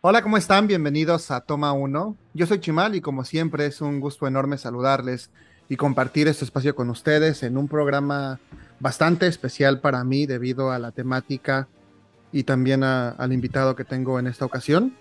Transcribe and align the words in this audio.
Hola, 0.00 0.22
¿cómo 0.22 0.36
están? 0.36 0.68
Bienvenidos 0.68 1.32
a 1.32 1.40
Toma 1.40 1.72
1. 1.72 2.16
Yo 2.32 2.46
soy 2.46 2.60
Chimal 2.60 2.94
y 2.94 3.00
como 3.00 3.24
siempre 3.24 3.66
es 3.66 3.80
un 3.80 3.98
gusto 3.98 4.28
enorme 4.28 4.56
saludarles 4.56 5.32
y 5.68 5.74
compartir 5.74 6.28
este 6.28 6.44
espacio 6.44 6.76
con 6.76 6.88
ustedes 6.88 7.42
en 7.42 7.58
un 7.58 7.66
programa 7.66 8.38
bastante 8.78 9.26
especial 9.26 9.80
para 9.80 10.04
mí 10.04 10.24
debido 10.24 10.70
a 10.70 10.78
la 10.78 10.92
temática 10.92 11.66
y 12.30 12.44
también 12.44 12.84
al 12.84 13.32
invitado 13.32 13.74
que 13.74 13.82
tengo 13.82 14.20
en 14.20 14.28
esta 14.28 14.44
ocasión. 14.44 14.94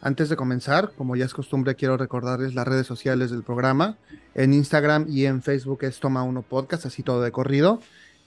Antes 0.00 0.28
de 0.28 0.34
comenzar, 0.34 0.90
como 0.96 1.14
ya 1.14 1.26
es 1.26 1.32
costumbre, 1.32 1.76
quiero 1.76 1.96
recordarles 1.96 2.56
las 2.56 2.66
redes 2.66 2.88
sociales 2.88 3.30
del 3.30 3.44
programa. 3.44 3.98
En 4.34 4.52
Instagram 4.52 5.06
y 5.08 5.26
en 5.26 5.42
Facebook 5.42 5.84
es 5.84 6.00
Toma 6.00 6.24
1 6.24 6.42
Podcast, 6.42 6.86
así 6.86 7.04
todo 7.04 7.22
de 7.22 7.30
corrido. 7.30 7.78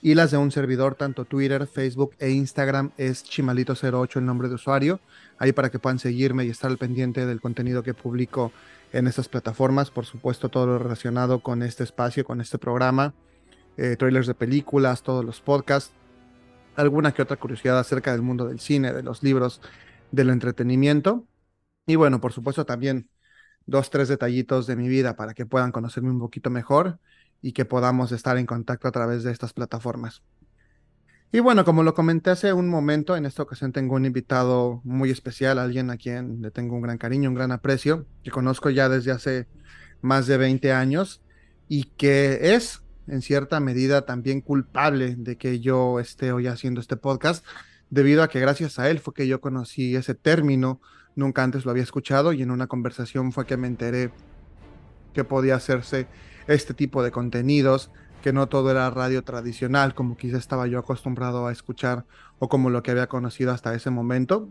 Y 0.01 0.13
las 0.13 0.31
de 0.31 0.37
un 0.37 0.51
servidor, 0.51 0.95
tanto 0.95 1.25
Twitter, 1.25 1.65
Facebook 1.67 2.15
e 2.19 2.29
Instagram, 2.29 2.91
es 2.97 3.25
Chimalito08 3.25 4.17
el 4.17 4.25
nombre 4.25 4.47
de 4.47 4.55
usuario. 4.55 4.99
Ahí 5.39 5.51
para 5.53 5.69
que 5.69 5.79
puedan 5.79 5.99
seguirme 5.99 6.45
y 6.45 6.49
estar 6.49 6.69
al 6.69 6.77
pendiente 6.77 7.25
del 7.25 7.41
contenido 7.41 7.81
que 7.81 7.93
publico 7.93 8.51
en 8.93 9.07
estas 9.07 9.27
plataformas. 9.27 9.89
Por 9.89 10.05
supuesto, 10.05 10.49
todo 10.49 10.67
lo 10.67 10.79
relacionado 10.79 11.39
con 11.39 11.63
este 11.63 11.83
espacio, 11.83 12.23
con 12.25 12.41
este 12.41 12.57
programa. 12.57 13.13
eh, 13.77 13.95
trailers 13.97 14.27
de 14.27 14.33
películas, 14.33 15.03
todos 15.03 15.23
los 15.25 15.41
podcasts. 15.41 15.93
Alguna 16.75 17.13
que 17.13 17.21
otra 17.21 17.37
curiosidad 17.37 17.79
acerca 17.79 18.11
del 18.11 18.21
mundo 18.21 18.47
del 18.47 18.59
cine, 18.59 18.93
de 18.93 19.03
los 19.03 19.23
libros, 19.23 19.61
del 20.11 20.29
entretenimiento. 20.29 21.27
Y 21.85 21.95
bueno, 21.95 22.21
por 22.21 22.33
supuesto 22.33 22.65
también 22.65 23.09
dos, 23.65 23.89
tres 23.89 24.07
detallitos 24.09 24.67
de 24.67 24.75
mi 24.75 24.87
vida 24.87 25.15
para 25.15 25.33
que 25.33 25.45
puedan 25.45 25.71
conocerme 25.71 26.11
un 26.11 26.19
poquito 26.19 26.49
mejor 26.49 26.99
y 27.41 27.53
que 27.53 27.65
podamos 27.65 28.11
estar 28.11 28.37
en 28.37 28.45
contacto 28.45 28.87
a 28.87 28.91
través 28.91 29.23
de 29.23 29.31
estas 29.31 29.53
plataformas. 29.53 30.23
Y 31.31 31.39
bueno, 31.41 31.65
como 31.65 31.83
lo 31.83 31.93
comenté 31.93 32.29
hace 32.29 32.53
un 32.53 32.69
momento, 32.69 33.17
en 33.17 33.25
esta 33.25 33.43
ocasión 33.43 33.73
tengo 33.73 33.95
un 33.95 34.05
invitado 34.05 34.81
muy 34.85 35.11
especial, 35.11 35.59
alguien 35.59 35.89
a 35.89 35.97
quien 35.97 36.41
le 36.41 36.51
tengo 36.51 36.75
un 36.75 36.81
gran 36.81 36.97
cariño, 36.97 37.29
un 37.29 37.35
gran 37.35 37.51
aprecio, 37.51 38.05
que 38.23 38.31
conozco 38.31 38.69
ya 38.69 38.87
desde 38.87 39.11
hace 39.11 39.47
más 40.01 40.25
de 40.27 40.37
20 40.37 40.71
años 40.71 41.21
y 41.67 41.85
que 41.97 42.55
es 42.55 42.81
en 43.07 43.21
cierta 43.21 43.59
medida 43.59 44.05
también 44.05 44.41
culpable 44.41 45.15
de 45.17 45.37
que 45.37 45.59
yo 45.59 45.99
esté 45.99 46.31
hoy 46.31 46.47
haciendo 46.47 46.79
este 46.79 46.95
podcast, 46.95 47.45
debido 47.89 48.23
a 48.23 48.29
que 48.29 48.39
gracias 48.39 48.79
a 48.79 48.89
él 48.89 48.99
fue 48.99 49.13
que 49.13 49.27
yo 49.27 49.41
conocí 49.41 49.95
ese 49.95 50.15
término, 50.15 50.81
nunca 51.15 51.43
antes 51.43 51.65
lo 51.65 51.71
había 51.71 51.83
escuchado 51.83 52.31
y 52.31 52.41
en 52.41 52.51
una 52.51 52.67
conversación 52.67 53.31
fue 53.31 53.45
que 53.45 53.57
me 53.57 53.67
enteré 53.67 54.11
que 55.13 55.23
podía 55.23 55.55
hacerse 55.55 56.07
este 56.47 56.73
tipo 56.73 57.03
de 57.03 57.11
contenidos, 57.11 57.91
que 58.21 58.33
no 58.33 58.49
todo 58.49 58.71
era 58.71 58.89
radio 58.89 59.23
tradicional 59.23 59.93
como 59.93 60.17
quizá 60.17 60.37
estaba 60.37 60.67
yo 60.67 60.79
acostumbrado 60.79 61.47
a 61.47 61.51
escuchar 61.51 62.05
o 62.39 62.49
como 62.49 62.69
lo 62.69 62.83
que 62.83 62.91
había 62.91 63.07
conocido 63.07 63.51
hasta 63.51 63.73
ese 63.73 63.89
momento. 63.89 64.49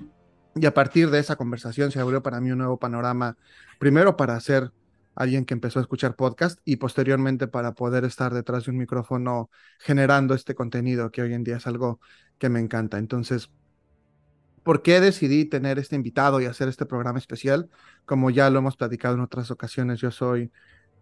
Y 0.55 0.65
a 0.67 0.73
partir 0.73 1.11
de 1.11 1.19
esa 1.19 1.37
conversación 1.37 1.91
se 1.91 2.01
abrió 2.01 2.23
para 2.23 2.41
mí 2.41 2.51
un 2.51 2.59
nuevo 2.59 2.79
panorama, 2.79 3.37
primero 3.79 4.17
para 4.17 4.39
ser 4.41 4.73
alguien 5.15 5.45
que 5.45 5.55
empezó 5.55 5.79
a 5.79 5.83
escuchar 5.83 6.15
podcast 6.15 6.61
y 6.65 6.77
posteriormente 6.77 7.49
para 7.49 7.73
poder 7.73 8.05
estar 8.05 8.33
detrás 8.33 8.65
de 8.65 8.71
un 8.71 8.79
micrófono 8.79 9.51
generando 9.79 10.35
este 10.35 10.55
contenido 10.55 11.11
que 11.11 11.23
hoy 11.23 11.35
en 11.35 11.43
día 11.43 11.57
es 11.57 11.67
algo 11.67 12.01
que 12.39 12.49
me 12.49 12.61
encanta. 12.61 12.99
Entonces, 12.99 13.51
¿por 14.63 14.83
qué 14.83 15.01
decidí 15.01 15.47
tener 15.47 15.79
este 15.79 15.97
invitado 15.97 16.41
y 16.41 16.47
hacer 16.47 16.69
este 16.69 16.87
programa 16.87 17.19
especial? 17.19 17.71
Como 18.05 18.31
ya 18.31 18.51
lo 18.51 18.59
hemos 18.59 18.77
platicado 18.77 19.15
en 19.15 19.21
otras 19.21 19.51
ocasiones, 19.51 20.01
yo 20.01 20.11
soy 20.11 20.53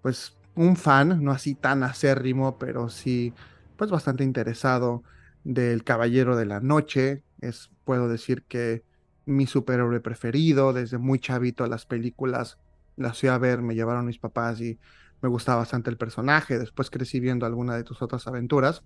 pues 0.00 0.36
un 0.54 0.76
fan, 0.76 1.22
no 1.22 1.32
así 1.32 1.54
tan 1.54 1.82
acérrimo, 1.82 2.58
pero 2.58 2.88
sí 2.88 3.32
pues 3.76 3.90
bastante 3.90 4.24
interesado 4.24 5.02
del 5.42 5.84
Caballero 5.84 6.36
de 6.36 6.46
la 6.46 6.60
Noche. 6.60 7.22
Es, 7.40 7.70
puedo 7.84 8.08
decir 8.08 8.44
que 8.44 8.84
mi 9.26 9.46
superhéroe 9.46 10.00
preferido, 10.00 10.72
desde 10.72 10.98
muy 10.98 11.18
chavito 11.18 11.66
las 11.66 11.86
películas 11.86 12.58
las 12.96 13.18
fui 13.18 13.28
a 13.28 13.38
ver, 13.38 13.62
me 13.62 13.74
llevaron 13.74 14.06
mis 14.06 14.18
papás 14.18 14.60
y 14.60 14.78
me 15.20 15.28
gustaba 15.28 15.58
bastante 15.58 15.90
el 15.90 15.96
personaje. 15.96 16.58
Después 16.58 16.90
crecí 16.90 17.20
viendo 17.20 17.46
alguna 17.46 17.74
de 17.74 17.84
tus 17.84 18.02
otras 18.02 18.26
aventuras. 18.26 18.84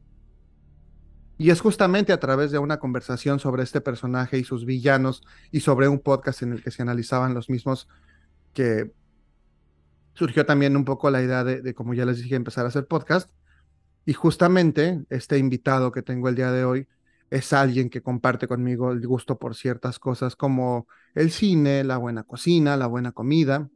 Y 1.36 1.50
es 1.50 1.60
justamente 1.60 2.12
a 2.12 2.18
través 2.18 2.50
de 2.50 2.58
una 2.58 2.78
conversación 2.78 3.38
sobre 3.38 3.62
este 3.62 3.80
personaje 3.80 4.38
y 4.38 4.44
sus 4.44 4.64
villanos 4.64 5.22
y 5.52 5.60
sobre 5.60 5.86
un 5.88 6.00
podcast 6.00 6.42
en 6.42 6.52
el 6.52 6.62
que 6.62 6.72
se 6.72 6.82
analizaban 6.82 7.34
los 7.34 7.48
mismos 7.48 7.88
que 8.54 8.90
surgió 10.18 10.44
también 10.44 10.76
un 10.76 10.84
poco 10.84 11.10
la 11.10 11.22
idea 11.22 11.44
de, 11.44 11.74
como 11.74 11.94
ya 11.94 12.04
les 12.04 12.16
dije, 12.20 12.34
empezar 12.34 12.64
a 12.64 12.68
hacer 12.68 12.88
podcast. 12.88 13.30
Y 14.04 14.14
justamente 14.14 15.04
este 15.10 15.38
invitado 15.38 15.92
que 15.92 16.02
tengo 16.02 16.28
el 16.28 16.34
día 16.34 16.50
de 16.50 16.64
hoy 16.64 16.88
es 17.30 17.52
alguien 17.52 17.88
que 17.88 18.02
comparte 18.02 18.48
conmigo 18.48 18.90
el 18.90 19.06
gusto 19.06 19.38
por 19.38 19.54
ciertas 19.54 20.00
cosas 20.00 20.34
como 20.34 20.88
el 21.14 21.30
cine, 21.30 21.84
la 21.84 21.98
buena 21.98 22.24
cocina, 22.24 22.76
la 22.76 22.88
buena 22.88 23.12
comida, 23.12 23.70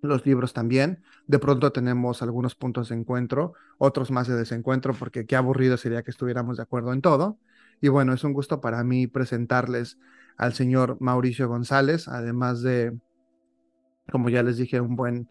los 0.00 0.24
libros 0.24 0.54
también. 0.54 1.02
De 1.26 1.38
pronto 1.38 1.70
tenemos 1.70 2.22
algunos 2.22 2.54
puntos 2.54 2.88
de 2.88 2.94
encuentro, 2.94 3.52
otros 3.76 4.10
más 4.10 4.28
de 4.28 4.36
desencuentro, 4.36 4.94
porque 4.94 5.26
qué 5.26 5.36
aburrido 5.36 5.76
sería 5.76 6.02
que 6.02 6.12
estuviéramos 6.12 6.56
de 6.56 6.62
acuerdo 6.62 6.94
en 6.94 7.02
todo. 7.02 7.38
Y 7.82 7.88
bueno, 7.88 8.14
es 8.14 8.24
un 8.24 8.32
gusto 8.32 8.62
para 8.62 8.82
mí 8.84 9.06
presentarles 9.06 9.98
al 10.38 10.54
señor 10.54 10.96
Mauricio 11.00 11.46
González, 11.46 12.08
además 12.08 12.62
de, 12.62 12.96
como 14.10 14.30
ya 14.30 14.42
les 14.42 14.56
dije, 14.56 14.80
un 14.80 14.96
buen 14.96 15.28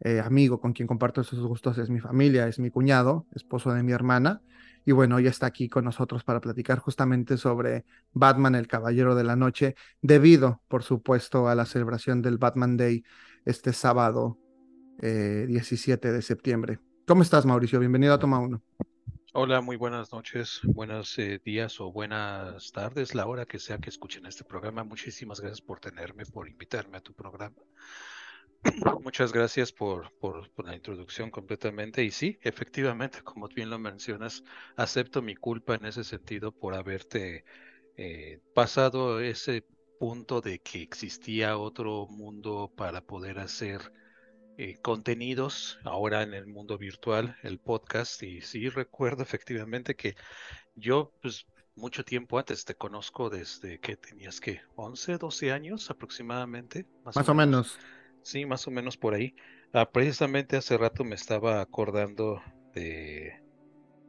eh, 0.00 0.20
amigo 0.20 0.60
con 0.60 0.72
quien 0.72 0.88
comparto 0.88 1.20
esos 1.20 1.40
gustos 1.40 1.78
es 1.78 1.90
mi 1.90 2.00
familia, 2.00 2.48
es 2.48 2.58
mi 2.58 2.70
cuñado, 2.70 3.26
esposo 3.34 3.72
de 3.72 3.82
mi 3.82 3.92
hermana. 3.92 4.42
Y 4.86 4.92
bueno, 4.92 5.16
hoy 5.16 5.26
está 5.26 5.46
aquí 5.46 5.68
con 5.68 5.84
nosotros 5.84 6.24
para 6.24 6.40
platicar 6.40 6.78
justamente 6.78 7.36
sobre 7.36 7.84
Batman, 8.12 8.54
el 8.54 8.66
Caballero 8.66 9.14
de 9.14 9.24
la 9.24 9.36
Noche, 9.36 9.74
debido, 10.00 10.62
por 10.68 10.82
supuesto, 10.82 11.48
a 11.48 11.54
la 11.54 11.66
celebración 11.66 12.22
del 12.22 12.38
Batman 12.38 12.78
Day 12.78 13.04
este 13.44 13.74
sábado 13.74 14.38
eh, 15.02 15.44
17 15.48 16.12
de 16.12 16.22
septiembre. 16.22 16.78
¿Cómo 17.06 17.22
estás, 17.22 17.44
Mauricio? 17.44 17.78
Bienvenido 17.78 18.14
a 18.14 18.18
Toma 18.18 18.38
1. 18.38 18.62
Hola, 19.32 19.60
muy 19.60 19.76
buenas 19.76 20.12
noches, 20.12 20.60
buenos 20.64 21.16
eh, 21.18 21.40
días 21.44 21.80
o 21.80 21.92
buenas 21.92 22.72
tardes, 22.72 23.14
la 23.14 23.26
hora 23.26 23.46
que 23.46 23.60
sea 23.60 23.78
que 23.78 23.90
escuchen 23.90 24.26
este 24.26 24.44
programa. 24.44 24.82
Muchísimas 24.82 25.40
gracias 25.40 25.60
por 25.60 25.78
tenerme, 25.78 26.26
por 26.26 26.48
invitarme 26.48 26.96
a 26.96 27.00
tu 27.00 27.12
programa. 27.12 27.56
Muchas 29.02 29.32
gracias 29.32 29.72
por, 29.72 30.12
por, 30.18 30.50
por, 30.50 30.66
la 30.66 30.74
introducción 30.74 31.30
completamente. 31.30 32.04
Y 32.04 32.10
sí, 32.10 32.38
efectivamente, 32.42 33.22
como 33.22 33.48
bien 33.48 33.70
lo 33.70 33.78
mencionas, 33.78 34.44
acepto 34.76 35.22
mi 35.22 35.34
culpa 35.34 35.74
en 35.74 35.86
ese 35.86 36.04
sentido 36.04 36.52
por 36.52 36.74
haberte 36.74 37.44
eh, 37.96 38.40
pasado 38.54 39.20
ese 39.20 39.64
punto 39.98 40.40
de 40.40 40.58
que 40.60 40.82
existía 40.82 41.58
otro 41.58 42.06
mundo 42.06 42.72
para 42.74 43.02
poder 43.02 43.38
hacer 43.38 43.92
eh, 44.56 44.76
contenidos 44.82 45.78
ahora 45.84 46.22
en 46.22 46.34
el 46.34 46.46
mundo 46.46 46.78
virtual, 46.78 47.36
el 47.42 47.58
podcast. 47.58 48.22
Y 48.22 48.40
sí, 48.42 48.68
recuerdo 48.68 49.22
efectivamente 49.22 49.96
que 49.96 50.16
yo, 50.74 51.12
pues, 51.22 51.46
mucho 51.76 52.04
tiempo 52.04 52.38
antes 52.38 52.64
te 52.64 52.74
conozco 52.74 53.30
desde 53.30 53.80
que 53.80 53.96
tenías 53.96 54.40
que 54.40 54.60
11, 54.76 55.18
12 55.18 55.52
años 55.52 55.90
aproximadamente. 55.90 56.86
Más, 57.04 57.16
más 57.16 57.28
o, 57.28 57.34
menos. 57.34 57.78
menos. 57.78 57.99
Sí, 58.22 58.46
más 58.46 58.66
o 58.68 58.70
menos 58.70 58.96
por 58.96 59.14
ahí. 59.14 59.34
Ah, 59.72 59.90
precisamente 59.90 60.56
hace 60.56 60.76
rato 60.78 61.04
me 61.04 61.14
estaba 61.14 61.60
acordando 61.60 62.42
de, 62.74 63.32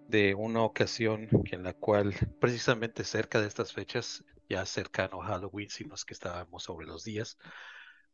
de 0.07 0.35
una 0.35 0.63
ocasión 0.63 1.29
en 1.51 1.63
la 1.63 1.73
cual, 1.73 2.15
precisamente 2.39 3.03
cerca 3.05 3.41
de 3.41 3.47
estas 3.47 3.73
fechas, 3.73 4.23
ya 4.49 4.65
cercano 4.65 5.23
a 5.23 5.27
Halloween, 5.27 5.69
si 5.69 5.85
no 5.85 5.95
que 6.05 6.13
estábamos 6.13 6.63
sobre 6.63 6.87
los 6.87 7.03
días, 7.03 7.37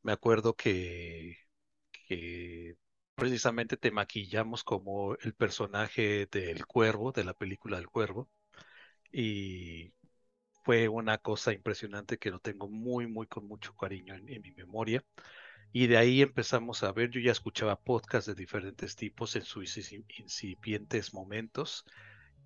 me 0.04 0.12
acuerdo 0.14 0.56
que, 0.56 1.38
que 2.08 2.78
precisamente 3.16 3.78
te 3.78 3.92
maquillamos 3.92 4.64
como 4.64 5.16
el 5.16 5.34
personaje 5.36 6.28
del 6.32 6.66
cuervo, 6.68 7.12
de 7.12 7.24
la 7.26 7.34
película 7.34 7.78
del 7.78 7.90
cuervo, 7.90 8.30
y 9.12 9.94
fue 10.64 10.88
una 10.90 11.18
cosa 11.20 11.54
impresionante 11.54 12.18
que 12.20 12.32
lo 12.32 12.40
tengo 12.40 12.70
muy, 12.70 13.08
muy 13.08 13.28
con 13.28 13.48
mucho 13.48 13.76
cariño 13.76 14.16
en 14.16 14.26
mi 14.42 14.52
memoria. 14.54 15.04
Y 15.80 15.86
de 15.86 15.98
ahí 15.98 16.24
empezamos 16.24 16.82
a 16.82 16.92
ver, 16.92 17.12
yo 17.12 17.20
ya 17.20 17.32
escuchaba 17.32 17.80
podcasts 17.80 18.26
de 18.26 18.34
diferentes 18.34 18.96
tipos 18.96 19.36
en 19.36 19.44
sus 19.44 19.78
incipientes 19.78 21.14
momentos. 21.14 21.86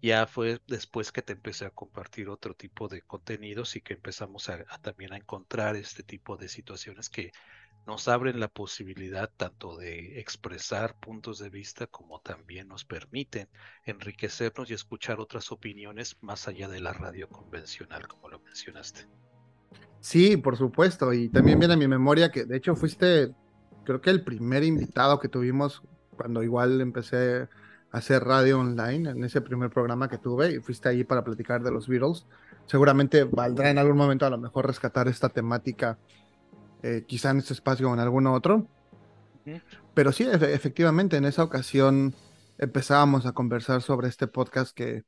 Ya 0.02 0.28
fue 0.28 0.60
después 0.68 1.14
que 1.14 1.22
te 1.22 1.32
empecé 1.32 1.64
a 1.64 1.70
compartir 1.70 2.28
otro 2.28 2.54
tipo 2.56 2.90
de 2.90 3.02
contenidos 3.04 3.78
y 3.78 3.82
que 3.82 3.94
empezamos 3.94 4.50
a, 4.50 4.66
a, 4.68 4.80
también 4.80 5.14
a 5.14 5.16
encontrar 5.16 5.78
este 5.78 6.04
tipo 6.04 6.36
de 6.36 6.50
situaciones 6.50 7.10
que 7.10 7.32
nos 7.88 8.10
abren 8.10 8.38
la 8.38 8.50
posibilidad 8.50 9.32
tanto 9.38 9.78
de 9.78 10.20
expresar 10.20 11.00
puntos 11.00 11.40
de 11.40 11.50
vista 11.50 11.88
como 11.88 12.20
también 12.20 12.68
nos 12.68 12.84
permiten 12.84 13.48
enriquecernos 13.86 14.70
y 14.70 14.74
escuchar 14.74 15.22
otras 15.22 15.54
opiniones 15.54 16.18
más 16.20 16.50
allá 16.50 16.68
de 16.68 16.82
la 16.82 16.92
radio 16.92 17.30
convencional, 17.30 18.10
como 18.10 18.28
lo 18.28 18.42
mencionaste. 18.42 19.08
Sí, 20.02 20.36
por 20.36 20.58
supuesto. 20.58 21.14
Y 21.14 21.30
también 21.30 21.60
viene 21.60 21.76
a 21.76 21.78
mi 21.78 21.88
memoria 21.88 22.32
que 22.32 22.44
de 22.44 22.58
hecho 22.58 22.76
fuiste, 22.76 23.34
creo 23.86 24.02
que 24.02 24.10
el 24.10 24.24
primer 24.24 24.64
invitado 24.64 25.20
que 25.20 25.30
tuvimos 25.30 25.84
cuando 26.18 26.44
igual 26.44 26.82
empecé 26.82 27.48
a 27.92 27.98
hacer 27.98 28.24
radio 28.24 28.60
online, 28.60 29.12
en 29.12 29.24
ese 29.24 29.42
primer 29.42 29.70
programa 29.70 30.10
que 30.10 30.18
tuve, 30.18 30.54
y 30.54 30.60
fuiste 30.60 30.90
ahí 30.90 31.04
para 31.04 31.24
platicar 31.24 31.62
de 31.62 31.72
los 31.72 31.88
Beatles. 31.88 32.26
Seguramente 32.66 33.24
valdrá 33.26 33.70
en 33.70 33.78
algún 33.78 33.98
momento 33.98 34.26
a 34.26 34.30
lo 34.30 34.38
mejor 34.38 34.68
rescatar 34.68 35.08
esta 35.08 35.30
temática 35.30 35.98
eh, 36.84 37.04
quizá 37.08 37.30
en 37.32 37.38
este 37.38 37.54
espacio 37.54 37.90
o 37.90 37.94
en 37.94 38.00
algún 38.00 38.28
otro. 38.28 38.68
Pero 39.94 40.12
sí, 40.12 40.28
efectivamente, 40.30 41.18
en 41.18 41.26
esa 41.26 41.44
ocasión 41.44 42.14
empezábamos 42.58 43.26
a 43.26 43.34
conversar 43.34 43.82
sobre 43.82 44.08
este 44.08 44.28
podcast 44.28 44.76
que 44.76 45.04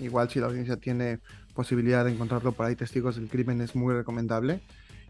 igual 0.00 0.28
si 0.30 0.40
la 0.40 0.46
audiencia 0.46 0.76
tiene 0.76 1.20
posibilidad 1.58 2.04
de 2.04 2.12
encontrarlo 2.12 2.52
por 2.52 2.66
ahí, 2.66 2.76
Testigos 2.76 3.16
del 3.16 3.28
Crimen, 3.28 3.60
es 3.60 3.74
muy 3.74 3.92
recomendable. 3.92 4.60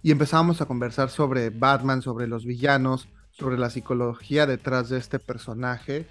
Y 0.02 0.12
empezábamos 0.12 0.62
a 0.62 0.64
conversar 0.64 1.10
sobre 1.10 1.50
Batman, 1.50 2.00
sobre 2.00 2.26
los 2.26 2.46
villanos, 2.46 3.06
sobre 3.32 3.58
la 3.58 3.68
psicología 3.68 4.46
detrás 4.46 4.88
de 4.88 4.96
este 4.96 5.18
personaje 5.18 6.06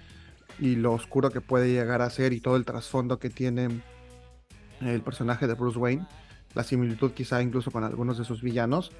y 0.60 0.76
lo 0.76 0.92
oscuro 0.92 1.30
que 1.30 1.40
puede 1.40 1.72
llegar 1.72 2.02
a 2.02 2.10
ser 2.10 2.32
y 2.32 2.40
todo 2.40 2.54
el 2.54 2.64
trasfondo 2.64 3.18
que 3.18 3.30
tiene 3.30 3.82
el 4.80 5.00
personaje 5.00 5.48
de 5.48 5.54
Bruce 5.54 5.76
Wayne, 5.76 6.06
la 6.54 6.62
similitud 6.62 7.10
quizá 7.10 7.42
incluso 7.42 7.72
con 7.72 7.82
algunos 7.82 8.16
de 8.16 8.24
sus 8.24 8.40
villanos. 8.40 8.92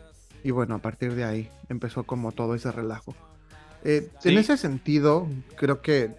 Y 0.43 0.51
bueno, 0.51 0.75
a 0.75 0.79
partir 0.79 1.15
de 1.15 1.23
ahí 1.23 1.49
empezó 1.69 2.03
como 2.03 2.33
todo 2.33 2.57
ese 2.57 2.73
relajo. 2.73 3.15
Eh, 3.85 4.11
en 4.25 4.39
ese 4.39 4.57
sentido, 4.57 5.29
creo 5.57 5.83
que 5.83 6.17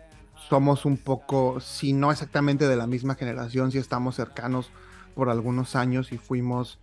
somos 0.48 0.86
un 0.86 0.96
poco, 0.96 1.60
si 1.60 1.92
no 1.92 2.10
exactamente 2.10 2.70
de 2.70 2.78
la 2.78 2.88
misma 2.88 3.16
generación, 3.16 3.74
si 3.74 3.80
estamos 3.80 4.16
cercanos 4.16 4.72
por 5.20 5.30
algunos 5.30 5.76
años 5.76 6.14
y 6.14 6.18
fuimos 6.18 6.80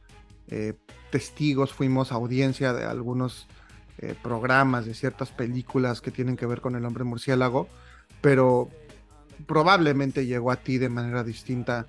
eh, 0.48 0.74
testigos, 1.10 1.72
fuimos 1.72 2.12
audiencia 2.12 2.74
de 2.74 2.84
algunos 2.84 3.46
eh, 3.96 4.14
programas, 4.22 4.84
de 4.84 4.92
ciertas 4.92 5.30
películas 5.30 6.02
que 6.02 6.10
tienen 6.10 6.36
que 6.36 6.44
ver 6.44 6.60
con 6.60 6.76
el 6.76 6.84
hombre 6.84 7.02
murciélago, 7.04 7.66
pero 8.20 8.68
probablemente 9.46 10.26
llegó 10.26 10.50
a 10.50 10.56
ti 10.56 10.76
de 10.76 10.90
manera 10.90 11.24
distinta 11.24 11.86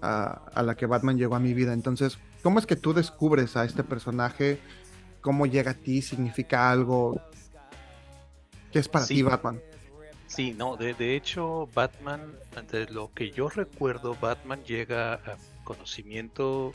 a, 0.00 0.44
a, 0.54 0.62
la 0.62 0.76
que 0.76 0.86
Batman 0.86 1.18
llegó 1.18 1.34
a 1.34 1.40
mi 1.40 1.52
vida. 1.52 1.72
Entonces, 1.72 2.16
¿cómo 2.44 2.60
es 2.60 2.66
que 2.66 2.76
tú 2.76 2.94
descubres 2.94 3.56
a 3.56 3.64
este 3.64 3.82
personaje? 3.82 4.60
¿Cómo 5.20 5.46
llega 5.46 5.72
a 5.72 5.74
ti? 5.74 6.00
¿Significa 6.00 6.70
algo? 6.70 7.20
¿Qué 8.70 8.78
es 8.78 8.88
para 8.88 9.04
ti 9.04 9.22
Batman? 9.22 9.60
Sí, 10.28 10.54
no, 10.56 10.76
de, 10.76 10.94
de, 10.94 11.16
hecho 11.16 11.68
Batman, 11.74 12.20
de 12.70 12.86
lo 12.86 13.12
que 13.12 13.32
yo 13.32 13.48
recuerdo, 13.48 14.16
Batman 14.20 14.62
llega 14.62 15.14
a 15.14 15.36
conocimiento, 15.68 16.72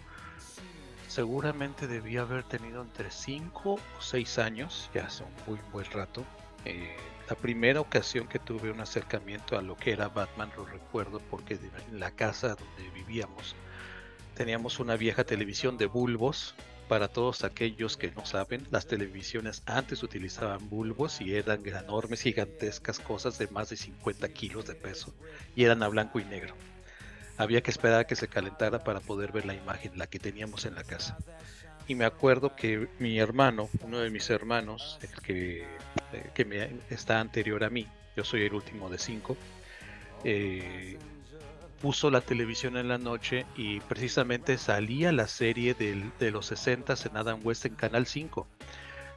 seguramente 1.07 1.87
debía 1.87 2.21
haber 2.21 2.43
tenido 2.43 2.83
entre 2.83 3.09
5 3.09 3.73
o 3.73 3.79
6 3.99 4.37
años, 4.37 4.91
ya 4.93 5.07
hace 5.07 5.23
un 5.23 5.33
muy 5.47 5.59
buen 5.71 5.89
rato. 5.89 6.23
Eh, 6.65 6.95
la 7.27 7.35
primera 7.35 7.81
ocasión 7.81 8.27
que 8.27 8.37
tuve 8.37 8.69
un 8.69 8.81
acercamiento 8.81 9.57
a 9.57 9.63
lo 9.63 9.75
que 9.75 9.93
era 9.93 10.09
Batman 10.09 10.51
lo 10.55 10.65
recuerdo 10.65 11.19
porque 11.31 11.55
en 11.89 11.99
la 11.99 12.11
casa 12.11 12.49
donde 12.49 12.89
vivíamos 12.93 13.55
teníamos 14.35 14.79
una 14.79 14.95
vieja 14.95 15.23
televisión 15.23 15.77
de 15.77 15.87
bulbos 15.87 16.53
para 16.87 17.07
todos 17.07 17.43
aquellos 17.43 17.97
que 17.97 18.11
no 18.11 18.25
saben, 18.25 18.67
las 18.69 18.85
televisiones 18.85 19.63
antes 19.65 20.03
utilizaban 20.03 20.69
bulbos 20.69 21.19
y 21.21 21.33
eran 21.35 21.65
enormes, 21.65 22.21
gigantescas 22.21 22.99
cosas 22.99 23.39
de 23.39 23.47
más 23.47 23.69
de 23.69 23.77
50 23.77 24.29
kilos 24.29 24.67
de 24.67 24.75
peso 24.75 25.13
y 25.55 25.63
eran 25.63 25.81
a 25.81 25.87
blanco 25.87 26.19
y 26.19 26.25
negro. 26.25 26.53
Había 27.37 27.61
que 27.61 27.71
esperar 27.71 28.01
a 28.01 28.03
que 28.05 28.15
se 28.15 28.27
calentara 28.27 28.83
para 28.83 28.99
poder 28.99 29.31
ver 29.31 29.45
la 29.45 29.55
imagen, 29.55 29.97
la 29.97 30.07
que 30.07 30.19
teníamos 30.19 30.65
en 30.65 30.75
la 30.75 30.83
casa. 30.83 31.17
Y 31.87 31.95
me 31.95 32.05
acuerdo 32.05 32.55
que 32.55 32.87
mi 32.99 33.19
hermano, 33.19 33.69
uno 33.81 33.99
de 33.99 34.09
mis 34.09 34.29
hermanos, 34.29 34.99
el 35.01 35.21
que, 35.21 35.67
eh, 36.13 36.45
me, 36.45 36.69
está 36.93 37.19
anterior 37.19 37.63
a 37.63 37.69
mí, 37.69 37.87
yo 38.15 38.23
soy 38.23 38.43
el 38.43 38.53
último 38.53 38.89
de 38.89 38.97
cinco, 38.97 39.35
eh, 40.23 40.97
puso 41.81 42.09
la 42.09 42.21
televisión 42.21 42.77
en 42.77 42.87
la 42.87 42.97
noche 42.97 43.45
y 43.57 43.81
precisamente 43.81 44.57
salía 44.57 45.11
la 45.11 45.27
serie 45.27 45.73
de 45.73 46.31
los 46.31 46.45
60 46.45 46.93
en 47.05 47.17
Adam 47.17 47.39
West 47.43 47.65
en 47.65 47.75
Canal 47.75 48.05
5. 48.05 48.47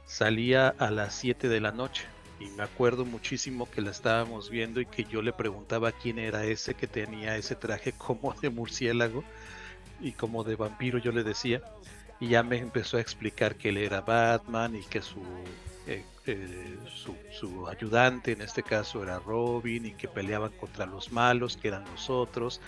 Salía 0.05 0.69
a 0.69 0.91
las 0.91 1.15
7 1.15 1.47
de 1.47 1.61
la 1.61 1.71
noche 1.71 2.05
y 2.39 2.49
me 2.51 2.63
acuerdo 2.63 3.05
muchísimo 3.05 3.69
que 3.69 3.81
la 3.81 3.91
estábamos 3.91 4.49
viendo 4.49 4.79
y 4.79 4.85
que 4.85 5.03
yo 5.03 5.21
le 5.21 5.33
preguntaba 5.33 5.91
quién 5.91 6.19
era 6.19 6.45
ese 6.45 6.75
que 6.75 6.87
tenía 6.87 7.37
ese 7.37 7.55
traje 7.55 7.93
como 7.93 8.33
de 8.33 8.49
murciélago 8.49 9.23
y 9.99 10.11
como 10.11 10.43
de 10.43 10.55
vampiro 10.55 10.99
yo 10.99 11.11
le 11.11 11.23
decía 11.23 11.61
y 12.19 12.29
ya 12.29 12.43
me 12.43 12.57
empezó 12.57 12.97
a 12.97 13.01
explicar 13.01 13.55
que 13.55 13.69
él 13.69 13.77
era 13.77 14.01
Batman 14.01 14.75
y 14.75 14.83
que 14.83 15.01
su 15.01 15.21
eh, 15.87 16.03
eh, 16.25 16.77
su, 17.31 17.67
ayudante 17.67 18.33
en 18.33 18.41
este 18.41 18.61
caso 18.61 19.01
era 19.01 19.19
Robin 19.19 19.85
y 19.85 19.93
que 19.93 20.09
peleaban 20.09 20.51
contra 20.51 20.85
los 20.85 21.13
malos 21.13 21.55
que 21.55 21.69
eran 21.69 21.85
los 21.85 22.09
otros. 22.09 22.59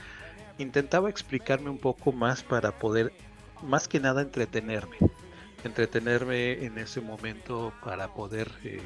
Intentaba 0.58 1.10
explicarme 1.10 1.70
un 1.70 1.80
poco 1.80 2.14
más 2.14 2.44
para 2.44 2.80
poder 2.80 3.12
más 3.62 3.90
que 3.90 4.00
nada 4.00 4.22
entretenerme 4.22 4.96
entretenerme 5.64 6.66
en 6.66 6.78
ese 6.78 7.02
momento 7.02 7.74
para 7.84 8.14
poder 8.14 8.50
eh, 8.64 8.80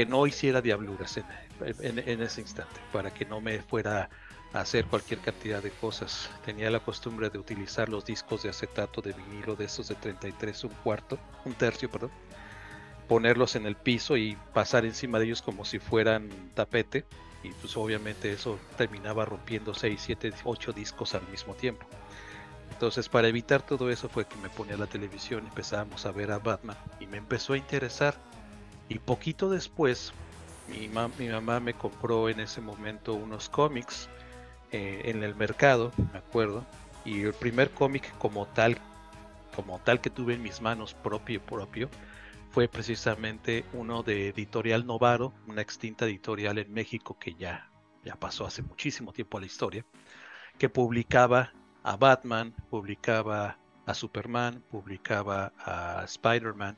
que 0.00 0.06
no 0.06 0.26
hiciera 0.26 0.62
diabluras 0.62 1.20
en, 1.60 2.22
ese 2.22 2.40
instante 2.40 2.80
para 2.90 3.12
que 3.12 3.26
no 3.26 3.42
me 3.42 3.60
fuera 3.60 4.08
a 4.54 4.60
hacer 4.60 4.86
cualquier 4.86 5.20
cantidad 5.20 5.62
de 5.62 5.70
cosas 5.70 6.30
tenía 6.42 6.70
la 6.70 6.80
costumbre 6.80 7.28
de 7.28 7.38
utilizar 7.38 7.90
los 7.90 8.06
discos 8.06 8.42
de 8.42 8.48
acetato 8.48 9.02
de 9.02 9.12
vinilo 9.12 9.56
de 9.56 9.66
esos 9.66 9.88
de 9.88 9.96
33 9.96 10.64
un 10.64 10.70
cuarto 10.82 11.18
un 11.44 11.52
tercio 11.52 11.90
perdón 11.90 12.10
ponerlos 13.08 13.56
en 13.56 13.66
el 13.66 13.76
piso 13.76 14.16
y 14.16 14.38
pasar 14.54 14.86
encima 14.86 15.18
de 15.18 15.26
ellos 15.26 15.42
como 15.42 15.66
si 15.66 15.80
fueran 15.80 16.30
tapete. 16.54 17.04
Y 17.42 17.50
pues 17.50 17.76
obviamente 17.76 18.32
eso 18.32 18.56
terminaba 18.78 19.24
rompiendo 19.24 19.74
6, 19.74 20.00
7, 20.00 20.32
8 20.44 20.72
discos 20.72 21.16
al 21.16 21.26
mismo 21.26 21.54
tiempo. 21.54 21.84
Entonces 22.70 23.08
para 23.08 23.26
evitar 23.26 23.62
todo 23.62 23.90
eso 23.90 24.08
fue 24.08 24.26
que 24.26 24.36
me 24.36 24.48
ponía 24.48 24.76
la 24.76 24.86
televisión 24.86 25.42
y 25.42 25.48
empezábamos 25.48 26.06
a 26.06 26.12
ver 26.12 26.30
a 26.30 26.38
Batman 26.38 26.76
y 27.00 27.06
me 27.08 27.16
empezó 27.16 27.54
a 27.54 27.58
interesar. 27.58 28.14
Y 28.90 28.98
poquito 28.98 29.48
después 29.48 30.12
mi, 30.66 30.88
mi 30.88 31.28
mamá 31.28 31.60
me 31.60 31.74
compró 31.74 32.28
en 32.28 32.40
ese 32.40 32.60
momento 32.60 33.14
unos 33.14 33.48
cómics 33.48 34.08
eh, 34.72 35.02
en 35.04 35.22
el 35.22 35.36
mercado, 35.36 35.92
me 36.12 36.18
acuerdo. 36.18 36.66
Y 37.04 37.22
el 37.22 37.32
primer 37.32 37.70
cómic 37.70 38.12
como 38.18 38.46
tal, 38.46 38.76
como 39.54 39.78
tal 39.78 40.00
que 40.00 40.10
tuve 40.10 40.34
en 40.34 40.42
mis 40.42 40.60
manos 40.60 40.92
propio 40.92 41.40
propio, 41.40 41.88
fue 42.50 42.66
precisamente 42.66 43.64
uno 43.74 44.02
de 44.02 44.30
Editorial 44.30 44.84
Novaro, 44.84 45.32
una 45.46 45.62
extinta 45.62 46.04
editorial 46.04 46.58
en 46.58 46.72
México 46.72 47.16
que 47.16 47.34
ya, 47.34 47.70
ya 48.04 48.16
pasó 48.16 48.44
hace 48.44 48.62
muchísimo 48.62 49.12
tiempo 49.12 49.38
a 49.38 49.40
la 49.40 49.46
historia, 49.46 49.86
que 50.58 50.68
publicaba 50.68 51.52
a 51.84 51.96
Batman, 51.96 52.52
publicaba 52.68 53.56
a 53.86 53.94
Superman, 53.94 54.64
publicaba 54.68 55.52
a 55.58 56.02
Spider-Man, 56.04 56.76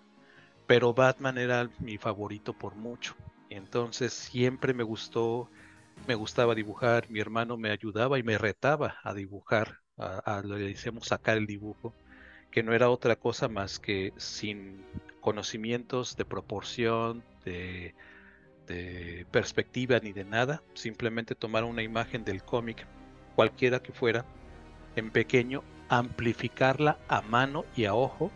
pero 0.72 0.94
Batman 0.94 1.36
era 1.36 1.68
mi 1.80 1.98
favorito 1.98 2.54
por 2.54 2.76
mucho. 2.76 3.14
Entonces 3.50 4.14
siempre 4.14 4.72
me 4.72 4.82
gustó, 4.82 5.50
me 6.08 6.14
gustaba 6.14 6.54
dibujar, 6.54 7.10
mi 7.10 7.20
hermano 7.20 7.58
me 7.58 7.70
ayudaba 7.70 8.18
y 8.18 8.22
me 8.22 8.38
retaba 8.38 8.96
a 9.02 9.12
dibujar, 9.12 9.80
a, 9.98 10.40
lo 10.42 10.56
que 10.56 10.62
decíamos 10.62 11.08
sacar 11.08 11.36
el 11.36 11.46
dibujo, 11.46 11.92
que 12.50 12.62
no 12.62 12.72
era 12.72 12.88
otra 12.88 13.16
cosa 13.16 13.48
más 13.48 13.78
que 13.78 14.14
sin 14.16 14.82
conocimientos 15.20 16.16
de 16.16 16.24
proporción, 16.24 17.22
de, 17.44 17.94
perspectiva 19.30 19.98
ni 19.98 20.14
de 20.14 20.24
nada, 20.24 20.62
simplemente 20.72 21.34
tomar 21.34 21.64
una 21.64 21.82
imagen 21.82 22.24
del 22.24 22.42
cómic, 22.42 22.86
cualquiera 23.34 23.80
que 23.80 23.92
fuera, 23.92 24.24
en 24.96 25.10
pequeño, 25.10 25.64
amplificarla 25.90 26.96
a 27.08 27.20
mano 27.20 27.66
y 27.76 27.84
a 27.84 27.92
ojo 27.92 28.32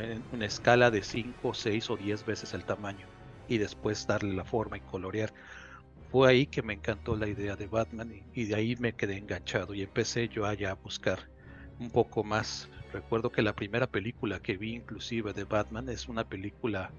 en 0.00 0.22
una 0.32 0.46
escala 0.46 0.90
de 0.90 1.02
5, 1.02 1.54
6 1.54 1.90
o 1.90 1.96
10 1.96 2.24
veces 2.24 2.54
el 2.54 2.64
tamaño 2.64 3.06
y 3.48 3.58
después 3.58 4.06
darle 4.06 4.34
la 4.34 4.44
forma 4.44 4.76
y 4.76 4.80
colorear. 4.80 5.32
Fue 6.10 6.28
ahí 6.28 6.46
que 6.46 6.62
me 6.62 6.74
encantó 6.74 7.16
la 7.16 7.28
idea 7.28 7.56
de 7.56 7.66
Batman 7.66 8.12
y, 8.34 8.44
de 8.44 8.54
ahí 8.54 8.76
me 8.76 8.94
quedé 8.94 9.16
enganchado 9.16 9.74
y 9.74 9.82
empecé 9.82 10.28
yo 10.28 10.46
allá 10.46 10.72
a 10.72 10.74
buscar 10.74 11.28
un 11.78 11.90
poco 11.90 12.24
más 12.24 12.68
Recuerdo 12.92 13.30
que 13.30 13.42
la 13.42 13.54
primera 13.54 13.86
película 13.86 14.40
que 14.40 14.56
vi 14.56 14.74
inclusive 14.74 15.32
de 15.32 15.44
Batman 15.44 15.88
es 15.88 16.08
una 16.08 16.24
película 16.24 16.90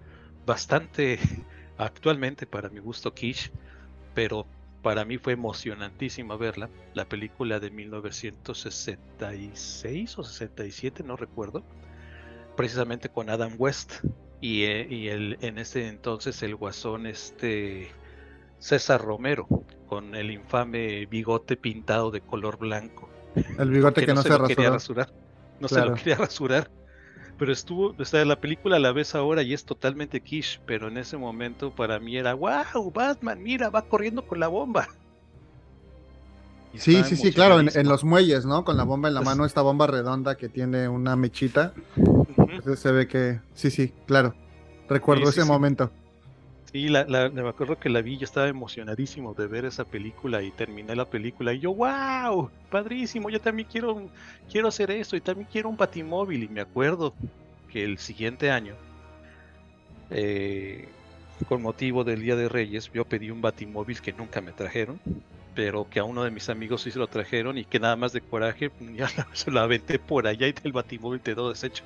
bastante 0.46 1.20
actualmente 1.78 2.48
para 2.48 2.70
mi 2.70 2.80
gusto 2.80 3.14
quiche, 3.14 3.52
pero 4.14 4.48
para 4.82 5.04
mí 5.04 5.18
fue 5.18 5.34
emocionantísima 5.34 6.38
verla. 6.38 6.70
La 6.94 7.04
película 7.06 7.60
de 7.60 7.72
1966 7.72 10.18
o 10.18 10.24
67, 10.24 11.04
no 11.04 11.18
recuerdo, 11.18 11.66
precisamente 12.56 13.10
con 13.10 13.30
Adam 13.30 13.54
West 13.58 14.04
y, 14.42 14.64
eh, 14.64 14.88
y 14.90 15.08
el, 15.08 15.38
en 15.42 15.58
ese 15.58 15.88
entonces 15.88 16.42
el 16.44 16.56
guasón 16.56 17.06
este 17.06 17.92
César 18.60 19.02
Romero 19.02 19.48
con 19.88 20.16
el 20.16 20.32
infame 20.32 21.06
bigote 21.06 21.58
pintado 21.58 22.12
de 22.12 22.22
color 22.22 22.58
blanco. 22.58 23.10
El 23.58 23.70
bigote 23.70 24.06
que, 24.06 24.14
no, 24.14 24.22
se, 24.22 24.30
se 24.30 24.36
no 25.60 25.68
se 25.68 25.82
lo 25.82 25.94
quería 25.96 26.16
rasurar. 26.16 26.70
Pero 27.38 27.54
estuvo, 27.54 27.96
o 27.98 28.06
sea, 28.06 28.24
la 28.24 28.40
película 28.40 28.78
la 28.78 28.92
ves 28.92 29.16
ahora 29.16 29.42
y 29.42 29.54
es 29.54 29.66
totalmente 29.66 30.22
quiche, 30.22 30.60
pero 30.66 30.90
en 30.90 30.98
ese 30.98 31.18
momento 31.18 31.74
para 31.74 32.00
mí 32.00 32.18
era, 32.18 32.36
wow, 32.36 32.92
Batman, 32.94 33.42
mira, 33.42 33.70
va 33.70 33.82
corriendo 33.82 34.28
con 34.28 34.40
la 34.40 34.48
bomba. 34.48 34.90
Sí, 36.76 37.04
sí, 37.04 37.16
sí, 37.16 37.32
claro, 37.32 37.60
en, 37.60 37.88
los 37.88 38.04
muelles, 38.04 38.46
¿no? 38.46 38.64
Con 38.64 38.78
la 38.78 38.84
bomba 38.84 39.08
en 39.10 39.14
la 39.14 39.22
mano, 39.22 39.46
esta 39.46 39.62
bomba 39.62 39.88
redonda 39.88 40.36
que 40.36 40.50
tiene 40.50 40.88
una 40.88 41.16
mechita. 41.16 41.74
pues 42.64 42.80
se 42.80 42.92
ve 42.92 43.08
que 43.08 43.40
sí, 43.54 43.72
sí, 43.72 43.94
claro. 44.06 44.34
Recuerdo 44.90 45.30
ese 45.30 45.46
momento. 45.46 45.92
Sí, 46.72 46.88
la, 46.88 47.06
me 47.30 47.48
acuerdo 47.50 47.78
que 47.78 47.90
la 47.90 48.02
vi, 48.02 48.18
yo 48.18 48.24
estaba 48.24 48.48
emocionadísimo 48.48 49.34
de 49.34 49.46
ver 49.48 49.66
esa 49.66 49.84
película 49.84 50.42
y 50.42 50.52
terminé 50.52 50.96
la 50.96 51.04
película 51.04 51.54
y 51.54 51.60
yo, 51.60 51.74
wow, 51.74 52.50
padrísimo, 52.70 53.30
yo 53.30 53.42
también 53.42 53.68
quiero, 53.70 54.10
quiero 54.50 54.70
hacer 54.70 54.90
esto 54.90 55.18
y 55.18 55.22
también 55.22 55.50
quiero 55.52 55.68
un 55.68 55.76
batimóvil 55.76 56.44
y 56.44 56.48
me 56.48 56.62
acuerdo 56.62 57.14
que 57.70 57.84
el 57.84 57.98
siguiente 57.98 58.52
año, 58.52 58.76
eh, 60.12 60.88
con 61.50 61.62
motivo 61.62 62.06
del 62.06 62.22
Día 62.22 62.38
de 62.38 62.48
Reyes, 62.48 62.90
yo 62.94 63.04
pedí 63.04 63.32
un 63.32 63.42
batimóvil 63.42 64.02
que 64.02 64.14
nunca 64.14 64.40
me 64.40 64.54
trajeron, 64.54 64.98
pero 65.56 65.88
que 65.90 66.00
a 66.00 66.04
uno 66.04 66.24
de 66.24 66.32
mis 66.32 66.50
amigos 66.50 66.82
sí 66.84 66.92
se 66.92 67.00
lo 67.00 67.08
trajeron 67.08 67.58
y 67.58 67.66
que 67.66 67.80
nada 67.80 67.96
más 67.96 68.14
de 68.14 68.22
coraje 68.22 68.72
ya 68.96 69.10
se 69.34 69.52
lo 69.52 69.60
aventé 69.60 70.00
por 70.00 70.28
allá 70.28 70.48
y 70.48 70.56
el 70.64 70.72
batimóvil 70.72 71.22
quedó 71.22 71.50
deshecho. 71.50 71.84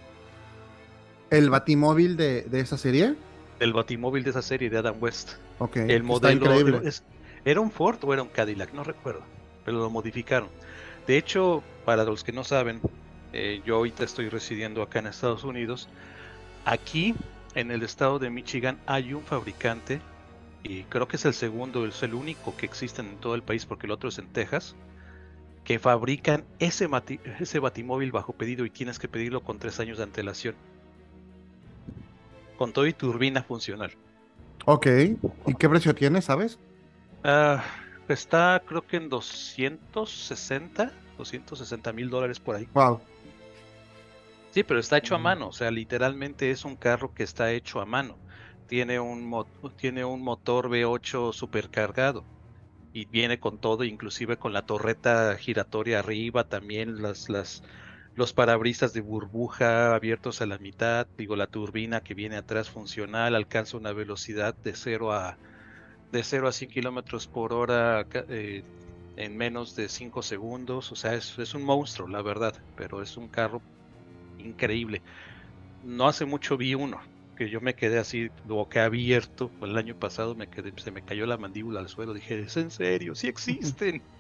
¿El 1.32 1.50
batimóvil 1.50 2.18
de, 2.18 2.44
de 2.44 2.60
esa 2.60 2.78
serie? 2.78 3.16
el 3.60 3.74
batimóvil 3.74 4.24
de 4.24 4.30
esa 4.32 4.42
serie 4.42 4.70
de 4.70 4.78
Adam 4.78 4.96
West. 5.00 5.34
Ok. 5.60 5.78
El 5.78 6.04
modelo 6.04 6.82
era 7.46 7.62
un 7.62 7.72
Ford 7.72 8.00
o 8.04 8.14
era 8.14 8.24
un 8.24 8.30
Cadillac, 8.30 8.74
no 8.74 8.84
recuerdo, 8.84 9.22
pero 9.64 9.78
lo 9.78 9.90
modificaron. 9.90 10.50
De 11.08 11.18
hecho, 11.18 11.64
para 11.86 12.04
los 12.04 12.24
que 12.24 12.32
no 12.32 12.44
saben, 12.44 12.82
eh, 13.34 13.62
yo 13.66 13.76
ahorita 13.76 14.04
estoy 14.04 14.30
residiendo 14.30 14.82
acá 14.82 15.00
en 15.00 15.08
Estados 15.08 15.44
Unidos. 15.44 15.88
Aquí, 16.66 17.14
en 17.54 17.70
el 17.70 17.84
estado 17.84 18.18
de 18.18 18.32
Michigan, 18.32 18.80
hay 18.88 19.14
un 19.14 19.24
fabricante, 19.24 20.02
y 20.66 20.84
creo 20.84 21.08
que 21.08 21.18
es 21.18 21.26
el 21.26 21.34
segundo, 21.34 21.86
es 21.86 22.02
el 22.04 22.14
único 22.14 22.56
que 22.58 22.66
existe 22.66 23.02
en 23.02 23.18
todo 23.18 23.36
el 23.36 23.44
país, 23.44 23.66
porque 23.66 23.88
el 23.88 23.92
otro 23.92 24.10
es 24.10 24.18
en 24.20 24.28
Texas, 24.28 24.76
que 25.64 25.80
fabrican 25.80 26.46
ese, 26.60 26.90
ese 27.40 27.60
batimóvil 27.60 28.12
bajo 28.12 28.34
pedido 28.34 28.66
y 28.66 28.70
tienes 28.70 29.00
que 29.00 29.08
pedirlo 29.08 29.42
con 29.42 29.60
tres 29.60 29.80
años 29.80 29.98
de 29.98 30.04
antelación 30.04 30.56
con 32.56 32.74
todo 32.74 32.88
y 32.88 32.94
turbina 32.94 33.44
funcional. 33.44 33.92
Ok, 34.66 34.88
¿y 35.46 35.56
qué 35.56 35.70
precio 35.70 35.94
tiene, 35.94 36.22
sabes? 36.22 36.58
Ah, 37.24 37.64
está 38.08 38.62
creo 38.66 38.82
que 38.82 38.98
en 38.98 39.10
260, 39.10 40.92
260 41.18 41.94
mil 41.94 42.10
dólares 42.10 42.40
por 42.40 42.56
ahí. 42.56 42.68
Wow. 42.74 43.00
Sí, 44.52 44.64
pero 44.64 44.80
está 44.80 44.98
hecho 44.98 45.16
a 45.16 45.20
mano, 45.20 45.50
o 45.50 45.52
sea, 45.52 45.70
literalmente 45.70 46.50
es 46.50 46.64
un 46.64 46.78
carro 46.78 47.14
que 47.14 47.24
está 47.24 47.52
hecho 47.52 47.82
a 47.82 47.86
mano. 47.86 48.18
Tiene 48.68 49.00
un, 49.00 49.46
tiene 49.78 50.06
un 50.06 50.22
motor 50.22 50.70
V8 50.70 51.34
supercargado 51.34 52.24
y 52.94 53.06
viene 53.06 53.40
con 53.40 53.60
todo, 53.60 53.84
inclusive 53.84 54.38
con 54.38 54.54
la 54.54 54.66
torreta 54.66 55.36
giratoria 55.38 56.00
arriba, 56.00 56.46
también 56.46 57.02
las, 57.02 57.30
las, 57.30 57.62
los 58.16 58.34
parabrisas 58.34 58.94
de 58.94 59.02
burbuja 59.02 59.94
abiertos 59.94 60.42
a 60.42 60.46
la 60.46 60.58
mitad, 60.58 61.06
digo 61.18 61.36
la 61.36 61.48
turbina 61.48 62.02
que 62.02 62.14
viene 62.14 62.38
atrás 62.38 62.70
funcional, 62.70 63.36
alcanza 63.36 63.78
una 63.78 63.92
velocidad 63.92 64.56
de 64.56 64.76
0 64.76 65.12
a 65.14 65.38
de 66.12 66.24
0 66.24 66.48
a 66.48 66.52
100 66.54 66.72
kilómetros 66.72 67.28
por 67.28 67.52
hora 67.52 68.08
eh, 68.30 68.64
en 69.18 69.38
menos 69.38 69.76
de 69.76 69.90
5 69.90 70.22
segundos, 70.22 70.92
o 70.92 70.96
sea, 70.96 71.14
es, 71.14 71.38
es, 71.40 71.54
un 71.54 71.64
monstruo, 71.64 72.08
la 72.08 72.22
verdad, 72.22 72.56
pero 72.78 73.02
es 73.02 73.18
un 73.18 73.28
carro 73.28 73.62
increíble. 74.38 75.02
No 75.84 76.08
hace 76.08 76.26
mucho 76.26 76.58
vi 76.58 76.76
uno, 76.76 77.02
que 77.36 77.50
yo 77.50 77.62
me 77.62 77.76
quedé 77.76 78.00
así, 78.00 78.30
boca 78.46 78.86
abierto, 78.86 79.52
el 79.62 79.78
año 79.78 79.96
pasado 79.96 80.36
me 80.36 80.48
quedé, 80.48 80.74
se 80.78 80.92
me 80.92 81.04
cayó 81.04 81.26
la 81.26 81.38
mandíbula 81.38 81.80
al 81.80 81.90
suelo, 81.90 82.14
dije, 82.14 82.40
¿es 82.40 82.58
en 82.58 82.72
serio? 82.72 83.16
Sí 83.16 83.28
existen. 83.28 84.02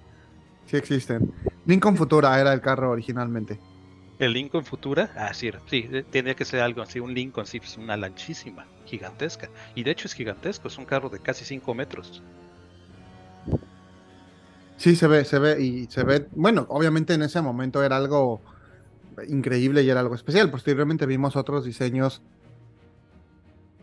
Sí 0.67 0.77
existen. 0.77 1.31
Lincoln 1.67 1.95
Futura 1.95 2.41
era 2.41 2.51
el 2.51 2.60
carro 2.60 2.89
originalmente. 2.89 3.60
El 4.17 4.34
Lincoln 4.34 4.65
Futura, 4.65 5.12
ah, 5.15 5.31
sí, 5.31 5.51
sí, 5.69 5.88
tenía 6.10 6.34
que 6.34 6.43
ser 6.43 6.62
algo 6.62 6.81
así, 6.81 7.00
un 7.00 7.13
Lincoln, 7.13 7.45
sí, 7.45 7.60
pues, 7.60 7.77
una 7.77 7.95
lanchísima, 7.95 8.65
gigantesca. 8.86 9.48
Y 9.75 9.84
de 9.84 9.91
hecho 9.91 10.07
es 10.07 10.15
gigantesco, 10.15 10.67
es 10.67 10.77
un 10.79 10.86
carro 10.86 11.10
de 11.10 11.19
casi 11.19 11.45
5 11.45 11.75
metros. 11.75 12.24
Sí, 14.77 14.95
se 14.95 15.07
ve, 15.07 15.24
se 15.24 15.38
ve, 15.38 15.62
y 15.62 15.86
se 15.86 16.03
ve, 16.03 16.27
bueno, 16.31 16.65
obviamente 16.69 17.13
en 17.13 17.22
ese 17.22 17.41
momento 17.41 17.84
era 17.84 17.98
algo 17.98 18.41
increíble 19.27 19.84
y 19.84 19.89
era 19.89 20.00
algo 20.00 20.15
especial. 20.15 20.50
Posteriormente 20.50 21.05
vimos 21.05 21.36
otros 21.36 21.63
diseños 21.63 22.22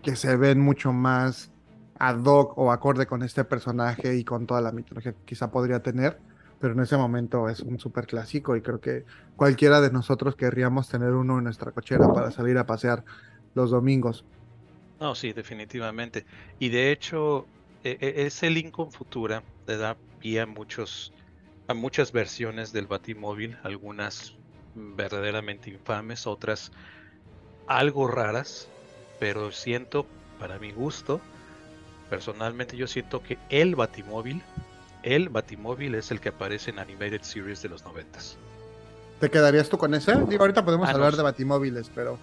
que 0.02 0.16
se 0.16 0.36
ven 0.36 0.60
mucho 0.60 0.92
más 0.92 1.50
ad 1.98 2.24
hoc 2.24 2.58
o 2.58 2.72
acorde 2.72 3.06
con 3.06 3.22
este 3.22 3.44
personaje 3.44 4.16
y 4.16 4.24
con 4.24 4.46
toda 4.46 4.60
la 4.60 4.72
mitología 4.72 5.12
que 5.12 5.24
quizá 5.24 5.50
podría 5.50 5.82
tener 5.82 6.18
pero 6.62 6.74
en 6.74 6.80
ese 6.80 6.96
momento 6.96 7.48
es 7.48 7.58
un 7.58 7.80
súper 7.80 8.06
clásico 8.06 8.54
y 8.54 8.62
creo 8.62 8.80
que 8.80 9.04
cualquiera 9.34 9.80
de 9.80 9.90
nosotros 9.90 10.36
querríamos 10.36 10.88
tener 10.88 11.10
uno 11.10 11.38
en 11.38 11.44
nuestra 11.44 11.72
cochera 11.72 12.06
para 12.12 12.30
salir 12.30 12.56
a 12.56 12.64
pasear 12.64 13.04
los 13.56 13.72
domingos. 13.72 14.24
No, 15.00 15.16
sí, 15.16 15.32
definitivamente. 15.32 16.24
Y 16.60 16.68
de 16.68 16.92
hecho, 16.92 17.48
e, 17.82 17.98
e, 18.00 18.26
ese 18.26 18.48
Lincoln 18.48 18.92
Futura 18.92 19.42
le 19.66 19.76
da 19.76 19.96
pie 20.20 20.40
a, 20.42 20.46
muchos, 20.46 21.12
a 21.66 21.74
muchas 21.74 22.12
versiones 22.12 22.72
del 22.72 22.86
Batimóvil, 22.86 23.58
algunas 23.64 24.36
verdaderamente 24.76 25.68
infames, 25.68 26.28
otras 26.28 26.70
algo 27.66 28.06
raras, 28.06 28.68
pero 29.22 29.52
siento, 29.52 30.04
para 30.40 30.58
mi 30.58 30.72
gusto, 30.72 31.20
personalmente 32.10 32.76
yo 32.76 32.88
siento 32.88 33.22
que 33.22 33.38
el 33.50 33.76
Batimóvil 33.76 34.42
el 35.04 35.28
Batimóvil 35.28 35.94
es 35.94 36.10
el 36.10 36.20
que 36.20 36.30
aparece 36.30 36.70
en 36.70 36.80
Animated 36.80 37.22
Series 37.22 37.62
de 37.62 37.68
los 37.68 37.84
noventas. 37.84 38.36
¿Te 39.20 39.30
quedarías 39.30 39.68
tú 39.68 39.78
con 39.78 39.94
ese? 39.94 40.12
Digo, 40.28 40.42
ahorita 40.42 40.64
podemos 40.64 40.88
ah, 40.88 40.90
hablar 40.90 41.14
de 41.14 41.22
Batimóviles, 41.22 41.88
pero... 41.94 42.18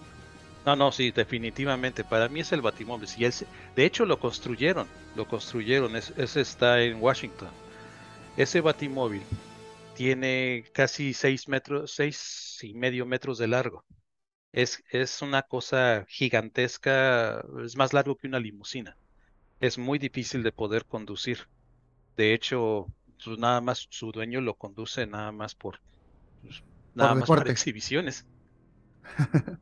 No, 0.65 0.75
no, 0.75 0.91
sí, 0.91 1.11
definitivamente. 1.11 2.03
Para 2.03 2.27
mí 2.27 2.41
es 2.41 2.51
el 2.51 2.61
Batimóvil. 2.61 3.07
Y 3.15 3.23
de 3.23 3.85
hecho, 3.85 4.05
lo 4.05 4.19
construyeron. 4.19 4.85
Lo 5.15 5.25
construyeron. 5.25 5.95
ese 5.95 6.41
está 6.41 6.81
en 6.81 7.01
Washington. 7.01 7.47
Ese 8.35 8.59
Batimóvil 8.59 9.23
tiene 9.95 10.65
casi 10.73 11.13
6 11.13 11.47
metros, 11.47 11.93
seis 11.93 12.59
y 12.61 12.73
medio 12.73 13.05
metros 13.05 13.37
de 13.37 13.47
largo. 13.47 13.85
Es, 14.51 14.83
es 14.89 15.21
una 15.21 15.43
cosa 15.43 16.05
gigantesca. 16.07 17.43
Es 17.63 17.75
más 17.77 17.93
largo 17.93 18.15
que 18.15 18.27
una 18.27 18.39
limusina. 18.39 18.97
Es 19.59 19.77
muy 19.77 19.99
difícil 19.99 20.43
de 20.43 20.51
poder 20.51 20.85
conducir. 20.85 21.47
De 22.17 22.33
hecho, 22.33 22.87
pues, 23.23 23.37
nada 23.37 23.61
más 23.61 23.87
su 23.89 24.11
dueño 24.11 24.41
lo 24.41 24.55
conduce 24.55 25.05
nada 25.05 25.31
más 25.31 25.55
por 25.55 25.79
pues, 26.41 26.63
nada 26.95 27.15
más 27.15 27.27
para 27.27 27.51
exhibiciones. 27.51 28.25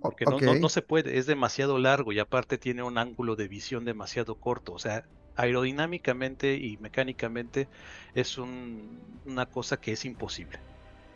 Porque 0.00 0.24
no, 0.24 0.38
no, 0.38 0.68
se 0.70 0.80
puede, 0.80 1.18
es 1.18 1.26
demasiado 1.26 1.78
largo 1.78 2.10
y 2.12 2.18
aparte 2.20 2.56
tiene 2.56 2.82
un 2.82 2.96
ángulo 2.96 3.36
de 3.36 3.48
visión 3.48 3.84
demasiado 3.84 4.34
corto. 4.34 4.72
O 4.72 4.78
sea, 4.78 5.04
aerodinámicamente 5.36 6.54
y 6.54 6.78
mecánicamente 6.78 7.68
es 8.14 8.38
una 8.38 9.46
cosa 9.46 9.76
que 9.76 9.92
es 9.92 10.06
imposible. 10.06 10.58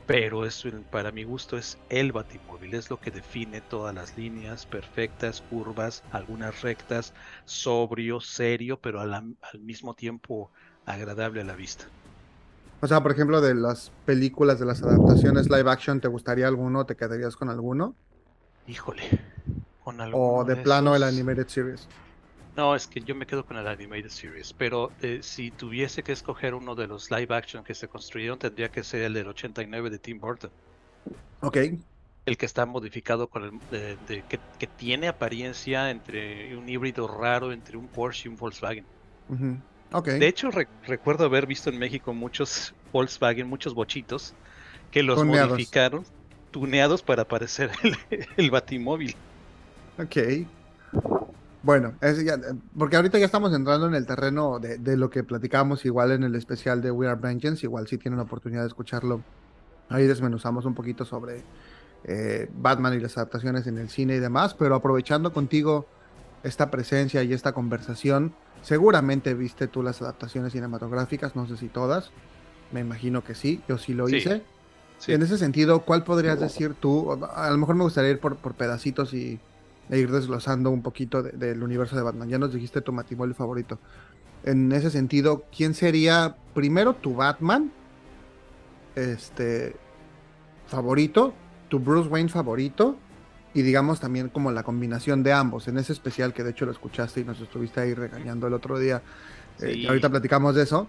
Pero 0.07 0.45
es, 0.45 0.63
para 0.91 1.13
mi 1.13 1.25
gusto 1.25 1.57
es 1.57 1.79
el 1.89 2.13
batimóvil, 2.13 2.75
es 2.75 2.91
lo 2.91 3.01
que 3.01 3.11
define 3.11 3.63
todas 3.63 3.95
las 3.95 4.17
líneas 4.19 4.67
perfectas, 4.67 5.43
curvas, 5.49 6.03
algunas 6.13 6.61
rectas, 6.61 7.15
sobrio, 7.47 8.21
serio, 8.21 8.79
pero 8.81 9.01
al, 9.01 9.35
mismo 9.61 9.95
tiempo 9.95 10.51
agradable 10.85 11.41
a 11.41 11.45
la 11.45 11.55
vista. 11.55 11.87
O 12.83 12.87
sea, 12.87 13.03
por 13.03 13.13
ejemplo, 13.13 13.41
de 13.41 13.55
las 13.55 13.91
películas, 14.05 14.59
de 14.61 14.67
las 14.67 14.83
adaptaciones 14.83 15.49
live 15.49 15.71
action, 15.71 16.01
¿te 16.01 16.09
gustaría 16.09 16.49
alguno? 16.49 16.85
¿Te 16.85 16.97
quedarías 16.97 17.35
con 17.35 17.49
alguno? 17.49 17.95
Híjole, 18.67 19.05
con 19.83 20.03
alguno. 20.03 20.41
O 20.41 20.45
de, 20.45 20.57
plano 20.57 20.95
el 20.95 21.03
animated 21.03 21.49
series. 21.49 21.89
No, 22.57 22.77
es 22.77 22.87
que 22.87 23.01
yo 23.01 23.15
me 23.15 23.27
quedo 23.27 23.45
con 23.45 23.57
el 23.57 23.67
Animated 23.67 24.11
Series, 24.11 24.53
pero 24.53 24.93
eh, 25.03 25.21
si 25.23 25.51
tuviese 25.51 26.03
que 26.05 26.13
escoger 26.13 26.55
uno 26.55 26.75
de 26.77 26.87
los 26.87 27.11
live 27.11 27.35
action 27.35 27.65
que 27.65 27.75
se 27.75 27.89
construyeron, 27.89 28.39
tendría 28.39 28.71
que 28.71 28.85
ser 28.85 29.03
el 29.03 29.15
del 29.15 29.27
89 29.27 29.91
de 29.91 29.99
Tim 29.99 30.21
Burton. 30.21 30.51
Ok. 31.41 31.57
El 32.27 32.37
que 32.39 32.47
está 32.47 32.65
modificado 32.65 33.27
con 33.27 33.45
el. 33.45 33.99
De, 34.07 34.23
que, 34.29 34.67
tiene 34.67 35.09
apariencia 35.09 35.91
entre 35.91 36.57
un 36.57 36.69
híbrido 36.69 37.09
raro 37.09 37.53
entre 37.53 37.77
un 37.77 37.89
Porsche 37.89 38.29
y 38.29 38.31
un 38.31 38.37
Volkswagen. 38.37 38.87
okay. 39.93 40.19
De 40.21 40.29
hecho, 40.29 40.51
recuerdo 40.87 41.25
haber 41.25 41.47
visto 41.47 41.71
en 41.71 41.79
México 41.79 42.15
muchos 42.15 42.73
Volkswagen, 42.93 43.49
muchos 43.49 43.75
bochitos, 43.75 44.33
que 44.93 45.03
los 45.03 45.25
modificaron, 45.25 46.05
tuneados 46.53 47.03
para 47.03 47.27
parecer 47.27 47.73
el, 48.11 48.27
el 48.37 48.51
Batimóvil. 48.53 49.17
Ok. 49.99 50.17
Bueno, 51.65 51.95
porque 52.77 52.97
ahorita 52.97 53.19
ya 53.19 53.25
estamos 53.25 53.55
entrando 53.55 53.87
en 53.87 53.95
el 53.95 54.05
terreno 54.05 54.59
de, 54.59 54.97
lo 54.99 55.09
que 55.09 55.25
platicábamos 55.25 55.87
igual 55.87 56.13
en 56.13 56.23
el 56.23 56.35
especial 56.35 56.83
de 56.83 56.91
We 56.91 57.09
Are 57.09 57.19
Vengeance, 57.19 57.65
igual 57.65 57.87
si 57.89 57.97
tienen 57.97 58.19
la 58.19 58.25
oportunidad 58.25 58.61
de 58.61 58.69
escucharlo, 58.69 59.23
ahí 59.89 60.07
desmenuzamos 60.07 60.67
un 60.67 60.75
poquito 60.75 61.07
sobre 61.07 61.43
eh, 62.05 62.51
Batman 62.55 62.93
y 62.93 63.01
las 63.01 63.17
adaptaciones 63.17 63.67
en 63.67 63.79
el 63.79 63.89
cine 63.89 64.17
y 64.17 64.19
demás, 64.19 64.53
pero 64.53 64.75
aprovechando 64.75 65.33
contigo 65.33 65.87
esta 66.43 66.71
presencia 66.71 67.23
y 67.23 67.33
esta 67.33 67.55
conversación, 67.55 68.35
seguramente 68.61 69.33
viste 69.33 69.67
tú 69.67 69.83
las 69.83 70.03
adaptaciones 70.03 70.53
cinematográficas, 70.53 71.35
no 71.35 71.49
sé 71.49 71.57
si 71.57 71.69
todas, 71.69 72.11
me 72.73 72.81
imagino 72.81 73.25
que 73.25 73.35
sí, 73.35 73.63
yo 73.67 73.79
sí 73.79 73.95
lo 73.95 74.07
hice. 74.07 74.43
En 75.07 75.23
ese 75.23 75.39
sentido, 75.39 75.81
¿cuál 75.81 76.05
podrías 76.05 76.39
decir 76.39 76.75
tú? 76.75 77.19
A 77.35 77.51
lo 77.51 77.57
mejor 77.57 77.75
me 77.75 77.85
gustaría 77.85 78.11
ir 78.11 78.21
por, 78.21 78.37
por 78.37 78.53
pedacitos 78.53 79.15
y 79.15 79.41
e 79.91 79.99
ir 79.99 80.11
desglosando 80.11 80.71
un 80.71 80.83
poquito 80.83 81.23
del 81.23 81.63
universo 81.63 81.97
de 81.97 82.03
Batman. 82.03 82.29
Ya 82.29 82.39
nos 82.39 82.53
dijiste 82.53 82.81
tu 82.81 82.93
matrimonio 82.93 83.35
favorito. 83.35 83.79
En 84.45 84.73
ese 84.73 84.91
sentido, 84.91 85.45
¿quién 85.55 85.75
sería 85.75 86.37
primero 86.55 86.95
tu 86.95 87.15
Batman? 87.15 87.73
Este 88.95 89.77
favorito, 90.67 91.35
tu 91.69 91.79
Bruce 91.81 92.09
Wayne 92.09 92.29
favorito 92.29 92.97
y 93.55 93.63
digamos 93.63 94.01
también 94.01 94.29
como 94.29 94.51
la 94.51 94.65
combinación 94.65 95.23
de 95.23 95.33
ambos, 95.33 95.69
en 95.69 95.79
ese 95.79 95.93
especial 95.93 96.35
que 96.35 96.43
de 96.43 96.51
hecho 96.51 96.67
lo 96.67 96.73
escuchaste 96.73 97.21
y 97.21 97.25
nos 97.25 97.41
estuviste 97.41 97.81
ahí 97.81 97.95
regañando 97.95 98.49
el 98.49 98.53
otro 98.53 98.79
día, 98.79 99.03
eh, 99.61 99.87
ahorita 99.87 100.11
platicamos 100.11 100.57
de 100.57 100.65
eso, 100.65 100.89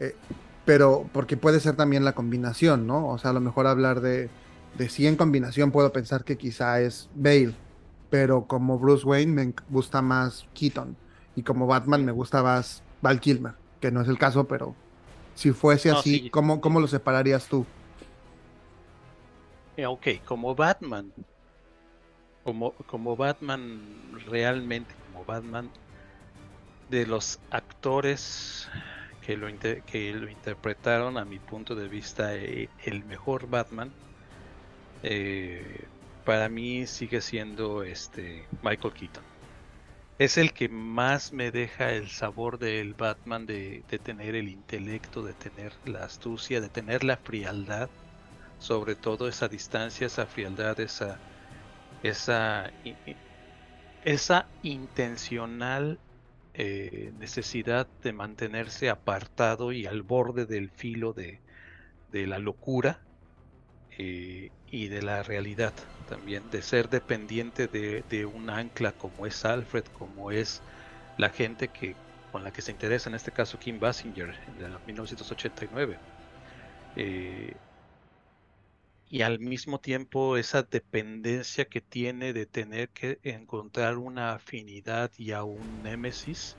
eh, 0.00 0.16
pero 0.64 1.08
porque 1.12 1.36
puede 1.36 1.60
ser 1.60 1.76
también 1.76 2.04
la 2.04 2.14
combinación, 2.14 2.86
¿no? 2.86 3.08
O 3.08 3.18
sea, 3.18 3.30
a 3.30 3.34
lo 3.34 3.40
mejor 3.40 3.66
hablar 3.66 4.00
de, 4.00 4.30
de 4.78 4.88
sí 4.88 5.06
en 5.06 5.16
combinación 5.16 5.70
puedo 5.70 5.92
pensar 5.92 6.24
que 6.24 6.38
quizá 6.38 6.80
es 6.80 7.10
Bale, 7.14 7.54
pero 8.10 8.46
como 8.46 8.78
Bruce 8.78 9.06
Wayne 9.06 9.32
me 9.32 9.54
gusta 9.68 10.02
más 10.02 10.46
Keaton 10.54 10.96
y 11.36 11.42
como 11.42 11.66
Batman 11.66 12.04
me 12.04 12.12
gusta 12.12 12.42
más 12.42 12.82
Val 13.00 13.20
Kilmer, 13.20 13.54
que 13.80 13.90
no 13.90 14.00
es 14.00 14.08
el 14.08 14.18
caso, 14.18 14.46
pero 14.48 14.74
si 15.34 15.52
fuese 15.52 15.90
así, 15.90 16.30
¿cómo, 16.30 16.60
¿cómo, 16.60 16.80
lo 16.80 16.88
separarías 16.88 17.46
tú? 17.46 17.64
Eh, 19.76 19.86
ok, 19.86 20.06
como 20.24 20.54
Batman, 20.54 21.12
como, 22.42 22.72
como 22.72 23.14
Batman 23.14 23.80
realmente, 24.26 24.92
como 25.06 25.24
Batman, 25.24 25.70
de 26.90 27.06
los 27.06 27.38
actores 27.50 28.68
que 29.24 29.36
lo, 29.36 29.46
que 29.86 30.12
lo 30.14 30.28
interpretaron 30.28 31.18
a 31.18 31.24
mi 31.24 31.38
punto 31.38 31.74
de 31.74 31.86
vista 31.86 32.34
eh, 32.34 32.68
el 32.84 33.04
mejor 33.04 33.48
Batman, 33.48 33.92
eh, 35.02 35.84
para 36.28 36.50
mí 36.50 36.86
sigue 36.86 37.22
siendo 37.22 37.82
este 37.82 38.44
Michael 38.62 38.92
Keaton. 38.92 39.24
Es 40.18 40.36
el 40.36 40.52
que 40.52 40.68
más 40.68 41.32
me 41.32 41.50
deja 41.50 41.92
el 41.92 42.10
sabor 42.10 42.58
del 42.58 42.92
Batman 42.92 43.46
de, 43.46 43.82
tener 44.04 44.34
el 44.34 44.50
intelecto, 44.50 45.22
de 45.22 45.32
tener 45.32 45.72
la 45.86 46.04
astucia, 46.04 46.60
de 46.60 46.68
tener 46.68 47.02
la 47.02 47.16
frialdad, 47.16 47.88
sobre 48.58 48.94
todo 48.94 49.26
esa 49.26 49.48
distancia, 49.48 50.06
esa 50.06 50.26
frialdad, 50.26 50.78
esa, 50.80 51.18
esa, 52.02 52.70
esa 54.04 54.48
intencional 54.62 55.98
eh, 56.52 57.10
necesidad 57.18 57.88
de 58.02 58.12
mantenerse 58.12 58.90
apartado 58.90 59.72
y 59.72 59.86
al 59.86 60.02
borde 60.02 60.44
del 60.44 60.68
filo 60.68 61.14
de, 61.14 61.40
la 62.12 62.38
locura 62.38 63.00
eh, 63.98 64.50
y 64.70 64.88
de 64.88 65.02
la 65.02 65.22
realidad 65.22 65.74
también, 66.06 66.48
de 66.50 66.62
ser 66.62 66.88
dependiente 66.88 67.68
de, 67.68 68.26
un 68.26 68.50
ancla 68.50 68.92
como 68.92 69.26
es 69.26 69.44
Alfred, 69.44 69.84
como 69.92 70.30
es 70.30 70.62
la 71.16 71.30
gente 71.30 71.68
que 71.68 71.94
con 72.32 72.44
la 72.44 72.52
que 72.52 72.62
se 72.62 72.72
interesa, 72.72 73.08
en 73.08 73.16
este 73.16 73.32
caso 73.32 73.58
Kim 73.58 73.78
Basinger, 73.80 74.34
de 74.58 74.68
1989. 74.86 75.98
Eh, 76.96 77.54
y 79.10 79.22
al 79.22 79.38
mismo 79.38 79.80
tiempo 79.80 80.36
esa 80.36 80.62
dependencia 80.62 81.64
que 81.64 81.80
tiene 81.80 82.32
de 82.32 82.46
tener 82.46 82.90
que 82.90 83.18
encontrar 83.22 83.96
una 83.98 84.32
afinidad 84.34 85.10
y 85.16 85.32
a 85.32 85.44
un 85.44 85.82
némesis 85.82 86.56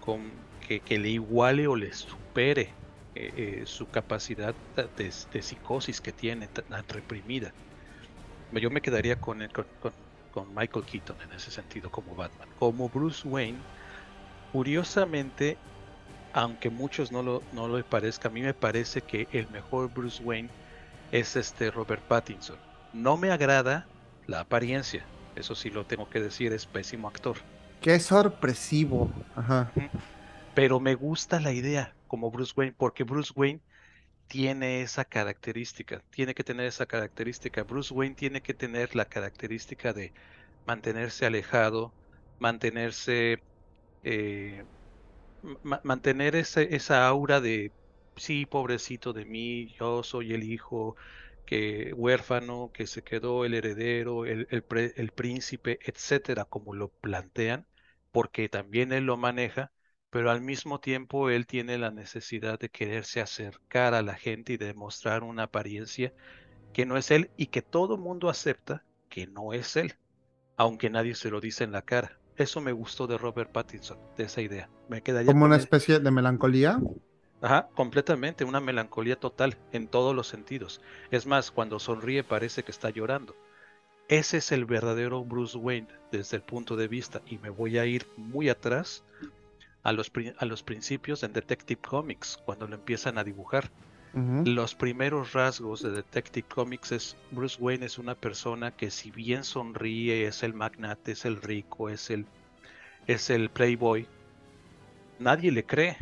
con, 0.00 0.30
que, 0.60 0.98
le 0.98 1.10
iguale 1.10 1.66
o 1.66 1.76
le 1.76 1.92
supere 1.92 2.83
eh, 3.14 3.32
eh, 3.36 3.62
su 3.66 3.88
capacidad 3.88 4.54
de, 4.76 5.12
de, 5.32 5.42
psicosis 5.42 6.00
que 6.00 6.12
tiene 6.12 6.48
tan 6.48 6.88
reprimida 6.88 7.52
yo 8.60 8.70
me 8.70 8.80
quedaría 8.80 9.16
con, 9.16 9.46
con, 10.32 10.54
Michael 10.54 10.84
Keaton 10.84 11.16
en 11.22 11.32
ese 11.32 11.50
sentido 11.50 11.90
como 11.90 12.14
Batman. 12.14 12.48
Como 12.58 12.88
Bruce 12.88 13.26
Wayne, 13.26 13.58
curiosamente, 14.52 15.56
aunque 16.32 16.70
muchos 16.70 17.12
no 17.12 17.22
lo, 17.22 17.42
no 17.52 17.68
lo 17.68 17.84
parezca, 17.84 18.28
a 18.28 18.32
mí 18.32 18.42
me 18.42 18.54
parece 18.54 19.00
que 19.00 19.28
el 19.32 19.48
mejor 19.50 19.92
Bruce 19.92 20.22
Wayne 20.22 20.48
es 21.12 21.36
este 21.36 21.70
Robert 21.70 22.02
Pattinson. 22.02 22.56
No 22.92 23.16
me 23.16 23.30
agrada 23.30 23.86
la 24.26 24.40
apariencia, 24.40 25.04
eso 25.36 25.54
sí 25.54 25.70
lo 25.70 25.84
tengo 25.84 26.08
que 26.08 26.20
decir, 26.20 26.52
es 26.52 26.66
pésimo 26.66 27.08
actor. 27.08 27.36
Qué 27.80 28.00
sorpresivo. 28.00 29.10
Pero 30.54 30.80
me 30.80 30.94
gusta 30.94 31.40
la 31.40 31.52
idea 31.52 31.92
como 32.14 32.30
Bruce 32.30 32.52
Wayne, 32.56 32.74
porque 32.78 33.04
Bruce 33.04 33.32
Wayne 33.36 33.62
tiene 34.28 34.82
esa 34.82 35.04
característica, 35.06 36.04
tiene 36.10 36.34
que 36.34 36.44
tener 36.44 36.66
esa 36.66 36.86
característica. 36.86 37.64
Bruce 37.64 37.94
Wayne 37.94 38.16
tiene 38.16 38.42
que 38.42 38.54
tener 38.54 38.96
la 38.96 39.06
característica 39.06 39.92
de 39.94 40.14
mantenerse 40.66 41.26
alejado, 41.26 41.96
mantenerse, 42.38 43.44
eh, 44.04 44.66
mantener 45.84 46.36
esa 46.36 47.06
aura 47.08 47.40
de, 47.40 47.74
sí, 48.16 48.46
pobrecito 48.46 49.12
de 49.12 49.24
mí, 49.26 49.68
yo 49.78 50.02
soy 50.02 50.32
el 50.34 50.44
hijo 50.44 50.96
que 51.44 51.92
huérfano, 51.94 52.70
que 52.72 52.86
se 52.86 53.02
quedó 53.02 53.44
el 53.44 53.54
heredero, 53.54 54.24
el, 54.26 54.48
el 54.50 55.12
príncipe, 55.12 55.78
etcétera, 55.84 56.46
como 56.46 56.74
lo 56.74 56.90
plantean, 57.00 57.68
porque 58.12 58.48
también 58.48 58.92
él 58.92 59.04
lo 59.06 59.16
maneja 59.18 59.72
pero 60.14 60.30
al 60.30 60.40
mismo 60.40 60.78
tiempo 60.78 61.28
él 61.28 61.44
tiene 61.44 61.76
la 61.76 61.90
necesidad 61.90 62.56
de 62.60 62.68
quererse 62.68 63.20
acercar 63.20 63.94
a 63.94 64.02
la 64.02 64.14
gente 64.14 64.52
y 64.52 64.56
demostrar 64.56 65.24
una 65.24 65.42
apariencia 65.42 66.12
que 66.72 66.86
no 66.86 66.96
es 66.96 67.10
él 67.10 67.32
y 67.36 67.46
que 67.46 67.62
todo 67.62 67.96
mundo 67.96 68.28
acepta 68.28 68.84
que 69.08 69.26
no 69.26 69.52
es 69.52 69.74
él, 69.74 69.94
aunque 70.56 70.88
nadie 70.88 71.16
se 71.16 71.30
lo 71.30 71.40
dice 71.40 71.64
en 71.64 71.72
la 71.72 71.82
cara. 71.82 72.16
Eso 72.36 72.60
me 72.60 72.70
gustó 72.70 73.08
de 73.08 73.18
Robert 73.18 73.50
Pattinson, 73.50 73.98
de 74.16 74.22
esa 74.22 74.40
idea. 74.40 74.70
Me 74.88 75.02
quedaría 75.02 75.32
como 75.32 75.46
una 75.46 75.56
especie 75.56 75.98
de 75.98 76.10
melancolía. 76.12 76.80
Ajá, 77.42 77.68
completamente, 77.74 78.44
una 78.44 78.60
melancolía 78.60 79.16
total 79.16 79.56
en 79.72 79.88
todos 79.88 80.14
los 80.14 80.28
sentidos. 80.28 80.80
Es 81.10 81.26
más, 81.26 81.50
cuando 81.50 81.80
sonríe 81.80 82.22
parece 82.22 82.62
que 82.62 82.70
está 82.70 82.88
llorando. 82.90 83.34
Ese 84.06 84.36
es 84.36 84.52
el 84.52 84.64
verdadero 84.64 85.24
Bruce 85.24 85.58
Wayne 85.58 85.88
desde 86.12 86.36
el 86.36 86.44
punto 86.44 86.76
de 86.76 86.86
vista, 86.86 87.20
y 87.26 87.38
me 87.38 87.50
voy 87.50 87.78
a 87.78 87.84
ir 87.84 88.06
muy 88.16 88.48
atrás 88.48 89.02
a 89.84 89.92
los, 89.92 90.10
a 90.38 90.44
los 90.46 90.62
principios 90.62 91.22
en 91.22 91.32
Detective 91.32 91.80
Comics, 91.80 92.38
cuando 92.44 92.66
lo 92.66 92.74
empiezan 92.74 93.18
a 93.18 93.24
dibujar. 93.24 93.70
Los 94.44 94.76
primeros 94.76 95.32
rasgos 95.32 95.82
de 95.82 95.90
Detective 95.90 96.46
Comics 96.46 96.92
es 96.92 97.16
Bruce 97.32 97.56
Wayne 97.60 97.86
es 97.86 97.98
una 97.98 98.14
persona 98.14 98.70
que 98.70 98.92
si 98.92 99.10
bien 99.10 99.42
sonríe, 99.42 100.28
es 100.28 100.44
el 100.44 100.54
magnate, 100.54 101.12
es 101.12 101.24
el 101.24 101.42
rico, 101.42 101.88
es 101.88 102.10
el, 102.10 102.24
es 103.08 103.28
el 103.28 103.50
playboy, 103.50 104.06
nadie 105.18 105.50
le 105.50 105.66
cree, 105.66 105.96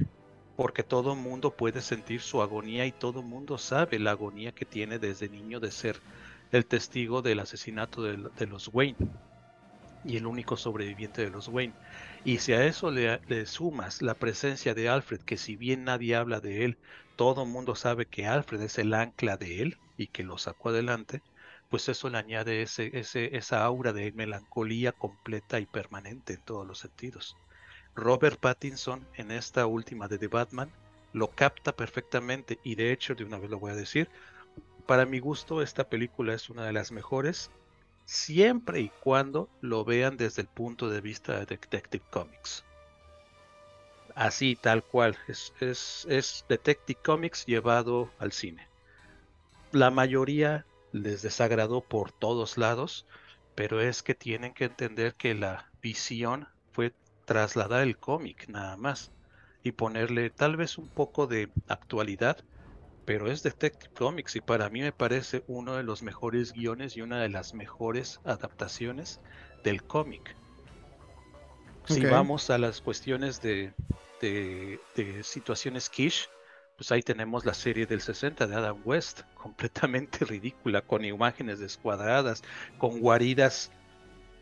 porque 0.57 0.83
todo 0.83 1.17
mundo 1.17 1.57
puede 1.57 1.81
sentir 1.81 2.21
su 2.21 2.43
agonía 2.43 2.85
y 2.85 2.93
todo 2.93 3.23
mundo 3.23 3.57
sabe 3.57 3.99
la 3.99 4.11
agonía 4.11 4.53
que 4.53 4.67
tiene 4.67 4.99
desde 4.99 5.31
niño 5.31 5.59
de 5.59 5.71
ser 5.71 6.03
el 6.51 6.67
testigo 6.67 7.23
del 7.23 7.41
asesinato 7.41 8.03
de, 8.03 8.19
de 8.19 8.47
los 8.47 8.69
Wayne 8.75 8.99
y 10.05 10.17
el 10.17 10.27
único 10.27 10.57
sobreviviente 10.57 11.23
de 11.23 11.31
los 11.31 11.49
Wayne. 11.49 11.75
Y 12.25 12.39
si 12.39 12.53
a 12.53 12.65
eso 12.65 12.91
le, 12.91 13.47
sumas 13.47 14.03
la 14.03 14.15
presencia 14.15 14.75
de 14.75 14.89
Alfred, 14.89 15.21
que 15.21 15.37
si 15.37 15.57
bien 15.57 15.85
nadie 15.85 16.17
habla 16.17 16.41
de 16.41 16.65
él, 16.65 16.79
todo 17.17 17.43
el 17.45 17.51
mundo 17.51 17.75
sabe 17.75 18.07
que 18.07 18.27
Alfred 18.27 18.63
es 18.63 18.79
el 18.79 18.95
ancla 18.95 19.37
de 19.37 19.63
él 19.63 19.79
y 19.97 20.09
que 20.09 20.25
lo 20.25 20.39
sacó 20.39 20.71
adelante, 20.71 21.23
pues 21.69 21.89
eso 21.89 22.11
le 22.11 22.19
añade 22.19 22.63
ese, 22.63 22.91
ese, 22.99 23.37
esa 23.37 23.65
aura 23.65 23.93
de 23.93 24.13
melancolía 24.13 24.93
completa 24.93 25.59
y 25.59 25.67
permanente 25.67 26.35
en 26.35 26.43
todos 26.43 26.67
los 26.67 26.79
sentidos. 26.79 27.37
Robert 27.95 28.41
Pattinson 28.41 29.07
en 29.15 29.31
esta 29.31 29.67
última 29.67 30.09
de 30.09 30.19
The 30.19 30.29
Batman 30.29 30.71
lo 31.13 31.29
capta 31.29 31.73
perfectamente 31.73 32.59
y 32.65 32.75
de 32.75 32.93
hecho, 32.93 33.15
de 33.15 33.25
una 33.25 33.39
vez 33.39 33.51
lo 33.51 33.59
voy 33.59 33.73
a 33.73 33.77
decir, 33.77 34.09
para 34.87 35.07
mi 35.07 35.19
gusto 35.19 35.63
esta 35.63 35.89
película 35.89 36.35
es 36.35 36.51
una 36.51 36.65
de 36.65 36.73
las 36.73 36.91
mejores 36.91 37.51
siempre 38.05 38.81
y 38.81 38.89
cuando 39.01 39.49
lo 39.61 39.85
vean 39.85 40.17
desde 40.17 40.43
el 40.43 40.49
punto 40.49 40.89
de 40.89 41.01
vista 41.01 41.39
de 41.39 41.47
Detective 41.47 42.05
Comics. 42.11 42.65
Así, 44.15 44.57
tal 44.57 44.83
cual, 44.85 45.17
es, 45.29 46.45
Detective 46.49 47.01
Comics 47.03 47.47
llevado 47.47 48.11
al 48.19 48.33
cine. 48.33 48.69
La 49.71 49.91
mayoría 49.91 50.67
les 50.93 51.23
desagradó 51.23 51.81
por 51.81 52.13
todos 52.13 52.59
lados, 52.59 53.07
pero 53.55 53.81
es 53.81 54.03
que 54.03 54.15
tienen 54.15 54.53
que 54.53 54.65
entender 54.65 55.15
que 55.15 55.35
la 55.35 55.71
visión 55.81 56.49
fue 56.73 56.93
trasladar 57.25 57.83
el 57.83 57.97
cómic 57.97 58.49
nada 58.49 58.77
más 58.77 59.13
y 59.63 59.73
ponerle 59.73 60.29
tal 60.29 60.57
vez 60.57 60.77
un 60.77 60.89
poco 60.89 61.27
de 61.27 61.49
actualidad 61.69 62.45
pero 63.05 63.31
es 63.31 63.43
Detective 63.43 63.93
Comics 63.95 64.37
y 64.37 64.41
para 64.41 64.69
mí 64.69 64.81
me 64.81 64.93
parece 64.93 65.43
uno 65.47 65.77
de 65.77 65.83
los 65.83 66.03
mejores 66.03 66.53
guiones 66.53 66.97
y 66.97 67.03
una 67.03 67.21
de 67.21 67.29
las 67.29 67.55
mejores 67.55 68.21
adaptaciones 68.25 69.21
del 69.65 69.83
cómic. 69.83 70.37
Si 71.87 72.05
vamos 72.05 72.49
a 72.51 72.59
las 72.59 72.81
cuestiones 72.81 73.43
de, 73.43 73.73
de, 74.21 74.79
situaciones 75.25 75.91
quiche, 75.91 76.27
pues 76.77 76.93
ahí 76.93 77.03
tenemos 77.03 77.45
la 77.45 77.55
serie 77.55 77.87
del 77.87 78.01
60 78.01 78.47
de 78.47 78.55
Adam 78.55 78.81
West, 78.85 79.23
completamente 79.35 80.25
ridícula, 80.25 80.83
con 80.83 81.05
imágenes 81.05 81.59
descuadradas, 81.59 82.43
con 82.79 83.01
guaridas 83.01 83.73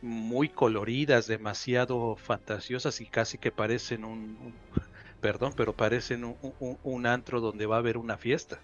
muy 0.03 0.49
coloridas, 0.49 1.27
demasiado 1.27 2.17
fantasiosas 2.17 3.01
y 3.01 3.07
casi 3.07 3.39
que 3.39 3.51
parecen 3.51 4.05
un, 4.05 4.55
perdón, 5.21 5.53
pero 5.57 5.73
parecen 5.73 6.37
un, 6.83 7.07
antro 7.07 7.41
donde 7.41 7.67
va 7.67 7.77
a 7.77 7.79
haber 7.79 7.97
una 7.97 8.17
fiesta. 8.17 8.59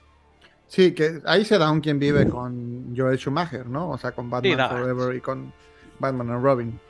Sí, 0.69 0.93
que 0.93 1.21
ahí 1.25 1.45
se 1.45 1.59
da 1.59 1.71
un 1.71 1.81
quien 1.81 1.99
vive 1.99 2.29
con 2.29 2.95
Joel 2.97 3.19
Schumacher, 3.19 3.67
¿no? 3.67 3.91
O 3.91 3.99
sea, 3.99 4.13
con 4.13 4.29
Batman 4.29 4.69
Forever 4.69 5.17
y 5.17 5.21
con 5.21 5.53
Batman 5.99 6.31
and 6.31 6.43
Robin. 6.43 6.81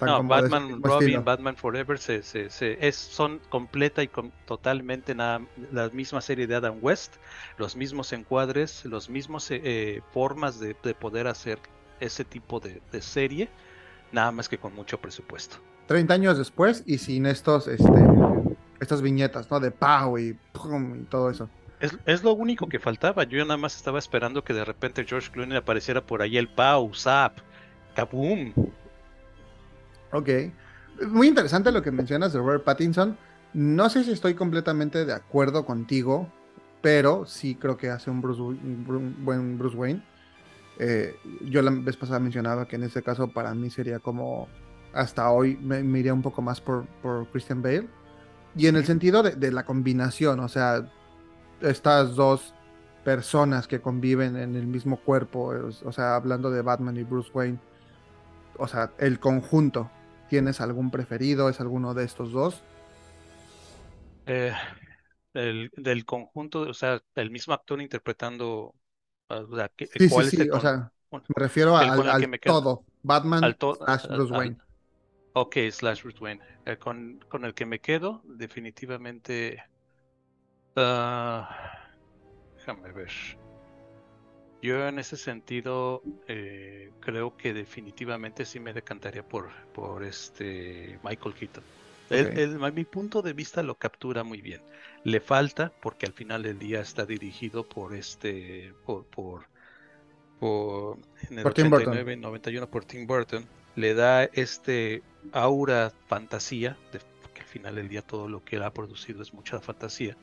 no, 0.00 0.22
Batman, 0.22 0.80
Robin, 0.82 1.24
Batman 1.24 1.56
Forever 1.56 1.98
se, 1.98 2.20
es, 2.20 2.96
son 2.96 3.40
completa 3.48 4.02
y 4.02 4.10
totalmente 4.44 5.14
nada, 5.14 5.40
la 5.72 5.88
misma 5.88 6.20
serie 6.20 6.46
de 6.46 6.54
Adam 6.54 6.78
West, 6.80 7.14
los 7.58 7.74
mismos 7.74 8.12
encuadres, 8.12 8.84
los 8.84 9.08
mismos 9.08 9.50
eh, 9.50 9.60
eh, 9.64 10.00
formas 10.12 10.60
de, 10.60 10.74
poder 10.74 11.26
hacer 11.26 11.58
ese 11.98 12.24
tipo 12.24 12.60
de, 12.60 12.80
serie, 13.00 13.48
nada 14.12 14.30
más 14.30 14.48
que 14.48 14.58
con 14.58 14.74
mucho 14.74 15.00
presupuesto. 15.00 15.56
30 15.86 16.14
años 16.14 16.38
después 16.38 16.82
y 16.86 16.98
sin 16.98 17.26
estos, 17.26 17.68
este, 17.68 17.90
estas 18.80 19.02
viñetas, 19.02 19.50
¿no? 19.50 19.60
De 19.60 19.70
Pau 19.70 20.18
y, 20.18 20.28
y 20.30 21.02
todo 21.08 21.30
eso. 21.30 21.48
Es, 21.80 22.24
lo 22.24 22.32
único 22.32 22.68
que 22.68 22.78
faltaba. 22.78 23.24
Yo 23.24 23.38
nada 23.44 23.58
más 23.58 23.76
estaba 23.76 23.98
esperando 23.98 24.42
que 24.42 24.54
de 24.54 24.64
repente 24.64 25.04
George 25.04 25.30
Clooney 25.30 25.58
apareciera 25.58 26.00
por 26.00 26.22
ahí 26.22 26.38
el 26.38 26.48
Pau, 26.48 26.94
Zap, 26.94 27.38
Kaboom. 27.94 28.52
Ok. 30.12 30.28
Muy 31.08 31.28
interesante 31.28 31.70
lo 31.70 31.82
que 31.82 31.90
mencionas 31.90 32.32
de 32.32 32.38
Robert 32.38 32.64
Pattinson. 32.64 33.18
No 33.52 33.90
sé 33.90 34.04
si 34.04 34.12
estoy 34.12 34.34
completamente 34.34 35.04
de 35.04 35.12
acuerdo 35.12 35.66
contigo, 35.66 36.30
pero 36.80 37.26
sí 37.26 37.54
creo 37.54 37.76
que 37.76 37.90
hace 37.90 38.10
un, 38.10 38.22
buen 39.24 39.58
Bruce 39.58 39.76
Wayne. 39.76 40.02
Eh, 40.78 41.14
yo 41.42 41.62
la 41.62 41.70
vez 41.70 41.96
pasada 41.96 42.18
mencionaba 42.20 42.68
que 42.68 42.76
en 42.76 42.84
este 42.84 43.02
caso 43.02 43.28
para 43.28 43.54
mí 43.54 43.70
sería 43.70 43.98
como 43.98 44.48
hasta 44.92 45.30
hoy 45.30 45.56
me, 45.56 45.80
iría 45.98 46.12
un 46.12 46.22
poco 46.22 46.42
más 46.42 46.60
por, 46.60 46.86
por, 47.02 47.26
Christian 47.28 47.62
Bale. 47.62 47.88
Y 48.56 48.66
en 48.68 48.76
el 48.76 48.86
sentido 48.86 49.22
de, 49.22 49.32
de, 49.32 49.52
la 49.52 49.64
combinación, 49.64 50.40
o 50.40 50.48
sea, 50.48 50.88
estas 51.60 52.16
dos 52.16 52.54
personas 53.04 53.68
que 53.68 53.80
conviven 53.80 54.36
en 54.36 54.56
el 54.56 54.66
mismo 54.66 54.96
cuerpo, 54.96 55.54
o 55.84 55.92
sea, 55.92 56.16
hablando 56.16 56.50
de 56.50 56.62
Batman 56.62 56.96
y 56.96 57.04
Bruce 57.04 57.30
Wayne, 57.32 57.58
o 58.58 58.66
sea, 58.66 58.90
el 58.98 59.20
conjunto, 59.20 59.90
¿tienes 60.28 60.60
algún 60.60 60.90
preferido? 60.90 61.48
¿Es 61.48 61.60
alguno 61.60 61.94
de 61.94 62.04
estos 62.04 62.32
dos? 62.32 62.62
Eh, 64.26 64.52
el, 65.34 65.70
del 65.76 66.04
conjunto, 66.04 66.62
o 66.62 66.74
sea, 66.74 67.00
el 67.14 67.30
mismo 67.30 67.54
actor 67.54 67.80
interpretando, 67.80 68.74
ah, 69.28 69.44
o 69.48 69.56
sea, 69.56 69.70
sí, 69.78 70.08
sí, 70.08 70.22
sí, 70.30 70.50
o 70.50 70.60
sea, 70.60 70.90
me 71.12 71.20
refiero 71.36 71.76
al, 71.76 72.40
todo, 72.44 72.84
Batman 73.02 73.44
al 73.44 73.56
slash 73.56 74.08
Bruce 74.08 74.32
Wayne. 74.32 74.56
Ok, 75.36 75.56
slash 75.70 76.02
Bruce 76.02 76.18
Wayne. 76.20 76.40
Eh, 76.64 76.76
con, 76.76 77.24
con 77.28 77.44
el 77.44 77.54
que 77.54 77.66
me 77.66 77.78
quedo, 77.78 78.22
definitivamente 78.24 79.62
Uh, 80.76 81.42
déjame 82.54 82.92
ver. 82.92 83.10
Yo 84.60 84.86
en 84.86 84.98
ese 84.98 85.16
sentido 85.16 86.02
eh, 86.28 86.90
creo 87.00 87.34
que 87.36 87.54
definitivamente 87.54 88.44
sí 88.44 88.60
me 88.60 88.74
decantaría 88.74 89.26
por, 89.26 89.48
por 89.72 90.04
este 90.04 90.98
Michael 91.02 91.34
Keaton. 91.34 91.64
El, 92.10 92.58
mi 92.72 92.84
punto 92.84 93.22
de 93.22 93.32
vista 93.32 93.62
lo 93.62 93.76
captura 93.76 94.22
muy 94.22 94.42
bien. 94.42 94.60
Le 95.02 95.20
falta, 95.20 95.72
porque 95.80 96.06
al 96.06 96.12
final 96.12 96.42
del 96.42 96.58
día 96.58 96.80
está 96.80 97.06
dirigido 97.06 97.66
por 97.66 97.94
este, 97.94 98.74
por, 98.84 99.06
por, 99.06 99.46
por 100.38 100.98
en 101.30 101.38
el 101.38 101.46
89, 101.46 102.16
91 102.16 102.70
por 102.70 102.84
Tim 102.84 103.06
Burton. 103.06 103.46
Le 103.76 103.94
da 103.94 104.24
este 104.24 105.02
aura 105.32 105.92
fantasía, 106.08 106.76
de, 106.92 107.00
porque 107.22 107.42
al 107.42 107.46
final 107.46 107.74
del 107.76 107.88
día 107.88 108.02
todo 108.02 108.28
lo 108.28 108.44
que 108.44 108.56
él 108.56 108.62
ha 108.64 108.72
producido 108.72 109.22
es 109.22 109.32
mucha 109.32 109.60
fantasía 109.60 110.16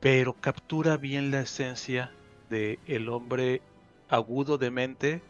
pero 0.00 0.34
captura 0.34 0.96
bien 0.96 1.30
la 1.30 1.40
esencia 1.40 2.12
de 2.50 2.78
el 2.86 3.08
hombre 3.08 3.62
agudo 4.08 4.58
de 4.58 4.70
mente 4.70 5.22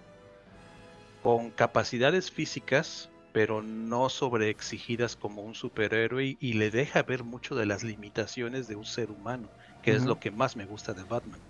con 1.22 1.50
capacidades 1.50 2.30
físicas 2.30 3.08
pero 3.32 3.62
no 3.62 4.08
sobreexigidas 4.08 5.14
como 5.14 5.42
un 5.42 5.54
superhéroe 5.54 6.38
y, 6.40 6.52
le 6.54 6.70
deja 6.70 7.02
ver 7.02 7.22
mucho 7.22 7.54
de 7.54 7.66
las 7.66 7.82
limitaciones 7.82 8.66
de 8.66 8.76
un 8.76 8.86
ser 8.86 9.10
humano, 9.10 9.48
que 9.82 9.90
es 9.92 10.06
lo 10.06 10.18
que 10.18 10.30
más 10.30 10.56
me 10.56 10.64
gusta 10.64 10.94
de 10.94 11.04
Batman, 11.04 11.40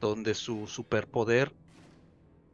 donde 0.00 0.34
su 0.34 0.68
superpoder 0.68 1.52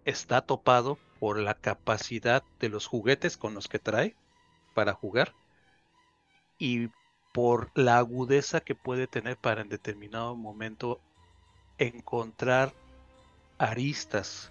está 0.07 0.41
topado 0.41 0.99
por 1.21 1.39
la 1.39 1.55
capacidad 1.55 2.43
de 2.59 2.71
los 2.71 2.87
juguetes 2.87 3.37
con 3.37 3.55
los 3.55 3.69
que 3.69 3.79
trae 3.79 4.17
para 4.75 4.95
jugar 4.95 5.35
y 6.59 6.89
por 7.33 7.71
la 7.75 7.99
agudeza 7.99 8.61
que 8.61 8.75
puede 8.75 9.07
tener 9.07 9.37
para 9.37 9.61
en 9.61 9.69
determinado 9.69 10.35
momento 10.35 11.01
encontrar 11.79 12.73
aristas 13.59 14.51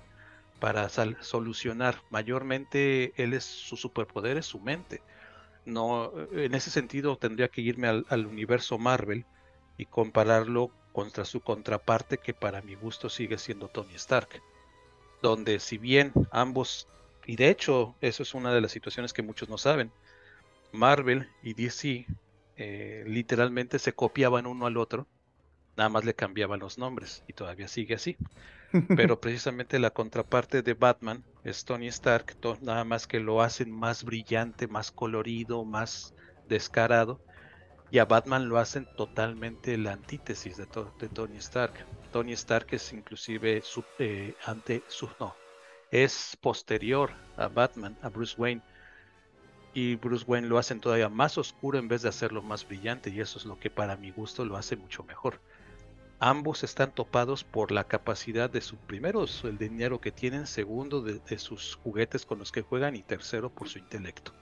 para 0.59 0.89
solucionar. 0.89 2.01
Mayormente 2.09 3.13
él 3.21 3.33
es 3.33 3.43
su 3.43 3.75
superpoder 3.75 4.37
es 4.37 4.45
su 4.45 4.59
mente. 4.59 5.01
No, 5.65 6.11
en 6.31 6.55
ese 6.55 6.69
sentido 6.69 7.17
tendría 7.17 7.49
que 7.49 7.61
irme 7.61 7.87
al, 7.87 8.25
universo 8.25 8.77
Marvel 8.77 9.25
y 9.77 9.85
compararlo 9.85 10.71
contra 10.93 11.25
su 11.25 11.41
contraparte 11.41 12.17
que 12.17 12.33
para 12.33 12.61
mi 12.61 12.75
gusto 12.75 13.09
sigue 13.09 13.37
siendo 13.37 13.67
Tony 13.67 13.95
Stark. 13.95 14.41
Donde 15.21 15.59
si 15.59 15.77
bien 15.77 16.13
ambos, 16.31 16.87
y 17.25 17.35
de 17.35 17.49
hecho 17.49 17.95
eso 18.01 18.23
es 18.23 18.33
una 18.33 18.53
de 18.53 18.61
las 18.61 18.71
situaciones 18.71 19.13
que 19.13 19.23
muchos 19.23 19.49
no 19.49 19.57
saben, 19.57 19.91
Marvel 20.71 21.27
y 21.43 21.53
DC 21.53 22.05
eh, 22.55 23.03
literalmente 23.07 23.79
se 23.79 23.93
copiaban 23.93 24.45
uno 24.45 24.65
al 24.65 24.77
otro, 24.77 25.07
nada 25.75 25.89
más 25.89 26.05
le 26.05 26.13
cambiaban 26.13 26.59
los 26.59 26.77
nombres 26.77 27.23
y 27.27 27.33
todavía 27.33 27.67
sigue 27.67 27.95
así. 27.95 28.17
Pero 28.97 29.19
precisamente 29.19 29.79
la 29.79 29.91
contraparte 29.91 30.61
de 30.61 30.73
Batman 30.73 31.23
es 31.43 31.63
Tony 31.65 31.87
Stark, 31.87 32.37
nada 32.61 32.83
más 32.83 33.07
que 33.07 33.19
lo 33.19 33.41
hacen 33.41 33.71
más 33.71 34.03
brillante, 34.03 34.67
más 34.67 34.91
colorido, 34.91 35.65
más 35.65 36.13
descarado. 36.47 37.21
Y 37.91 37.97
a 37.97 38.05
Batman 38.05 38.49
lo 38.49 38.59
hacen 38.59 38.87
totalmente 38.95 39.77
la 39.77 39.93
antítesis 39.93 40.57
de, 40.57 40.65
Tony 40.65 41.37
Stark. 41.37 41.73
Tony 42.11 42.33
Stark 42.33 42.67
es 42.71 42.93
inclusive 42.93 43.63
eh, 43.97 44.35
ante 44.45 44.83
su 44.87 45.09
no, 45.19 45.35
es 45.91 46.37
posterior 46.41 47.11
a 47.37 47.47
Batman, 47.47 47.97
a 48.01 48.09
Bruce 48.09 48.35
Wayne 48.37 48.61
y 49.73 49.95
Bruce 49.95 50.25
Wayne 50.27 50.47
lo 50.47 50.57
hacen 50.57 50.79
todavía 50.79 51.09
más 51.09 51.37
oscuro 51.37 51.77
en 51.77 51.87
vez 51.87 52.01
de 52.01 52.09
hacerlo 52.09 52.41
más 52.41 52.67
brillante 52.67 53.09
y 53.09 53.19
eso 53.19 53.37
es 53.37 53.45
lo 53.45 53.59
que 53.59 53.69
para 53.69 53.95
mi 53.97 54.11
gusto 54.11 54.45
lo 54.45 54.57
hace 54.57 54.75
mucho 54.75 55.03
mejor. 55.03 55.39
Ambos 56.19 56.63
están 56.63 56.93
topados 56.93 57.43
por 57.45 57.71
la 57.71 57.85
capacidad 57.85 58.49
de 58.49 58.59
su 58.59 58.75
primero, 58.75 59.25
el 59.43 59.57
dinero 59.57 60.01
que 60.01 60.11
tienen, 60.11 60.47
segundo 60.47 61.01
de, 61.01 61.39
sus 61.39 61.75
juguetes 61.75 62.25
con 62.25 62.39
los 62.39 62.51
que 62.51 62.61
juegan 62.61 62.95
y 62.95 63.03
tercero 63.03 63.49
por 63.49 63.69
su 63.69 63.79
intelecto. 63.79 64.33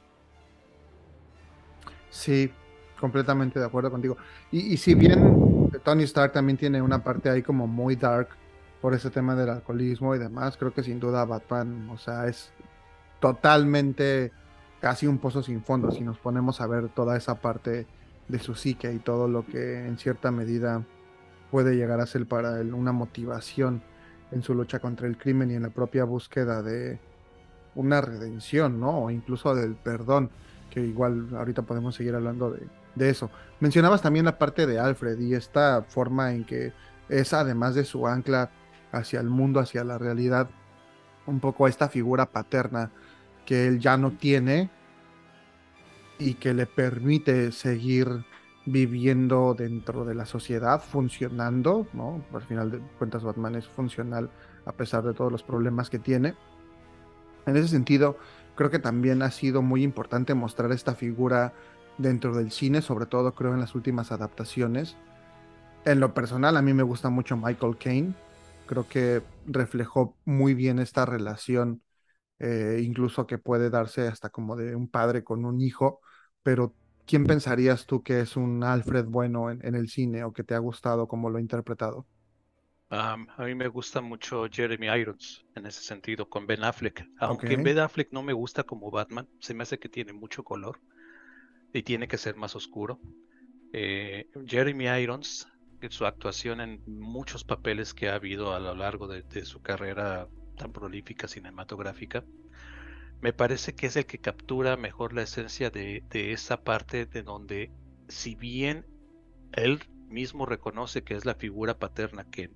Sí, 2.10 2.52
completamente 3.00 3.60
de 3.60 3.66
acuerdo 3.66 3.92
contigo. 3.92 4.18
Y, 4.52 4.74
y 4.74 4.78
si 4.78 4.96
bien 4.96 5.70
Tony 5.84 6.04
Stark 6.04 6.34
también 6.34 6.58
tiene 6.58 6.82
una 6.82 7.04
parte 7.04 7.30
ahí 7.30 7.42
como 7.42 7.68
muy 7.68 7.96
dark 7.96 8.30
por 8.82 8.94
ese 8.94 9.10
tema 9.10 9.36
del 9.36 9.50
alcoholismo 9.50 10.16
y 10.16 10.20
demás, 10.20 10.58
creo 10.58 10.74
que 10.74 10.84
sin 10.84 11.00
duda 11.00 11.26
Batman, 11.26 11.90
o 11.90 11.98
sea, 11.98 12.28
es 12.28 12.52
totalmente 13.20 14.32
casi 14.80 15.08
un 15.08 15.18
pozo 15.18 15.42
sin 15.42 15.64
fondo 15.64 15.92
si 15.92 16.02
nos 16.02 16.18
ponemos 16.18 16.62
a 16.62 16.68
ver 16.68 16.90
toda 16.90 17.18
esa 17.18 17.36
parte 17.36 17.88
de 18.28 18.40
su 18.40 18.56
psique 18.56 18.94
y 18.94 19.00
todo 19.00 19.28
lo 19.28 19.46
que 19.46 19.88
en 19.88 19.98
cierta 19.98 20.32
medida 20.32 20.84
puede 21.50 21.76
llegar 21.76 22.00
a 22.00 22.06
ser 22.06 22.28
para 22.28 22.60
él 22.60 22.74
una 22.74 22.92
motivación 22.92 23.82
en 24.32 24.44
su 24.44 24.54
lucha 24.54 24.80
contra 24.80 25.08
el 25.08 25.18
crimen 25.18 25.52
y 25.52 25.56
en 25.56 25.64
la 25.64 25.70
propia 25.70 26.04
búsqueda 26.04 26.62
de 26.62 27.00
una 27.76 28.02
redención, 28.02 28.80
¿no? 28.80 29.06
O 29.06 29.10
incluso 29.10 29.56
del 29.56 29.76
perdón, 29.76 30.30
que 30.70 30.82
igual 30.82 31.30
ahorita 31.36 31.62
podemos 31.62 31.96
seguir 31.96 32.16
hablando 32.16 32.52
de, 32.52 32.68
de 32.98 33.10
eso. 33.10 33.30
Mencionabas 33.60 34.02
también 34.02 34.26
la 34.26 34.38
parte 34.38 34.66
de 34.66 34.80
Alfred 34.80 35.20
y 35.20 35.34
esta 35.34 35.84
forma 35.88 36.34
en 36.34 36.46
que 36.46 36.74
es, 37.10 37.34
además 37.34 37.76
de 37.76 37.86
su 37.86 38.08
ancla 38.08 38.52
hacia 38.92 39.20
el 39.20 39.30
mundo, 39.30 39.60
hacia 39.60 39.84
la 39.84 39.98
realidad, 39.98 40.50
un 41.26 41.40
poco 41.40 41.68
esta 41.68 41.90
figura 41.90 42.26
paterna 42.26 42.92
que 43.46 43.68
él 43.68 43.80
ya 43.80 43.98
no 43.98 44.12
tiene 44.12 44.70
y 46.20 46.36
que 46.36 46.54
le 46.54 46.66
permite 46.66 47.52
seguir 47.52 48.26
viviendo 48.66 49.56
dentro 49.58 50.04
de 50.04 50.14
la 50.14 50.26
sociedad, 50.26 50.82
funcionando, 50.82 51.88
¿no? 51.94 52.24
Al 52.34 52.42
final 52.42 52.72
de 52.72 52.80
cuentas 52.98 53.24
Batman 53.24 53.56
es 53.56 53.68
funcional 53.68 54.30
a 54.66 54.74
pesar 54.74 55.04
de 55.04 55.14
todos 55.14 55.32
los 55.32 55.44
problemas 55.44 55.90
que 55.90 56.00
tiene. 56.00 56.36
En 57.46 57.56
ese 57.56 57.70
sentido, 57.70 58.18
creo 58.56 58.70
que 58.70 58.80
también 58.80 59.22
ha 59.22 59.32
sido 59.32 59.62
muy 59.62 59.84
importante 59.84 60.34
mostrar 60.34 60.74
esta 60.74 60.96
figura 60.96 61.54
dentro 61.98 62.36
del 62.36 62.52
cine, 62.52 62.82
sobre 62.82 63.08
todo 63.08 63.36
creo 63.36 63.54
en 63.54 63.60
las 63.62 63.76
últimas 63.76 64.12
adaptaciones, 64.12 65.00
En 65.86 66.00
lo 66.02 66.14
personal, 66.14 66.58
a 66.58 66.62
mí 66.62 66.74
me 66.74 66.84
gusta 66.84 67.10
mucho 67.10 67.38
Michael 67.38 67.78
Caine. 67.80 68.18
Creo 68.66 68.88
que 68.88 69.28
reflejó 69.46 70.18
muy 70.26 70.54
bien 70.54 70.80
esta 70.80 71.06
relación, 71.06 71.84
eh, 72.40 72.82
incluso 72.84 73.28
que 73.28 73.38
puede 73.40 73.70
darse 73.72 74.08
hasta 74.08 74.30
como 74.32 74.56
de 74.58 74.76
un 74.76 74.90
padre 74.90 75.24
con 75.24 75.46
un 75.46 75.62
hijo, 75.62 76.02
pero 76.44 76.76
¿quién 77.06 77.28
pensarías 77.28 77.86
tú 77.88 78.04
que 78.04 78.22
es 78.22 78.38
un 78.38 78.64
Alfred 78.64 79.06
bueno 79.08 79.52
en, 79.52 79.66
en 79.66 79.76
el 79.76 79.90
cine 79.90 80.24
o 80.26 80.34
que 80.34 80.44
te 80.44 80.56
ha 80.56 80.60
gustado 80.60 81.08
como 81.08 81.30
lo 81.30 81.38
ha 81.40 81.42
interpretado? 81.42 82.08
a 82.90 83.18
mí 83.46 83.56
me 83.56 83.68
gusta 83.70 84.02
mucho 84.02 84.46
Jeremy 84.52 84.88
Irons 84.88 85.46
en 85.56 85.66
ese 85.66 85.82
sentido, 85.84 86.30
con 86.30 86.46
Ben 86.48 86.64
Affleck. 86.64 87.08
Aunque. 87.18 87.56
Ben 87.58 87.80
Affleck 87.80 88.12
no 88.12 88.24
me 88.24 88.34
gusta 88.34 88.64
como 88.64 88.92
Batman, 88.92 89.28
se 89.40 89.54
me 89.54 89.64
hace 89.64 89.80
que 89.80 89.90
tiene 89.90 90.14
mucho 90.14 90.44
color 90.44 90.80
y 91.74 91.84
tiene 91.84 92.08
que 92.08 92.18
ser 92.18 92.36
más 92.36 92.56
oscuro. 92.56 93.00
Eh, 93.74 94.30
Jeremy 94.46 94.88
Irons, 94.88 95.48
su 95.90 96.06
actuación 96.06 96.62
en 96.62 96.82
muchos 96.88 97.44
papeles 97.44 97.94
que 97.94 98.10
ha 98.10 98.16
habido 98.16 98.54
a 98.54 98.60
lo 98.60 98.76
largo 98.76 99.08
de, 99.08 99.46
su 99.46 99.62
carrera 99.62 100.28
tan 100.58 100.72
prolífica 100.72 101.28
cinematográfica, 101.28 102.24
me 103.22 103.34
parece 103.34 103.74
que 103.74 103.88
es 103.88 103.96
el 103.96 104.06
que 104.06 104.20
captura 104.20 104.78
mejor 104.78 105.14
la 105.14 105.24
esencia 105.24 105.70
de, 105.70 106.04
esa 106.12 106.64
parte 106.64 107.06
de 107.06 107.24
donde, 107.24 107.72
si 108.08 108.36
bien 108.36 108.86
él 109.54 109.80
mismo 110.08 110.46
reconoce 110.46 111.04
que 111.04 111.16
es 111.16 111.26
la 111.26 111.36
figura 111.36 111.78
paterna 111.78 112.26
que 112.30 112.52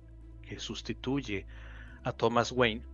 sustituye 0.58 1.46
a 2.04 2.12
Thomas 2.12 2.52
Wayne, 2.52 2.84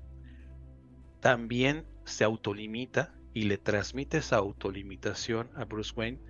también 1.20 1.85
se 2.04 2.24
autolimita 2.24 3.17
y 3.35 3.43
le 3.43 3.59
transmite 3.59 4.19
esa 4.19 4.37
autolimitación 4.37 5.51
a 5.55 5.64
Bruce 5.64 5.93
Wayne 5.95 6.21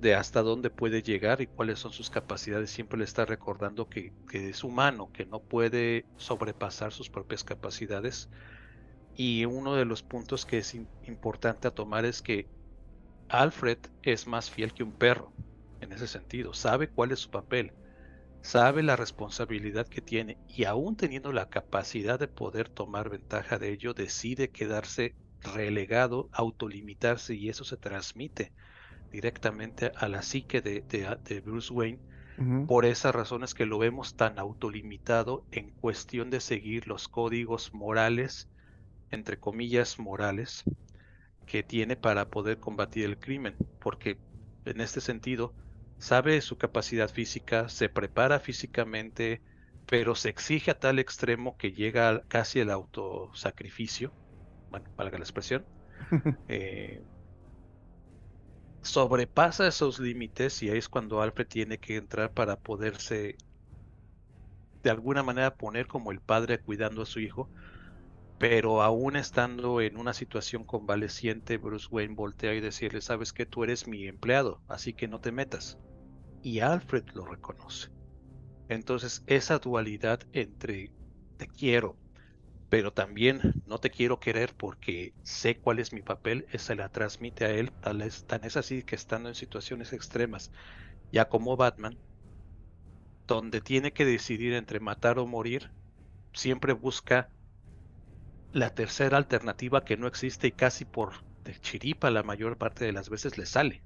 de 0.00 0.14
hasta 0.14 0.42
dónde 0.42 0.70
puede 0.70 1.02
llegar 1.02 1.40
y 1.40 1.46
cuáles 1.46 1.78
son 1.78 1.92
sus 1.92 2.10
capacidades. 2.10 2.70
Siempre 2.70 2.98
le 2.98 3.04
está 3.04 3.24
recordando 3.24 3.88
que, 3.88 4.12
es 4.32 4.64
humano, 4.64 5.10
que 5.12 5.24
no 5.24 5.40
puede 5.40 6.04
sobrepasar 6.16 6.92
sus 6.92 7.08
propias 7.08 7.44
capacidades. 7.44 8.28
Y 9.16 9.44
uno 9.44 9.74
de 9.74 9.84
los 9.84 10.02
puntos 10.02 10.44
que 10.44 10.58
es 10.58 10.74
importante 11.04 11.68
a 11.68 11.70
tomar 11.70 12.04
es 12.04 12.20
que 12.20 12.48
Alfred 13.28 13.78
es 14.02 14.26
más 14.26 14.50
fiel 14.50 14.74
que 14.74 14.82
un 14.82 14.92
perro 14.92 15.32
en 15.80 15.92
ese 15.92 16.06
sentido. 16.06 16.52
Sabe 16.52 16.88
cuál 16.88 17.12
es 17.12 17.20
su 17.20 17.30
papel, 17.30 17.72
sabe 18.42 18.82
la 18.82 18.96
responsabilidad 18.96 19.86
que 19.86 20.02
tiene 20.02 20.38
y 20.48 20.64
aún 20.64 20.96
teniendo 20.96 21.32
la 21.32 21.48
capacidad 21.48 22.18
de 22.18 22.28
poder 22.28 22.68
tomar 22.68 23.08
ventaja 23.08 23.58
de 23.58 23.72
ello, 23.72 23.94
decide 23.94 24.50
quedarse 24.50 25.14
relegado, 25.44 26.28
autolimitarse 26.32 27.34
y 27.36 27.48
eso 27.48 27.64
se 27.64 27.76
transmite 27.78 28.52
directamente 29.10 29.92
a 29.96 30.08
la 30.08 30.22
psique 30.22 30.62
de, 30.62 30.82
de, 30.88 31.16
de 31.24 31.40
Bruce 31.40 31.72
Wayne. 31.72 32.02
Por 32.66 32.86
esas 32.86 33.14
razones 33.14 33.54
que 33.54 33.66
lo 33.66 33.78
vemos 33.78 34.16
tan 34.16 34.38
autolimitado 34.38 35.46
en 35.50 35.72
cuestión 35.72 36.30
de 36.30 36.40
seguir 36.40 36.88
los 36.88 37.08
códigos 37.08 37.72
morales, 37.74 38.50
entre 39.10 39.38
comillas 39.38 39.98
morales, 39.98 40.64
que 41.46 41.62
tiene 41.62 41.96
para 41.96 42.30
poder 42.30 42.58
combatir 42.58 43.04
el 43.04 43.18
crimen, 43.18 43.60
porque 43.78 44.20
en 44.64 44.80
este 44.80 45.00
sentido 45.00 45.54
sabe 45.98 46.40
su 46.40 46.56
capacidad 46.58 47.08
física, 47.10 47.68
se 47.68 47.88
prepara 47.88 48.40
físicamente, 48.40 49.42
pero 49.86 50.14
se 50.14 50.30
exige 50.30 50.70
a 50.72 50.78
tal 50.78 50.98
extremo 50.98 51.56
que 51.56 51.72
llega 51.72 52.24
casi 52.28 52.60
el 52.60 52.70
autosacrificio, 52.70 54.14
bueno, 54.74 54.90
valga 54.96 55.18
la 55.18 55.24
expresión, 55.24 55.66
eh, 56.48 57.04
sobrepasa 58.82 59.66
esos 59.66 59.98
límites 59.98 60.62
y 60.62 60.70
ahí 60.70 60.78
es 60.78 60.88
cuando 60.88 61.20
Alfred 61.22 61.46
tiene 61.48 61.78
que 61.78 61.96
entrar 61.96 62.32
para 62.32 62.56
poderse 62.56 63.36
de 64.82 64.90
alguna 64.90 65.22
manera 65.24 65.56
poner 65.56 65.86
como 65.88 66.12
el 66.12 66.20
padre 66.20 66.60
cuidando 66.60 67.02
a 67.02 67.06
su 67.06 67.18
hijo, 67.20 67.50
pero 68.38 68.82
aún 68.82 69.16
estando 69.16 69.80
en 69.80 69.96
una 69.98 70.14
situación 70.14 70.64
convaleciente, 70.64 71.58
Bruce 71.58 71.88
Wayne 71.90 72.14
voltea 72.14 72.54
y 72.54 72.60
decirle, 72.60 73.00
sabes 73.00 73.32
que 73.32 73.46
tú 73.46 73.64
eres 73.64 73.86
mi 73.88 74.06
empleado, 74.08 74.62
así 74.68 74.94
que 74.94 75.08
no 75.08 75.20
te 75.20 75.32
metas. 75.32 75.78
Y 76.42 76.60
Alfred 76.60 77.04
lo 77.14 77.26
reconoce. 77.26 77.88
Entonces, 78.68 79.22
esa 79.26 79.58
dualidad 79.58 80.20
entre 80.32 80.92
te 81.38 81.48
quiero, 81.48 81.98
pero 82.68 82.92
también 82.92 83.40
no 83.64 83.78
te 83.78 83.90
quiero 83.90 84.20
querer 84.20 84.54
porque 84.56 85.14
sé 85.22 85.60
cuál 85.60 85.78
es 85.80 85.92
mi 85.92 86.02
papel, 86.02 86.46
se 86.58 86.74
la 86.76 86.88
transmite 86.90 87.44
a 87.46 87.50
él, 87.50 87.72
tal 87.80 88.02
es, 88.02 88.24
tan 88.26 88.44
es 88.44 88.56
así 88.56 88.82
que 88.82 88.96
estando 88.96 89.28
en 89.28 89.34
situaciones 89.36 89.92
extremas, 89.92 90.50
ya 91.12 91.26
como 91.28 91.56
Batman, 91.56 92.00
donde 93.26 93.60
tiene 93.60 93.92
que 93.92 94.06
decidir 94.06 94.54
entre 94.54 94.80
matar 94.80 95.18
o 95.18 95.26
morir, 95.26 95.74
siempre 96.34 96.72
busca 96.74 97.32
la 98.52 98.70
tercera 98.70 99.18
alternativa 99.18 99.84
que 99.84 99.98
no 99.98 100.06
existe 100.06 100.46
y 100.46 100.52
casi 100.52 100.84
por 100.86 101.12
de 101.44 101.56
chiripa 101.56 102.10
la 102.10 102.22
mayor 102.22 102.56
parte 102.56 102.84
de 102.86 102.92
las 102.92 103.10
veces 103.10 103.36
le 103.36 103.44
sale. 103.44 103.84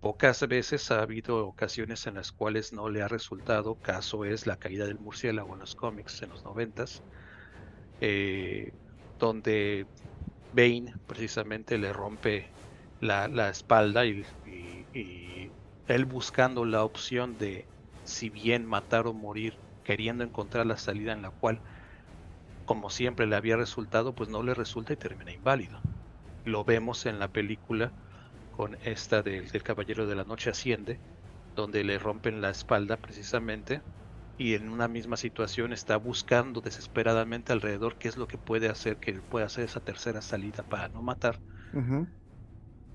Pocas 0.00 0.46
veces 0.48 0.90
ha 0.90 1.02
habido 1.02 1.46
ocasiones 1.48 2.06
en 2.06 2.14
las 2.16 2.32
cuales 2.32 2.72
no 2.72 2.88
le 2.90 3.02
ha 3.02 3.08
resultado, 3.08 3.76
caso 3.80 4.24
es 4.24 4.46
la 4.46 4.56
caída 4.58 4.86
del 4.86 4.98
murciélago 5.00 5.54
en 5.54 5.60
los 5.60 5.74
cómics 5.76 6.22
en 6.22 6.30
los 6.30 6.44
noventas, 6.44 7.04
eh, 8.00 8.72
donde 9.18 9.86
Bane 10.52 10.94
precisamente 11.06 11.78
le 11.78 11.92
rompe 11.92 12.46
la, 13.00 13.28
la 13.28 13.48
espalda 13.48 14.06
y, 14.06 14.24
y, 14.94 15.50
él 15.86 16.04
buscando 16.04 16.64
la 16.64 16.84
opción 16.84 17.38
de 17.38 17.64
si 18.04 18.28
bien 18.28 18.66
matar 18.66 19.06
o 19.06 19.12
morir, 19.12 19.54
queriendo 19.84 20.24
encontrar 20.24 20.66
la 20.66 20.76
salida 20.76 21.12
en 21.12 21.22
la 21.22 21.30
cual, 21.30 21.60
como 22.64 22.90
siempre 22.90 23.26
le 23.26 23.36
había 23.36 23.56
resultado, 23.56 24.14
pues 24.14 24.28
no 24.28 24.42
le 24.42 24.54
resulta 24.54 24.92
y 24.92 24.96
termina 24.96 25.32
inválido. 25.32 25.80
Lo 26.44 26.64
vemos 26.64 27.06
en 27.06 27.18
la 27.18 27.28
película 27.28 27.92
con 28.50 28.76
esta 28.82 29.22
del, 29.22 29.48
del 29.50 29.62
Caballero 29.62 30.06
de 30.06 30.16
la 30.16 30.24
Noche 30.24 30.50
Asciende, 30.50 30.98
donde 31.54 31.84
le 31.84 31.98
rompen 31.98 32.40
la 32.40 32.50
espalda 32.50 32.96
precisamente 32.96 33.82
y 34.38 34.54
en 34.54 34.68
una 34.68 34.88
misma 34.88 35.16
situación 35.16 35.72
está 35.72 35.96
buscando 35.96 36.60
desesperadamente 36.60 37.52
alrededor 37.52 37.96
qué 37.96 38.08
es 38.08 38.16
lo 38.16 38.28
que 38.28 38.36
puede 38.36 38.68
hacer, 38.68 38.98
que 38.98 39.14
pueda 39.14 39.46
hacer 39.46 39.64
esa 39.64 39.80
tercera 39.80 40.20
salida 40.20 40.62
para 40.62 40.88
no 40.88 41.02
matar. 41.02 41.38
Uh 41.72 41.78
-huh. 41.78 42.06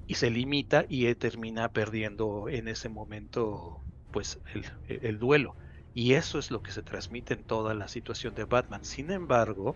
Y 0.07 0.15
se 0.15 0.29
limita 0.29 0.85
y 0.87 1.13
termina 1.15 1.69
perdiendo 1.69 2.47
en 2.49 2.67
ese 2.67 2.89
momento 2.89 3.81
pues 4.11 4.39
el, 4.53 4.65
el, 5.01 5.19
duelo. 5.19 5.55
Y 5.93 6.13
eso 6.13 6.37
es 6.37 6.51
lo 6.51 6.61
que 6.61 6.71
se 6.71 6.83
transmite 6.83 7.33
en 7.33 7.43
toda 7.43 7.73
la 7.73 7.87
situación 7.87 8.35
de 8.35 8.43
Batman. 8.43 8.83
Sin 8.83 9.09
embargo, 9.09 9.75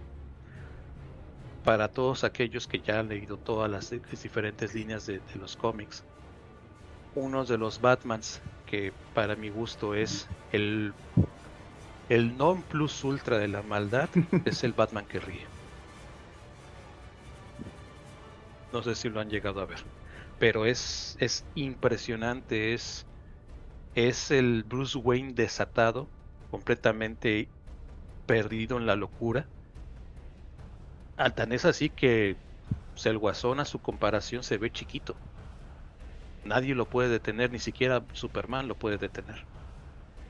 para 1.63 1.87
todos 1.87 2.23
aquellos 2.23 2.67
que 2.67 2.79
ya 2.79 2.99
han 2.99 3.09
leído 3.09 3.37
todas 3.37 3.71
las, 3.71 3.91
las 3.91 4.23
diferentes 4.23 4.75
líneas 4.75 5.07
de, 5.07 5.19
de, 5.19 5.35
los 5.39 5.55
cómics, 5.55 6.03
uno 7.15 7.45
de 7.45 7.57
los 7.57 7.81
Batmans 7.81 8.41
que 8.65 8.93
para 9.13 9.35
mi 9.35 9.49
gusto 9.49 9.95
es 9.95 10.27
el 10.51 10.93
el 12.07 12.35
non 12.35 12.63
plus 12.63 13.03
ultra 13.03 13.37
de 13.37 13.47
la 13.47 13.61
maldad 13.61 14.09
es 14.45 14.63
el 14.63 14.73
Batman 14.73 15.05
que 15.05 15.19
ríe. 15.19 15.51
No 18.71 18.83
sé 18.83 18.95
si 18.95 19.09
lo 19.09 19.19
han 19.19 19.29
llegado 19.29 19.61
a 19.61 19.65
ver, 19.65 19.87
pero 20.37 20.65
es, 20.65 21.15
es 21.19 21.47
impresionante, 21.53 22.73
es, 22.73 23.07
es 23.95 24.31
el 24.31 24.63
Bruce 24.65 24.97
Wayne 24.99 25.33
desatado, 25.33 26.13
completamente 26.49 27.53
perdido 28.27 28.77
en 28.77 28.85
la 28.87 28.95
locura. 28.97 29.51
Tan 31.35 31.51
es 31.51 31.65
así 31.65 31.89
que 31.89 32.41
pues, 32.93 33.05
el 33.07 33.17
guasón 33.17 33.59
a 33.59 33.65
su 33.65 33.81
comparación 33.81 34.43
se 34.43 34.57
ve 34.57 34.71
chiquito. 34.71 35.21
Nadie 36.43 36.75
lo 36.75 36.87
puede 36.89 37.09
detener, 37.09 37.51
ni 37.51 37.59
siquiera 37.59 38.07
Superman 38.13 38.69
lo 38.69 38.77
puede 38.77 38.97
detener. 38.97 39.47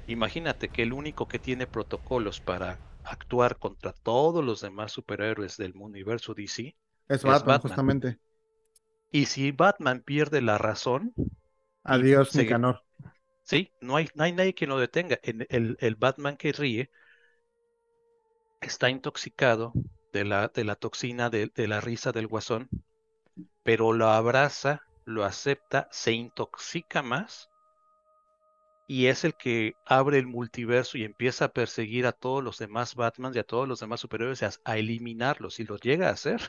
Imagínate 0.08 0.70
que 0.70 0.84
el 0.84 0.94
único 0.94 1.28
que 1.28 1.40
tiene 1.40 1.68
protocolos 1.68 2.40
para 2.40 2.78
actuar 3.04 3.58
contra 3.58 3.94
todos 3.94 4.44
los 4.44 4.62
demás 4.62 4.92
superhéroes 4.92 5.58
del 5.58 5.76
universo 5.76 6.34
DC 6.34 6.76
es, 7.08 7.18
es 7.18 7.24
Batman, 7.24 7.46
Batman, 7.46 7.62
justamente. 7.62 8.20
Y 9.12 9.26
si 9.26 9.52
Batman 9.52 10.02
pierde 10.02 10.42
la 10.42 10.58
razón, 10.58 11.14
adiós, 11.84 12.30
se... 12.32 12.44
Nicanor. 12.44 12.84
Sí, 13.44 13.72
no 13.80 13.96
hay, 13.96 14.10
no 14.16 14.24
hay 14.24 14.34
nadie 14.34 14.56
que 14.56 14.66
lo 14.66 14.80
detenga. 14.80 15.20
El, 15.22 15.46
el, 15.50 15.78
el, 15.80 15.96
Batman 15.96 16.36
que 16.36 16.52
ríe 16.52 16.90
está 18.60 18.90
intoxicado 18.90 19.72
de 20.12 20.26
la, 20.26 20.48
de 20.48 20.64
la 20.64 20.76
toxina 20.76 21.30
de, 21.30 21.52
de 21.54 21.68
la 21.68 21.80
risa 21.80 22.12
del 22.12 22.26
guasón, 22.26 22.70
pero 23.62 23.94
lo 23.94 24.08
abraza, 24.08 24.82
lo 25.06 25.24
acepta, 25.24 25.88
se 25.92 26.12
intoxica 26.14 27.04
más 27.04 27.50
y 28.88 29.08
es 29.08 29.24
el 29.24 29.36
que 29.36 29.74
abre 29.86 30.20
el 30.20 30.28
multiverso 30.28 30.98
y 30.98 31.04
empieza 31.04 31.46
a 31.46 31.54
perseguir 31.54 32.06
a 32.08 32.12
todos 32.14 32.44
los 32.44 32.58
demás 32.60 32.96
Batman 32.96 33.34
y 33.36 33.40
a 33.40 33.44
todos 33.44 33.68
los 33.68 33.80
demás 33.80 34.00
superhéroes 34.02 34.44
a, 34.44 34.52
a 34.64 34.78
eliminarlos 34.78 35.60
y 35.60 35.66
lo 35.66 35.78
llega 35.78 36.10
a 36.10 36.14
hacer. 36.14 36.42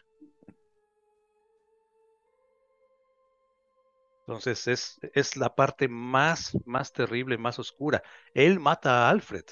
Entonces 4.26 4.66
es, 4.66 4.98
es 5.14 5.36
la 5.36 5.54
parte 5.54 5.88
más, 5.88 6.56
más 6.64 6.92
terrible, 6.92 7.38
más 7.38 7.58
oscura. 7.58 8.02
Él 8.34 8.58
mata 8.60 9.06
a 9.06 9.10
Alfred. 9.10 9.44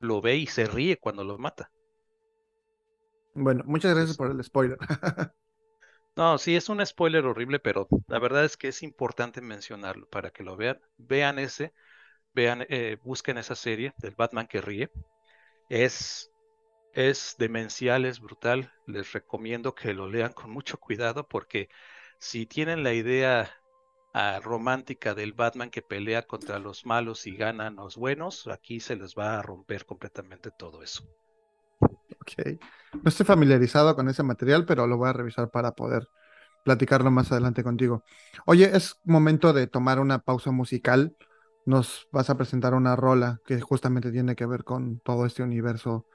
Lo 0.00 0.20
ve 0.20 0.36
y 0.36 0.46
se 0.46 0.66
ríe 0.66 0.98
cuando 0.98 1.24
lo 1.24 1.38
mata. 1.38 1.72
Bueno, 3.34 3.62
muchas 3.66 3.94
gracias 3.94 4.16
por 4.16 4.30
el 4.30 4.42
spoiler. 4.44 4.78
no, 6.16 6.38
sí, 6.38 6.56
es 6.56 6.68
un 6.68 6.84
spoiler 6.84 7.24
horrible, 7.26 7.58
pero 7.58 7.88
la 8.06 8.18
verdad 8.18 8.44
es 8.44 8.56
que 8.56 8.68
es 8.68 8.82
importante 8.82 9.40
mencionarlo 9.40 10.08
para 10.08 10.30
que 10.30 10.42
lo 10.42 10.56
vean. 10.56 10.80
Vean 10.98 11.38
ese, 11.38 11.72
vean, 12.34 12.66
eh, 12.68 12.98
busquen 13.04 13.38
esa 13.38 13.54
serie 13.56 13.94
del 13.98 14.14
Batman 14.16 14.46
que 14.46 14.60
ríe. 14.62 14.90
Es, 15.70 16.32
es 16.94 17.36
demencial, 17.38 18.04
es 18.06 18.20
brutal. 18.20 18.72
Les 18.86 19.12
recomiendo 19.12 19.74
que 19.74 19.94
lo 19.94 20.08
lean 20.10 20.32
con 20.34 20.50
mucho 20.50 20.78
cuidado 20.78 21.28
porque 21.28 21.68
si 22.18 22.46
tienen 22.46 22.84
la 22.84 22.94
idea 22.94 23.50
ah, 24.14 24.40
romántica 24.42 25.14
del 25.14 25.32
Batman 25.34 25.70
que 25.70 25.82
pelea 25.82 26.22
contra 26.26 26.58
los 26.58 26.86
malos 26.86 27.26
y 27.26 27.36
ganan 27.36 27.76
los 27.76 27.96
buenos, 27.96 28.46
aquí 28.48 28.80
se 28.80 28.96
les 28.96 29.14
va 29.16 29.38
a 29.38 29.42
romper 29.42 29.86
completamente 29.86 30.50
todo 30.50 30.82
eso. 30.82 31.04
Ok. 32.22 32.60
No 32.92 33.08
estoy 33.08 33.26
familiarizado 33.26 33.96
con 33.96 34.08
ese 34.08 34.22
material, 34.22 34.64
pero 34.64 34.86
lo 34.86 34.96
voy 34.96 35.08
a 35.08 35.12
revisar 35.12 35.50
para 35.50 35.72
poder 35.72 36.08
platicarlo 36.64 37.10
más 37.10 37.32
adelante 37.32 37.64
contigo. 37.64 38.04
Oye, 38.46 38.70
es 38.76 39.00
momento 39.04 39.52
de 39.52 39.66
tomar 39.66 39.98
una 39.98 40.20
pausa 40.20 40.52
musical. 40.52 41.16
Nos 41.66 42.08
vas 42.12 42.30
a 42.30 42.36
presentar 42.36 42.74
una 42.74 42.94
rola 42.94 43.40
que 43.44 43.60
justamente 43.60 44.12
tiene 44.12 44.36
que 44.36 44.46
ver 44.46 44.62
con 44.62 45.00
todo 45.00 45.26
este 45.26 45.42
universo 45.42 46.06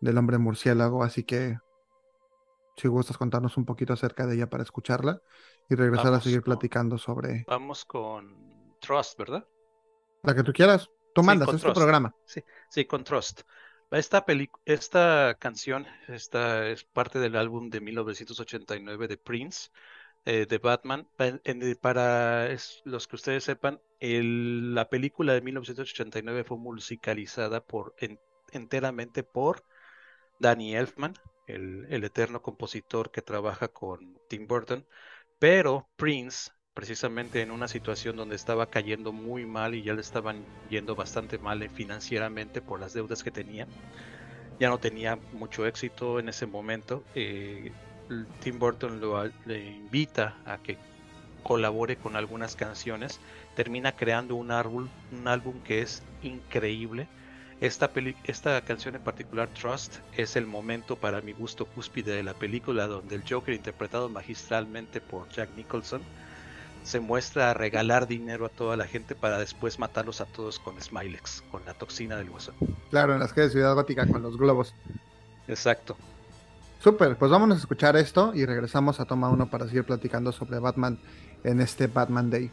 del 0.00 0.18
hombre 0.18 0.38
murciélago, 0.38 1.02
así 1.02 1.24
que 1.24 1.58
si 2.76 2.88
gustas 2.88 3.16
contarnos 3.16 3.56
un 3.56 3.64
poquito 3.64 3.92
acerca 3.94 4.26
de 4.26 4.36
ella 4.36 4.50
para 4.50 4.62
escucharla 4.62 5.20
y 5.68 5.74
regresar 5.74 6.12
a 6.14 6.20
seguir 6.20 6.42
platicando 6.42 6.98
sobre... 6.98 7.44
Vamos 7.48 7.84
con 7.84 8.76
Trust, 8.80 9.18
¿verdad? 9.18 9.44
La 10.22 10.34
que 10.34 10.42
tú 10.42 10.52
quieras. 10.52 10.88
Tú 11.14 11.22
mandas, 11.22 11.48
es 11.54 11.62
tu 11.62 11.72
programa. 11.72 12.14
Sí, 12.26 12.42
sí, 12.68 12.84
con 12.84 13.02
Trust. 13.02 13.40
Esta, 13.90 14.24
esta 14.64 15.36
canción 15.38 15.86
esta 16.08 16.68
es 16.68 16.84
parte 16.84 17.18
del 17.20 17.36
álbum 17.36 17.70
de 17.70 17.80
1989 17.80 19.06
de 19.08 19.16
Prince, 19.16 19.70
eh, 20.24 20.46
de 20.46 20.58
Batman. 20.58 21.08
Para 21.80 22.48
los 22.84 23.06
que 23.08 23.16
ustedes 23.16 23.44
sepan, 23.44 23.80
la 24.00 24.88
película 24.88 25.34
de 25.34 25.40
1989 25.40 26.44
fue 26.44 26.58
musicalizada 26.58 27.64
por, 27.64 27.94
enteramente 28.52 29.22
por 29.22 29.64
Danny 30.40 30.76
Elfman, 30.76 31.14
el, 31.46 31.86
el 31.90 32.04
eterno 32.04 32.42
compositor 32.42 33.10
que 33.12 33.22
trabaja 33.22 33.68
con 33.68 34.18
Tim 34.28 34.46
Burton. 34.48 34.86
Pero 35.38 35.88
Prince 35.96 36.50
precisamente 36.76 37.40
en 37.40 37.50
una 37.50 37.68
situación 37.68 38.16
donde 38.16 38.36
estaba 38.36 38.66
cayendo 38.66 39.10
muy 39.10 39.46
mal 39.46 39.74
y 39.74 39.82
ya 39.82 39.94
le 39.94 40.02
estaban 40.02 40.44
yendo 40.68 40.94
bastante 40.94 41.38
mal 41.38 41.62
eh, 41.62 41.70
financieramente 41.70 42.60
por 42.60 42.78
las 42.78 42.92
deudas 42.92 43.24
que 43.24 43.30
tenía. 43.30 43.66
Ya 44.60 44.68
no 44.68 44.76
tenía 44.76 45.18
mucho 45.32 45.64
éxito 45.64 46.20
en 46.20 46.28
ese 46.28 46.44
momento. 46.44 47.02
Eh, 47.14 47.72
Tim 48.40 48.58
Burton 48.58 49.00
lo, 49.00 49.24
le 49.46 49.64
invita 49.64 50.36
a 50.44 50.58
que 50.58 50.76
colabore 51.42 51.96
con 51.96 52.14
algunas 52.14 52.56
canciones. 52.56 53.20
Termina 53.54 53.92
creando 53.92 54.34
un 54.34 54.50
álbum, 54.50 54.86
un 55.12 55.28
álbum 55.28 55.54
que 55.62 55.80
es 55.80 56.02
increíble. 56.22 57.08
Esta, 57.62 57.90
esta 58.24 58.60
canción 58.60 58.96
en 58.96 59.02
particular, 59.02 59.48
Trust, 59.48 59.96
es 60.14 60.36
el 60.36 60.44
momento 60.44 60.96
para 60.96 61.22
mi 61.22 61.32
gusto 61.32 61.64
cúspide 61.64 62.14
de 62.14 62.22
la 62.22 62.34
película 62.34 62.86
donde 62.86 63.14
el 63.14 63.22
Joker, 63.26 63.54
interpretado 63.54 64.10
magistralmente 64.10 65.00
por 65.00 65.26
Jack 65.30 65.48
Nicholson, 65.56 66.02
se 66.86 67.00
muestra 67.00 67.50
a 67.50 67.54
regalar 67.54 68.06
dinero 68.06 68.46
a 68.46 68.48
toda 68.48 68.76
la 68.76 68.86
gente 68.86 69.16
para 69.16 69.38
después 69.38 69.78
matarlos 69.80 70.20
a 70.20 70.24
todos 70.24 70.60
con 70.60 70.80
Smilex, 70.80 71.42
con 71.50 71.64
la 71.66 71.74
toxina 71.74 72.16
del 72.16 72.30
hueso. 72.30 72.52
Claro, 72.90 73.12
en 73.12 73.18
las 73.18 73.32
calles 73.32 73.52
de 73.52 73.58
Ciudad 73.58 73.74
Gótica 73.74 74.06
con 74.06 74.22
los 74.22 74.38
globos. 74.38 74.72
Exacto. 75.48 75.96
Súper, 76.78 77.16
pues 77.16 77.30
vámonos 77.30 77.58
a 77.58 77.60
escuchar 77.60 77.96
esto 77.96 78.32
y 78.34 78.46
regresamos 78.46 79.00
a 79.00 79.04
Toma 79.04 79.28
1 79.30 79.50
para 79.50 79.66
seguir 79.66 79.84
platicando 79.84 80.30
sobre 80.30 80.60
Batman 80.60 80.98
en 81.42 81.60
este 81.60 81.88
Batman 81.88 82.30
Day. 82.30 82.50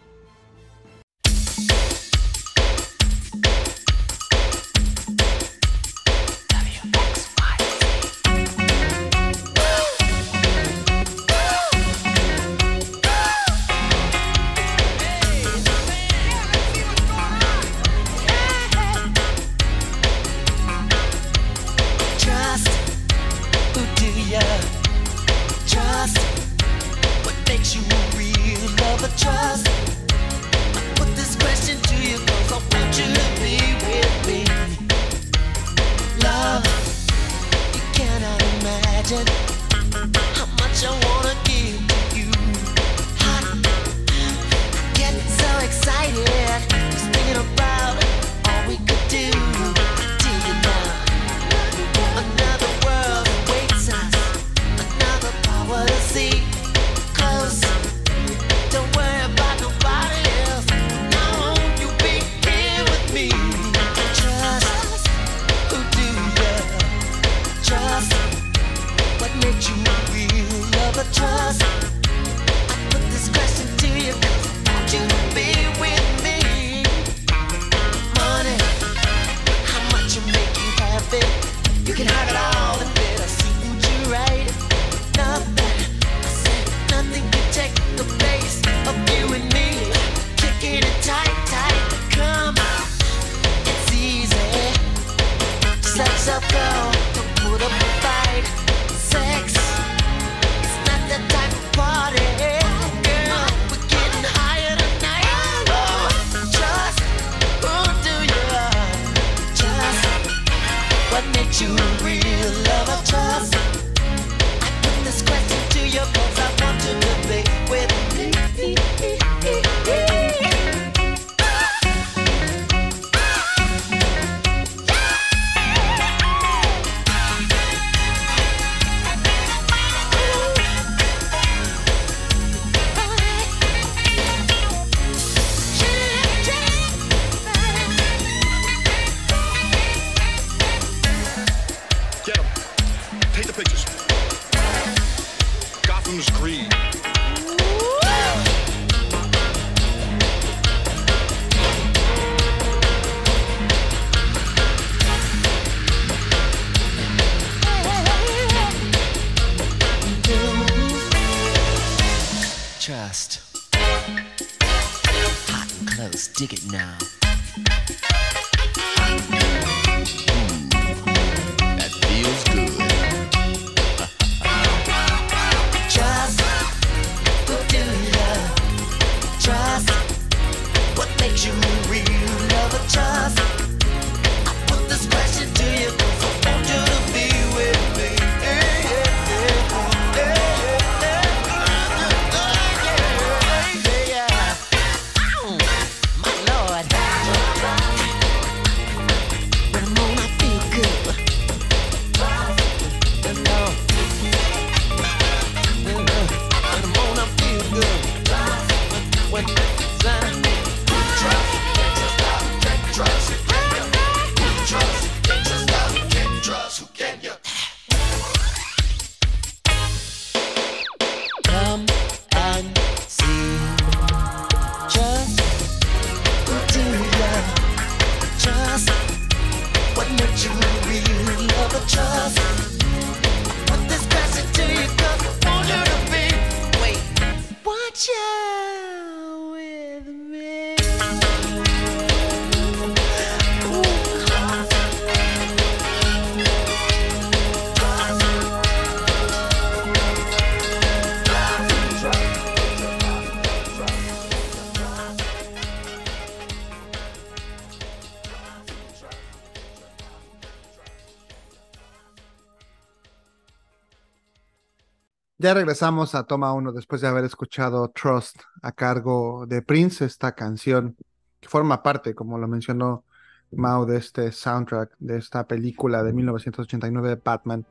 Ya 265.43 265.53
regresamos 265.53 266.15
a 266.15 266.23
Toma 266.23 266.53
1 266.53 266.71
después 266.71 267.01
de 267.01 267.09
haber 267.09 267.25
escuchado 267.25 267.89
Trust 267.89 268.39
a 268.61 268.71
cargo 268.71 269.45
de 269.45 269.61
Prince, 269.61 270.05
esta 270.05 270.31
canción 270.31 270.95
que 271.41 271.49
forma 271.49 271.83
parte, 271.83 272.15
como 272.15 272.37
lo 272.37 272.47
mencionó 272.47 273.03
Mao, 273.51 273.85
de 273.85 273.97
este 273.97 274.31
soundtrack, 274.31 274.95
de 274.99 275.17
esta 275.17 275.45
película 275.45 276.01
de 276.01 276.13
1989 276.13 277.09
de 277.09 277.21
Batman, 277.21 277.65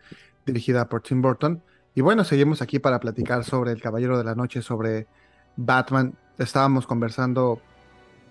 dirigida 0.45 0.87
por 0.87 1.01
Tim 1.01 1.23
Burton. 1.23 1.63
Y 1.95 2.03
bueno, 2.03 2.25
seguimos 2.25 2.61
aquí 2.61 2.79
para 2.79 3.01
platicar 3.01 3.43
sobre 3.43 3.73
El 3.73 3.81
Caballero 3.81 4.19
de 4.19 4.25
la 4.25 4.35
Noche, 4.35 4.61
sobre 4.61 5.07
Batman. 5.57 6.15
Estábamos 6.37 6.87
conversando 6.87 7.59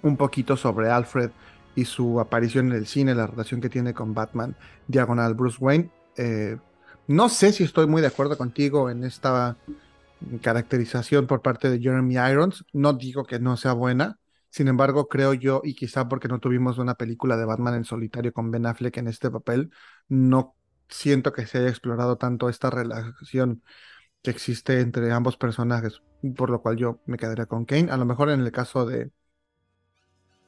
un 0.04 0.18
poquito 0.18 0.56
sobre 0.56 0.92
Alfred 0.92 1.32
y 1.74 1.86
su 1.86 2.20
aparición 2.20 2.68
en 2.68 2.74
el 2.74 2.86
cine, 2.86 3.16
la 3.16 3.26
relación 3.26 3.60
que 3.60 3.70
tiene 3.70 3.96
con 3.96 4.14
Batman, 4.14 4.56
diagonal 4.88 5.34
Bruce 5.34 5.58
Wayne. 5.60 5.90
Eh, 6.16 6.60
no 7.08 7.30
sé 7.30 7.54
si 7.54 7.64
estoy 7.64 7.88
muy 7.88 8.02
de 8.02 8.08
acuerdo 8.08 8.38
contigo 8.38 8.90
en 8.90 9.04
esta 9.04 9.58
caracterización 10.42 11.28
por 11.28 11.42
parte 11.42 11.70
de 11.70 11.80
Jeremy 11.80 12.16
Irons. 12.16 12.66
No 12.74 12.94
digo 12.94 13.26
que 13.26 13.40
no 13.40 13.58
sea 13.58 13.74
buena. 13.74 14.20
Sin 14.50 14.68
embargo, 14.68 15.08
creo 15.08 15.34
yo, 15.34 15.62
y 15.64 15.76
quizá 15.76 16.08
porque 16.10 16.28
no 16.28 16.40
tuvimos 16.40 16.78
una 16.78 16.96
película 16.96 17.38
de 17.38 17.46
Batman 17.46 17.76
en 17.76 17.86
solitario 17.86 18.34
con 18.34 18.52
Ben 18.52 18.66
Affleck 18.66 18.98
en 18.98 19.08
este 19.08 19.32
papel, 19.32 19.72
no 20.10 20.56
siento 20.90 21.32
que 21.32 21.46
se 21.48 21.60
haya 21.60 21.70
explorado 21.70 22.18
tanto 22.18 22.50
esta 22.50 22.70
relación 22.70 23.64
que 24.22 24.32
existe 24.32 24.82
entre 24.82 25.12
ambos 25.12 25.38
personajes, 25.38 26.02
por 26.36 26.50
lo 26.50 26.62
cual 26.62 26.78
yo 26.78 27.02
me 27.06 27.18
quedaría 27.18 27.46
con 27.46 27.66
Kane. 27.66 27.92
A 27.92 27.98
lo 27.98 28.06
mejor 28.06 28.30
en 28.30 28.42
el 28.42 28.52
caso 28.52 28.86
de, 28.86 29.12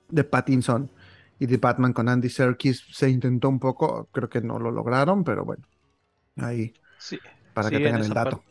de 0.09 0.23
Pattinson 0.23 0.91
y 1.39 1.45
de 1.47 1.57
Batman 1.57 1.93
con 1.93 2.09
Andy 2.09 2.29
Serkis 2.29 2.83
se 2.91 3.09
intentó 3.09 3.49
un 3.49 3.59
poco, 3.59 4.09
creo 4.11 4.29
que 4.29 4.41
no 4.41 4.59
lo 4.59 4.71
lograron, 4.71 5.23
pero 5.23 5.45
bueno, 5.45 5.65
ahí 6.37 6.75
Sí, 6.97 7.21
para 7.53 7.69
sí, 7.69 7.77
que 7.79 7.81
en 7.87 7.99
tengan 7.99 8.03
el 8.03 8.13
dato. 8.13 8.45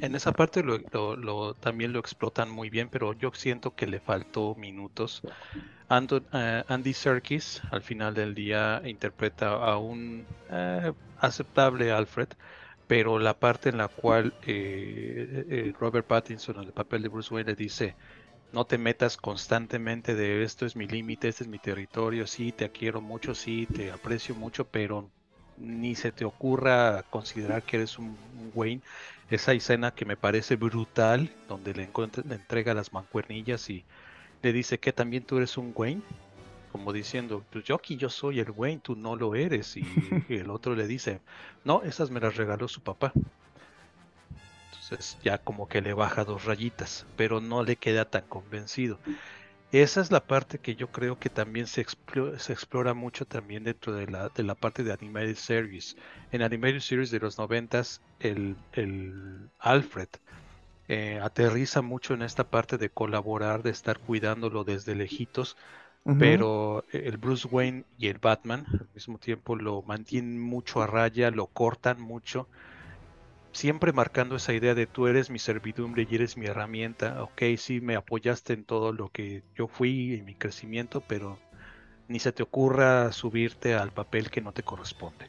En 0.00 0.14
esa 0.16 0.32
parte 0.34 0.62
lo, 0.62 0.78
lo- 0.92 1.16
lo- 1.16 1.54
también 1.56 1.92
lo 1.92 2.00
explotan 2.00 2.50
muy 2.50 2.70
bien, 2.70 2.88
pero 2.90 3.12
yo 3.14 3.32
siento 3.34 3.74
que 3.74 3.86
le 3.86 4.00
faltó 4.00 4.54
minutos. 4.56 5.24
Ando- 5.88 6.26
eh, 6.32 6.64
Andy 6.68 6.94
Serkis 6.94 7.62
al 7.70 7.82
final 7.82 8.14
del 8.14 8.34
día 8.34 8.82
interpreta 8.84 9.50
a 9.54 9.78
un 9.78 10.30
eh, 10.48 10.92
aceptable 11.16 11.92
Alfred, 11.92 12.28
pero 12.86 13.18
la 13.18 13.38
parte 13.38 13.68
en 13.70 13.78
la 13.78 13.88
cual 13.88 14.36
eh, 14.42 15.46
eh, 15.48 15.72
Robert 15.78 16.06
Pattinson, 16.06 16.56
en 16.58 16.64
el 16.64 16.72
papel 16.74 17.02
de 17.02 17.08
Bruce 17.10 17.32
Wayne, 17.34 17.50
le 17.52 17.56
dice, 17.56 17.96
no 18.52 18.66
te 18.66 18.78
metas 18.78 19.16
constantemente 19.16 20.14
de 20.14 20.42
esto 20.44 20.66
es 20.66 20.76
mi 20.76 20.86
límite, 20.88 21.28
este 21.28 21.44
es 21.44 21.48
mi 21.50 21.58
territorio, 21.60 22.26
sí, 22.26 22.52
te 22.52 22.70
quiero 22.70 23.00
mucho, 23.02 23.34
sí, 23.34 23.66
te 23.68 23.90
aprecio 23.92 24.34
mucho, 24.36 24.68
pero 24.70 25.12
ni 25.60 25.94
se 25.94 26.12
te 26.12 26.24
ocurra 26.24 27.04
considerar 27.10 27.62
que 27.62 27.76
eres 27.76 27.98
un, 27.98 28.16
un 28.38 28.50
Wayne. 28.54 28.82
Esa 29.30 29.52
escena 29.52 29.92
que 29.92 30.04
me 30.04 30.16
parece 30.16 30.56
brutal, 30.56 31.30
donde 31.48 31.72
le, 31.74 31.88
le 32.24 32.34
entrega 32.34 32.74
las 32.74 32.92
mancuernillas 32.92 33.70
y 33.70 33.84
le 34.42 34.52
dice 34.52 34.78
que 34.78 34.92
también 34.92 35.24
tú 35.24 35.36
eres 35.36 35.56
un 35.56 35.72
Wayne, 35.74 36.02
como 36.72 36.92
diciendo, 36.92 37.44
pues 37.50 37.64
yo 37.64 37.74
aquí 37.74 37.96
yo 37.96 38.08
soy 38.08 38.40
el 38.40 38.50
Wayne, 38.50 38.80
tú 38.82 38.96
no 38.96 39.16
lo 39.16 39.34
eres. 39.34 39.76
Y, 39.76 39.84
y 40.28 40.34
el 40.36 40.50
otro 40.50 40.74
le 40.74 40.86
dice, 40.86 41.20
no, 41.64 41.82
esas 41.82 42.10
me 42.10 42.20
las 42.20 42.36
regaló 42.36 42.68
su 42.68 42.80
papá. 42.80 43.12
Entonces 44.72 45.18
ya 45.22 45.38
como 45.38 45.68
que 45.68 45.80
le 45.80 45.94
baja 45.94 46.24
dos 46.24 46.44
rayitas, 46.44 47.06
pero 47.16 47.40
no 47.40 47.62
le 47.62 47.76
queda 47.76 48.04
tan 48.04 48.22
convencido. 48.22 48.98
Esa 49.72 50.00
es 50.00 50.10
la 50.10 50.26
parte 50.26 50.58
que 50.60 50.74
yo 50.76 50.90
creo 50.90 51.18
que 51.18 51.30
también 51.30 51.66
se, 51.66 51.84
explo- 51.84 52.36
se 52.38 52.52
explora 52.52 52.92
mucho 52.94 53.24
también 53.26 53.62
dentro 53.64 53.92
de 53.94 54.06
la, 54.08 54.28
de 54.30 54.42
la 54.42 54.54
parte 54.56 54.82
de 54.82 54.92
Animated 54.92 55.36
Series. 55.36 55.94
En 56.30 56.42
Animated 56.42 56.80
Series 56.80 57.10
de 57.10 57.20
los 57.20 57.38
noventas, 57.38 58.02
el, 58.18 58.58
el 58.72 59.50
Alfred 59.58 60.08
eh, 60.88 61.20
aterriza 61.22 61.82
mucho 61.82 62.14
en 62.14 62.22
esta 62.22 62.44
parte 62.50 62.78
de 62.78 62.90
colaborar, 62.92 63.62
de 63.62 63.70
estar 63.70 64.00
cuidándolo 64.00 64.64
desde 64.64 64.94
lejitos, 64.96 65.56
pero 66.16 66.84
el 66.92 67.16
Bruce 67.18 67.48
Wayne 67.48 67.86
y 67.96 68.08
el 68.08 68.18
Batman 68.18 68.66
al 68.80 68.90
mismo 68.94 69.18
tiempo 69.18 69.56
lo 69.56 69.82
mantienen 69.82 70.40
mucho 70.40 70.82
a 70.82 70.86
raya, 70.86 71.30
lo 71.30 71.48
cortan 71.48 72.00
mucho, 72.00 72.50
siempre 73.52 73.92
marcando 73.92 74.36
esa 74.36 74.52
idea 74.52 74.74
de 74.74 74.86
tú 74.86 75.06
eres 75.06 75.30
mi 75.30 75.38
servidumbre 75.38 76.06
y 76.08 76.14
eres 76.14 76.36
mi 76.36 76.46
herramienta. 76.46 77.22
Ok, 77.22 77.42
sí, 77.58 77.80
me 77.80 77.96
apoyaste 77.96 78.52
en 78.52 78.64
todo 78.64 78.92
lo 78.92 79.10
que 79.10 79.44
yo 79.54 79.68
fui, 79.68 80.14
en 80.14 80.24
mi 80.24 80.34
crecimiento, 80.34 81.00
pero 81.02 81.38
ni 82.08 82.18
se 82.20 82.32
te 82.32 82.42
ocurra 82.42 83.12
subirte 83.12 83.74
al 83.74 83.92
papel 83.92 84.30
que 84.30 84.40
no 84.40 84.52
te 84.52 84.62
corresponde. 84.62 85.28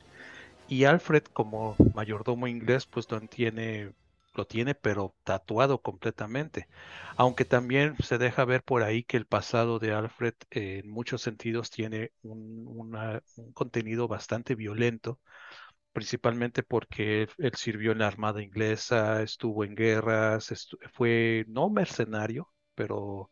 Y 0.68 0.86
Alfred, 0.86 1.24
como 1.34 1.76
mayordomo 1.96 2.48
inglés, 2.48 2.86
pues 2.86 3.10
lo 3.12 3.20
tiene, 3.22 3.94
lo 4.36 4.46
tiene, 4.48 4.74
pero 4.76 5.16
tatuado 5.24 5.82
completamente. 5.82 6.68
Aunque 7.18 7.46
también 7.46 7.96
se 8.04 8.18
deja 8.18 8.46
ver 8.46 8.64
por 8.64 8.84
ahí 8.84 9.04
que 9.04 9.18
el 9.18 9.26
pasado 9.26 9.80
de 9.80 9.94
Alfred, 9.94 10.34
eh, 10.52 10.82
en 10.84 10.90
muchos 10.90 11.22
sentidos, 11.22 11.70
tiene 11.72 12.12
un, 12.24 13.22
contenido 13.54 14.08
bastante 14.08 14.56
violento, 14.56 15.20
principalmente 15.94 16.64
porque 16.64 17.28
él, 17.38 17.54
sirvió 17.56 17.92
en 17.92 18.00
la 18.00 18.08
Armada 18.08 18.42
inglesa, 18.44 19.22
estuvo 19.24 19.64
en 19.64 19.76
guerras, 19.76 20.54
fue 20.94 21.46
no 21.48 21.70
mercenario, 21.70 22.52
pero 22.76 23.32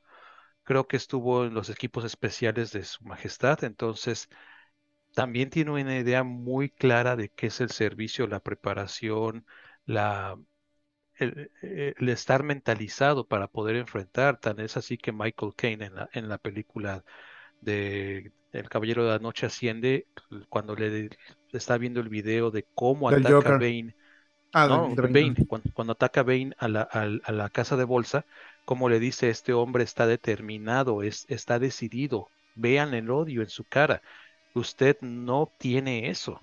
creo 0.64 0.88
que 0.88 0.98
estuvo 0.98 1.46
en 1.46 1.54
los 1.54 1.70
equipos 1.70 2.06
especiales 2.06 2.72
de 2.72 2.84
Su 2.84 3.04
Majestad, 3.06 3.64
entonces 3.64 4.30
también 5.14 5.50
tiene 5.50 5.72
una 5.72 5.98
idea 6.00 6.24
muy 6.24 6.70
clara 6.70 7.16
de 7.16 7.30
qué 7.30 7.48
es 7.48 7.62
el 7.62 7.72
servicio, 7.72 8.28
la 8.28 8.42
preparación, 8.42 9.46
la, 9.86 10.38
el, 11.16 11.52
eh, 11.64 11.94
el 11.98 12.10
estar 12.10 12.44
mentalizado 12.44 13.28
para 13.28 13.48
poder 13.48 13.76
enfrentar. 13.76 14.40
Tan 14.40 14.60
es 14.60 14.78
así 14.78 14.98
que 14.98 15.12
Michael 15.12 15.54
Caine 15.56 15.86
en 15.88 15.96
la, 15.96 16.10
en 16.14 16.30
la 16.30 16.38
película 16.38 17.04
de 17.62 18.34
El 18.52 18.70
Caballero 18.70 19.04
de 19.06 19.12
la 19.12 19.20
Noche 19.20 19.46
asciende, 19.46 20.06
cuando 20.50 20.76
le 20.76 21.10
está 21.54 21.78
viendo 21.78 22.00
el 22.00 22.10
video 22.10 22.52
de 22.52 22.66
cómo 22.76 23.10
Del 23.10 23.20
ataca 23.20 23.34
Joker. 23.34 23.54
Bane 23.54 23.96
Ah, 24.52 24.68
no, 24.68 24.90
de- 24.90 24.96
de 24.96 25.02
Bane, 25.02 25.34
Bane. 25.34 25.48
cuando, 25.48 25.72
cuando 25.74 25.94
ataca 25.94 26.24
Bane 26.24 26.54
a 26.58 26.68
la, 26.68 26.82
al- 26.82 27.22
a 27.26 27.32
la 27.32 27.50
casa 27.50 27.78
de 27.78 27.84
bolsa, 27.84 28.26
como 28.66 28.90
le 28.90 29.00
dice 29.00 29.30
este 29.30 29.54
hombre 29.54 29.84
está 29.84 30.08
determinado, 30.08 31.04
es, 31.04 31.26
está 31.30 31.60
decidido. 31.60 32.28
Vean 32.56 32.94
el 32.94 33.12
odio 33.12 33.42
en 33.44 33.50
su 33.50 33.64
cara. 33.66 34.02
Usted 34.56 34.98
no 35.02 35.52
tiene 35.60 36.10
eso. 36.10 36.40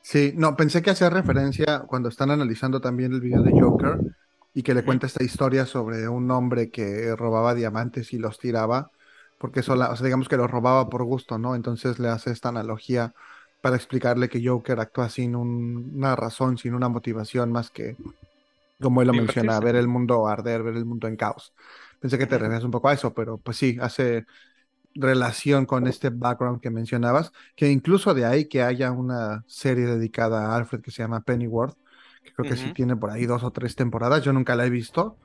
Sí, 0.00 0.32
no, 0.36 0.56
pensé 0.56 0.82
que 0.82 0.90
hacía 0.90 1.10
referencia 1.10 1.80
cuando 1.86 2.08
están 2.08 2.30
analizando 2.30 2.80
también 2.80 3.12
el 3.12 3.20
video 3.20 3.42
de 3.42 3.52
Joker 3.58 3.98
y 4.54 4.62
que 4.62 4.72
le 4.74 4.84
cuenta 4.84 5.06
esta 5.06 5.24
historia 5.24 5.66
sobre 5.66 6.08
un 6.08 6.30
hombre 6.30 6.70
que 6.70 7.14
robaba 7.16 7.54
diamantes 7.54 8.12
y 8.12 8.18
los 8.18 8.38
tiraba, 8.38 8.90
porque 9.38 9.60
eso, 9.60 9.76
la- 9.76 9.90
o 9.90 9.96
sea, 9.96 10.04
digamos 10.06 10.28
que 10.28 10.36
los 10.36 10.50
robaba 10.50 10.88
por 10.88 11.04
gusto, 11.04 11.38
¿no? 11.38 11.54
Entonces 11.54 11.98
le 11.98 12.08
hace 12.08 12.30
esta 12.30 12.48
analogía 12.50 13.14
para 13.60 13.76
explicarle 13.76 14.28
que 14.28 14.46
Joker 14.46 14.80
actúa 14.80 15.08
sin 15.08 15.36
un- 15.36 15.92
una 15.94 16.16
razón, 16.16 16.58
sin 16.58 16.74
una 16.74 16.88
motivación 16.88 17.52
más 17.52 17.70
que, 17.70 17.98
como 18.80 19.00
él 19.02 19.08
lo 19.08 19.14
menciona, 19.14 19.60
ver 19.60 19.76
el 19.76 19.88
mundo 19.88 20.26
arder, 20.28 20.62
ver 20.62 20.76
el 20.76 20.84
mundo 20.84 21.08
en 21.08 21.16
caos. 21.16 21.54
Pensé 22.00 22.18
que 22.18 22.26
te 22.26 22.38
referías 22.38 22.64
un 22.64 22.70
poco 22.70 22.88
a 22.88 22.94
eso, 22.94 23.14
pero 23.14 23.38
pues 23.38 23.56
sí, 23.56 23.78
hace 23.80 24.26
relación 24.94 25.66
con 25.66 25.86
este 25.86 26.10
background 26.10 26.60
que 26.60 26.70
mencionabas, 26.70 27.32
que 27.56 27.70
incluso 27.70 28.14
de 28.14 28.24
ahí 28.26 28.48
que 28.48 28.62
haya 28.62 28.92
una 28.92 29.44
serie 29.46 29.86
dedicada 29.86 30.46
a 30.52 30.56
Alfred 30.56 30.80
que 30.82 30.90
se 30.90 31.02
llama 31.02 31.22
Pennyworth, 31.22 31.76
que 32.24 32.32
creo 32.32 32.46
que 32.46 32.56
sí 32.56 32.70
tiene 32.70 32.96
por 32.96 33.10
ahí 33.10 33.26
dos 33.26 33.44
o 33.44 33.52
tres 33.52 33.76
temporadas, 33.76 34.24
yo 34.24 34.32
nunca 34.32 34.56
la 34.56 34.66
he 34.66 34.70
visto, 34.70 35.18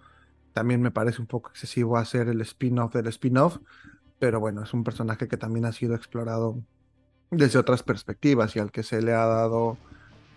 también 0.53 0.81
me 0.81 0.91
parece 0.91 1.21
un 1.21 1.27
poco 1.27 1.49
excesivo 1.51 1.97
hacer 1.97 2.29
el 2.29 2.41
spin-off 2.41 2.93
del 2.93 3.07
spin-off, 3.07 3.57
pero 4.21 4.39
bueno, 4.39 4.61
es 4.61 4.71
un 4.75 4.83
personaje 4.83 5.27
que 5.27 5.35
también 5.35 5.65
ha 5.65 5.71
sido 5.71 5.95
explorado 5.95 6.55
desde 7.31 7.57
otras 7.57 7.81
perspectivas 7.81 8.55
y 8.55 8.59
al 8.59 8.71
que 8.71 8.83
se 8.83 9.01
le 9.01 9.13
ha 9.13 9.25
dado 9.25 9.79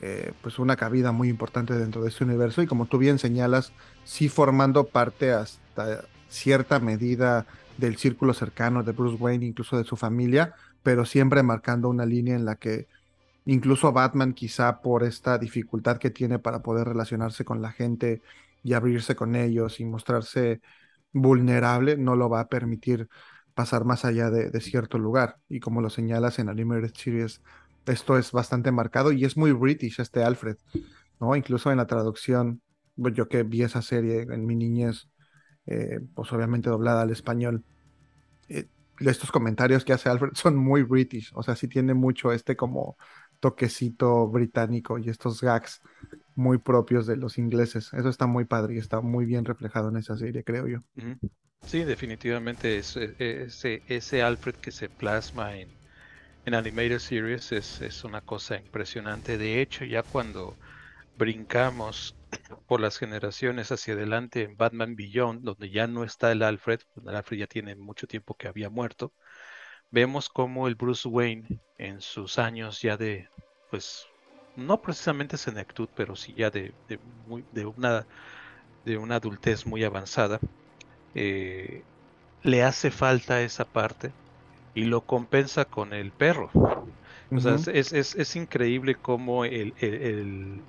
eh, 0.00 0.32
pues 0.40 0.58
una 0.58 0.74
cabida 0.74 1.12
muy 1.12 1.28
importante 1.28 1.74
dentro 1.74 2.02
de 2.02 2.08
este 2.08 2.24
universo. 2.24 2.62
Y 2.62 2.66
como 2.66 2.86
tú 2.86 2.96
bien 2.96 3.18
señalas, 3.18 3.74
sí 4.04 4.30
formando 4.30 4.84
parte 4.86 5.32
hasta 5.32 6.06
cierta 6.30 6.80
medida 6.80 7.44
del 7.76 7.98
círculo 7.98 8.32
cercano 8.32 8.82
de 8.84 8.92
Bruce 8.92 9.22
Wayne, 9.22 9.44
incluso 9.44 9.76
de 9.76 9.84
su 9.84 9.96
familia, 9.96 10.54
pero 10.82 11.04
siempre 11.04 11.42
marcando 11.42 11.90
una 11.90 12.06
línea 12.06 12.36
en 12.36 12.46
la 12.46 12.56
que 12.56 12.88
incluso 13.44 13.92
Batman 13.92 14.32
quizá 14.32 14.80
por 14.80 15.02
esta 15.02 15.36
dificultad 15.36 15.98
que 15.98 16.08
tiene 16.08 16.38
para 16.38 16.62
poder 16.62 16.88
relacionarse 16.88 17.44
con 17.44 17.60
la 17.60 17.70
gente 17.70 18.22
y 18.62 18.72
abrirse 18.72 19.14
con 19.14 19.36
ellos 19.36 19.78
y 19.78 19.84
mostrarse 19.84 20.62
vulnerable, 21.12 21.98
no 21.98 22.16
lo 22.16 22.30
va 22.30 22.40
a 22.40 22.48
permitir 22.48 23.10
pasar 23.54 23.84
más 23.84 24.04
allá 24.04 24.30
de, 24.30 24.50
de 24.50 24.60
cierto 24.60 24.98
lugar. 24.98 25.38
Y 25.48 25.60
como 25.60 25.80
lo 25.80 25.90
señalas 25.90 26.38
en 26.38 26.48
Animated 26.48 26.92
Series, 26.94 27.40
esto 27.86 28.18
es 28.18 28.32
bastante 28.32 28.72
marcado 28.72 29.12
y 29.12 29.24
es 29.24 29.36
muy 29.36 29.52
british 29.52 30.00
este 30.00 30.22
Alfred, 30.24 30.56
¿no? 31.20 31.36
Incluso 31.36 31.70
en 31.70 31.78
la 31.78 31.86
traducción, 31.86 32.62
pues, 32.96 33.14
yo 33.14 33.28
que 33.28 33.42
vi 33.42 33.62
esa 33.62 33.82
serie 33.82 34.22
en 34.22 34.46
mi 34.46 34.56
niñez, 34.56 35.08
eh, 35.66 36.00
pues 36.14 36.32
obviamente 36.32 36.70
doblada 36.70 37.02
al 37.02 37.10
español, 37.10 37.64
eh, 38.48 38.68
estos 39.00 39.32
comentarios 39.32 39.84
que 39.84 39.92
hace 39.92 40.08
Alfred 40.08 40.32
son 40.34 40.56
muy 40.56 40.82
british, 40.82 41.30
o 41.34 41.42
sea, 41.42 41.56
sí 41.56 41.68
tiene 41.68 41.94
mucho 41.94 42.32
este 42.32 42.56
como 42.56 42.96
toquecito 43.40 44.28
británico 44.28 44.98
y 44.98 45.10
estos 45.10 45.40
gags 45.42 45.82
muy 46.34 46.58
propios 46.58 47.06
de 47.06 47.16
los 47.16 47.38
ingleses. 47.38 47.92
Eso 47.92 48.08
está 48.08 48.26
muy 48.26 48.44
padre 48.46 48.74
y 48.74 48.78
está 48.78 49.00
muy 49.00 49.26
bien 49.26 49.44
reflejado 49.44 49.90
en 49.90 49.98
esa 49.98 50.16
serie, 50.16 50.44
creo 50.44 50.66
yo. 50.66 50.80
Sí, 51.66 51.84
definitivamente 51.84 52.78
es, 52.78 52.96
e- 52.96 53.14
e- 53.18 53.42
ese, 53.44 53.82
ese 53.86 54.22
Alfred 54.22 54.54
que 54.56 54.70
se 54.70 54.88
plasma 54.90 55.56
en, 55.56 55.78
en 56.44 56.54
Animated 56.54 56.98
Series 57.00 57.52
es, 57.52 57.80
es 57.82 58.04
una 58.04 58.22
cosa 58.22 58.56
impresionante. 58.58 59.38
De 59.38 59.60
hecho, 59.62 59.84
ya 59.84 60.02
cuando 60.04 60.58
brincamos 61.14 62.18
por 62.66 62.80
las 62.80 62.98
generaciones 62.98 63.72
hacia 63.72 63.94
adelante 63.94 64.42
en 64.42 64.56
Batman 64.56 64.96
Beyond, 64.96 65.44
donde 65.44 65.70
ya 65.70 65.86
no 65.88 66.04
está 66.04 66.32
el 66.32 66.42
Alfred, 66.42 66.80
el 67.06 67.16
Alfred 67.16 67.38
ya 67.38 67.46
tiene 67.48 67.76
mucho 67.76 68.06
tiempo 68.08 68.36
que 68.36 68.48
había 68.48 68.70
muerto, 68.70 69.14
vemos 69.90 70.28
como 70.30 70.68
el 70.68 70.76
Bruce 70.76 71.08
Wayne 71.08 71.48
en 71.78 72.00
sus 72.00 72.38
años 72.38 72.80
ya 72.82 72.96
de, 72.96 73.28
pues, 73.68 74.06
no 74.54 74.80
precisamente 74.82 75.38
senectud, 75.38 75.90
pero 75.94 76.16
sí 76.16 76.34
ya 76.34 76.50
de, 76.50 76.76
de 76.88 77.66
una, 77.66 78.06
de 78.84 78.98
una 78.98 79.16
adultez 79.16 79.66
muy 79.66 79.84
avanzada, 79.84 80.40
eh, 81.14 81.86
le 82.42 82.62
hace 82.64 82.90
falta 82.92 83.42
esa 83.42 83.64
parte 83.66 84.16
y 84.74 84.84
lo 84.86 85.06
compensa 85.06 85.66
con 85.66 85.92
el 85.94 86.12
perro. 86.14 86.50
O 87.34 87.40
sea, 87.40 87.54
Ujú. 87.54 87.66
es, 87.72 87.92
es, 87.92 88.14
es 88.14 88.36
increíble 88.36 88.96
cómo 88.96 89.44
el, 89.44 89.74
el, 89.78 89.94
el, 90.02 90.66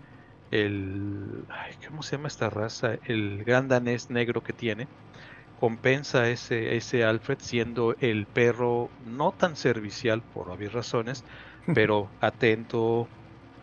el- 0.52 1.46
ay, 1.50 1.74
¿cómo 1.88 2.04
se 2.04 2.18
llama 2.18 2.28
esta 2.30 2.50
raza? 2.50 2.98
El 3.04 3.44
gran 3.46 3.68
danés 3.68 4.10
negro 4.10 4.44
que 4.44 4.54
tiene, 4.54 4.92
compensa 5.56 6.30
ese, 6.30 6.76
ese 6.78 7.04
Alfred 7.04 7.40
siendo 7.42 7.96
el 8.00 8.28
perro 8.28 8.94
no 8.98 9.34
tan 9.34 9.56
servicial 9.56 10.24
por 10.24 10.52
obvias 10.52 10.74
razones, 10.74 11.24
pero 11.72 12.16
atento, 12.20 13.14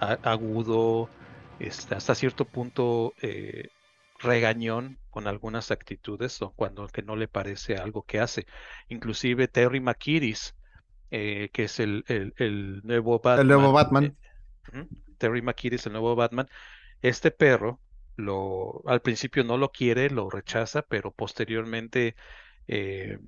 a- 0.01 0.19
agudo, 0.23 1.13
este, 1.59 1.95
hasta 1.95 2.15
cierto 2.15 2.49
punto 2.51 3.15
eh, 3.23 3.71
regañón 4.19 4.99
con 5.13 5.29
algunas 5.29 5.71
actitudes 5.73 6.43
o 6.43 6.53
cuando 6.55 6.89
que 6.89 7.03
no 7.05 7.17
le 7.17 7.29
parece 7.29 7.77
algo 7.79 8.05
que 8.05 8.21
hace. 8.21 8.47
Inclusive 8.89 9.49
Terry 9.49 9.81
McKiris, 9.81 10.57
eh, 11.11 11.51
que 11.53 11.65
es 11.65 11.81
el, 11.81 12.05
el- 12.09 12.35
el 12.39 12.83
nuevo 12.85 13.21
El 13.35 13.47
nuevo 13.47 13.73
Batman, 13.73 13.73
Batman. 13.73 14.11
eh, 14.73 14.87
Terry 15.19 15.43
McKiris, 15.43 15.87
el 15.87 15.93
nuevo 15.93 16.15
Batman, 16.17 16.49
este 17.03 17.31
perro 17.31 17.83
lo 18.17 18.83
al 18.89 19.03
principio 19.03 19.45
no 19.45 19.59
lo 19.59 19.71
quiere, 19.73 20.11
lo 20.11 20.31
rechaza, 20.31 20.83
pero 20.83 21.13
posteriormente 21.13 22.17
eh, 22.69 23.19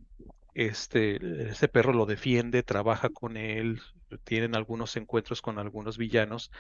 este, 0.55 1.49
este 1.51 1.69
perro 1.69 1.93
lo 1.95 2.07
defiende, 2.07 2.63
trabaja 2.65 3.11
con 3.11 3.37
él, 3.39 3.81
tienen 4.25 4.57
algunos 4.57 4.97
encuentros 4.97 5.43
con 5.43 5.59
algunos 5.59 5.99
villanos 5.99 6.51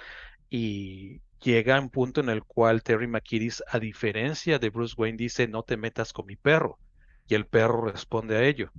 y 0.50 1.20
llega 1.44 1.78
un 1.80 1.90
punto 1.90 2.20
en 2.20 2.28
el 2.30 2.44
cual 2.44 2.82
Terry 2.82 3.06
McKiris, 3.08 3.62
a 3.68 3.78
diferencia 3.78 4.58
de 4.58 4.70
Bruce 4.70 4.94
Wayne, 4.98 5.16
dice 5.18 5.48
no 5.48 5.62
te 5.62 5.76
metas 5.76 6.12
con 6.12 6.26
mi 6.26 6.36
perro 6.36 6.80
y 7.28 7.34
el 7.34 7.46
perro 7.46 7.86
responde 7.86 8.36
a 8.36 8.44
ello. 8.44 8.70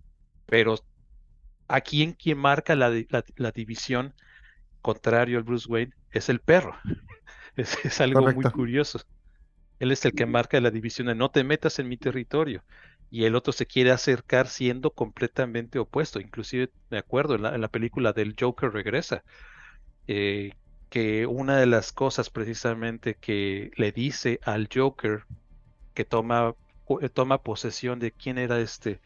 Pero 0.47 0.76
aquí 1.68 2.03
en 2.03 2.13
quien 2.13 2.38
marca 2.38 2.76
la, 2.76 2.89
di- 2.91 3.07
la- 3.09 3.24
la 3.38 3.51
división 3.51 4.13
contrario 4.82 5.38
al 5.39 5.43
Bruce 5.45 5.68
Wayne 5.70 5.93
es 6.11 6.30
el 6.30 6.41
perro. 6.41 6.78
Es, 7.57 7.78
es 7.86 8.01
algo 8.01 8.30
muy 8.30 8.47
curioso. 8.47 8.99
Él 9.80 9.91
es 9.91 10.05
el 10.05 10.13
que 10.13 10.26
marca 10.26 10.59
la 10.61 10.72
división 10.72 11.07
de 11.07 11.16
no 11.16 11.30
te 11.32 11.43
metas 11.43 11.80
en 11.80 11.89
mi 11.89 11.97
territorio. 11.97 12.63
Y 13.09 13.26
el 13.26 13.36
otro 13.36 13.53
se 13.53 13.66
quiere 13.68 13.91
acercar 13.91 14.47
siendo 14.47 14.91
completamente 14.93 15.80
opuesto. 15.80 16.20
Inclusive, 16.20 16.72
me 16.89 16.97
acuerdo, 16.97 17.36
en 17.36 17.43
la, 17.43 17.55
en 17.55 17.61
la 17.61 17.70
película 17.70 18.13
del 18.13 18.36
Joker 18.39 18.72
regresa, 18.72 19.24
eh, 20.07 20.51
que 20.95 21.25
una 21.25 21.57
de 21.57 21.65
las 21.65 21.91
cosas 21.91 22.29
precisamente 22.29 23.15
que 23.15 23.69
le 23.75 23.91
dice 23.91 24.39
al 24.45 24.69
Joker 24.73 25.25
que 25.93 26.05
toma, 26.05 26.55
eh, 27.01 27.09
toma 27.09 27.39
posesión 27.39 27.99
de 27.99 28.11
quién 28.11 28.37
era 28.37 28.61
este, 28.61 29.01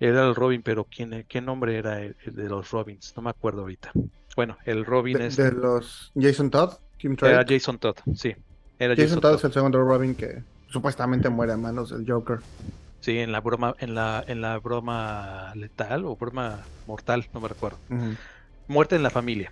era 0.00 0.26
el 0.26 0.34
Robin, 0.34 0.60
pero 0.64 0.88
quién, 0.90 1.24
qué 1.28 1.40
nombre 1.40 1.78
era 1.78 2.02
el, 2.02 2.16
el 2.24 2.34
de 2.34 2.48
los 2.48 2.72
Robins, 2.72 3.12
no 3.14 3.22
me 3.22 3.30
acuerdo 3.30 3.60
ahorita. 3.60 3.92
Bueno, 4.34 4.58
el 4.64 4.84
Robin 4.84 5.18
De, 5.18 5.28
este 5.28 5.44
de 5.44 5.52
los 5.52 6.10
Jason 6.20 6.50
Todd, 6.50 6.72
Kim 6.98 7.16
era. 7.22 7.44
Jason 7.48 7.78
Todd, 7.78 7.94
sí, 8.12 8.34
era 8.80 8.96
Jason 8.96 9.04
Jason 9.04 9.20
Todd 9.20 9.30
Todd. 9.30 9.38
es 9.38 9.44
el 9.44 9.52
segundo 9.52 9.78
Robin 9.84 10.16
que 10.16 10.42
supuestamente 10.66 11.28
muere 11.28 11.52
a 11.52 11.56
manos 11.56 11.90
del 11.90 12.10
Joker. 12.10 12.40
Sí, 12.98 13.18
en 13.18 13.30
la 13.30 13.40
broma, 13.40 13.76
en 13.78 13.94
la, 13.94 14.24
en 14.26 14.40
la 14.40 14.58
broma 14.58 15.52
letal 15.54 16.06
o 16.06 16.16
broma 16.16 16.58
mortal, 16.88 17.28
no 17.32 17.40
me 17.40 17.46
recuerdo. 17.46 17.78
Muerte 18.70 18.94
en 18.96 19.02
la 19.02 19.10
familia. 19.10 19.50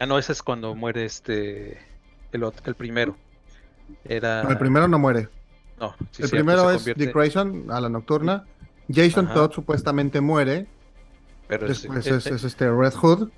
Ah, 0.00 0.06
no, 0.06 0.18
ese 0.18 0.32
es 0.32 0.42
cuando 0.42 0.74
muere 0.74 1.04
este 1.04 1.78
el, 2.32 2.42
ot- 2.42 2.60
el 2.64 2.74
primero. 2.74 3.16
Era 4.04 4.42
No, 4.42 4.50
el 4.50 4.58
primero 4.58 4.88
no 4.88 4.98
muere. 4.98 5.28
no, 5.78 5.90
sí, 6.10 6.22
el 6.22 6.28
cierto, 6.28 6.30
primero 6.36 6.70
es 6.72 6.78
convierte- 6.78 7.04
Dick 7.06 7.14
Grayson 7.14 7.66
a 7.70 7.80
la 7.80 7.88
nocturna. 7.88 8.44
Jason 8.92 9.26
Ajá. 9.26 9.34
Todd 9.34 9.52
supuestamente 9.52 10.20
muere. 10.20 10.66
pero 11.46 11.66
es- 11.66 11.82
Después 11.82 12.06
eh, 12.08 12.16
es, 12.16 12.26
es 12.26 12.42
este 12.44 12.68
Red 12.70 12.94
Hood. 12.94 13.28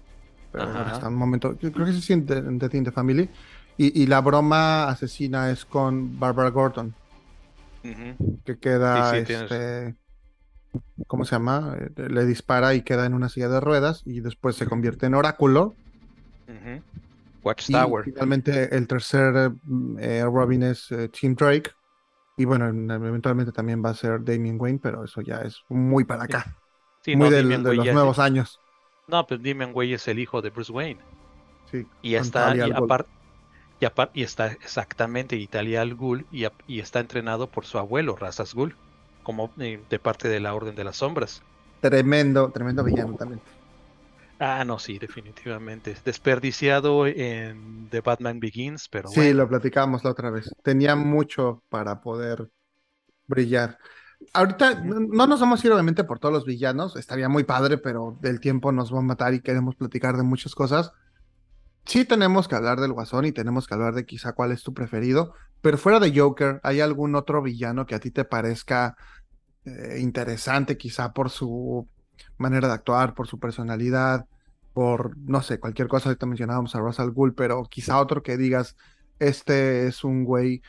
Pero 0.51 0.65
hasta 0.65 1.09
un 1.09 1.15
momento. 1.17 1.59
yo 1.61 1.71
Creo 1.73 1.85
que 1.85 1.93
siente 1.93 2.39
en 2.39 2.59
The 2.59 2.71
Teen 2.71 2.85
The 2.85 2.91
Family. 2.93 3.29
Y, 3.77 4.03
y 4.03 4.07
la 4.07 4.23
broma 4.23 4.89
asesina 4.89 5.51
es 5.51 5.67
con 5.67 6.19
Barbara 6.19 6.49
Gordon. 6.49 6.95
Que 7.83 8.59
queda. 8.59 9.11
Sí, 9.13 9.19
sí, 9.21 9.25
tienes- 9.27 9.43
este, 9.53 9.95
¿Cómo 11.07 11.25
se 11.25 11.33
llama? 11.33 11.77
Le 11.97 12.25
dispara 12.27 12.75
y 12.75 12.83
queda 12.83 13.07
en 13.07 13.15
una 13.15 13.29
silla 13.29 13.49
de 13.49 13.61
ruedas. 13.61 14.03
Y 14.05 14.21
después 14.21 14.57
se 14.57 14.67
convierte 14.67 15.07
en 15.07 15.15
oráculo. 15.15 15.75
Y 16.47 16.83
Watchtower. 17.43 18.05
finalmente 18.05 18.77
el 18.77 18.87
tercer 18.87 19.53
eh, 19.99 20.23
Robin 20.25 20.63
es 20.65 20.91
eh, 20.91 21.09
Tim 21.09 21.35
Drake. 21.35 21.71
Y 22.37 22.45
bueno, 22.45 22.69
en- 22.69 22.91
eventualmente 22.91 23.53
también 23.53 23.83
va 23.85 23.91
a 23.91 23.95
ser 23.95 24.23
Damian 24.23 24.57
Wayne, 24.61 24.79
pero 24.83 25.05
eso 25.05 25.21
ya 25.23 25.41
es 25.43 25.63
muy 25.69 26.05
para 26.05 26.25
acá. 26.25 26.57
Sí, 27.03 27.17
muy 27.17 27.31
no, 27.31 27.37
del- 27.37 27.49
de 27.63 27.75
los 27.75 27.87
es- 27.87 27.95
nuevos 27.95 28.19
años. 28.19 28.61
No, 29.09 29.27
pues 29.27 29.43
Damian 29.43 29.73
Wayne 29.75 29.95
es 29.95 30.07
el 30.09 30.19
hijo 30.19 30.43
de 30.43 30.51
Bruce 30.51 30.71
Wayne. 30.73 31.01
Sí, 31.71 31.87
Y 32.03 32.15
está, 32.15 32.55
y 32.57 32.71
aparte, 32.71 33.11
Y, 34.15 34.23
está 34.23 34.49
exactamente 34.49 35.37
Italia 35.37 35.83
al 35.83 35.95
Ghul 35.95 36.27
y 36.31 36.81
está 36.81 37.01
entrenado 37.01 37.51
por 37.51 37.65
su 37.65 37.79
abuelo, 37.79 38.17
Razas 38.17 38.55
Ghul, 38.55 38.77
como 39.29 39.53
eh, 39.59 39.85
de 39.91 39.99
parte 39.99 40.27
de 40.27 40.41
la 40.41 40.55
Orden 40.55 40.75
de 40.75 40.85
las 40.85 40.97
Sombras. 40.97 41.43
Tremendo, 41.81 42.51
tremendo 42.51 42.83
villano 42.83 43.15
también. 43.15 43.43
Ah, 44.39 44.65
no, 44.65 44.79
sí, 44.79 44.99
definitivamente. 44.99 45.95
Desperdiciado 46.03 47.07
en 47.07 47.91
The 47.91 48.01
Batman 48.01 48.41
Begins, 48.41 48.89
pero 48.89 49.11
Sí, 49.11 49.21
bueno. 49.21 49.35
lo 49.35 49.49
platicábamos 49.51 50.03
la 50.03 50.11
otra 50.13 50.31
vez. 50.31 50.49
Tenía 50.63 50.97
mucho 50.97 51.63
para 51.69 52.01
poder 52.01 52.49
brillar. 53.27 53.79
Ahorita 54.33 54.81
no 54.83 55.01
no 55.01 55.27
nos 55.27 55.41
vamos 55.41 55.63
a 55.63 55.67
ir 55.67 55.73
obviamente 55.73 56.05
por 56.05 56.19
todos 56.21 56.33
los 56.35 56.47
villanos, 56.47 56.97
estaría 56.97 57.29
muy 57.29 57.45
padre, 57.45 57.79
pero 57.79 58.19
el 58.23 58.41
tiempo 58.41 58.73
nos 58.73 58.93
va 58.95 59.01
a 59.01 59.03
matar 59.03 59.35
y 59.35 59.43
queremos 59.43 59.77
platicar 59.77 60.17
de 60.17 60.23
muchas 60.25 60.55
cosas. 60.55 60.93
Sí 61.85 62.05
tenemos 62.05 62.49
que 62.49 62.55
hablar 62.55 62.81
del 62.81 62.93
Guasón 62.93 63.25
y 63.25 63.33
tenemos 63.33 63.67
que 63.67 63.75
hablar 63.75 63.95
de 63.95 64.05
quizá 64.07 64.33
cuál 64.35 64.53
es 64.53 64.63
tu 64.63 64.75
preferido, 64.75 65.35
pero 65.61 65.79
fuera 65.79 66.01
de 66.01 66.17
Joker, 66.19 66.61
¿hay 66.63 66.81
algún 66.81 67.15
otro 67.15 67.43
villano 67.43 67.87
que 67.87 67.95
a 67.95 68.01
ti 68.01 68.11
te 68.11 68.25
parezca 68.25 68.97
eh, 69.97 70.01
interesante, 70.01 70.77
quizá 70.79 71.13
por 71.13 71.31
su 71.31 71.89
manera 72.39 72.69
de 72.69 72.75
actuar, 72.75 73.15
por 73.15 73.27
su 73.29 73.39
personalidad, 73.39 74.27
por, 74.73 75.17
no 75.19 75.43
sé, 75.43 75.61
cualquier 75.61 75.89
cosa? 75.89 76.09
Ahorita 76.09 76.27
mencionábamos 76.27 76.75
a 76.75 76.81
Russell 76.81 77.11
Gould, 77.11 77.35
pero 77.35 77.65
quizá 77.65 77.99
otro 78.01 78.23
que 78.23 78.37
digas, 78.37 78.77
este 79.19 79.87
es 79.87 80.05
un 80.05 80.25
güey 80.25 80.63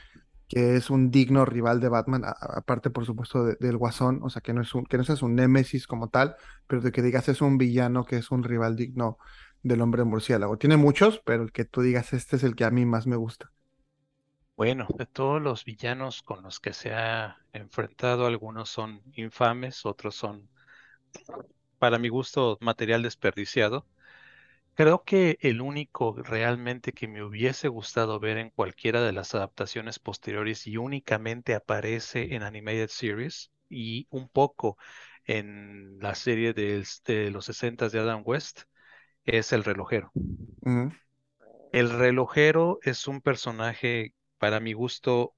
que 0.47 0.75
es 0.75 0.89
un 0.89 1.11
digno 1.11 1.45
rival 1.45 1.79
de 1.79 1.89
Batman, 1.89 2.23
aparte 2.25 2.89
por 2.89 3.05
supuesto 3.05 3.43
de- 3.45 3.57
del 3.59 3.77
Guasón, 3.77 4.19
o 4.23 4.29
sea, 4.29 4.41
que 4.41 4.53
no 4.53 4.61
es 4.61 4.73
un, 4.75 4.85
que 4.85 4.97
no 4.97 5.03
es 5.03 5.21
un 5.21 5.35
némesis 5.35 5.85
como 5.87 6.09
tal, 6.09 6.35
pero 6.67 6.81
de 6.81 6.91
que 6.91 7.01
digas 7.03 7.29
es 7.29 7.41
un 7.41 7.57
villano 7.57 8.05
que 8.05 8.17
es 8.17 8.31
un 8.31 8.43
rival 8.43 8.75
digno 8.75 9.17
del 9.63 9.81
hombre 9.81 10.03
murciélago. 10.05 10.57
Tiene 10.57 10.77
muchos, 10.77 11.21
pero 11.25 11.43
el 11.43 11.51
que 11.51 11.65
tú 11.65 11.81
digas 11.81 12.13
este 12.13 12.37
es 12.37 12.43
el 12.43 12.55
que 12.55 12.65
a 12.65 12.71
mí 12.71 12.85
más 12.85 13.05
me 13.07 13.15
gusta. 13.15 13.51
Bueno, 14.59 14.87
de 14.97 15.05
todos 15.05 15.41
los 15.41 15.63
villanos 15.63 16.21
con 16.21 16.43
los 16.43 16.59
que 16.59 16.73
se 16.73 16.93
ha 16.93 17.37
enfrentado, 17.53 18.25
algunos 18.25 18.69
son 18.69 19.01
infames, 19.13 19.85
otros 19.85 20.15
son, 20.15 20.49
para 21.77 21.97
mi 21.97 22.09
gusto, 22.09 22.57
material 22.59 23.01
desperdiciado. 23.01 23.85
Creo 24.73 25.05
que 25.05 25.37
el 25.39 25.61
único 25.61 26.13
realmente 26.21 26.91
que 26.91 27.07
me 27.07 27.23
hubiese 27.23 27.69
gustado 27.69 28.19
ver 28.19 28.37
en 28.37 28.49
cualquiera 28.49 29.01
de 29.01 29.13
las 29.13 29.33
adaptaciones 29.33 29.97
posteriores 29.97 30.67
y 30.67 30.75
únicamente 30.75 31.55
aparece 31.55 32.35
en 32.35 32.43
Animated 32.43 32.89
Series 32.89 33.53
y 33.69 34.07
un 34.09 34.27
poco 34.27 34.77
en 35.23 35.99
la 35.99 36.15
serie 36.15 36.51
de, 36.51 36.83
los 37.31 37.45
60 37.45 37.87
de 37.87 37.99
Adam 37.99 38.23
West 38.25 38.63
es 39.23 39.53
el 39.53 39.63
relojero. 39.63 40.11
El 41.71 41.91
relojero 41.91 42.79
es 42.81 43.07
un 43.07 43.21
personaje, 43.21 44.15
para 44.39 44.59
mi 44.61 44.73
gusto, 44.73 45.35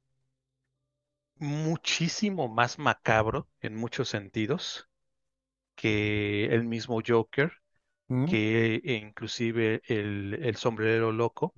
muchísimo 1.38 2.48
más 2.48 2.80
macabro 2.80 3.48
en 3.62 3.76
muchos 3.76 4.10
sentidos 4.10 4.88
que 5.76 6.46
el 6.48 6.66
mismo 6.66 7.02
Joker, 7.08 7.52
ujú, 8.10 8.26
que 8.26 8.76
e 8.86 8.94
inclusive 8.96 9.82
el, 9.88 10.36
el 10.44 10.56
sombrerero 10.58 11.12
loco, 11.14 11.54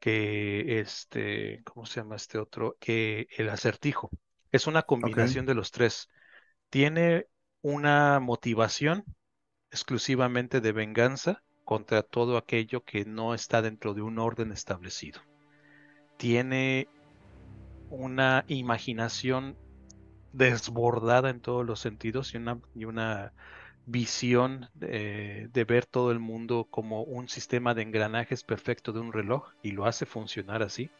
que 0.00 0.80
este, 0.80 1.62
¿cómo 1.64 1.86
se 1.86 2.00
llama 2.00 2.16
este 2.16 2.38
otro? 2.38 2.76
Que 2.80 3.28
el 3.38 3.48
acertijo. 3.50 4.10
Es 4.52 4.66
una 4.68 4.82
combinación 4.84 5.46
de 5.46 5.54
los 5.54 5.70
tres. 5.72 6.08
Tiene 6.70 7.26
una 7.62 8.20
motivación 8.20 9.04
exclusivamente 9.72 10.60
de 10.60 10.72
venganza 10.72 11.44
contra 11.64 12.02
todo 12.04 12.36
aquello 12.38 12.84
que 12.84 13.04
no 13.06 13.34
está 13.34 13.62
dentro 13.62 13.94
de 13.94 14.02
un 14.02 14.18
orden 14.18 14.52
establecido. 14.52 15.22
Tiene 16.20 16.86
una 17.88 18.44
imaginación 18.46 19.56
desbordada 20.32 21.30
en 21.30 21.40
todos 21.40 21.64
los 21.64 21.80
sentidos 21.80 22.34
y 22.34 22.36
una, 22.36 22.60
y 22.74 22.84
una 22.84 23.32
visión 23.86 24.68
de, 24.74 25.48
de 25.50 25.64
ver 25.64 25.86
todo 25.86 26.12
el 26.12 26.18
mundo 26.18 26.66
como 26.70 27.04
un 27.04 27.30
sistema 27.30 27.72
de 27.72 27.82
engranajes 27.84 28.44
perfecto 28.44 28.92
de 28.92 29.00
un 29.00 29.14
reloj 29.14 29.48
y 29.62 29.70
lo 29.72 29.86
hace 29.86 30.04
funcionar 30.04 30.62
así. 30.62 30.90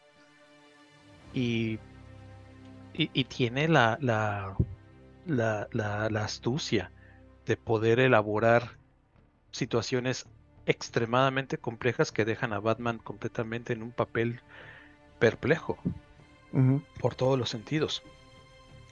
Y, 1.35 1.73
y- 2.95 3.11
y 3.13 3.23
tiene 3.25 3.67
la, 3.67 3.99
la, 4.01 4.57
la- 5.71 6.09
la 6.09 6.23
astucia 6.23 6.91
de 7.45 7.57
poder 7.57 7.99
elaborar 7.99 8.71
situaciones 9.51 10.25
extremadamente 10.65 11.59
complejas 11.59 12.11
que 12.11 12.25
dejan 12.25 12.53
a 12.53 12.59
Batman 12.59 12.97
completamente 12.97 13.73
en 13.73 13.83
un 13.83 13.91
papel 13.91 14.41
perplejo 15.21 15.77
por 16.99 17.15
todos 17.15 17.39
los 17.39 17.49
sentidos. 17.49 18.01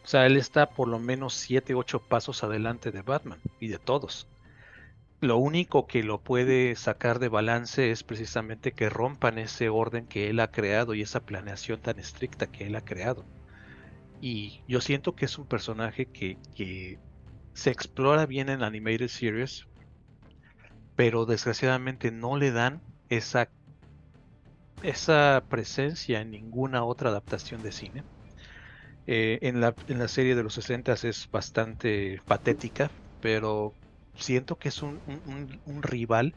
O 0.04 0.08
sea, 0.08 0.26
él 0.28 0.38
está 0.38 0.70
por 0.70 0.88
lo 0.88 1.00
menos 1.00 1.34
7, 1.34 1.74
8 1.74 2.00
pasos 2.00 2.44
adelante 2.44 2.92
de 2.92 3.02
Batman 3.02 3.40
y 3.60 3.68
de 3.68 3.80
todos. 3.80 4.28
Lo 5.20 5.38
único 5.38 5.88
que 5.88 6.04
lo 6.04 6.22
puede 6.22 6.76
sacar 6.76 7.20
de 7.20 7.28
balance 7.28 7.92
es 7.92 8.04
precisamente 8.04 8.72
que 8.72 8.90
rompan 8.90 9.38
ese 9.40 9.68
orden 9.68 10.06
que 10.06 10.30
él 10.30 10.40
ha 10.40 10.52
creado 10.52 10.94
y 10.94 11.02
esa 11.02 11.20
planeación 11.20 11.82
tan 11.82 12.00
estricta 12.00 12.48
que 12.48 12.68
él 12.68 12.76
ha 12.76 12.86
creado. 12.86 13.26
Y 14.22 14.62
yo 14.68 14.80
siento 14.80 15.16
que 15.16 15.26
es 15.26 15.38
un 15.38 15.48
personaje 15.48 16.06
que, 16.06 16.38
que 16.56 17.00
se 17.54 17.72
explora 17.72 18.26
bien 18.26 18.50
en 18.50 18.64
Animated 18.64 19.10
Series, 19.10 19.68
pero 20.96 21.26
desgraciadamente 21.26 22.12
no 22.12 22.38
le 22.38 22.52
dan 22.52 22.82
esa, 23.10 23.50
esa 24.82 25.46
presencia 25.50 26.22
en 26.22 26.32
ninguna 26.32 26.84
otra 26.86 27.10
adaptación 27.10 27.62
de 27.62 27.72
cine. 27.72 28.06
Eh, 29.06 29.40
en 29.42 29.60
la, 29.62 29.78
en 29.88 30.00
la 30.00 30.08
serie 30.08 30.36
de 30.36 30.44
los 30.44 30.54
60 30.54 30.94
es 30.94 31.28
bastante 31.32 32.22
patética, 32.28 32.94
pero 33.20 33.78
siento 34.16 34.58
que 34.58 34.70
es 34.70 34.82
un, 34.84 35.02
un- 35.06 35.62
un- 35.66 35.84
rival 35.84 36.36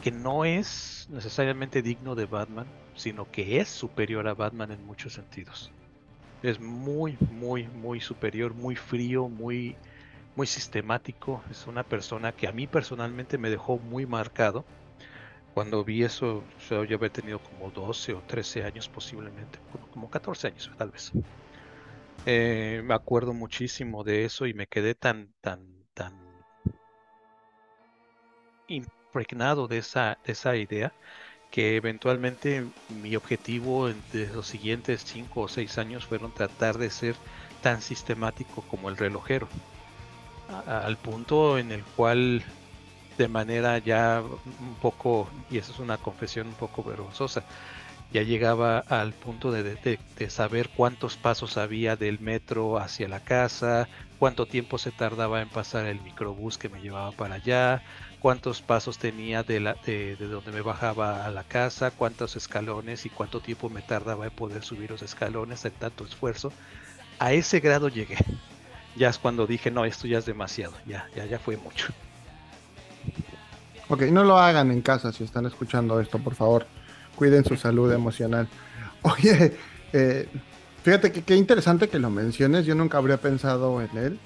que 0.00 0.10
no 0.10 0.44
es 0.44 1.04
necesariamente 1.08 1.82
digno 1.82 2.14
de 2.14 2.26
Batman, 2.26 2.74
sino 2.94 3.26
que 3.30 3.60
es 3.60 3.68
superior 3.68 4.26
a 4.28 4.34
Batman 4.34 4.72
en 4.72 4.82
muchos 4.82 5.12
sentidos. 5.14 5.74
Es 6.42 6.60
muy, 6.60 7.18
muy, 7.28 7.68
muy 7.70 8.00
superior, 8.00 8.54
muy 8.54 8.76
frío, 8.76 9.28
muy, 9.28 9.80
muy 10.34 10.46
sistemático. 10.48 11.44
Es 11.50 11.66
una 11.68 11.84
persona 11.84 12.32
que 12.34 12.48
a 12.48 12.52
mí 12.52 12.66
personalmente 12.68 13.38
me 13.38 13.50
dejó 13.50 13.80
muy 13.80 14.06
marcado. 14.06 14.68
Cuando 15.52 15.84
vi 15.84 16.02
eso, 16.02 16.48
yo 16.68 16.80
había 16.80 17.10
tenido 17.10 17.40
como 17.40 17.70
12 17.70 18.14
o 18.14 18.22
13 18.22 18.64
años 18.64 18.88
posiblemente, 18.88 19.60
como- 19.68 19.88
como 19.88 20.08
14 20.10 20.48
años 20.48 20.70
tal 20.76 20.90
vez. 20.90 21.12
Eh, 22.24 22.82
me 22.84 22.94
acuerdo 22.94 23.32
muchísimo 23.34 24.04
de 24.04 24.24
eso 24.24 24.46
y 24.46 24.54
me 24.54 24.66
quedé 24.66 24.94
tan, 24.94 25.34
tan, 25.40 25.86
tan 25.94 26.18
impregnado 28.66 29.68
de 29.68 29.78
esa, 29.78 30.18
de 30.24 30.32
esa 30.32 30.56
idea 30.56 30.96
que 31.50 31.76
eventualmente 31.76 32.72
mi 32.88 33.16
objetivo 33.16 33.88
de 33.92 34.28
los 34.28 34.46
siguientes 34.48 35.04
cinco 35.06 35.42
o 35.42 35.48
seis 35.48 35.78
años 35.78 36.06
fueron 36.06 36.32
tratar 36.32 36.78
de 36.78 36.90
ser 36.90 37.22
tan 37.60 37.82
sistemático 37.82 38.64
como 38.64 38.90
el 38.90 38.96
relojero, 38.98 39.54
al 40.46 40.98
punto 40.98 41.58
en 41.58 41.72
el 41.72 41.86
cual 41.86 42.44
de 43.16 43.28
manera 43.28 43.78
ya 43.78 44.22
un 44.44 44.78
poco, 44.78 45.30
y 45.48 45.58
eso 45.58 45.72
es 45.72 45.78
una 45.78 45.98
confesión 45.98 46.48
un 46.48 46.56
poco 46.56 46.82
vergonzosa, 46.84 47.44
ya 48.10 48.22
llegaba 48.22 48.78
al 48.80 49.14
punto 49.14 49.52
de, 49.52 49.62
de- 49.76 50.30
saber 50.30 50.70
cuántos 50.70 51.16
pasos 51.16 51.56
había 51.56 51.96
del 51.96 52.20
metro 52.20 52.78
hacia 52.78 53.08
la 53.08 53.20
casa, 53.20 53.88
cuánto 54.16 54.46
tiempo 54.48 54.78
se 54.78 54.92
tardaba 54.92 55.40
en 55.42 55.50
pasar 55.50 55.86
el 55.86 56.02
microbús 56.02 56.58
que 56.58 56.68
me 56.68 56.80
llevaba 56.82 57.12
para 57.12 57.36
allá, 57.36 57.82
cuántos 58.18 58.62
pasos 58.62 58.98
tenía 58.98 59.42
de, 59.44 59.60
la, 59.60 59.78
de, 59.84 60.16
de 60.16 60.26
donde 60.28 60.52
me 60.52 60.62
bajaba 60.62 61.24
a 61.26 61.30
la 61.30 61.44
casa, 61.44 61.90
cuántos 61.92 62.36
escalones 62.36 63.06
y 63.06 63.10
cuánto 63.10 63.40
tiempo 63.42 63.70
me 63.70 63.82
tardaba 63.82 64.26
en 64.26 64.32
poder 64.32 64.62
subir 64.64 64.90
los 64.90 65.02
escalones 65.02 65.64
en 65.64 65.76
tanto 65.76 66.04
esfuerzo. 66.04 66.54
A 67.18 67.32
ese 67.34 67.60
grado 67.60 67.88
llegué. 67.88 68.16
Ya 68.94 69.08
es 69.10 69.18
cuando 69.18 69.46
dije, 69.46 69.70
no, 69.72 69.84
esto 69.84 70.06
ya 70.08 70.18
es 70.18 70.26
demasiado, 70.26 70.76
ya, 70.84 71.08
ya, 71.14 71.26
ya 71.26 71.38
fue 71.40 71.56
mucho. 71.56 71.94
Ok, 73.90 74.02
no 74.02 74.22
lo 74.22 74.38
hagan 74.38 74.70
en 74.70 74.82
casa 74.82 75.10
si 75.12 75.24
están 75.24 75.46
escuchando 75.46 75.98
esto, 75.98 76.20
por 76.20 76.36
favor. 76.36 76.64
Cuiden 77.16 77.44
su 77.44 77.56
salud 77.56 77.92
emocional. 77.92 78.48
Oye, 79.02 79.56
eh, 79.92 80.28
fíjate 80.84 81.10
que 81.10 81.22
qué 81.22 81.34
interesante 81.34 81.88
que 81.88 81.98
lo 81.98 82.08
menciones. 82.08 82.64
Yo 82.64 82.76
nunca 82.76 82.98
habría 82.98 83.16
pensado 83.16 83.82
en 83.82 83.98
él. 83.98 84.20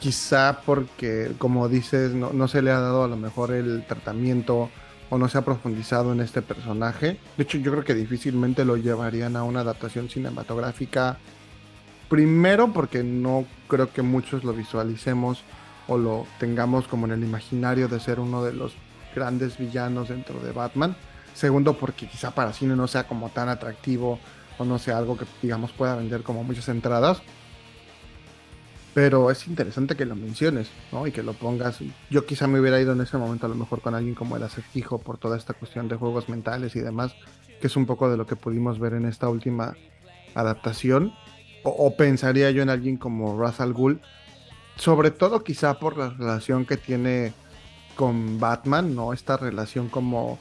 Quizá 0.00 0.62
porque, 0.64 1.32
como 1.36 1.68
dices, 1.68 2.12
no, 2.14 2.32
no 2.32 2.48
se 2.48 2.62
le 2.62 2.70
ha 2.70 2.80
dado 2.80 3.04
a 3.04 3.08
lo 3.08 3.18
mejor 3.18 3.52
el 3.52 3.84
tratamiento 3.86 4.70
o 5.10 5.18
no 5.18 5.28
se 5.28 5.36
ha 5.36 5.44
profundizado 5.44 6.14
en 6.14 6.20
este 6.20 6.40
personaje. 6.40 7.18
De 7.36 7.42
hecho, 7.42 7.58
yo 7.58 7.70
creo 7.70 7.84
que 7.84 7.94
difícilmente 7.94 8.64
lo 8.64 8.78
llevarían 8.78 9.36
a 9.36 9.44
una 9.44 9.60
adaptación 9.60 10.08
cinematográfica. 10.08 11.18
Primero 12.08 12.72
porque 12.72 13.04
no 13.04 13.44
creo 13.68 13.92
que 13.92 14.00
muchos 14.00 14.42
lo 14.42 14.54
visualicemos 14.54 15.44
o 15.88 15.98
lo 15.98 16.26
tengamos 16.38 16.88
como 16.88 17.06
en 17.06 17.12
el 17.12 17.24
imaginario 17.24 17.88
de 17.88 18.00
ser 18.00 18.20
uno 18.20 18.42
de 18.42 18.52
los 18.52 18.74
grandes 19.14 19.58
villanos 19.58 20.08
dentro 20.08 20.40
de 20.40 20.52
Batman. 20.52 20.96
Segundo, 21.34 21.76
porque 21.76 22.06
quizá 22.06 22.30
para 22.30 22.52
cine 22.52 22.76
no 22.76 22.86
sea 22.86 23.06
como 23.06 23.28
tan 23.30 23.48
atractivo 23.48 24.18
o 24.58 24.64
no 24.64 24.78
sea 24.78 24.98
algo 24.98 25.16
que, 25.16 25.26
digamos, 25.42 25.72
pueda 25.72 25.96
vender 25.96 26.22
como 26.22 26.44
muchas 26.44 26.68
entradas. 26.68 27.22
Pero 28.94 29.32
es 29.32 29.48
interesante 29.48 29.96
que 29.96 30.04
lo 30.04 30.14
menciones, 30.14 30.70
¿no? 30.92 31.04
Y 31.06 31.10
que 31.10 31.24
lo 31.24 31.32
pongas. 31.32 31.80
Yo 32.10 32.24
quizá 32.26 32.46
me 32.46 32.60
hubiera 32.60 32.80
ido 32.80 32.92
en 32.92 33.00
ese 33.00 33.18
momento 33.18 33.46
a 33.46 33.48
lo 33.48 33.56
mejor 33.56 33.80
con 33.80 33.96
alguien 33.96 34.14
como 34.14 34.36
el 34.36 34.42
acertijo 34.44 34.98
por 34.98 35.18
toda 35.18 35.36
esta 35.36 35.54
cuestión 35.54 35.88
de 35.88 35.96
juegos 35.96 36.28
mentales 36.28 36.76
y 36.76 36.80
demás, 36.80 37.16
que 37.60 37.66
es 37.66 37.76
un 37.76 37.86
poco 37.86 38.08
de 38.08 38.16
lo 38.16 38.26
que 38.26 38.36
pudimos 38.36 38.78
ver 38.78 38.94
en 38.94 39.06
esta 39.06 39.28
última 39.28 39.74
adaptación. 40.36 41.12
O, 41.64 41.70
o 41.70 41.96
pensaría 41.96 42.52
yo 42.52 42.62
en 42.62 42.70
alguien 42.70 42.96
como 42.96 43.40
Ra's 43.40 43.60
al 43.60 43.72
Ghul, 43.72 44.00
sobre 44.76 45.10
todo 45.10 45.44
quizá 45.44 45.78
por 45.78 45.96
la 45.96 46.10
relación 46.10 46.64
que 46.66 46.76
tiene 46.76 47.32
con 47.94 48.40
Batman, 48.40 48.94
¿no? 48.94 49.12
Esta 49.12 49.36
relación 49.36 49.88
como 49.88 50.38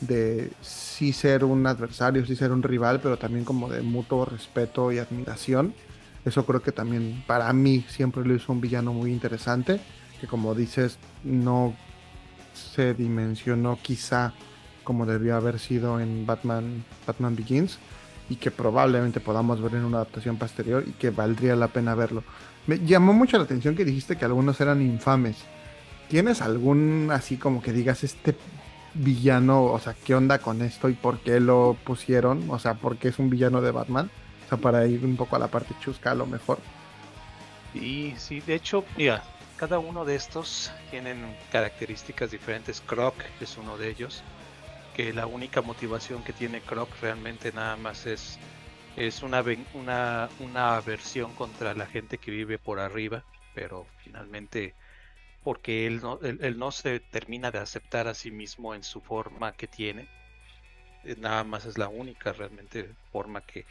de 0.00 0.50
sí 0.60 1.12
ser 1.12 1.44
un 1.44 1.66
adversario, 1.66 2.26
sí 2.26 2.36
ser 2.36 2.52
un 2.52 2.62
rival, 2.62 3.00
pero 3.00 3.16
también 3.16 3.44
como 3.44 3.68
de 3.68 3.82
mutuo 3.82 4.24
respeto 4.24 4.92
y 4.92 4.98
admiración. 4.98 5.74
Eso 6.24 6.44
creo 6.44 6.60
que 6.60 6.72
también 6.72 7.22
para 7.26 7.52
mí 7.52 7.84
siempre 7.88 8.24
lo 8.24 8.34
hizo 8.34 8.52
un 8.52 8.60
villano 8.60 8.92
muy 8.92 9.12
interesante, 9.12 9.80
que 10.20 10.26
como 10.26 10.54
dices, 10.54 10.98
no 11.22 11.74
se 12.54 12.94
dimensionó 12.94 13.78
quizá 13.80 14.32
como 14.82 15.04
debió 15.04 15.36
haber 15.36 15.58
sido 15.58 16.00
en 16.00 16.26
Batman, 16.26 16.84
Batman 17.06 17.34
Begins 17.36 17.78
y 18.28 18.36
que 18.36 18.50
probablemente 18.50 19.20
podamos 19.20 19.60
ver 19.60 19.74
en 19.74 19.84
una 19.84 19.98
adaptación 19.98 20.36
posterior 20.36 20.84
y 20.86 20.92
que 20.92 21.10
valdría 21.10 21.56
la 21.56 21.68
pena 21.68 21.94
verlo. 21.94 22.22
Me 22.66 22.78
llamó 22.78 23.12
mucho 23.12 23.38
la 23.38 23.44
atención 23.44 23.76
que 23.76 23.84
dijiste 23.84 24.16
que 24.16 24.24
algunos 24.24 24.60
eran 24.60 24.82
infames. 24.82 25.36
¿Tienes 26.08 26.42
algún 26.42 27.10
así 27.12 27.36
como 27.36 27.62
que 27.62 27.72
digas 27.72 28.04
este 28.04 28.36
villano, 28.94 29.64
o 29.64 29.78
sea, 29.78 29.94
qué 30.04 30.14
onda 30.14 30.38
con 30.38 30.62
esto 30.62 30.88
y 30.88 30.94
por 30.94 31.20
qué 31.20 31.40
lo 31.40 31.76
pusieron? 31.84 32.48
O 32.50 32.58
sea, 32.58 32.74
¿por 32.74 32.96
qué 32.96 33.08
es 33.08 33.18
un 33.18 33.30
villano 33.30 33.60
de 33.60 33.70
Batman? 33.70 34.10
O 34.46 34.48
sea, 34.48 34.58
para 34.58 34.86
ir 34.86 35.04
un 35.04 35.16
poco 35.16 35.36
a 35.36 35.38
la 35.38 35.48
parte 35.48 35.74
chusca 35.80 36.12
a 36.12 36.14
lo 36.14 36.26
mejor. 36.26 36.58
Y 37.74 38.14
sí, 38.16 38.40
de 38.40 38.54
hecho, 38.54 38.84
mira, 38.96 39.22
cada 39.56 39.78
uno 39.78 40.04
de 40.04 40.14
estos 40.14 40.72
tienen 40.90 41.18
características 41.52 42.30
diferentes. 42.30 42.80
Croc 42.80 43.14
es 43.40 43.56
uno 43.58 43.76
de 43.76 43.90
ellos, 43.90 44.22
que 44.94 45.12
la 45.12 45.26
única 45.26 45.62
motivación 45.62 46.22
que 46.22 46.32
tiene 46.32 46.60
Croc 46.60 46.88
realmente 47.00 47.52
nada 47.52 47.76
más 47.76 48.06
es, 48.06 48.38
es 48.96 49.22
una, 49.22 49.44
una, 49.74 50.28
una 50.40 50.76
aversión 50.76 51.32
contra 51.34 51.74
la 51.74 51.86
gente 51.86 52.18
que 52.18 52.30
vive 52.30 52.58
por 52.58 52.80
arriba, 52.80 53.24
pero 53.54 53.86
finalmente 54.02 54.74
porque 55.44 55.86
él 55.86 56.00
no, 56.00 56.18
él, 56.22 56.38
él 56.42 56.58
no 56.58 56.72
se 56.72 56.98
termina 56.98 57.50
de 57.50 57.58
aceptar 57.58 58.08
a 58.08 58.14
sí 58.14 58.30
mismo 58.30 58.74
en 58.74 58.82
su 58.82 59.00
forma 59.00 59.52
que 59.52 59.68
tiene. 59.68 60.08
Eh, 61.04 61.14
Nada 61.18 61.44
más 61.44 61.66
es 61.66 61.78
la 61.78 61.88
única 61.88 62.32
realmente 62.32 62.88
forma 63.12 63.42
que, 63.42 63.64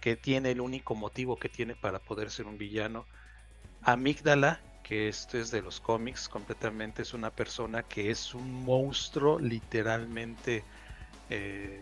que 0.00 0.16
tiene, 0.16 0.52
el 0.52 0.60
único 0.60 0.94
motivo 0.94 1.36
que 1.36 1.48
tiene 1.48 1.74
para 1.74 1.98
poder 1.98 2.30
ser 2.30 2.46
un 2.46 2.58
villano. 2.58 3.06
Amígdala, 3.82 4.60
que 4.84 5.08
esto 5.08 5.38
es 5.38 5.50
de 5.50 5.62
los 5.62 5.80
cómics 5.80 6.28
completamente, 6.28 7.02
es 7.02 7.14
una 7.14 7.30
persona 7.30 7.82
que 7.82 8.10
es 8.10 8.34
un 8.34 8.64
monstruo 8.64 9.38
literalmente 9.38 10.62
eh, 11.30 11.80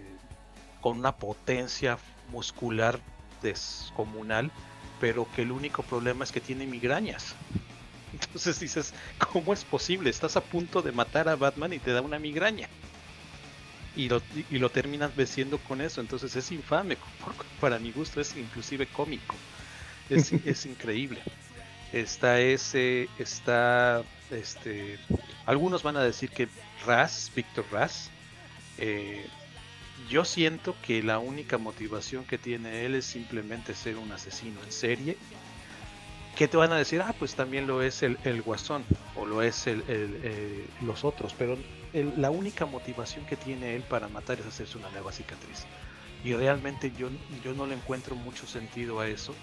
con 0.81 0.99
una 0.99 1.17
potencia 1.17 1.99
muscular 2.31 3.01
descomunal, 3.43 4.51
pero 5.01 5.27
que 5.35 5.43
el 5.43 5.53
único 5.53 5.83
problema 5.83 6.25
es 6.25 6.33
que 6.33 6.41
tiene 6.41 6.67
migrañas. 6.67 7.35
Entonces 8.13 8.61
dices, 8.61 8.95
¿cómo 9.33 9.53
es 9.53 9.65
posible? 9.65 10.11
Estás 10.11 10.37
a 10.37 10.41
punto 10.41 10.83
de 10.83 10.93
matar 10.93 11.29
a 11.29 11.37
Batman 11.37 11.73
y 11.73 11.79
te 11.79 11.93
da 11.93 12.01
una 12.01 12.19
migraña. 12.19 12.69
Y 13.95 14.09
lo, 14.09 14.21
y 14.51 14.59
lo 14.59 14.71
terminas 14.71 15.15
venciendo 15.17 15.59
con 15.59 15.81
eso. 15.81 16.01
Entonces 16.01 16.35
es 16.37 16.53
infame. 16.53 16.99
Para 17.61 17.79
mi 17.79 17.93
gusto 17.93 18.21
es 18.21 18.37
inclusive 18.37 18.87
cómico. 18.87 19.35
Es, 20.11 20.33
es 20.45 20.67
increíble. 20.67 21.21
Está 21.93 22.41
ese, 22.41 23.09
está, 23.19 24.03
este, 24.31 24.99
algunos 25.47 25.83
van 25.83 25.97
a 25.97 26.03
decir 26.03 26.31
que 26.31 26.49
Raz, 26.85 27.31
Víctor 27.35 27.65
Raz, 27.71 28.11
eh, 28.79 29.25
yo 30.09 30.25
siento 30.25 30.75
que 30.83 31.03
la 31.03 31.19
única 31.19 31.59
motivación 31.59 32.25
que 32.25 32.39
tiene 32.39 32.85
él 32.85 32.95
es 32.95 33.05
simplemente 33.05 33.75
ser 33.75 33.97
un 33.97 34.11
asesino 34.13 34.63
en 34.65 34.73
serie. 34.73 35.17
Que 36.37 36.49
te 36.49 36.57
van 36.59 36.73
a 36.73 36.77
decir, 36.77 37.01
ah, 37.01 37.15
pues 37.19 37.35
también 37.35 37.67
lo 37.67 37.81
es 37.81 38.03
el, 38.03 38.19
el 38.25 38.43
guasón 38.43 38.85
o 39.15 39.25
lo 39.25 39.41
es 39.41 39.67
el, 39.67 39.83
el, 39.89 40.21
eh, 40.23 40.67
los 40.83 41.03
otros, 41.03 41.35
pero 41.37 41.57
la 41.95 42.31
única 42.31 42.67
motivación 42.67 43.25
que 43.25 43.37
tiene 43.37 43.75
él 43.75 43.83
para 43.83 44.09
matar 44.09 44.39
es 44.41 44.47
hacerse 44.47 44.77
una 44.77 44.91
nueva 44.91 45.13
cicatriz. 45.13 45.65
Y 46.25 46.35
realmente 46.35 46.93
yo, 46.99 47.09
yo 47.43 47.55
no 47.55 47.67
le 47.67 47.75
encuentro 47.75 48.17
mucho 48.17 48.47
sentido 48.47 49.01
a 49.01 49.09
eso, 49.09 49.35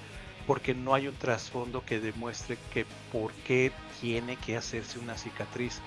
porque 0.46 0.76
no 0.76 0.94
hay 0.94 1.08
un 1.08 1.16
trasfondo 1.16 1.84
que 1.84 2.00
demuestre 2.00 2.58
que 2.72 2.86
por 3.12 3.32
qué 3.48 3.72
tiene 4.02 4.36
que 4.36 4.58
hacerse 4.58 5.00
una 5.00 5.18
cicatriz. 5.18 5.80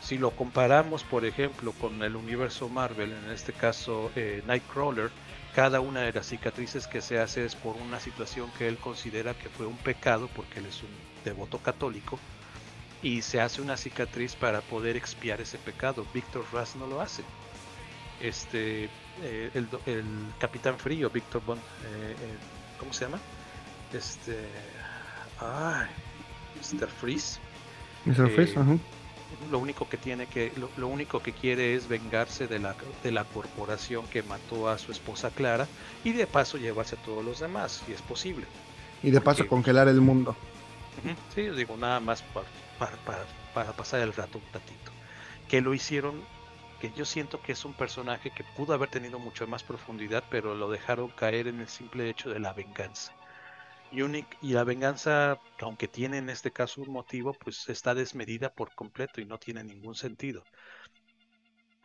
Si 0.00 0.16
lo 0.16 0.30
comparamos, 0.30 1.04
por 1.04 1.24
ejemplo, 1.24 1.72
con 1.72 2.02
el 2.02 2.16
universo 2.16 2.68
Marvel, 2.68 3.12
en 3.12 3.30
este 3.30 3.52
caso 3.52 4.10
eh, 4.16 4.42
Nightcrawler, 4.46 5.10
cada 5.54 5.80
una 5.80 6.02
de 6.02 6.12
las 6.12 6.26
cicatrices 6.26 6.86
que 6.86 7.00
se 7.00 7.18
hace 7.18 7.44
es 7.44 7.54
por 7.56 7.76
una 7.76 7.98
situación 7.98 8.50
que 8.56 8.68
él 8.68 8.78
considera 8.78 9.34
que 9.34 9.48
fue 9.48 9.66
un 9.66 9.76
pecado, 9.76 10.28
porque 10.34 10.60
él 10.60 10.66
es 10.66 10.82
un 10.82 10.88
devoto 11.24 11.58
católico, 11.58 12.18
y 13.02 13.22
se 13.22 13.40
hace 13.40 13.60
una 13.60 13.76
cicatriz 13.76 14.34
para 14.34 14.60
poder 14.60 14.96
expiar 14.96 15.40
ese 15.40 15.58
pecado. 15.58 16.06
Víctor 16.14 16.44
Raz 16.52 16.76
no 16.76 16.86
lo 16.86 17.00
hace. 17.00 17.22
Este, 18.20 18.88
eh, 19.22 19.50
el, 19.54 19.68
el 19.86 20.04
Capitán 20.38 20.78
Frío, 20.78 21.10
Víctor 21.10 21.42
Von, 21.44 21.58
eh, 21.58 21.60
eh, 22.20 22.36
¿cómo 22.78 22.92
se 22.92 23.04
llama? 23.04 23.18
Este, 23.92 24.38
ay, 25.40 25.86
Mr. 26.56 26.88
Freeze. 26.88 27.40
Mr. 28.04 28.26
Eh, 28.26 28.30
Freeze, 28.30 28.58
ajá. 28.58 28.76
Lo 29.50 29.58
único 29.58 29.88
que 29.88 29.96
tiene 29.98 30.26
que, 30.26 30.52
lo, 30.56 30.70
lo 30.76 30.88
único 30.88 31.20
que 31.22 31.32
quiere 31.32 31.74
es 31.74 31.86
vengarse 31.88 32.46
de 32.48 32.58
la, 32.58 32.74
de 33.02 33.12
la 33.12 33.24
corporación 33.24 34.06
que 34.08 34.22
mató 34.22 34.68
a 34.68 34.78
su 34.78 34.90
esposa 34.92 35.30
Clara 35.30 35.66
y 36.04 36.12
de 36.12 36.26
paso 36.26 36.58
llevarse 36.58 36.96
a 36.96 37.02
todos 37.02 37.24
los 37.24 37.40
demás, 37.40 37.82
si 37.86 37.92
es 37.92 38.02
posible. 38.02 38.46
Y 39.02 39.10
de 39.10 39.20
paso 39.20 39.38
porque- 39.38 39.48
congelar 39.50 39.88
el 39.88 40.00
mundo. 40.00 40.36
Ujú, 41.04 41.14
Sí, 41.34 41.44
yo 41.44 41.54
digo 41.54 41.76
nada 41.76 42.00
más 42.00 42.22
para, 42.22 42.46
para, 42.78 42.96
para, 43.04 43.24
para 43.54 43.72
pasar 43.72 44.00
el 44.00 44.12
rato 44.12 44.38
un 44.38 44.44
ratito. 44.52 44.90
Que 45.46 45.60
lo 45.60 45.72
hicieron, 45.72 46.22
que 46.80 46.90
yo 46.96 47.04
siento 47.04 47.40
que 47.40 47.52
es 47.52 47.64
un 47.64 47.74
personaje 47.74 48.30
que 48.30 48.44
pudo 48.56 48.74
haber 48.74 48.88
tenido 48.90 49.18
mucho 49.18 49.46
más 49.46 49.62
profundidad, 49.62 50.24
pero 50.30 50.54
lo 50.54 50.68
dejaron 50.70 51.08
caer 51.10 51.46
en 51.48 51.60
el 51.60 51.68
simple 51.68 52.08
hecho 52.10 52.30
de 52.30 52.40
la 52.40 52.52
venganza. 52.52 53.12
Y, 53.90 54.52
la 54.52 54.64
venganza, 54.64 55.40
aunque 55.60 55.88
tiene 55.88 56.18
en 56.18 56.28
este 56.28 56.50
caso 56.52 56.82
un 56.82 56.92
motivo, 56.92 57.32
pues 57.32 57.68
está 57.68 57.94
desmedida 57.94 58.52
por 58.52 58.74
completo 58.74 59.20
y 59.20 59.24
no 59.24 59.38
tiene 59.38 59.64
ningún 59.64 59.94
sentido. 59.94 60.44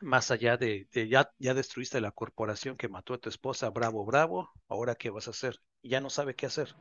Más 0.01 0.31
allá 0.31 0.57
de, 0.57 0.87
ya, 1.09 1.31
ya 1.39 1.53
destruiste 1.53 2.01
la 2.01 2.11
corporación 2.11 2.75
que 2.75 2.89
mató 2.89 3.13
a 3.13 3.19
tu 3.19 3.29
esposa, 3.29 3.69
bravo, 3.69 4.03
bravo, 4.05 4.51
ahora 4.67 4.95
qué 4.95 5.09
vas 5.09 5.27
a 5.27 5.31
hacer? 5.31 5.61
Ya 5.81 6.01
no 6.01 6.09
sabe 6.09 6.35
qué 6.35 6.45
hacer. 6.45 6.75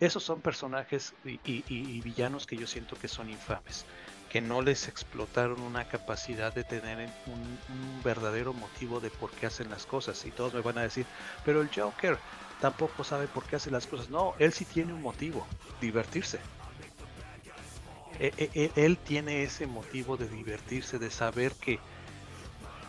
Esos 0.00 0.22
son 0.24 0.40
personajes 0.40 1.14
y, 1.24 2.00
villanos 2.00 2.46
que 2.46 2.56
yo 2.56 2.66
siento 2.66 2.96
que 2.96 3.06
son 3.06 3.28
infames, 3.28 3.84
que 4.30 4.40
no 4.40 4.62
les 4.62 4.88
explotaron 4.88 5.60
una 5.60 5.86
capacidad 5.88 6.54
de 6.54 6.64
tener 6.64 7.10
un 7.26 8.02
verdadero 8.02 8.54
motivo 8.54 8.98
de 8.98 9.10
por 9.10 9.30
qué 9.32 9.46
hacen 9.46 9.68
las 9.68 9.84
cosas. 9.84 10.24
Y 10.24 10.30
todos 10.30 10.54
me 10.54 10.62
van 10.62 10.78
a 10.78 10.82
decir, 10.82 11.04
pero 11.44 11.60
el 11.60 11.68
Joker 11.68 12.18
tampoco 12.58 13.04
sabe 13.04 13.28
por 13.28 13.46
qué 13.46 13.56
hace 13.56 13.70
las 13.70 13.86
cosas. 13.86 14.10
No, 14.10 14.34
él 14.38 14.52
sí 14.52 14.66
tiene 14.66 14.94
un 14.94 15.02
motivo, 15.02 15.48
divertirse. 15.80 16.40
E- 18.26 18.34
e- 18.44 18.50
e- 18.62 18.72
Él 18.84 18.98
tiene 18.98 19.42
ese 19.44 19.66
motivo 19.66 20.16
de 20.16 20.28
divertirse, 20.28 20.98
de 20.98 21.10
saber 21.10 21.56
que, 21.56 21.82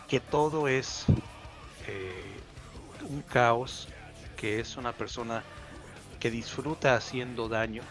que 0.08 0.20
todo 0.20 0.68
es 0.68 1.04
eh, 1.86 2.42
un 3.08 3.22
caos, 3.22 3.88
que 4.36 4.60
es 4.60 4.76
una 4.76 4.92
persona 4.96 5.44
que 6.20 6.30
disfruta 6.30 6.96
haciendo 6.96 7.48
daño 7.48 7.90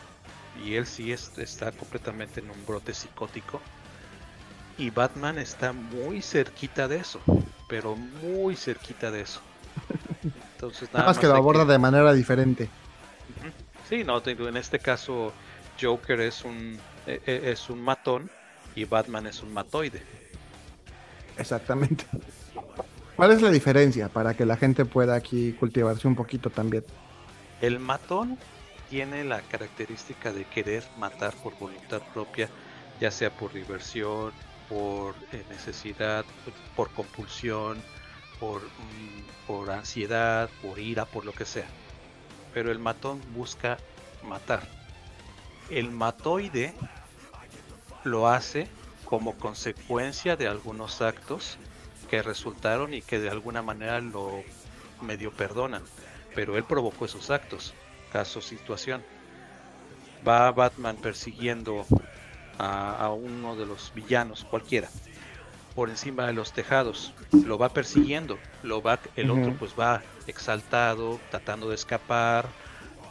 y 0.54 0.76
él 0.76 0.88
sí 0.88 1.12
es- 1.14 1.32
está 1.38 1.72
completamente 1.74 2.42
en 2.42 2.52
un 2.52 2.66
brote 2.66 2.94
psicótico 2.94 3.62
y 4.78 4.90
Batman 4.90 5.38
está 5.38 5.74
muy 5.74 6.22
cerquita 6.22 6.88
de 6.88 6.98
eso 6.98 7.24
pero 7.68 7.96
muy 7.96 8.56
cerquita 8.56 9.12
de 9.12 9.22
eso 9.22 9.45
entonces 10.54 10.92
Nada 10.94 11.06
más 11.08 11.18
que 11.18 11.28
lo 11.28 11.36
aborda 11.36 11.66
de 11.66 11.78
manera 11.78 12.14
diferente. 12.14 12.70
Sí 13.90 14.04
no 14.04 14.22
en 14.26 14.58
este 14.58 14.80
caso 14.80 15.34
Joker 15.80 16.20
es 16.22 16.44
un 16.44 16.80
e- 17.06 17.22
e- 17.26 17.52
es 17.52 17.70
un 17.70 17.82
matón 17.82 18.30
y 18.76 18.86
Batman 18.86 19.28
es 19.28 19.42
un 19.44 19.54
matoide 19.54 20.02
Exactamente. 21.38 22.06
¿Cuál 23.16 23.32
es 23.32 23.42
la 23.42 23.50
diferencia 23.50 24.10
para 24.10 24.34
que 24.34 24.46
la 24.46 24.58
gente 24.58 24.86
pueda 24.86 25.16
aquí 25.16 25.54
cultivarse 25.54 26.08
un 26.08 26.16
poquito 26.16 26.50
también? 26.50 26.84
El 27.62 27.80
matón 27.80 28.38
tiene 28.90 29.24
la 29.24 29.42
característica 29.42 30.32
de 30.32 30.46
querer 30.46 30.84
matar 30.98 31.34
por 31.36 31.58
voluntad 31.58 32.02
propia, 32.14 32.50
ya 33.00 33.12
sea 33.12 33.30
por 33.30 33.54
diversión, 33.54 34.32
por 34.70 35.16
eh, 35.32 35.44
necesidad, 35.50 36.26
por 36.76 36.90
compulsión, 36.92 37.82
por, 38.40 38.62
mm, 38.62 39.48
por 39.48 39.72
ansiedad, 39.72 40.50
por 40.62 40.80
ira, 40.80 41.06
por 41.06 41.26
lo 41.26 41.34
que 41.34 41.46
sea. 41.46 41.68
Pero 42.54 42.72
el 42.72 42.80
matón 42.80 43.22
busca 43.34 43.78
matar. 44.24 44.68
El 45.70 45.92
matoide 45.92 46.74
lo 48.04 48.28
hace 48.28 48.68
como 49.04 49.34
consecuencia 49.38 50.36
de 50.36 50.48
algunos 50.48 51.02
actos 51.02 51.58
que 52.10 52.22
resultaron 52.22 52.94
y 52.94 53.02
que 53.02 53.20
de 53.20 53.30
alguna 53.30 53.62
manera 53.62 54.00
lo 54.00 54.44
medio 55.02 55.32
perdonan. 55.32 55.84
Pero 56.34 56.58
él 56.58 56.64
provocó 56.64 57.06
esos 57.06 57.30
actos, 57.30 57.74
caso 58.12 58.42
situación. 58.42 59.04
Va 60.28 60.52
Batman 60.52 60.98
persiguiendo 60.98 61.86
a, 62.58 62.98
a 62.98 63.10
uno 63.12 63.56
de 63.56 63.66
los 63.66 63.92
villanos, 63.94 64.44
cualquiera, 64.44 64.90
por 65.76 65.90
encima 65.90 66.26
de 66.26 66.34
los 66.34 66.54
tejados. 66.54 67.14
Lo 67.46 67.58
va 67.58 67.70
persiguiendo. 67.70 68.40
Lo 68.64 68.82
va, 68.82 69.00
el 69.16 69.30
otro 69.30 69.54
pues 69.60 69.74
va 69.78 70.02
exaltado, 70.26 71.20
tratando 71.30 71.70
de 71.70 71.76
escapar, 71.76 72.48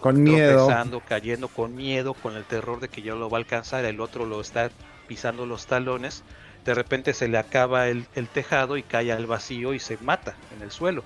Con 0.00 0.22
miedo. 0.22 0.66
cayendo 1.06 1.48
con 1.48 1.74
miedo, 1.74 2.14
con 2.14 2.34
el 2.36 2.44
terror 2.44 2.80
de 2.80 2.88
que 2.88 3.02
ya 3.02 3.14
lo 3.14 3.28
va 3.30 3.38
a 3.38 3.40
alcanzar, 3.40 3.84
el 3.84 4.00
otro 4.00 4.24
lo 4.26 4.40
está 4.40 4.70
pisando 5.06 5.44
los 5.46 5.66
talones, 5.66 6.24
de 6.64 6.74
repente 6.74 7.12
se 7.12 7.28
le 7.28 7.36
acaba 7.38 7.88
el, 7.88 8.06
el 8.14 8.26
tejado 8.28 8.76
y 8.78 8.82
cae 8.82 9.12
al 9.12 9.26
vacío 9.26 9.74
y 9.74 9.78
se 9.78 9.98
mata 9.98 10.34
en 10.56 10.62
el 10.62 10.70
suelo. 10.70 11.04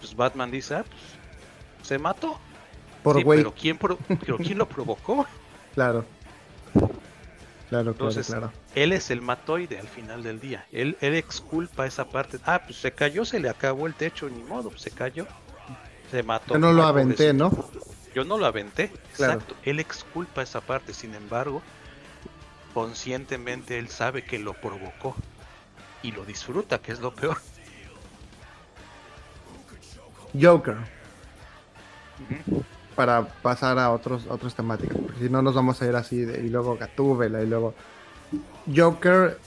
Pues 0.00 0.14
Batman 0.16 0.50
dice, 0.50 0.74
ah, 0.74 0.84
pues, 0.88 1.86
se 1.88 1.98
mató. 1.98 2.38
Por 3.02 3.16
Sí, 3.16 3.22
pero 3.38 3.54
¿quién, 3.54 3.78
pro- 3.78 3.98
pero 4.20 4.36
¿quién 4.38 4.58
lo 4.58 4.68
provocó? 4.68 5.24
Claro. 5.76 6.06
Claro, 7.68 7.84
claro, 7.84 7.90
Entonces, 7.92 8.26
claro. 8.28 8.52
Él 8.74 8.92
es 8.92 9.10
el 9.10 9.22
matoide 9.22 9.78
al 9.78 9.88
final 9.88 10.22
del 10.22 10.38
día. 10.40 10.66
Él, 10.70 10.96
él 11.00 11.14
exculpa 11.14 11.84
esa 11.86 12.04
parte. 12.06 12.38
Ah, 12.46 12.62
pues 12.64 12.78
se 12.78 12.92
cayó, 12.92 13.24
se 13.24 13.40
le 13.40 13.48
acabó 13.48 13.86
el 13.86 13.94
techo, 13.94 14.28
ni 14.28 14.42
modo, 14.42 14.70
pues 14.70 14.82
se 14.82 14.90
cayó. 14.92 15.26
Se 16.10 16.22
mató. 16.22 16.54
Yo 16.54 16.60
no 16.60 16.72
lo 16.72 16.84
aventé. 16.84 17.32
¿no? 17.32 17.50
Yo 18.14 18.24
no 18.24 18.38
lo 18.38 18.46
aventé, 18.46 18.90
Claro. 19.16 19.34
exacto. 19.34 19.56
Él 19.64 19.80
exculpa 19.80 20.42
esa 20.42 20.60
parte, 20.60 20.94
sin 20.94 21.14
embargo, 21.14 21.60
conscientemente 22.72 23.78
él 23.78 23.88
sabe 23.88 24.22
que 24.22 24.38
lo 24.38 24.52
provocó 24.54 25.16
y 26.02 26.12
lo 26.12 26.24
disfruta, 26.24 26.78
que 26.78 26.92
es 26.92 27.00
lo 27.00 27.14
peor. 27.14 27.38
Joker. 30.40 30.76
Para 32.96 33.24
pasar 33.26 33.78
a 33.78 33.92
otros, 33.92 34.26
otras 34.28 34.54
temáticas. 34.54 34.96
Porque 34.96 35.20
si 35.20 35.30
no 35.30 35.42
nos 35.42 35.54
vamos 35.54 35.80
a 35.80 35.86
ir 35.86 35.94
así 35.94 36.24
de, 36.24 36.44
y 36.44 36.48
luego 36.48 36.76
Gatúbela 36.76 37.42
y 37.42 37.46
luego. 37.46 37.74
Joker. 38.74 39.38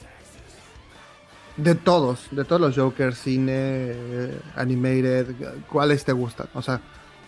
De 1.58 1.76
todos, 1.76 2.28
de 2.32 2.45
todos 2.45 2.62
los 2.62 2.78
Jokers, 2.78 3.18
cine, 3.18 3.52
eh, 3.54 4.39
animated, 4.56 5.36
¿cuáles 5.70 6.06
te 6.06 6.14
gustan? 6.14 6.47
O 6.54 6.62
sea, 6.62 6.80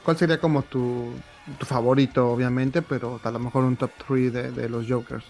¿cuál 0.06 0.16
sería 0.16 0.40
como 0.40 0.62
tu, 0.62 1.12
tu 1.60 1.66
favorito, 1.66 2.30
obviamente, 2.30 2.82
pero 2.82 3.20
a 3.22 3.32
lo 3.32 3.40
mejor 3.40 3.66
un 3.66 3.76
top 3.76 3.92
3 4.08 4.32
de, 4.32 4.52
de 4.52 4.70
los 4.70 4.88
Jokers? 4.88 5.26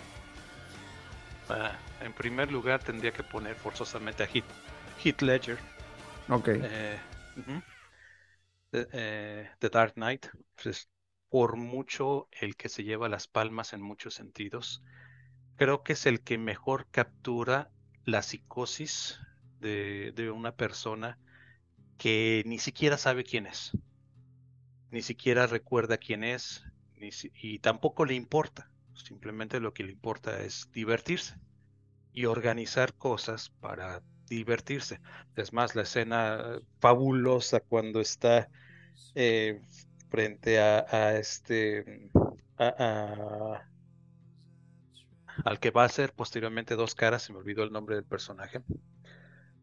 Ah, 1.49 1.71
en 2.01 2.13
primer 2.13 2.51
lugar, 2.51 2.79
tendría 2.83 3.11
que 3.11 3.23
poner 3.23 3.55
forzosamente 3.55 4.21
a 4.21 4.27
Hit, 4.27 4.45
Heath 5.03 5.21
Ledger. 5.23 5.57
Ok. 6.29 6.47
Eh, 6.49 6.99
eh, 8.71 9.49
The 9.59 9.69
Dark 9.69 9.93
Knight, 9.95 10.27
pues, 10.61 10.89
por 11.29 11.57
mucho 11.57 12.27
el 12.31 12.55
que 12.55 12.69
se 12.69 12.83
lleva 12.83 13.09
las 13.09 13.27
palmas 13.27 13.73
en 13.73 13.81
muchos 13.81 14.13
sentidos. 14.13 14.83
Creo 15.55 15.83
que 15.83 15.93
es 15.93 16.05
el 16.05 16.21
que 16.21 16.37
mejor 16.37 16.87
captura 16.91 17.71
la 18.05 18.21
psicosis 18.21 19.19
de, 19.59 20.11
de 20.15 20.31
una 20.31 20.55
persona 20.55 21.19
que 21.97 22.43
ni 22.45 22.57
siquiera 22.59 22.97
sabe 22.97 23.23
quién 23.23 23.45
es, 23.45 23.71
ni 24.91 25.01
siquiera 25.01 25.47
recuerda 25.47 25.97
quién 25.97 26.23
es, 26.23 26.63
ni 26.97 27.09
y 27.41 27.59
tampoco 27.59 28.05
le 28.05 28.13
importa. 28.13 28.69
Simplemente 28.93 29.59
lo 29.59 29.73
que 29.73 29.83
le 29.83 29.91
importa 29.93 30.41
es 30.41 30.69
divertirse 30.73 31.35
y 32.13 32.25
organizar 32.25 32.93
cosas 32.93 33.49
para 33.61 34.03
divertirse. 34.37 34.99
Es 35.35 35.53
más, 35.53 35.75
la 35.75 35.83
escena 35.83 36.59
fabulosa 36.79 37.59
cuando 37.61 38.01
está 38.01 38.49
eh, 39.15 39.61
frente 40.09 40.59
a, 40.61 40.85
a 40.89 41.17
este 41.17 42.11
a- 42.57 42.75
a- 42.79 43.71
al 45.45 45.59
que 45.59 45.69
va 45.69 45.83
a 45.83 45.89
ser 45.89 46.13
posteriormente 46.13 46.75
dos 46.75 46.95
caras, 46.95 47.21
se 47.21 47.31
me 47.31 47.37
olvidó 47.37 47.61
el 47.63 47.71
nombre 47.71 47.93
del 47.95 48.05
personaje. 48.05 48.63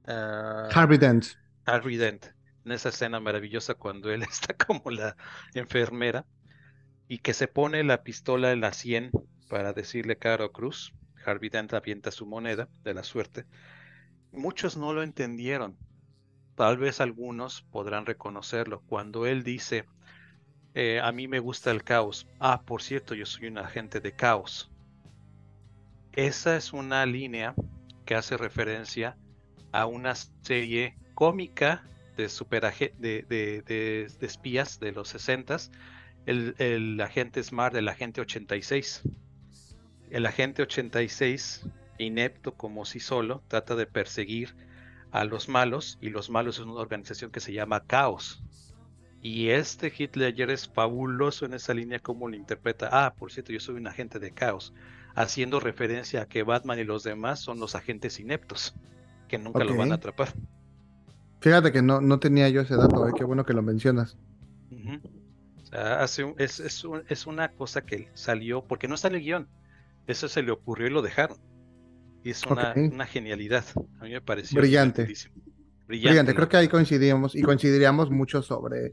Ah, 0.06 0.74
Harvey 0.74 0.96
Dent. 0.98 1.36
Harvey 1.66 1.96
Dent, 1.98 2.26
en 2.64 2.72
esa 2.72 2.90
escena 2.90 3.20
maravillosa 3.20 3.74
cuando 3.74 4.10
él 4.12 4.22
está 4.30 4.54
como 4.56 4.90
la 4.90 5.16
enfermera 5.54 6.26
y 7.08 7.18
que 7.20 7.34
se 7.34 7.48
pone 7.48 7.84
la 7.84 8.02
pistola 8.04 8.52
en 8.52 8.60
la 8.62 8.72
sien 8.72 9.12
para 9.48 9.72
decirle 9.72 10.18
Caro 10.18 10.52
Cruz. 10.52 10.94
Harvey 11.24 11.50
Dent 11.50 11.74
avienta 11.74 12.10
su 12.12 12.26
moneda 12.26 12.70
de 12.84 12.94
la 12.94 13.04
suerte. 13.04 13.46
Muchos 14.38 14.76
no 14.76 14.92
lo 14.92 15.02
entendieron. 15.02 15.76
Tal 16.54 16.78
vez 16.78 17.00
algunos 17.00 17.62
podrán 17.62 18.06
reconocerlo. 18.06 18.82
Cuando 18.86 19.26
él 19.26 19.42
dice, 19.42 19.84
eh, 20.74 21.00
a 21.02 21.10
mí 21.10 21.26
me 21.26 21.40
gusta 21.40 21.72
el 21.72 21.82
caos. 21.82 22.28
Ah, 22.38 22.62
por 22.64 22.80
cierto, 22.80 23.16
yo 23.16 23.26
soy 23.26 23.48
un 23.48 23.58
agente 23.58 23.98
de 24.00 24.12
caos. 24.12 24.70
Esa 26.12 26.56
es 26.56 26.72
una 26.72 27.04
línea 27.04 27.56
que 28.06 28.14
hace 28.14 28.36
referencia 28.36 29.16
a 29.72 29.86
una 29.86 30.14
serie 30.14 30.96
cómica 31.14 31.82
de, 32.16 32.28
superaje- 32.28 32.94
de, 32.96 33.24
de- 33.28 33.62
de- 33.62 34.26
espías 34.26 34.78
de 34.78 34.92
los 34.92 35.08
60s, 35.14 35.72
el, 36.26 36.54
el 36.58 37.00
agente 37.00 37.42
Smart, 37.42 37.74
el 37.74 37.88
agente 37.88 38.20
86. 38.20 39.02
El 40.10 40.26
agente 40.26 40.62
86, 40.62 41.66
inepto 41.98 42.54
como 42.54 42.84
sí 42.84 43.00
solo, 43.00 43.42
trata 43.48 43.74
de 43.76 43.86
perseguir 43.86 44.54
a 45.10 45.24
los 45.24 45.48
malos 45.48 45.98
y 46.00 46.10
los 46.10 46.30
malos 46.30 46.58
es 46.58 46.64
una 46.64 46.80
organización 46.80 47.30
que 47.30 47.40
se 47.40 47.52
llama 47.52 47.84
Caos. 47.86 48.42
Y 49.20 49.48
este 49.48 49.92
Ledger 50.14 50.50
es 50.50 50.68
fabuloso 50.68 51.44
en 51.44 51.54
esa 51.54 51.74
línea 51.74 51.98
como 51.98 52.28
lo 52.28 52.36
interpreta. 52.36 52.88
Ah, 52.92 53.14
por 53.18 53.32
cierto, 53.32 53.52
yo 53.52 53.60
soy 53.60 53.76
un 53.76 53.86
agente 53.88 54.18
de 54.18 54.32
Caos, 54.32 54.72
haciendo 55.14 55.58
referencia 55.60 56.22
a 56.22 56.26
que 56.26 56.44
Batman 56.44 56.78
y 56.78 56.84
los 56.84 57.02
demás 57.02 57.40
son 57.40 57.58
los 57.58 57.74
agentes 57.74 58.20
ineptos, 58.20 58.74
que 59.28 59.38
nunca 59.38 59.64
lo 59.64 59.74
van 59.76 59.92
a 59.92 59.96
atrapar. 59.96 60.32
Fíjate 61.40 61.72
que 61.72 61.82
no, 61.82 62.00
no 62.00 62.18
tenía 62.20 62.48
yo 62.48 62.60
ese 62.60 62.76
dato, 62.76 63.08
eh, 63.08 63.12
qué 63.16 63.24
bueno 63.24 63.44
que 63.44 63.54
lo 63.54 63.62
mencionas. 63.62 64.16
Ujú. 64.70 65.00
O 65.62 65.66
sea, 65.66 66.00
hace 66.02 66.24
un- 66.24 66.34
es, 66.38 66.60
es 66.60 66.84
un- 66.84 67.04
es 67.08 67.26
una 67.26 67.48
cosa 67.48 67.82
que 67.82 68.08
salió, 68.14 68.64
porque 68.66 68.88
no 68.88 68.94
está 68.94 69.08
en 69.08 69.16
el 69.16 69.20
guion. 69.22 69.48
Eso 70.06 70.28
se 70.28 70.42
le 70.42 70.50
ocurrió 70.52 70.86
y 70.86 70.90
lo 70.90 71.02
dejaron. 71.02 71.38
Y 72.24 72.30
es 72.30 72.44
una, 72.46 72.74
genialidad. 73.06 73.64
A 74.00 74.04
mí 74.04 74.10
me 74.10 74.20
pareció 74.20 74.60
Brillante. 74.60 75.02
divertidísimo. 75.02 75.34
Brillante, 75.86 76.34
creo 76.34 76.48
que 76.48 76.56
ahí 76.58 76.68
coincidimos 76.68 77.34
y 77.34 77.42
coincidiríamos 77.42 78.10
mucho 78.10 78.42
sobre 78.42 78.92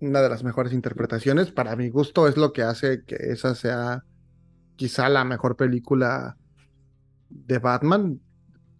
una 0.00 0.22
de 0.22 0.28
las 0.28 0.42
mejores 0.42 0.72
interpretaciones. 0.72 1.52
Para 1.52 1.76
mi 1.76 1.90
gusto 1.90 2.26
es 2.28 2.36
lo 2.36 2.52
que 2.52 2.62
hace 2.62 3.02
que 3.04 3.16
esa 3.16 3.54
sea 3.54 4.02
quizá 4.76 5.08
la 5.10 5.24
mejor 5.24 5.56
película 5.56 6.36
de 7.28 7.58
Batman, 7.58 8.20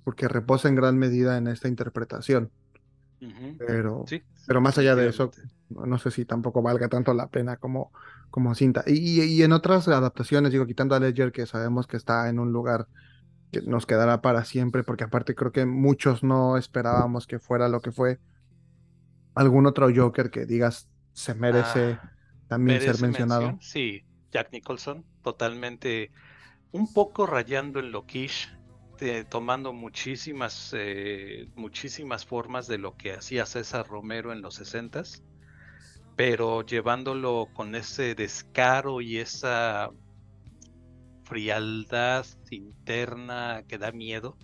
porque 0.05 0.27
reposa 0.29 0.69
en 0.69 0.75
gran 0.75 0.97
medida 0.99 1.37
en 1.37 1.49
esta 1.49 1.69
interpretación. 1.69 2.51
Pero, 3.59 4.05
Sí, 4.09 4.23
pero 4.47 4.61
más 4.61 4.79
allá 4.79 4.97
de 4.97 5.09
eso, 5.09 5.31
no, 5.69 5.87
no 5.87 5.99
sé 5.99 6.11
si 6.11 6.25
tampoco 6.25 6.63
valga 6.63 6.89
tanto 6.89 7.15
la 7.15 7.29
pena 7.29 7.57
como, 7.57 7.93
como 8.31 8.55
cinta. 8.55 8.83
Y, 8.87 9.21
y- 9.21 9.25
y 9.25 9.43
en 9.43 9.53
otras 9.53 9.87
adaptaciones, 9.89 10.51
digo, 10.51 10.67
quitando 10.67 10.95
a 10.95 11.01
Ledger, 11.01 11.31
que 11.31 11.47
sabemos 11.47 11.87
que 11.87 11.97
está 11.99 12.29
en 12.29 12.39
un 12.41 12.53
lugar 12.53 12.87
que 13.53 13.63
nos 13.63 13.87
quedará 13.87 14.23
para 14.23 14.45
siempre, 14.47 14.85
porque 14.85 15.05
aparte 15.05 15.35
creo 15.37 15.53
que 15.53 15.67
muchos 15.67 16.23
no 16.25 16.57
esperábamos 16.59 17.27
que 17.29 17.41
fuera 17.41 17.69
lo 17.71 17.83
que 17.83 17.93
fue. 17.93 18.21
Algún 19.35 19.67
otro 19.67 19.89
Joker 19.95 20.31
que 20.31 20.47
digas 20.47 20.89
se 21.13 21.35
merece 21.35 22.03
Ah, 22.03 22.13
también 22.47 22.81
ser 22.81 22.99
¿Merece 22.99 22.99
mencionado. 22.99 23.59
mención? 23.59 23.61
Sí, 23.61 24.07
Jack 24.31 24.53
Nicholson, 24.53 25.07
totalmente 25.23 26.13
un 26.73 26.93
poco 26.93 27.27
rayando 27.27 27.81
en 27.81 27.93
lo 27.93 28.07
quiche, 28.07 28.51
eh, 29.01 29.25
tomando 29.29 29.73
muchísimas, 29.75 30.73
eh, 30.77 31.49
muchísimas 31.57 32.27
formas 32.27 32.67
de 32.69 32.79
lo 32.79 32.97
que 32.97 33.15
hacía 33.15 33.47
César 33.47 33.87
Romero 33.89 34.33
en 34.33 34.43
los 34.43 34.57
60s, 34.57 35.25
pero 36.17 36.63
llevándolo 36.65 37.51
con 37.55 37.75
ese 37.77 38.15
descaro 38.17 39.01
y 39.03 39.19
esa 39.19 39.91
frialdad 41.33 42.27
interna 42.51 43.65
que 43.67 43.79
da 43.79 43.91
miedo. 43.91 44.37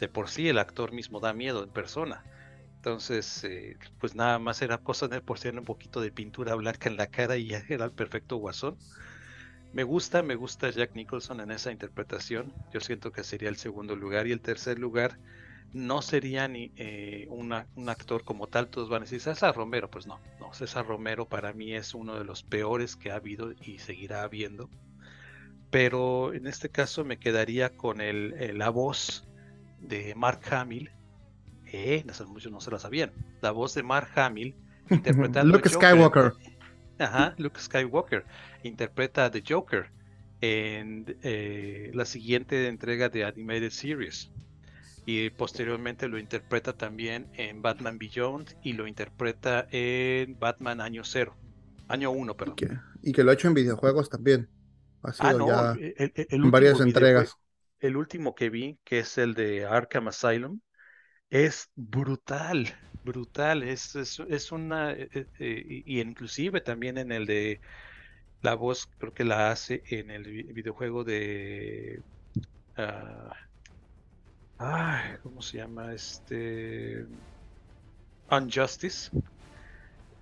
De 0.00 0.08
por 0.08 0.28
sí 0.28 0.48
el 0.48 0.58
actor 0.58 0.90
mismo 0.90 1.20
da 1.20 1.32
miedo 1.32 1.62
en 1.62 1.70
persona. 1.70 2.24
Entonces, 2.74 3.44
eh, 3.44 3.76
pues 4.00 4.16
nada 4.16 4.40
más 4.40 4.60
era 4.60 4.78
cosa 4.78 5.06
de 5.06 5.20
por 5.20 5.38
un 5.46 5.64
poquito 5.64 6.00
de 6.00 6.10
pintura 6.10 6.56
blanca 6.56 6.88
en 6.88 6.96
la 6.96 7.06
cara 7.06 7.36
y 7.36 7.46
ya 7.46 7.62
era 7.68 7.84
el 7.84 7.92
perfecto 7.92 8.36
guasón. 8.38 8.76
Me 9.72 9.84
gusta, 9.84 10.24
me 10.24 10.34
gusta 10.34 10.70
Jack 10.70 10.96
Nicholson 10.96 11.40
en 11.40 11.52
esa 11.52 11.70
interpretación. 11.70 12.52
Yo 12.72 12.80
siento 12.80 13.12
que 13.12 13.22
sería 13.22 13.48
el 13.48 13.56
segundo 13.56 13.94
lugar. 13.94 14.26
Y 14.26 14.32
el 14.32 14.40
tercer 14.40 14.80
lugar, 14.80 15.18
no 15.72 16.02
sería 16.02 16.48
ni 16.48 16.72
eh, 16.76 17.28
un 17.30 17.88
actor 17.88 18.24
como 18.24 18.48
tal. 18.48 18.68
Todos 18.68 18.88
van 18.88 19.02
a 19.02 19.04
decir 19.04 19.20
César 19.20 19.54
Romero, 19.54 19.88
pues 19.88 20.08
no, 20.08 20.20
no, 20.40 20.52
César 20.52 20.84
Romero 20.84 21.28
para 21.28 21.52
mí 21.52 21.74
es 21.74 21.94
uno 21.94 22.16
de 22.16 22.24
los 22.24 22.42
peores 22.42 22.96
que 22.96 23.12
ha 23.12 23.16
habido 23.16 23.52
y 23.52 23.78
seguirá 23.78 24.24
habiendo. 24.24 24.68
Pero 25.74 26.32
en 26.32 26.46
este 26.46 26.68
caso 26.68 27.04
me 27.04 27.18
quedaría 27.18 27.70
con 27.70 28.00
el, 28.00 28.34
eh, 28.38 28.52
la 28.52 28.68
voz 28.70 29.26
de 29.80 30.14
Mark 30.14 30.40
Hamill. 30.52 30.88
Eh, 31.66 32.04
muchos 32.28 32.52
no 32.52 32.60
se 32.60 32.70
la 32.70 32.78
sabían. 32.78 33.10
La 33.40 33.50
voz 33.50 33.74
de 33.74 33.82
Mark 33.82 34.08
Hamill 34.14 34.54
interpretando 34.90 35.52
Luke 35.52 35.68
Joker. 35.68 35.88
Skywalker. 35.90 36.32
Ajá, 37.00 37.34
Luke 37.38 37.58
Skywalker 37.60 38.24
interpreta 38.62 39.24
a 39.24 39.30
The 39.32 39.42
Joker 39.44 39.90
en 40.40 41.16
eh, 41.22 41.90
la 41.92 42.04
siguiente 42.04 42.68
entrega 42.68 43.08
de 43.08 43.24
Animated 43.24 43.70
Series. 43.70 44.30
Y 45.06 45.30
posteriormente 45.30 46.06
lo 46.06 46.20
interpreta 46.20 46.74
también 46.74 47.26
en 47.34 47.62
Batman 47.62 47.98
Beyond 47.98 48.54
y 48.62 48.74
lo 48.74 48.86
interpreta 48.86 49.66
en 49.72 50.38
Batman 50.38 50.80
Año 50.80 51.02
Cero. 51.02 51.34
Año 51.88 52.12
1, 52.12 52.36
perdón. 52.36 52.54
Que- 52.54 52.78
y 53.02 53.12
que 53.12 53.24
lo 53.24 53.32
ha 53.32 53.34
hecho 53.34 53.48
en 53.48 53.54
videojuegos 53.54 54.08
también. 54.08 54.48
Ha 55.04 55.12
sido 55.12 55.28
Ah, 55.28 55.32
no, 55.34 55.68
ya 55.68 55.78
el, 55.78 56.12
el- 56.16 56.26
el 56.30 56.42
en 56.42 56.50
varias 56.50 56.80
entregas. 56.80 57.36
el 57.80 57.96
último 57.96 58.34
que 58.34 58.50
vi, 58.50 58.78
que 58.84 59.00
es 59.00 59.18
el 59.18 59.34
de 59.34 59.64
Arkham 59.66 60.08
Asylum, 60.08 60.60
es 61.30 61.70
brutal, 61.76 62.68
brutal. 63.04 63.62
Es, 63.64 63.94
es, 63.96 64.20
es 64.28 64.52
una. 64.52 64.92
eh, 64.92 65.08
eh, 65.14 65.26
eh, 65.40 65.82
y 65.86 66.00
inclusive 66.00 66.60
también 66.62 66.98
en 66.98 67.12
el 67.12 67.26
de. 67.26 67.60
La 68.42 68.54
voz, 68.56 68.86
creo 68.98 69.14
que 69.14 69.24
la 69.24 69.50
hace 69.52 69.82
en 69.88 70.10
el 70.10 70.24
vi- 70.24 70.52
videojuego 70.54 71.04
de. 71.04 72.04
ah, 72.76 73.32
ay, 74.58 75.18
¿cómo 75.22 75.40
se 75.42 75.58
llama? 75.58 75.92
Este. 75.94 77.06
Unjustice. 78.30 79.10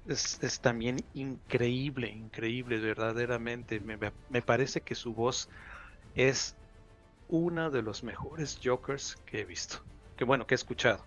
Es, 0.08 0.38
también 0.60 0.96
increíble, 1.14 2.10
increíble, 2.10 2.78
verdaderamente. 2.80 3.80
Me, 3.80 3.96
me- 3.96 4.42
parece 4.42 4.80
que 4.80 4.94
su 4.94 5.14
voz 5.14 5.48
es 6.16 6.54
uno 7.28 7.70
de 7.70 7.82
los 7.82 8.02
mejores 8.02 8.58
Jokers 8.62 9.16
que 9.26 9.40
he 9.40 9.44
visto. 9.44 9.78
Que 10.16 10.24
bueno, 10.24 10.46
que 10.46 10.54
he 10.54 10.56
escuchado. 10.56 11.04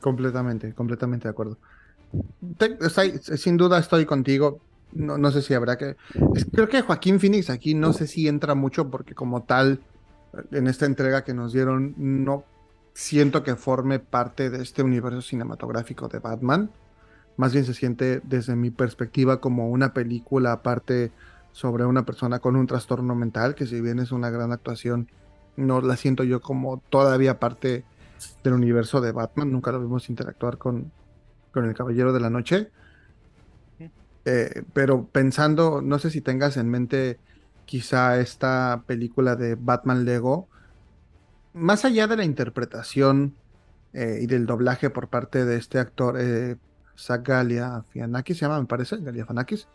Completamente, 0.00 0.72
completamente 0.74 1.28
de 1.28 1.30
acuerdo. 1.30 1.58
Sin 3.36 3.56
duda 3.56 3.78
estoy 3.78 4.04
contigo. 4.04 4.60
No, 4.92 5.18
no 5.18 5.30
sé 5.30 5.42
si 5.42 5.54
habrá 5.54 5.76
que. 5.76 5.96
es- 6.34 6.46
creo 6.52 6.68
que 6.68 6.82
Joaquín 6.82 7.20
Phoenix 7.20 7.50
aquí 7.50 7.74
no 7.74 7.92
sé 7.92 8.06
si 8.06 8.26
entra 8.26 8.54
mucho 8.54 8.90
porque 8.90 9.14
como 9.14 9.42
tal, 9.42 9.80
en 10.50 10.66
esta 10.66 10.86
entrega 10.86 11.24
que 11.24 11.34
nos 11.34 11.52
dieron, 11.52 11.94
no 11.96 12.44
siento 12.94 13.42
que 13.42 13.54
forme 13.54 13.98
parte 14.00 14.50
de 14.50 14.62
este 14.62 14.82
universo 14.82 15.22
cinematográfico 15.22 16.08
de 16.08 16.18
Batman. 16.18 16.70
Más 17.38 17.52
bien 17.52 17.64
se 17.64 17.72
siente 17.72 18.20
desde 18.24 18.56
mi 18.56 18.70
perspectiva 18.70 19.40
como 19.40 19.68
una 19.68 19.94
película 19.94 20.50
aparte 20.50 21.12
sobre 21.52 21.86
una 21.86 22.04
persona 22.04 22.40
con 22.40 22.56
un 22.56 22.66
trastorno 22.66 23.14
mental, 23.14 23.54
que 23.54 23.64
si 23.64 23.80
bien 23.80 24.00
es 24.00 24.10
una 24.10 24.28
gran 24.28 24.50
actuación, 24.50 25.08
no 25.56 25.80
la 25.80 25.96
siento 25.96 26.24
yo 26.24 26.40
como 26.40 26.82
todavía 26.90 27.38
parte 27.38 27.84
del 28.42 28.54
universo 28.54 29.00
de 29.00 29.12
Batman. 29.12 29.52
Nunca 29.52 29.70
lo 29.70 29.80
vimos 29.80 30.10
interactuar 30.10 30.58
con, 30.58 30.90
con 31.52 31.64
el 31.64 31.74
Caballero 31.74 32.12
de 32.12 32.20
la 32.20 32.28
Noche. 32.28 32.70
Eh, 34.24 34.64
pero 34.72 35.06
pensando, 35.06 35.80
no 35.80 36.00
sé 36.00 36.10
si 36.10 36.20
tengas 36.20 36.56
en 36.56 36.68
mente 36.68 37.20
quizá 37.66 38.18
esta 38.18 38.82
película 38.84 39.36
de 39.36 39.54
Batman 39.54 40.04
Lego, 40.04 40.48
más 41.52 41.84
allá 41.84 42.08
de 42.08 42.16
la 42.16 42.24
interpretación 42.24 43.36
eh, 43.92 44.18
y 44.20 44.26
del 44.26 44.44
doblaje 44.44 44.90
por 44.90 45.06
parte 45.06 45.44
de 45.44 45.56
este 45.56 45.78
actor, 45.78 46.16
eh, 46.18 46.56
Zach 46.98 47.22
Galifianakis, 47.22 48.38
se 48.38 48.44
llama, 48.44 48.60
me 48.60 48.66
parece, 48.66 48.96
Galifianakis, 48.98 49.68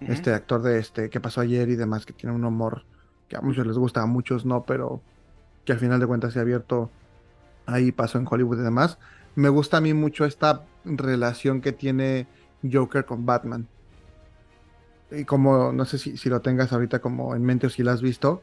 Ujú. 0.00 0.12
este 0.12 0.32
actor 0.32 0.60
de 0.62 0.78
este 0.78 1.08
que 1.08 1.20
pasó 1.20 1.40
ayer 1.40 1.68
y 1.68 1.76
demás, 1.76 2.04
que 2.04 2.12
tiene 2.12 2.34
un 2.34 2.44
humor 2.44 2.84
que 3.28 3.36
a 3.36 3.40
muchos 3.40 3.66
les 3.66 3.78
gusta, 3.78 4.02
a 4.02 4.06
muchos 4.06 4.44
no, 4.44 4.64
pero 4.64 5.00
que 5.64 5.72
al 5.72 5.78
final 5.78 6.00
de 6.00 6.06
cuentas 6.06 6.32
se 6.32 6.40
ha 6.40 6.42
abierto 6.42 6.90
ahí, 7.66 7.92
pasó 7.92 8.18
en 8.18 8.26
Hollywood 8.28 8.60
y 8.60 8.64
demás. 8.64 8.98
Me 9.36 9.48
gusta 9.48 9.78
a 9.78 9.80
mí 9.80 9.94
mucho 9.94 10.24
esta 10.24 10.62
relación 10.84 11.60
que 11.60 11.72
tiene 11.72 12.26
Joker 12.70 13.04
con 13.04 13.24
Batman. 13.24 13.66
Y 15.10 15.24
como, 15.24 15.72
no 15.72 15.84
sé 15.84 15.98
si, 15.98 16.16
si 16.16 16.28
lo 16.28 16.40
tengas 16.40 16.72
ahorita 16.72 16.98
como 16.98 17.34
en 17.34 17.44
mente 17.44 17.68
o 17.68 17.70
si 17.70 17.82
lo 17.82 17.92
has 17.92 18.02
visto, 18.02 18.42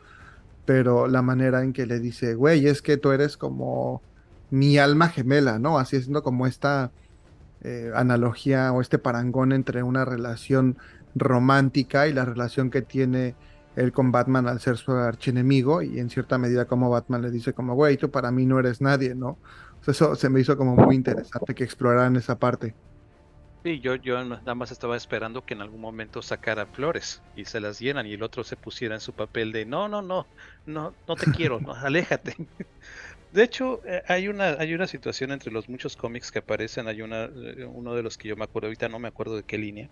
pero 0.66 1.08
la 1.08 1.22
manera 1.22 1.64
en 1.64 1.74
que 1.74 1.86
le 1.86 2.00
dice, 2.00 2.36
güey, 2.36 2.68
es 2.68 2.82
que 2.82 2.98
tú 2.98 3.12
eres 3.12 3.38
como 3.38 4.02
mi 4.50 4.78
alma 4.78 5.10
gemela, 5.10 5.60
¿no? 5.60 5.80
Así 5.80 5.98
haciendo 5.98 6.24
como 6.24 6.48
esta 6.48 6.92
eh, 7.64 7.92
analogía 7.96 8.72
o 8.72 8.82
este 8.82 8.98
parangón 8.98 9.52
entre 9.52 9.84
una 9.84 10.06
relación 10.06 10.78
romántica 11.16 12.08
y 12.08 12.14
la 12.14 12.26
relación 12.26 12.70
que 12.70 12.82
tiene 12.82 13.36
él 13.76 13.92
con 13.92 14.12
Batman 14.12 14.48
al 14.48 14.60
ser 14.60 14.78
su 14.78 14.92
archienemigo 14.92 15.82
y 15.82 16.00
en 16.00 16.10
cierta 16.10 16.38
medida 16.38 16.66
como 16.66 16.90
Batman 16.90 17.22
le 17.22 17.32
dice 17.32 17.54
como, 17.54 17.76
güey, 17.76 17.98
tú 17.98 18.12
para 18.12 18.32
mí 18.32 18.46
no 18.46 18.60
eres 18.60 18.82
nadie, 18.82 19.16
¿no? 19.16 19.38
Eso 19.86 20.16
se 20.16 20.30
me 20.30 20.42
hizo 20.42 20.58
como 20.58 20.76
muy 20.76 20.96
interesante 20.96 21.56
que 21.56 21.64
exploraran 21.64 22.16
esa 22.16 22.38
parte. 22.38 22.76
Sí, 23.64 23.80
yo, 23.80 23.96
yo 23.96 24.24
nada 24.26 24.56
más 24.56 24.72
estaba 24.72 24.98
esperando 24.98 25.46
que 25.46 25.54
en 25.54 25.62
algún 25.62 25.82
momento 25.82 26.24
sacara 26.24 26.66
flores 26.66 27.22
y 27.36 27.46
se 27.46 27.60
las 27.60 27.80
llenan 27.80 28.08
y 28.08 28.14
el 28.14 28.24
otro 28.24 28.44
se 28.44 28.58
pusiera 28.58 28.96
en 28.96 29.02
su 29.02 29.14
papel 29.14 29.52
de 29.52 29.66
no, 29.66 29.88
no, 29.88 30.02
no, 30.02 30.26
no, 30.66 30.96
no 31.08 31.16
te 31.16 31.28
quiero, 31.30 31.60
no, 31.60 31.74
aléjate. 31.76 32.36
De 33.32 33.44
hecho, 33.44 33.82
eh, 33.86 34.02
hay 34.08 34.28
una, 34.30 34.52
hay 34.60 34.74
una 34.74 34.88
situación 34.88 35.32
entre 35.32 35.52
los 35.52 35.68
muchos 35.70 35.96
cómics 35.98 36.32
que 36.32 36.40
aparecen, 36.40 36.88
hay 36.88 37.02
una, 37.02 37.26
eh, 37.26 37.66
uno 37.66 37.94
de 37.96 38.04
los 38.04 38.18
que 38.18 38.28
yo 38.30 38.36
me 38.38 38.44
acuerdo, 38.46 38.68
ahorita 38.68 38.88
no 38.90 39.00
me 39.00 39.08
acuerdo 39.10 39.36
de 39.38 39.44
qué 39.44 39.58
línea, 39.58 39.90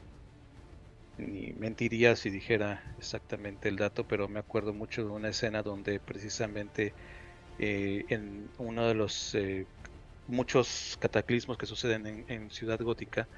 ni 1.18 1.54
mentiría 1.54 2.16
si 2.16 2.30
dijera 2.30 2.84
exactamente 2.98 3.68
el 3.70 3.76
dato, 3.78 4.06
pero 4.06 4.28
me 4.30 4.40
acuerdo 4.40 4.74
mucho 4.74 5.04
de 5.04 5.10
una 5.10 5.30
escena 5.30 5.64
donde 5.64 6.00
precisamente 6.00 6.96
eh, 7.58 8.06
en 8.10 8.52
uno 8.58 8.88
de 8.88 8.96
los 8.96 9.36
eh, 9.36 9.68
muchos 10.28 10.98
cataclismos 11.00 11.58
que 11.58 11.68
suceden 11.68 12.08
en, 12.08 12.26
en 12.30 12.52
Ciudad 12.52 12.80
Gótica, 12.82 13.30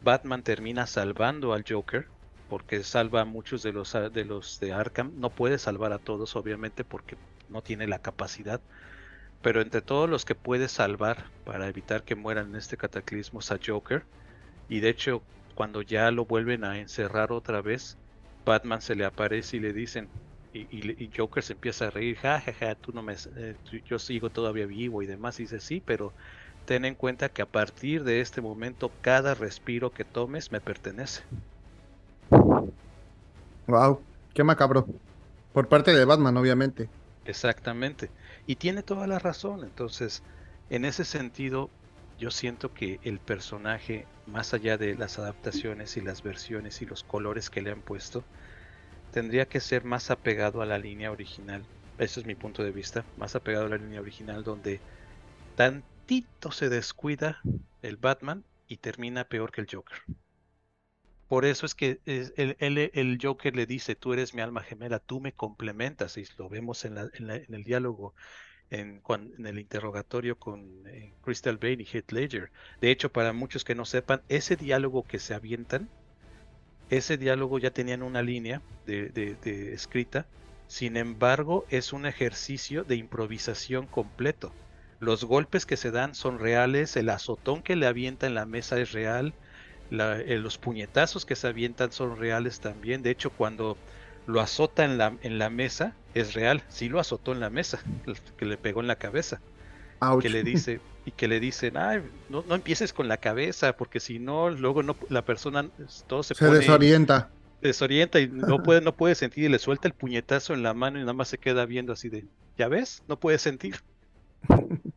Batman 0.00 0.42
termina 0.44 0.86
salvando 0.86 1.52
al 1.54 1.64
Joker 1.68 2.06
porque 2.48 2.84
salva 2.84 3.22
a 3.22 3.26
muchos 3.26 3.62
de 3.62 3.72
los 3.72 3.92
de 4.12 4.24
los 4.26 4.58
de 4.60 4.72
Arkham. 4.72 5.12
No 5.16 5.34
puede 5.34 5.58
salvar 5.58 5.92
a 5.92 5.98
todos, 6.00 6.36
obviamente, 6.36 6.84
porque 6.84 7.16
no 7.48 7.62
tiene 7.62 7.86
la 7.88 8.00
capacidad. 8.00 8.62
Pero 9.42 9.62
entre 9.62 9.82
todos 9.82 10.10
los 10.10 10.24
que 10.26 10.36
puede 10.36 10.68
salvar 10.68 11.32
para 11.44 11.68
evitar 11.68 12.04
que 12.04 12.16
mueran 12.16 12.48
en 12.50 12.56
este 12.56 12.78
cataclismo 12.78 13.40
es 13.40 13.52
a 13.52 13.58
Joker. 13.64 14.08
Y 14.68 14.80
de 14.80 14.88
hecho, 14.90 15.26
cuando 15.54 15.82
ya 15.82 16.10
lo 16.10 16.26
vuelven 16.26 16.64
a 16.64 16.78
encerrar 16.80 17.32
otra 17.32 17.62
vez, 17.62 17.98
Batman 18.44 18.82
se 18.82 18.94
le 18.96 19.04
aparece 19.04 19.56
y 19.58 19.60
le 19.60 19.72
dicen, 19.72 20.12
y, 20.52 20.62
y- 20.62 21.04
y 21.06 21.10
Joker 21.16 21.42
se 21.42 21.54
empieza 21.54 21.86
a 21.88 21.90
reír, 21.90 22.16
ja, 22.18 22.40
ja, 22.40 22.52
ja, 22.54 22.74
tú 22.76 22.92
no 22.92 23.02
me, 23.02 23.14
eh, 23.36 23.58
yo 23.84 23.98
sigo 23.98 24.30
todavía 24.30 24.66
vivo 24.66 25.02
y 25.02 25.06
demás. 25.06 25.38
Y 25.40 25.44
dice, 25.44 25.60
sí, 25.60 25.80
pero 25.80 26.14
ten 26.64 26.84
en 26.84 26.94
cuenta 26.96 27.28
que 27.30 27.42
a 27.42 27.50
partir 27.50 28.04
de 28.04 28.20
este 28.20 28.40
momento 28.42 28.96
cada 29.00 29.34
respiro 29.34 29.92
que 29.92 30.04
tomes 30.04 30.52
me 30.52 30.60
pertenece. 30.60 31.22
Wow, 33.66 34.06
qué 34.34 34.44
macabro. 34.44 34.86
Por 35.52 35.68
parte 35.68 35.92
de 35.94 36.04
Batman, 36.04 36.36
obviamente. 36.36 36.92
Exactamente. 37.24 38.12
Y 38.46 38.56
tiene 38.56 38.82
toda 38.82 39.06
la 39.06 39.18
razón. 39.18 39.64
Entonces, 39.64 40.22
en 40.68 40.84
ese 40.84 41.04
sentido, 41.04 41.74
yo 42.16 42.30
siento 42.30 42.72
que 42.72 43.00
el 43.02 43.20
personaje, 43.20 44.10
más 44.24 44.54
allá 44.54 44.78
de 44.78 44.94
las 44.96 45.18
adaptaciones 45.18 45.96
y 45.96 46.00
las 46.00 46.22
versiones 46.22 46.82
y 46.82 46.86
los 46.86 47.02
colores 47.04 47.50
que 47.50 47.62
le 47.62 47.70
han 47.70 47.82
puesto, 47.82 48.28
tendría 49.10 49.48
que 49.48 49.60
ser 49.60 49.84
más 49.84 50.10
apegado 50.10 50.62
a 50.62 50.66
la 50.66 50.78
línea 50.78 51.12
original. 51.12 51.68
Ese 51.98 52.20
es 52.20 52.26
mi 52.26 52.34
punto 52.34 52.64
de 52.64 52.72
vista. 52.72 53.08
Más 53.16 53.36
apegado 53.36 53.66
a 53.66 53.70
la 53.70 53.78
línea 53.78 54.00
original 54.00 54.44
donde 54.44 54.84
tantito 55.54 56.52
se 56.52 56.68
descuida 56.68 57.40
el 57.82 57.96
Batman 57.96 58.44
y 58.66 58.78
termina 58.78 59.24
peor 59.24 59.52
que 59.52 59.62
el 59.62 59.68
Joker. 59.70 59.98
Por 61.32 61.46
eso 61.46 61.64
es 61.64 61.74
que 61.74 62.00
el, 62.04 63.18
Joker 63.20 63.56
le 63.56 63.64
dice, 63.64 63.94
tú 63.96 64.12
eres 64.12 64.34
mi 64.34 64.42
alma 64.42 64.62
gemela, 64.62 64.98
tú 64.98 65.18
me 65.18 65.32
complementas, 65.32 66.18
y 66.18 66.24
lo 66.36 66.50
vemos 66.50 66.84
en, 66.84 66.94
la- 66.94 67.08
en 67.14 67.26
la- 67.26 67.36
en 67.36 67.54
el 67.54 67.64
diálogo, 67.64 68.14
en, 68.70 69.02
en 69.38 69.46
el 69.46 69.58
interrogatorio 69.60 70.38
con 70.38 70.86
eh, 70.88 71.16
Crystal 71.22 71.58
Bane 71.58 71.84
y 71.84 71.86
Heath 71.86 72.12
Ledger. 72.12 72.52
De 72.82 72.90
hecho, 72.90 73.12
para 73.12 73.32
muchos 73.32 73.64
que 73.64 73.74
no 73.76 73.84
sepan, 73.86 74.24
ese 74.28 74.56
diálogo 74.56 75.06
que 75.06 75.20
se 75.20 75.34
avientan, 75.34 75.90
ese 76.88 77.16
diálogo 77.18 77.58
ya 77.58 77.70
tenían 77.72 78.02
una 78.02 78.22
línea 78.22 78.62
de, 78.84 79.08
de- 79.10 79.36
de 79.36 79.72
escrita, 79.74 80.28
sin 80.66 80.96
embargo, 80.96 81.66
es 81.68 81.92
un 81.92 82.06
ejercicio 82.06 82.84
de 82.84 82.96
improvisación 82.96 83.86
completo. 83.88 84.56
Los 84.98 85.24
golpes 85.24 85.66
que 85.66 85.76
se 85.76 85.90
dan 85.90 86.14
son 86.14 86.38
reales, 86.38 86.96
el 86.96 87.08
azotón 87.10 87.62
que 87.62 87.76
le 87.76 87.86
avienta 87.86 88.26
en 88.26 88.34
la 88.34 88.46
mesa 88.46 88.80
es 88.80 88.92
real, 88.92 89.36
la- 89.92 90.20
eh, 90.20 90.38
los 90.38 90.58
puñetazos 90.58 91.24
que 91.26 91.36
se 91.36 91.48
avientan 91.48 91.92
son 91.92 92.16
reales 92.16 92.60
también. 92.60 93.02
De 93.02 93.10
hecho, 93.10 93.32
cuando 93.32 93.80
lo 94.24 94.40
azota 94.40 94.84
en 94.84 94.98
la, 94.98 95.16
en 95.20 95.38
la 95.38 95.50
mesa, 95.50 96.00
es 96.12 96.34
real. 96.34 96.64
Sí 96.68 96.88
lo 96.88 97.00
azotó 97.00 97.32
en 97.32 97.40
la 97.40 97.50
mesa, 97.50 97.86
que 98.36 98.44
le 98.46 98.58
pegó 98.58 98.80
en 98.80 98.86
la 98.88 98.96
cabeza. 98.96 99.42
Ouch. 100.02 100.18
que 100.18 100.30
le 100.30 100.44
dice 100.44 100.84
y 101.04 101.12
que 101.12 101.28
le 101.28 101.40
dicen, 101.40 101.76
ay, 101.76 102.00
no, 102.28 102.44
no 102.46 102.54
empieces 102.54 102.92
con 102.92 103.08
la 103.08 103.18
cabeza, 103.18 103.74
porque 103.76 104.00
si 104.00 104.18
no, 104.20 104.50
luego 104.50 104.82
no, 104.82 104.98
la 105.08 105.24
persona 105.24 105.70
todo 106.06 106.22
se, 106.22 106.36
Se 106.38 106.44
pone, 106.44 106.50
desorienta. 106.50 107.32
desorienta 107.60 108.20
y 108.20 108.28
no 108.28 108.62
puede, 108.62 108.80
no 108.82 108.96
puede 108.96 109.14
sentir 109.16 109.44
y 109.44 109.48
le 109.48 109.58
suelta 109.60 109.88
el 109.88 109.94
puñetazo 109.94 110.54
en 110.54 110.62
la 110.62 110.74
mano 110.74 110.98
y 110.98 111.02
nada 111.02 111.14
más 111.14 111.28
se 111.28 111.38
queda 111.38 111.66
viendo 111.66 111.92
así 111.94 112.08
de, 112.10 112.28
¿ya 112.56 112.68
ves? 112.68 113.02
No 113.08 113.18
puede 113.20 113.38
sentir. 113.38 113.76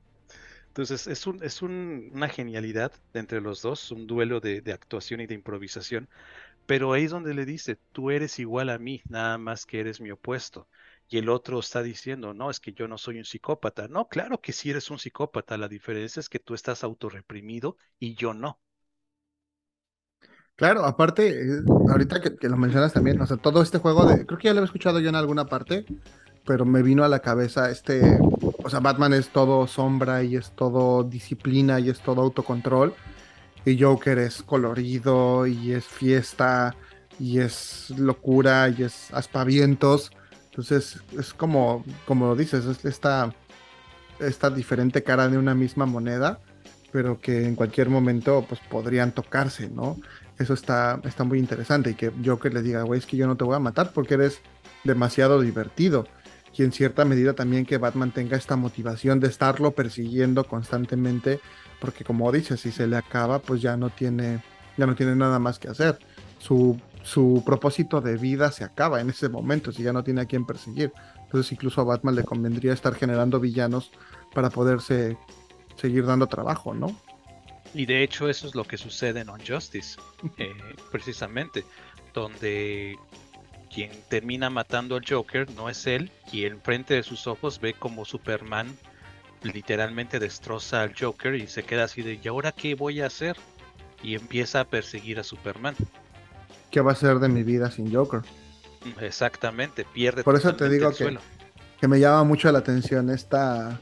Entonces 0.75 1.07
es 1.07 1.25
un, 1.27 1.41
es 1.43 1.61
un- 1.63 2.11
una 2.13 2.29
genialidad 2.29 2.91
entre 3.13 3.41
los 3.41 3.61
dos, 3.61 3.91
un 3.91 4.07
duelo 4.07 4.39
de, 4.41 4.61
de 4.61 4.73
actuación 4.73 5.21
y 5.21 5.27
de 5.27 5.33
improvisación. 5.35 6.09
Pero 6.67 6.93
ahí 6.93 7.05
es 7.05 7.11
donde 7.11 7.33
le 7.35 7.45
dice, 7.45 7.77
tú 7.93 8.11
eres 8.11 8.39
igual 8.39 8.69
a 8.69 8.79
mí, 8.79 9.01
nada 9.09 9.37
más 9.39 9.65
que 9.65 9.79
eres 9.81 10.01
mi 10.01 10.11
opuesto. 10.11 10.69
Y 11.09 11.17
el 11.19 11.29
otro 11.29 11.59
está 11.59 11.83
diciendo, 11.83 12.33
no, 12.35 12.49
es 12.51 12.59
que 12.59 12.73
yo 12.73 12.87
no 12.87 12.97
soy 12.99 13.17
un 13.19 13.25
psicópata. 13.25 13.87
No, 13.89 14.07
claro 14.09 14.41
que 14.41 14.53
sí 14.53 14.69
eres 14.71 14.89
un 14.91 14.99
psicópata. 14.99 15.57
La 15.57 15.67
diferencia 15.69 16.19
es 16.21 16.29
que 16.29 16.39
tú 16.39 16.53
estás 16.55 16.83
autorreprimido 16.83 17.77
y 17.99 18.15
yo 18.15 18.33
no. 18.33 18.59
Claro, 20.55 20.85
aparte, 20.85 21.27
eh, 21.29 21.61
ahorita 21.89 22.21
que, 22.21 22.35
que 22.37 22.47
lo 22.49 22.55
mencionas 22.57 22.93
también, 22.93 23.19
o 23.21 23.27
sea, 23.27 23.35
todo 23.37 23.61
este 23.61 23.77
juego 23.79 24.05
de, 24.05 24.25
creo 24.25 24.37
que 24.39 24.45
ya 24.47 24.53
lo 24.53 24.59
había 24.59 24.65
escuchado 24.67 24.99
yo 24.99 25.09
en 25.09 25.15
alguna 25.15 25.49
parte, 25.49 25.85
pero 26.45 26.65
me 26.65 26.81
vino 26.81 27.03
a 27.03 27.09
la 27.09 27.19
cabeza 27.19 27.69
este, 27.69 28.19
o 28.63 28.69
sea, 28.69 28.79
Batman 28.79 29.13
es 29.13 29.29
todo 29.29 29.67
sombra 29.67 30.23
y 30.23 30.35
es 30.35 30.51
todo 30.51 31.03
disciplina 31.03 31.79
y 31.79 31.89
es 31.89 31.99
todo 31.99 32.21
autocontrol, 32.21 32.93
y 33.65 33.81
Joker 33.81 34.19
es 34.19 34.43
colorido 34.43 35.47
y 35.47 35.73
es 35.73 35.85
fiesta 35.85 36.75
y 37.19 37.39
es 37.39 37.89
locura 37.97 38.69
y 38.69 38.83
es 38.83 39.11
aspavientos, 39.13 40.11
entonces 40.45 41.01
es 41.17 41.33
como, 41.33 41.83
como 42.05 42.27
lo 42.27 42.35
dices, 42.35 42.65
es 42.65 42.85
esta, 42.85 43.33
esta 44.19 44.49
diferente 44.49 45.03
cara 45.03 45.27
de 45.27 45.37
una 45.37 45.55
misma 45.55 45.85
moneda, 45.85 46.39
pero 46.91 47.19
que 47.19 47.45
en 47.45 47.55
cualquier 47.55 47.89
momento 47.89 48.45
pues 48.47 48.61
podrían 48.69 49.11
tocarse, 49.11 49.69
¿no? 49.69 49.97
Eso 50.39 50.53
está, 50.53 51.01
está 51.03 51.23
muy 51.23 51.39
interesante 51.39 51.91
y 51.91 51.95
que 51.95 52.11
Joker 52.23 52.53
le 52.53 52.61
diga, 52.61 52.83
güey, 52.83 52.99
es 52.99 53.05
que 53.05 53.17
yo 53.17 53.27
no 53.27 53.35
te 53.35 53.43
voy 53.43 53.55
a 53.55 53.59
matar 53.59 53.91
porque 53.93 54.13
eres 54.13 54.39
demasiado 54.85 55.41
divertido. 55.41 56.07
Y 56.57 56.63
en 56.63 56.71
cierta 56.71 57.03
medida 57.03 57.33
también 57.33 57.65
que 57.65 57.77
Batman 57.77 58.11
tenga 58.11 58.37
esta 58.37 58.55
motivación 58.55 59.19
de 59.19 59.27
estarlo 59.27 59.71
persiguiendo 59.71 60.45
constantemente, 60.45 61.41
porque 61.81 62.05
como 62.05 62.31
dice, 62.31 62.55
si 62.55 62.71
se 62.71 62.87
le 62.87 62.95
acaba, 62.95 63.39
pues 63.39 63.61
ya 63.61 63.75
no 63.75 63.89
tiene, 63.89 64.41
ya 64.77 64.85
no 64.85 64.95
tiene 64.95 65.15
nada 65.15 65.37
más 65.37 65.59
que 65.59 65.67
hacer. 65.67 65.99
Su, 66.39 66.79
su 67.03 67.43
propósito 67.45 67.99
de 67.99 68.17
vida 68.17 68.51
se 68.51 68.63
acaba 68.63 69.01
en 69.01 69.09
ese 69.09 69.27
momento, 69.27 69.73
si 69.73 69.83
ya 69.83 69.91
no 69.91 70.03
tiene 70.03 70.21
a 70.21 70.25
quién 70.25 70.45
perseguir. 70.45 70.93
Entonces 71.23 71.51
incluso 71.51 71.81
a 71.81 71.83
Batman 71.83 72.15
le 72.15 72.23
convendría 72.23 72.71
estar 72.71 72.95
generando 72.95 73.41
villanos 73.41 73.91
para 74.33 74.49
poderse 74.49 75.17
seguir 75.75 76.05
dando 76.05 76.27
trabajo, 76.27 76.73
¿no? 76.73 76.95
Y 77.73 77.85
de 77.85 78.03
hecho 78.03 78.29
eso 78.29 78.47
es 78.47 78.55
lo 78.55 78.63
que 78.63 78.77
sucede 78.77 79.19
en 79.19 79.29
Unjustice, 79.29 79.99
eh, 80.37 80.53
precisamente, 80.91 81.65
donde 82.13 82.97
quien 83.75 83.91
termina 84.07 84.49
matando 84.49 84.95
al 84.95 85.03
Joker 85.07 85.51
no 85.51 85.69
es 85.69 85.85
él, 85.85 86.09
y 86.31 86.45
enfrente 86.45 86.93
de 86.93 87.03
sus 87.03 87.27
ojos 87.27 87.59
ve 87.59 87.73
como 87.73 88.05
Superman 88.05 88.67
literalmente 89.43 90.17
destroza 90.17 90.81
al 90.81 90.95
Joker 90.99 91.35
y 91.35 91.45
se 91.47 91.63
queda 91.63 91.83
así 91.83 92.01
de, 92.01 92.19
¿y 92.23 92.27
ahora 92.27 92.53
qué 92.53 92.73
voy 92.73 93.01
a 93.01 93.07
hacer? 93.07 93.35
Y 94.01 94.15
empieza 94.15 94.61
a 94.61 94.63
perseguir 94.63 95.19
a 95.19 95.23
Superman. 95.23 95.75
¿Qué 96.71 96.79
va 96.81 96.93
a 96.93 96.95
ser 96.95 97.19
de 97.19 97.27
mi 97.27 97.43
vida 97.43 97.69
sin 97.69 97.93
Joker? 97.93 98.21
Exactamente, 99.01 99.85
pierde 99.93 100.23
Por 100.23 100.35
eso 100.35 100.55
te 100.55 100.69
digo 100.69 100.91
que- 100.91 101.17
que 101.79 101.87
me 101.89 101.99
llama 101.99 102.23
mucho 102.23 102.51
la 102.51 102.59
atención 102.59 103.09
esta 103.09 103.79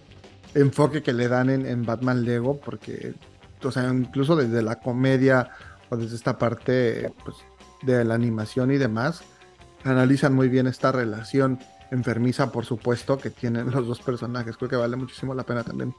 enfoque 0.55 1.03
que 1.03 1.13
le 1.13 1.27
dan 1.27 1.49
en, 1.49 1.65
en 1.67 1.85
Batman 1.85 2.25
Lego, 2.25 2.59
porque, 2.59 3.13
o 3.63 3.71
sea, 3.71 3.87
incluso 3.93 4.35
desde 4.35 4.61
la 4.63 4.79
comedia 4.79 5.51
o 5.89 5.97
desde 5.97 6.15
esta 6.15 6.37
parte 6.37 7.11
pues, 7.23 7.37
de 7.83 8.03
la 8.03 8.15
animación 8.15 8.71
y 8.71 8.77
demás, 8.77 9.23
analizan 9.84 10.34
muy 10.34 10.49
bien 10.49 10.67
esta 10.67 10.91
relación 10.91 11.59
enfermiza, 11.91 12.51
por 12.51 12.65
supuesto, 12.65 13.17
que 13.17 13.29
tienen 13.29 13.71
los 13.71 13.88
dos 13.88 13.99
personajes. 14.01 14.57
Creo 14.57 14.69
que 14.69 14.75
vale 14.75 14.95
muchísimo 14.95 15.34
la 15.34 15.43
pena 15.43 15.63
también, 15.63 15.93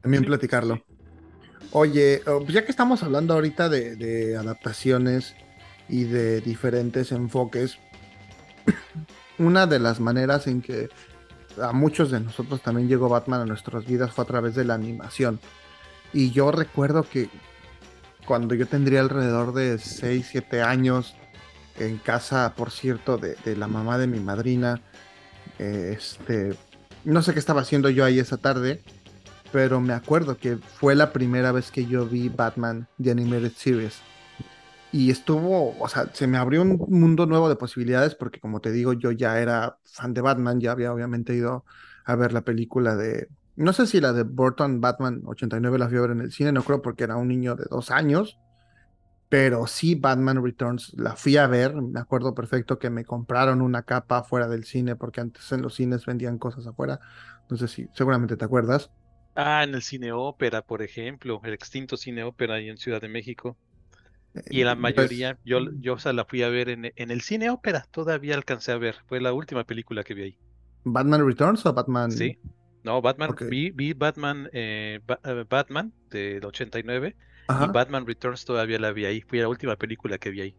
también 0.00 0.22
sí, 0.22 0.26
platicarlo. 0.28 0.76
sí. 0.76 0.82
Oye, 1.74 2.20
oh, 2.26 2.40
pues 2.40 2.52
ya 2.52 2.64
que 2.64 2.70
estamos 2.70 3.02
hablando 3.02 3.32
ahorita 3.32 3.70
de, 3.70 3.96
de 3.96 4.36
adaptaciones 4.36 5.34
y 5.88 6.04
de 6.04 6.42
diferentes 6.42 7.12
enfoques, 7.12 7.78
una 9.38 9.66
de 9.66 9.78
las 9.78 9.98
maneras 9.98 10.46
en 10.46 10.60
que 10.60 10.90
a 11.60 11.72
muchos 11.72 12.10
de 12.10 12.20
nosotros 12.20 12.62
también 12.62 12.88
llegó 12.88 13.08
Batman 13.08 13.40
a 13.40 13.46
nuestras 13.46 13.86
vidas 13.86 14.12
fue 14.12 14.24
a 14.24 14.28
través 14.28 14.54
de 14.54 14.64
la 14.64 14.74
animación. 14.74 15.40
Y 16.12 16.30
yo 16.30 16.52
recuerdo 16.52 17.04
que 17.04 17.30
cuando 18.26 18.54
yo 18.54 18.66
tendría 18.66 19.00
alrededor 19.00 19.54
de 19.54 19.78
6, 19.78 20.28
7 20.30 20.62
años, 20.62 21.16
en 21.78 21.98
casa, 21.98 22.54
por 22.56 22.70
cierto, 22.70 23.18
de, 23.18 23.36
de 23.44 23.56
la 23.56 23.66
mamá 23.68 23.98
de 23.98 24.06
mi 24.06 24.20
madrina, 24.20 24.80
eh, 25.58 25.94
este, 25.96 26.54
no 27.04 27.22
sé 27.22 27.32
qué 27.32 27.38
estaba 27.38 27.60
haciendo 27.60 27.90
yo 27.90 28.04
ahí 28.04 28.18
esa 28.18 28.36
tarde, 28.36 28.82
pero 29.52 29.80
me 29.80 29.92
acuerdo 29.92 30.36
que 30.36 30.56
fue 30.56 30.94
la 30.94 31.12
primera 31.12 31.52
vez 31.52 31.70
que 31.70 31.86
yo 31.86 32.06
vi 32.06 32.28
Batman 32.28 32.88
The 33.00 33.10
Animated 33.10 33.52
Series. 33.52 34.00
Y 34.92 35.10
estuvo, 35.10 35.76
o 35.78 35.88
sea, 35.88 36.10
se 36.12 36.26
me 36.26 36.36
abrió 36.36 36.62
un 36.62 36.76
mundo 36.88 37.26
nuevo 37.26 37.48
de 37.48 37.56
posibilidades 37.56 38.14
porque 38.14 38.40
como 38.40 38.60
te 38.60 38.72
digo, 38.72 38.92
yo 38.92 39.10
ya 39.10 39.38
era 39.40 39.78
fan 39.84 40.12
de 40.12 40.20
Batman, 40.20 40.60
ya 40.60 40.72
había 40.72 40.92
obviamente 40.92 41.34
ido 41.34 41.64
a 42.04 42.14
ver 42.14 42.32
la 42.32 42.42
película 42.42 42.94
de, 42.94 43.28
no 43.56 43.72
sé 43.72 43.86
si 43.86 44.00
la 44.00 44.12
de 44.12 44.24
Burton 44.24 44.80
Batman 44.80 45.22
89 45.24 45.78
la 45.78 45.86
ver 45.86 46.10
en 46.10 46.20
el 46.20 46.32
cine, 46.32 46.52
no 46.52 46.62
creo 46.62 46.82
porque 46.82 47.04
era 47.04 47.16
un 47.16 47.28
niño 47.28 47.54
de 47.54 47.64
dos 47.70 47.90
años, 47.90 48.38
pero 49.32 49.66
sí 49.66 49.94
Batman 49.94 50.44
Returns 50.44 50.92
la 50.94 51.16
fui 51.16 51.36
a 51.38 51.46
ver, 51.46 51.74
me 51.74 52.00
acuerdo 52.00 52.34
perfecto 52.34 52.78
que 52.78 52.90
me 52.90 53.04
compraron 53.06 53.62
una 53.62 53.82
capa 53.84 54.18
afuera 54.18 54.46
del 54.48 54.64
cine 54.64 54.94
porque 54.96 55.22
antes 55.22 55.50
en 55.52 55.62
los 55.62 55.74
cines 55.74 56.04
vendían 56.06 56.38
cosas 56.38 56.66
afuera, 56.66 57.00
no 57.48 57.56
sé 57.56 57.66
si 57.68 57.88
seguramente 57.94 58.36
te 58.36 58.44
acuerdas. 58.44 58.90
Ah, 59.34 59.62
en 59.64 59.74
el 59.74 59.82
cine 59.82 60.12
ópera, 60.12 60.62
por 60.62 60.80
ejemplo, 60.82 61.40
el 61.44 61.52
extinto 61.54 61.96
cine 61.98 62.22
ópera 62.24 62.54
ahí 62.54 62.68
en 62.70 62.76
Ciudad 62.78 63.00
de 63.00 63.08
México. 63.08 63.58
Y 64.48 64.64
la 64.64 64.76
Pues, 64.76 64.76
mayoría, 64.76 65.38
yo, 65.44 65.60
yo 65.80 65.94
o 65.94 65.98
sea, 66.00 66.12
la 66.14 66.24
fui 66.26 66.42
a 66.42 66.48
ver 66.50 66.68
en, 66.70 66.92
en 66.96 67.10
el 67.12 67.22
cine 67.22 67.50
ópera, 67.50 67.86
todavía 67.92 68.34
alcancé 68.36 68.72
a 68.72 68.78
ver, 68.78 68.96
fue 69.08 69.20
la 69.20 69.32
última 69.34 69.64
película 69.64 70.04
que 70.04 70.14
vi 70.14 70.22
ahí. 70.24 70.38
¿Batman 70.84 71.24
Returns 71.26 71.66
o 71.66 71.72
Batman? 71.72 72.14
Sí, 72.18 72.38
no, 72.82 73.00
Batman, 73.00 73.34
vi, 73.48 73.70
vi 73.70 73.92
Batman, 73.94 74.48
eh, 74.52 75.00
Ba- 75.06 75.20
eh, 75.24 75.44
Batman 75.48 75.94
del 76.10 76.44
89 76.44 77.16
Ajá. 77.52 77.66
y 77.66 77.72
Batman 77.72 78.06
Returns 78.06 78.44
todavía 78.44 78.78
la 78.78 78.92
vi 78.92 79.04
ahí, 79.04 79.20
fue 79.20 79.38
la 79.38 79.48
última 79.48 79.76
película 79.76 80.18
que 80.18 80.30
vi 80.30 80.40
ahí. 80.40 80.56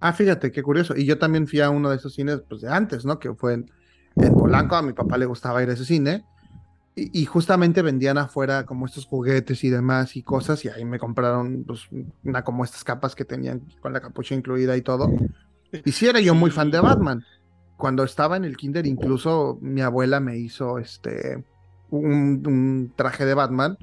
Ah, 0.00 0.12
fíjate, 0.12 0.52
qué 0.52 0.62
curioso. 0.62 0.94
Y 0.96 1.06
yo 1.06 1.18
también 1.18 1.46
fui 1.46 1.60
a 1.60 1.70
uno 1.70 1.90
de 1.90 1.96
esos 1.96 2.14
cines 2.14 2.42
pues, 2.48 2.60
de 2.60 2.70
antes, 2.70 3.04
¿no? 3.04 3.18
Que 3.18 3.34
fue 3.34 3.54
en, 3.54 3.70
en 4.16 4.34
Polanco. 4.34 4.76
A 4.76 4.82
mi 4.82 4.92
papá 4.92 5.16
le 5.16 5.26
gustaba 5.26 5.62
ir 5.62 5.70
a 5.70 5.72
ese 5.72 5.84
cine. 5.84 6.24
Y, 6.94 7.22
y 7.22 7.24
justamente 7.24 7.82
vendían 7.82 8.18
afuera 8.18 8.64
como 8.66 8.86
estos 8.86 9.06
juguetes 9.06 9.64
y 9.64 9.70
demás 9.70 10.16
y 10.16 10.22
cosas. 10.22 10.64
Y 10.64 10.68
ahí 10.68 10.84
me 10.84 10.98
compraron 10.98 11.64
pues, 11.66 11.88
una 12.24 12.44
como 12.44 12.64
estas 12.64 12.84
capas 12.84 13.14
que 13.14 13.24
tenían 13.24 13.62
con 13.80 13.92
la 13.92 14.00
capucha 14.00 14.34
incluida 14.34 14.76
y 14.76 14.82
todo. 14.82 15.10
Y 15.84 15.92
sí 15.92 16.06
era 16.06 16.20
yo 16.20 16.34
muy 16.34 16.50
fan 16.50 16.70
de. 16.70 16.80
Batman. 16.80 17.24
Cuando 17.76 18.04
estaba 18.04 18.36
en 18.36 18.44
el 18.44 18.56
kinder, 18.56 18.86
incluso 18.86 19.58
mi 19.60 19.82
abuela 19.82 20.20
me 20.20 20.38
hizo 20.38 20.78
este 20.78 21.44
un, 21.90 22.42
un 22.46 22.92
traje 22.96 23.24
de 23.24 23.34
Batman. 23.34 23.76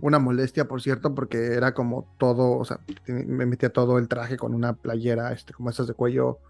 Una 0.00 0.18
molestia, 0.18 0.66
por 0.66 0.82
cierto, 0.82 1.14
porque 1.14 1.54
era 1.54 1.74
como 1.74 2.08
todo, 2.18 2.58
o 2.58 2.64
sea, 2.64 2.80
me 3.06 3.46
metía 3.46 3.70
todo 3.72 3.98
el 3.98 4.08
traje 4.08 4.36
con 4.36 4.54
una 4.54 4.74
playera, 4.74 5.32
este, 5.32 5.52
como 5.54 5.70
estas 5.70 5.86
de 5.86 5.94
cuello 5.94 6.40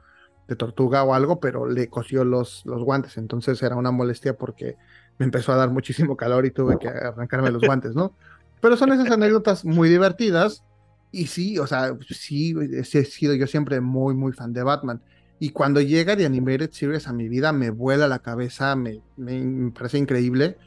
de 0.49 0.57
tortuga 0.57 1.05
o 1.05 1.15
algo, 1.15 1.41
pero 1.41 1.67
le 1.69 1.89
cosió 1.91 2.25
los, 2.25 2.63
los 2.67 2.83
guantes. 2.85 3.17
Entonces 3.17 3.63
era 3.63 3.77
una 3.77 3.91
molestia 3.93 4.35
porque 4.37 4.77
me 5.19 5.27
empezó 5.27 5.53
a 5.53 5.57
dar 5.57 5.71
muchísimo 5.71 6.17
calor 6.17 6.47
y 6.47 6.51
tuve 6.53 6.79
que 6.79 6.89
arrancarme 6.89 7.51
los 7.51 7.65
guantes, 7.65 7.95
¿no? 7.95 8.17
Pero 8.61 8.77
son 8.77 8.93
esas 8.93 9.11
anécdotas 9.11 9.65
muy 9.65 9.89
divertidas. 9.89 10.65
Y 11.11 11.29
sí, 11.29 11.59
o 11.59 11.67
sea, 11.67 11.97
sí, 12.11 12.55
he 12.73 12.85
sido 12.85 13.35
yo 13.35 13.47
siempre 13.47 13.81
muy, 13.81 14.15
muy 14.15 14.33
fan 14.33 14.53
de 14.53 14.63
Batman. 14.63 15.03
Y 15.39 15.51
cuando 15.51 15.81
llega 15.81 16.17
The 16.17 16.27
Animated 16.27 16.71
Series 16.73 17.07
a 17.09 17.13
mi 17.13 17.29
vida, 17.29 17.53
me 17.53 17.71
vuela 17.71 18.09
la 18.09 18.19
cabeza, 18.21 18.77
me- 18.77 19.03
me 19.17 19.71
parece 19.73 19.99
increíble. 19.99 20.59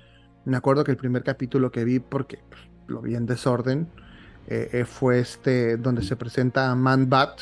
Me 0.46 0.58
acuerdo 0.58 0.84
que 0.84 0.92
el 0.92 0.98
primer 0.98 1.24
capítulo 1.24 1.72
que 1.72 1.84
vi, 1.84 2.00
porque 2.00 2.40
pues, 2.50 2.62
lo 2.88 3.02
vi 3.02 3.16
en 3.16 3.26
desorden, 3.26 3.90
eh, 4.48 4.70
eh, 4.74 4.86
fue 4.86 5.20
este 5.20 5.78
donde 5.78 6.02
se 6.04 6.16
presenta 6.16 6.72
a 6.72 6.76
Man 6.76 7.10
Bat, 7.10 7.42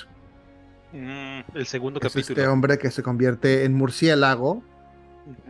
Mm, 0.92 1.42
el 1.54 1.66
segundo 1.66 2.00
que 2.00 2.08
es 2.08 2.16
capítulo. 2.16 2.42
este 2.42 2.48
hombre 2.48 2.78
que 2.78 2.92
se 2.92 3.04
convierte 3.04 3.66
en 3.66 3.74
murciélago. 3.74 4.64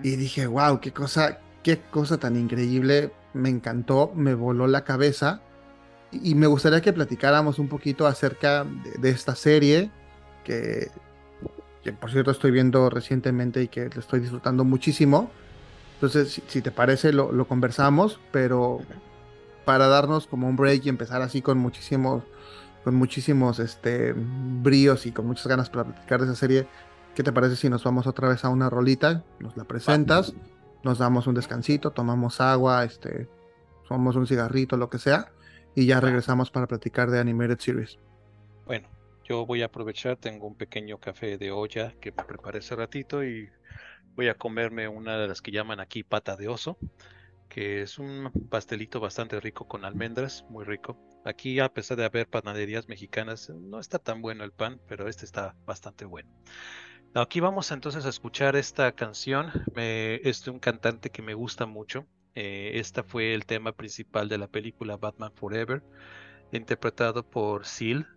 Y 0.03 0.15
dije, 0.15 0.47
wow, 0.47 0.79
qué 0.79 0.91
cosa, 0.91 1.39
qué 1.63 1.81
cosa 1.81 2.17
tan 2.19 2.35
increíble. 2.35 3.13
Me 3.33 3.49
encantó, 3.49 4.11
me 4.15 4.33
voló 4.33 4.67
la 4.67 4.83
cabeza. 4.83 5.41
Y, 6.11 6.31
y 6.31 6.35
me 6.35 6.47
gustaría 6.47 6.81
que 6.81 6.93
platicáramos 6.93 7.59
un 7.59 7.67
poquito 7.69 8.07
acerca 8.07 8.63
de, 8.65 8.91
de 8.99 9.09
esta 9.09 9.35
serie, 9.35 9.91
que, 10.43 10.91
que 11.83 11.93
por 11.93 12.11
cierto 12.11 12.31
estoy 12.31 12.51
viendo 12.51 12.89
recientemente 12.89 13.61
y 13.63 13.67
que 13.67 13.89
le 13.89 13.99
estoy 13.99 14.19
disfrutando 14.21 14.63
muchísimo. 14.63 15.31
Entonces, 15.97 16.31
si, 16.31 16.43
si 16.47 16.61
te 16.61 16.71
parece, 16.71 17.11
lo, 17.11 17.31
lo 17.31 17.47
conversamos, 17.47 18.19
pero 18.31 18.81
para 19.65 19.87
darnos 19.87 20.27
como 20.27 20.47
un 20.47 20.55
break 20.55 20.85
y 20.85 20.89
empezar 20.89 21.21
así 21.21 21.41
con 21.41 21.57
muchísimos, 21.57 22.23
con 22.83 22.95
muchísimos 22.95 23.59
este, 23.59 24.13
bríos 24.15 25.05
y 25.05 25.11
con 25.11 25.27
muchas 25.27 25.47
ganas 25.47 25.69
para 25.69 25.85
platicar 25.85 26.21
de 26.21 26.27
esa 26.27 26.35
serie, 26.35 26.67
¿qué 27.15 27.21
te 27.21 27.33
parece 27.33 27.57
si 27.57 27.69
nos 27.69 27.83
vamos 27.83 28.07
otra 28.07 28.29
vez 28.29 28.45
a 28.45 28.49
una 28.49 28.69
rolita? 28.69 29.25
Nos 29.39 29.57
la 29.57 29.65
presentas, 29.65 30.33
nos 30.83 30.99
damos 30.99 31.27
un 31.27 31.35
descansito, 31.35 31.91
tomamos 31.91 32.39
agua, 32.39 32.85
este, 32.85 33.27
tomamos 33.89 34.15
un 34.15 34.25
cigarrito, 34.25 34.77
lo 34.77 34.89
que 34.89 34.99
sea, 34.99 35.31
y 35.75 35.85
ya 35.85 35.99
regresamos 35.99 36.49
para 36.49 36.67
platicar 36.67 37.09
de 37.09 37.19
Animated 37.19 37.59
Series. 37.59 37.99
Bueno, 38.65 38.87
yo 39.25 39.45
voy 39.45 39.63
a 39.63 39.65
aprovechar, 39.65 40.15
tengo 40.15 40.47
un 40.47 40.55
pequeño 40.55 40.97
café 40.97 41.37
de 41.37 41.51
olla 41.51 41.93
que 41.99 42.13
me 42.13 42.23
preparé 42.23 42.59
hace 42.59 42.73
ratito 42.73 43.21
y 43.25 43.49
voy 44.17 44.27
a 44.27 44.33
comerme 44.33 44.87
una 44.87 45.17
de 45.17 45.27
las 45.27 45.41
que 45.41 45.51
llaman 45.51 45.79
aquí 45.79 46.03
pata 46.03 46.35
de 46.35 46.49
oso, 46.49 46.77
que 47.47 47.83
es 47.83 47.99
un 47.99 48.31
pastelito 48.49 48.99
bastante 48.99 49.39
rico 49.39 49.67
con 49.67 49.85
almendras, 49.85 50.43
muy 50.49 50.65
rico. 50.65 50.97
Aquí, 51.23 51.59
a 51.59 51.69
pesar 51.69 51.97
de 51.97 52.05
haber 52.05 52.27
panaderías 52.27 52.87
mexicanas, 52.87 53.49
no 53.49 53.79
está 53.79 53.99
tan 53.99 54.21
bueno 54.21 54.43
el 54.43 54.51
pan, 54.51 54.81
pero 54.87 55.07
este 55.07 55.23
está 55.25 55.55
bastante 55.65 56.05
bueno. 56.05 56.29
Aquí 57.13 57.39
vamos 57.39 57.71
entonces 57.71 58.05
a 58.05 58.09
escuchar 58.09 58.55
esta 58.55 58.91
canción. 58.91 59.51
Me- 59.75 60.15
es 60.15 60.43
de 60.43 60.51
un 60.51 60.59
cantante 60.59 61.09
que 61.09 61.21
me 61.21 61.35
gusta 61.35 61.65
mucho. 61.65 62.05
Eh, 62.35 62.71
esta 62.75 63.03
fue 63.03 63.33
el 63.33 63.45
tema 63.45 63.71
principal 63.71 64.29
de 64.29 64.37
la 64.37 64.47
película 64.47 64.97
Batman 64.97 65.31
Forever, 65.35 65.83
interpretado 66.51 67.23
por 67.23 67.65
Seal. 67.65 68.07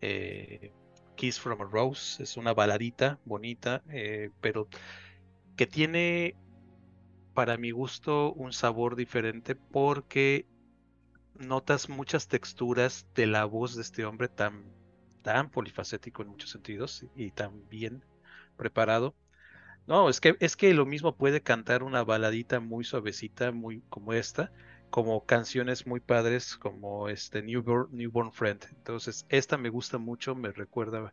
eh, 0.00 0.72
Kiss 1.16 1.38
from 1.38 1.60
a 1.60 1.64
Rose. 1.64 2.22
Es 2.22 2.36
una 2.38 2.54
baladita 2.54 3.18
bonita, 3.24 3.82
eh, 3.90 4.30
pero 4.40 4.68
que 5.60 5.66
tiene, 5.66 6.36
para 7.34 7.58
mi 7.58 7.70
gusto, 7.70 8.32
un 8.32 8.50
sabor 8.50 8.96
diferente 8.96 9.54
porque 9.54 10.46
notas 11.34 11.90
muchas 11.90 12.28
texturas 12.28 13.06
de 13.14 13.26
la 13.26 13.44
voz 13.44 13.76
de 13.76 13.82
este 13.82 14.06
hombre 14.06 14.28
tan, 14.28 14.64
tan 15.20 15.50
polifacético 15.50 16.22
en 16.22 16.28
muchos 16.28 16.48
sentidos 16.48 17.04
y 17.14 17.32
tan 17.32 17.68
bien 17.68 18.02
preparado. 18.56 19.14
No, 19.86 20.08
es 20.08 20.22
que 20.22 20.34
es 20.40 20.56
que 20.56 20.72
lo 20.72 20.86
mismo 20.86 21.14
puede 21.14 21.42
cantar 21.42 21.82
una 21.82 22.04
baladita 22.04 22.58
muy 22.58 22.82
suavecita, 22.82 23.52
muy 23.52 23.82
como 23.90 24.14
esta, 24.14 24.50
como 24.88 25.26
canciones 25.26 25.86
muy 25.86 26.00
padres 26.00 26.56
como 26.56 27.10
este 27.10 27.42
Newborn, 27.42 27.94
Newborn 27.94 28.32
Friend. 28.32 28.64
Entonces, 28.78 29.26
esta 29.28 29.58
me 29.58 29.68
gusta 29.68 29.98
mucho, 29.98 30.34
me 30.34 30.52
recuerda, 30.52 31.12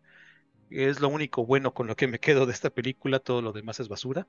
es 0.69 0.99
lo 0.99 1.09
único 1.09 1.45
bueno 1.45 1.73
con 1.73 1.87
lo 1.87 1.95
que 1.95 2.07
me 2.07 2.19
quedo 2.19 2.45
de 2.45 2.53
esta 2.53 2.69
película, 2.69 3.19
todo 3.19 3.41
lo 3.41 3.53
demás 3.53 3.79
es 3.79 3.89
basura. 3.89 4.27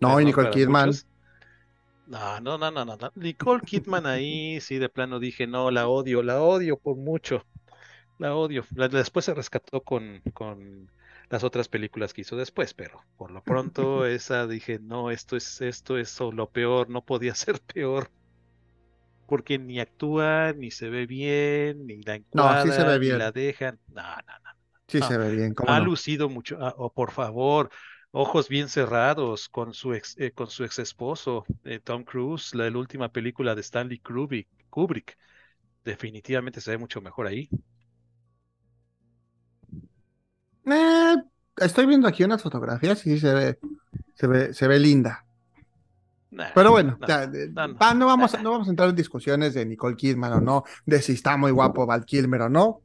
No, 0.00 0.18
y 0.20 0.24
Nicole 0.24 0.48
Kidman. 0.50 0.64
muchos. 0.64 1.06
No, 2.06 2.40
no, 2.40 2.58
no, 2.58 2.70
no, 2.72 2.84
no. 2.84 3.12
Nicole 3.14 3.62
Kidman 3.62 4.06
ahí, 4.06 4.60
sí, 4.60 4.78
de 4.78 4.88
plano 4.88 5.18
dije, 5.20 5.46
no, 5.46 5.70
la 5.70 5.88
odio, 5.88 6.22
la 6.22 6.42
odio 6.42 6.78
por 6.78 6.96
mucho. 6.96 7.46
La 8.18 8.34
odio. 8.36 8.64
La- 8.74 8.88
después 8.88 9.24
se 9.26 9.34
rescató 9.34 9.82
con, 9.82 10.22
con 10.34 10.90
las 11.30 11.44
otras 11.44 11.68
películas 11.68 12.14
que 12.14 12.22
hizo 12.22 12.36
después, 12.36 12.74
pero 12.74 13.04
por 13.16 13.30
lo 13.32 13.42
pronto 13.44 14.06
esa 14.06 14.46
dije, 14.46 14.78
no, 14.80 15.10
esto 15.10 15.36
es, 15.36 15.60
esto 15.60 15.98
es 15.98 16.18
lo 16.20 16.50
peor, 16.50 16.90
no 16.90 17.04
podía 17.04 17.34
ser 17.36 17.60
peor. 17.62 18.10
Porque 19.26 19.58
ni 19.58 19.78
actúa, 19.80 20.52
ni 20.54 20.70
se 20.70 20.88
ve 20.90 21.06
bien, 21.06 21.86
ni 21.86 22.02
la 22.02 22.14
No, 22.32 22.56
sí 22.56 22.72
se 22.72 22.84
ve 22.84 22.98
encuadran, 22.98 23.04
ni 23.04 23.12
bien. 23.12 23.22
la 23.22 23.30
dejan. 23.32 23.78
No, 23.88 24.02
no, 24.02 24.38
no. 24.44 24.47
Sí 24.88 25.00
Ah, 25.00 25.06
se 25.06 25.16
ve 25.18 25.30
bien, 25.30 25.54
Ha 25.66 25.80
no. 25.80 25.80
lucido 25.80 26.28
mucho. 26.28 26.56
Ah, 26.60 26.74
oh, 26.78 26.92
por 26.92 27.10
favor, 27.12 27.70
ojos 28.10 28.48
bien 28.48 28.68
cerrados 28.68 29.48
con 29.48 29.74
su 29.74 29.92
ex, 29.94 30.16
eh, 30.18 30.32
con 30.32 30.48
su 30.48 30.64
ex 30.64 30.78
esposo, 30.78 31.44
eh, 31.64 31.80
Tom 31.80 32.04
Cruise, 32.04 32.54
la, 32.54 32.70
la 32.70 32.78
última 32.78 33.10
película 33.10 33.54
de 33.54 33.60
Stanley 33.62 33.98
Kubrick, 34.00 34.48
Kubrick. 34.70 35.16
Definitivamente 35.84 36.60
se 36.62 36.72
ve 36.72 36.78
mucho 36.78 37.00
mejor 37.02 37.26
ahí. 37.28 37.48
Eh, 40.66 41.16
estoy 41.56 41.86
viendo 41.86 42.06
aquí 42.08 42.24
unas 42.24 42.42
fotografías 42.42 43.04
y 43.06 43.10
sí 43.14 43.20
se 43.20 43.34
ve, 43.34 43.58
se 44.14 44.26
ve, 44.26 44.54
se 44.54 44.68
ve 44.68 44.78
linda. 44.78 45.26
Nah, 46.30 46.50
Pero 46.52 46.70
bueno, 46.72 46.98
no, 46.98 47.06
ya, 47.06 47.26
no, 47.54 47.68
no. 47.68 47.78
va, 47.80 47.94
no 47.94 48.06
vamos, 48.06 48.34
a- 48.34 48.38
no 48.40 48.50
vamos 48.50 48.66
a 48.68 48.70
entrar 48.70 48.88
en 48.88 48.96
discusiones 48.96 49.54
de 49.54 49.64
Nicole 49.66 49.96
Kidman 49.96 50.32
o 50.32 50.40
no, 50.40 50.64
de 50.86 51.00
si 51.02 51.12
está 51.12 51.36
muy 51.36 51.52
guapo 51.52 51.86
Val 51.86 52.04
Kilmer 52.04 52.42
o 52.42 52.48
no. 52.48 52.80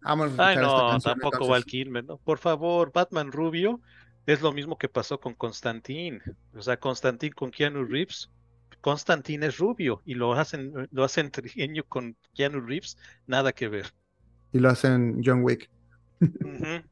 Vamos 0.00 0.26
a 0.32 0.34
Ay, 0.36 0.56
escuchar 0.56 0.64
esta 0.64 0.84
no, 0.86 1.00
tampoco. 1.00 1.46
Val 1.48 1.64
Kilmer, 1.64 2.04
¿no? 2.04 2.18
Por 2.18 2.38
favor, 2.38 2.92
Batman 2.92 3.32
Rubio 3.32 3.80
es 4.26 4.40
lo 4.40 4.52
mismo 4.52 4.78
que 4.78 4.88
pasó 4.88 5.20
con 5.20 5.34
Constantine. 5.34 6.20
O 6.54 6.62
sea, 6.62 6.78
Constantine 6.78 7.32
con 7.34 7.50
Keanu 7.50 7.84
Reeves. 7.84 8.30
Constantine 8.80 9.46
es 9.46 9.58
rubio 9.58 10.02
y 10.04 10.14
lo 10.14 10.32
hacen, 10.34 10.72
lo 10.92 11.04
hacen 11.04 11.30
trigueño 11.32 11.84
con 11.84 12.16
Keanu 12.34 12.60
Reeves, 12.60 12.96
nada 13.26 13.52
que 13.52 13.68
ver. 13.68 13.92
Y 14.52 14.58
lo 14.58 14.68
hacen 14.68 15.22
John 15.24 15.42
Wick. 15.42 15.70
Ujú. 16.42 16.82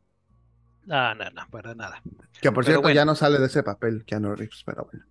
Ah, 0.91 1.15
no, 1.17 1.31
no, 1.31 1.49
para 1.51 1.75
nada. 1.75 2.05
Que 2.41 2.51
por 2.53 2.65
Pero 2.65 2.65
cierto 2.65 2.81
bueno. 2.81 2.95
ya 2.95 3.05
no 3.05 3.15
sale 3.15 3.39
de 3.39 3.47
ese 3.47 3.63
papel 3.63 4.05
Keanu 4.07 4.35
Reeves, 4.35 4.63
pero 4.65 4.87
bueno. 4.91 5.05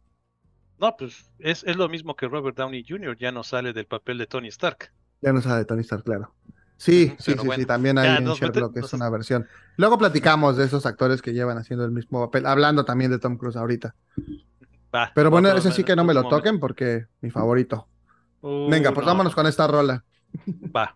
No, 0.78 0.96
pues 0.96 1.34
es, 1.40 1.66
es 1.66 1.76
lo 1.76 1.90
mismo 1.90 2.16
que 2.16 2.30
Robert 2.30 2.56
Downey 2.56 2.86
Jr. 2.88 3.18
ya 3.18 3.34
no 3.34 3.44
sale 3.44 3.74
del 3.74 3.88
papel 3.88 4.18
de 4.18 4.28
Tony 4.28 4.48
Stark. 4.48 4.94
Ya 5.22 5.34
no 5.34 5.42
sale 5.42 5.60
de 5.60 5.66
Tony 5.66 5.82
Stark, 5.82 6.04
claro. 6.06 6.34
Sí, 6.78 7.16
sí, 7.20 7.32
sí, 7.34 7.38
bueno, 7.48 7.62
sí, 7.62 7.66
también 7.66 7.98
hay 7.98 8.06
ya, 8.06 8.18
en 8.18 8.26
Sherlock, 8.34 8.76
es 8.76 8.82
nos- 8.84 8.94
una 8.94 9.10
versión. 9.10 9.48
Luego 9.78 9.98
platicamos 9.98 10.58
de 10.58 10.66
esos 10.66 10.86
actores 10.86 11.22
que 11.22 11.34
llevan 11.34 11.58
haciendo 11.58 11.86
el 11.86 11.92
mismo 11.92 12.20
papel, 12.26 12.46
hablando 12.46 12.84
también 12.86 13.12
de 13.12 13.20
Tom 13.20 13.38
Cruise 13.38 13.56
ahorita. 13.56 13.96
Va, 14.94 15.12
Pero 15.16 15.30
bueno, 15.32 15.50
ese 15.52 15.72
sí 15.72 15.84
que 15.84 15.96
no 15.96 16.04
me 16.04 16.14
lo 16.14 16.24
momento. 16.24 16.38
toquen 16.38 16.60
porque 16.60 17.06
mi 17.22 17.30
favorito. 17.32 17.88
Uh, 18.42 18.70
Venga, 18.70 18.92
pues 18.94 19.06
no, 19.06 19.12
vámonos 19.12 19.34
con 19.34 19.48
esta 19.48 19.68
rola. 19.68 20.04
Va. 20.76 20.96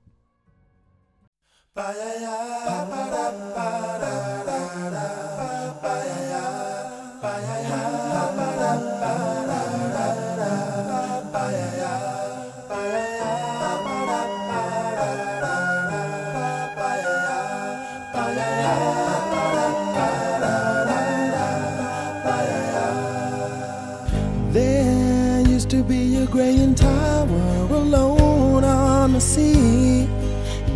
The 29.20 29.26
sea. 29.26 30.08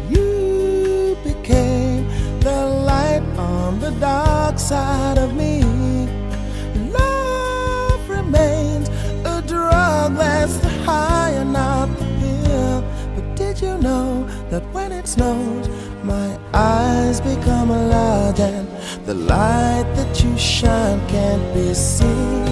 You 0.10 1.18
became 1.24 2.06
the 2.42 2.60
light 2.90 3.24
on 3.38 3.80
the 3.80 3.92
dark 3.92 4.60
side 4.60 5.18
of 5.18 5.34
me. 5.34 5.64
Love 7.00 8.02
remains 8.10 8.90
a 9.34 9.42
drug 9.48 10.16
that's 10.16 10.58
the 10.58 10.74
high 10.88 11.32
and 11.42 11.54
not 11.54 11.88
the 11.98 12.06
pill. 12.20 12.84
But 13.16 13.26
did 13.38 13.62
you 13.62 13.78
know 13.78 14.28
that 14.50 14.64
when 14.74 14.92
it 14.92 15.08
snows, 15.08 15.70
my 16.04 16.38
eyes 16.54 17.22
become 17.22 17.70
large 17.70 18.42
and 18.42 18.68
the 19.06 19.14
light 19.14 19.88
that 19.96 20.22
you 20.22 20.38
shine 20.38 21.00
can't 21.08 21.46
be 21.54 21.74
seen? 21.74 22.44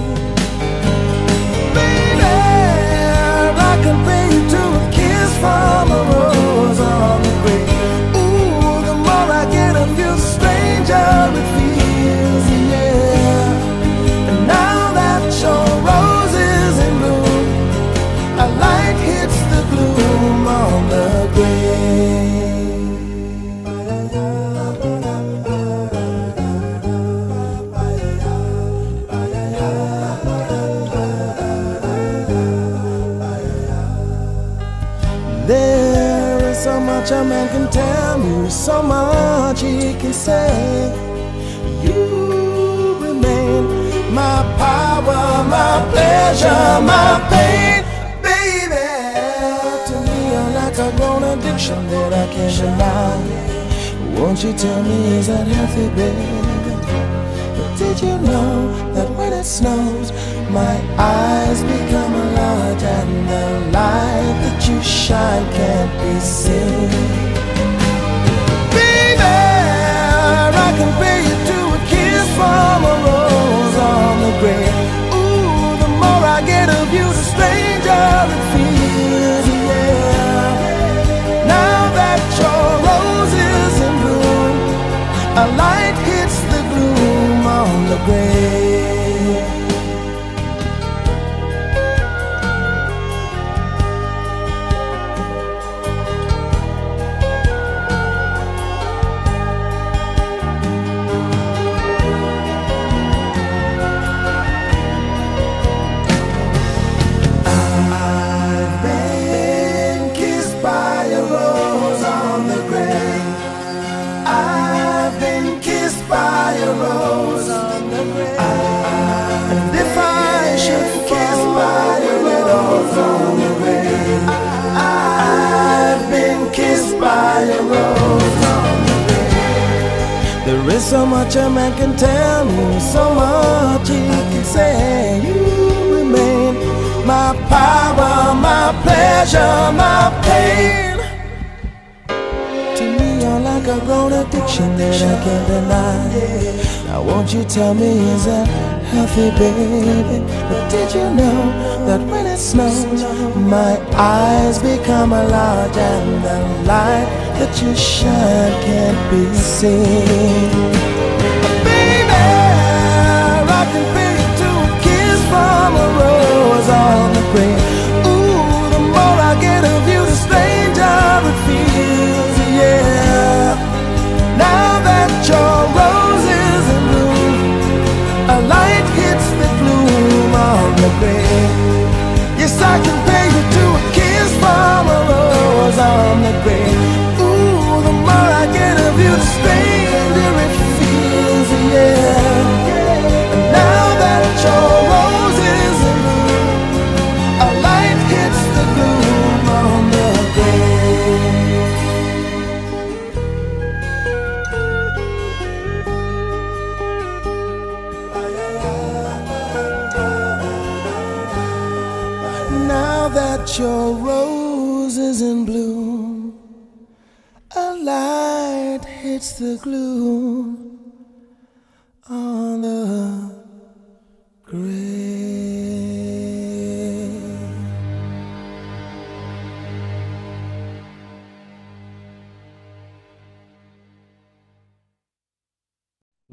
Baby, 1.75 2.31
I 3.69 3.71
compare 3.83 4.27
you 4.33 4.41
to 4.53 4.60
stranger 10.19 11.60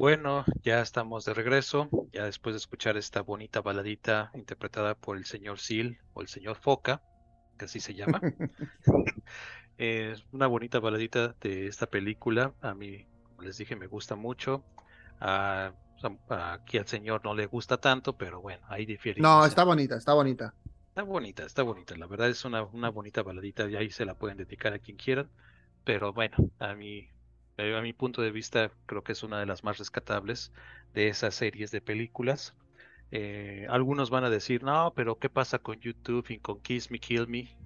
Bueno, 0.09 0.43
ya 0.63 0.81
estamos 0.81 1.23
de 1.25 1.35
regreso, 1.35 1.87
ya 2.11 2.25
después 2.25 2.55
de 2.55 2.57
escuchar 2.57 2.97
esta 2.97 3.21
bonita 3.21 3.61
baladita 3.61 4.31
interpretada 4.33 4.95
por 4.95 5.17
el 5.17 5.25
señor 5.25 5.59
Seal 5.59 5.99
o 6.13 6.21
el 6.21 6.27
señor 6.27 6.55
Foca, 6.57 7.03
que 7.59 7.65
así 7.65 7.79
se 7.79 7.93
llama. 7.93 8.19
Es 9.77 10.25
una 10.31 10.47
bonita 10.47 10.79
baladita 10.79 11.35
de 11.41 11.67
esta 11.67 11.85
película. 11.85 12.55
A 12.61 12.73
mí, 12.73 13.07
como 13.21 13.43
les 13.43 13.57
dije, 13.57 13.75
me 13.75 13.85
gusta 13.85 14.15
mucho. 14.15 14.65
A- 15.19 15.73
a- 16.29 16.53
aquí 16.53 16.79
al 16.79 16.87
señor 16.87 17.23
no 17.23 17.35
le 17.35 17.45
gusta 17.45 17.77
tanto, 17.77 18.17
pero 18.17 18.41
bueno, 18.41 18.65
ahí 18.67 18.87
difiere. 18.87 19.21
No, 19.21 19.45
está 19.45 19.63
bonita, 19.63 19.95
está 19.97 20.13
bonita. 20.15 20.55
Está 20.89 21.03
bonita, 21.03 21.43
está 21.45 21.63
bonita. 21.63 21.95
La 21.97 22.07
verdad 22.07 22.29
es 22.29 22.43
una, 22.45 22.63
una 22.63 22.89
bonita 22.89 23.23
baladita 23.23 23.69
y 23.69 23.75
ahí 23.75 23.89
se 23.91 24.05
la 24.05 24.15
pueden 24.15 24.37
dedicar 24.37 24.73
a 24.73 24.79
quien 24.79 24.97
quieran. 24.97 25.31
Pero 25.83 26.13
bueno, 26.13 26.37
a 26.59 26.73
eh, 26.73 27.09
a 27.59 27.81
mi 27.81 27.93
punto 27.93 28.21
de 28.21 28.31
vista, 28.31 28.71
creo 28.85 29.03
que 29.03 29.11
es 29.11 29.23
una 29.23 29.39
de 29.39 29.45
las 29.45 29.63
más 29.63 29.77
rescatables 29.77 30.51
de 30.93 31.09
esas 31.09 31.35
series 31.35 31.71
de 31.71 31.81
películas. 31.81 32.55
Eh, 33.11 33.65
algunos 33.69 34.09
van 34.09 34.23
a 34.23 34.29
decir, 34.29 34.63
no, 34.63 34.93
pero 34.95 35.17
¿qué 35.17 35.29
pasa 35.29 35.59
con 35.59 35.79
YouTube 35.79 36.25
y 36.29 36.39
con 36.39 36.61
Kiss 36.61 36.91
Me, 36.91 36.99
Kill 36.99 37.27
Me? 37.27 37.57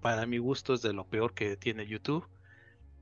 Para 0.00 0.26
mi 0.26 0.38
gusto 0.38 0.74
es 0.74 0.82
de 0.82 0.92
lo 0.92 1.06
peor 1.06 1.34
que 1.34 1.56
tiene 1.56 1.86
YouTube. 1.86 2.28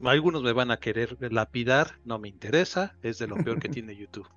Algunos 0.05 0.43
me 0.43 0.53
van 0.53 0.71
a 0.71 0.79
querer 0.79 1.17
lapidar, 1.33 1.99
no 2.05 2.19
me 2.19 2.29
interesa, 2.29 2.97
es 3.03 3.19
de 3.19 3.27
lo 3.27 3.37
peor 3.37 3.61
que 3.61 3.69
tiene 3.69 3.97
YouTube. 3.97 4.29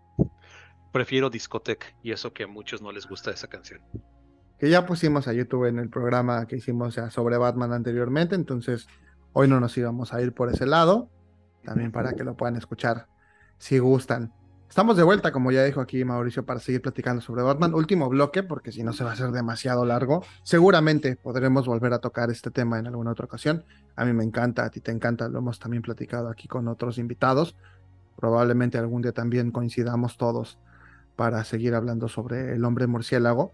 Prefiero 0.91 1.29
Discotech 1.29 1.95
y 2.03 2.11
eso 2.11 2.33
que 2.33 2.43
a 2.43 2.47
muchos 2.47 2.81
no 2.81 2.91
les 2.91 3.05
gusta 3.07 3.31
esa 3.31 3.47
canción. 3.47 3.81
Que 4.59 4.69
ya 4.69 4.85
pusimos 4.85 5.27
a 5.27 5.33
YouTube 5.33 5.65
en 5.65 5.79
el 5.79 5.89
programa 5.89 6.47
que 6.47 6.55
hicimos 6.55 6.97
sobre 7.09 7.37
Batman 7.37 7.73
anteriormente, 7.73 8.35
entonces 8.35 8.87
hoy 9.37 9.49
no 9.49 9.59
nos 9.59 9.77
íbamos 9.77 10.13
a 10.13 10.21
ir 10.21 10.33
por 10.33 10.49
ese 10.49 10.65
lado, 10.65 11.09
también 11.65 11.91
para 11.91 12.13
que 12.13 12.23
lo 12.23 12.37
puedan 12.37 12.55
escuchar 12.55 13.07
si 13.57 13.79
gustan. 13.79 14.31
Estamos 14.69 14.95
de 14.95 15.03
vuelta, 15.03 15.33
como 15.33 15.51
ya 15.51 15.61
dijo 15.65 15.81
aquí 15.81 16.05
Mauricio, 16.05 16.45
para 16.45 16.61
seguir 16.61 16.81
platicando 16.81 17.21
sobre 17.21 17.43
Batman. 17.43 17.73
Último 17.73 18.07
bloque, 18.07 18.43
porque 18.43 18.71
si 18.71 18.81
no 18.81 18.93
se 18.93 19.03
va 19.03 19.09
a 19.09 19.13
hacer 19.13 19.31
demasiado 19.31 19.85
largo. 19.85 20.23
Seguramente 20.43 21.17
podremos 21.17 21.67
volver 21.67 21.91
a 21.91 21.99
tocar 21.99 22.31
este 22.31 22.49
tema 22.49 22.79
en 22.79 22.87
alguna 22.87 23.11
otra 23.11 23.25
ocasión. 23.25 23.65
A 23.97 24.05
mí 24.05 24.13
me 24.13 24.23
encanta, 24.23 24.63
a 24.63 24.69
ti 24.69 24.79
te 24.79 24.91
encanta, 24.91 25.27
lo 25.27 25.39
hemos 25.39 25.59
también 25.59 25.83
platicado 25.83 26.29
aquí 26.29 26.47
con 26.47 26.69
otros 26.69 26.97
invitados. 26.97 27.57
Probablemente 28.15 28.77
algún 28.77 29.01
día 29.01 29.11
también 29.11 29.51
coincidamos 29.51 30.17
todos 30.17 30.59
para 31.17 31.43
seguir 31.43 31.75
hablando 31.75 32.07
sobre 32.07 32.55
el 32.55 32.63
hombre 32.63 32.87
murciélago. 32.87 33.51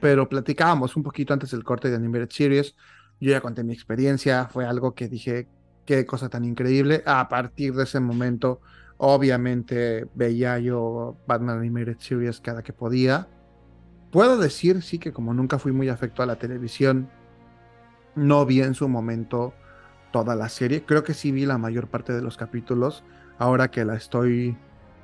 Pero 0.00 0.26
platicábamos 0.26 0.96
un 0.96 1.02
poquito 1.02 1.34
antes 1.34 1.50
del 1.50 1.64
corte 1.64 1.90
de 1.90 1.96
Animated 1.96 2.30
Series. 2.30 2.74
Yo 3.20 3.30
ya 3.30 3.40
conté 3.40 3.62
mi 3.64 3.72
experiencia, 3.74 4.46
fue 4.46 4.64
algo 4.64 4.94
que 4.94 5.08
dije, 5.08 5.46
qué 5.84 6.06
cosa 6.06 6.28
tan 6.28 6.44
increíble. 6.44 7.02
A 7.06 7.28
partir 7.28 7.74
de 7.74 7.84
ese 7.84 8.00
momento, 8.00 8.60
obviamente 8.96 10.06
veía 10.14 10.58
yo 10.58 11.16
Batman 11.26 11.58
Animated 11.58 11.98
Series 11.98 12.40
cada 12.40 12.62
que 12.62 12.72
podía. 12.72 13.28
Puedo 14.10 14.38
decir, 14.38 14.82
sí, 14.82 14.98
que 14.98 15.12
como 15.12 15.34
nunca 15.34 15.58
fui 15.58 15.72
muy 15.72 15.88
afecto 15.88 16.22
a 16.22 16.26
la 16.26 16.36
televisión, 16.36 17.10
no 18.14 18.46
vi 18.46 18.62
en 18.62 18.74
su 18.74 18.88
momento 18.88 19.54
toda 20.12 20.34
la 20.34 20.48
serie. 20.48 20.84
Creo 20.84 21.04
que 21.04 21.14
sí 21.14 21.30
vi 21.30 21.46
la 21.46 21.58
mayor 21.58 21.88
parte 21.88 22.12
de 22.12 22.22
los 22.22 22.36
capítulos. 22.36 23.04
Ahora 23.38 23.70
que 23.70 23.84
la 23.84 23.96
estoy 23.96 24.56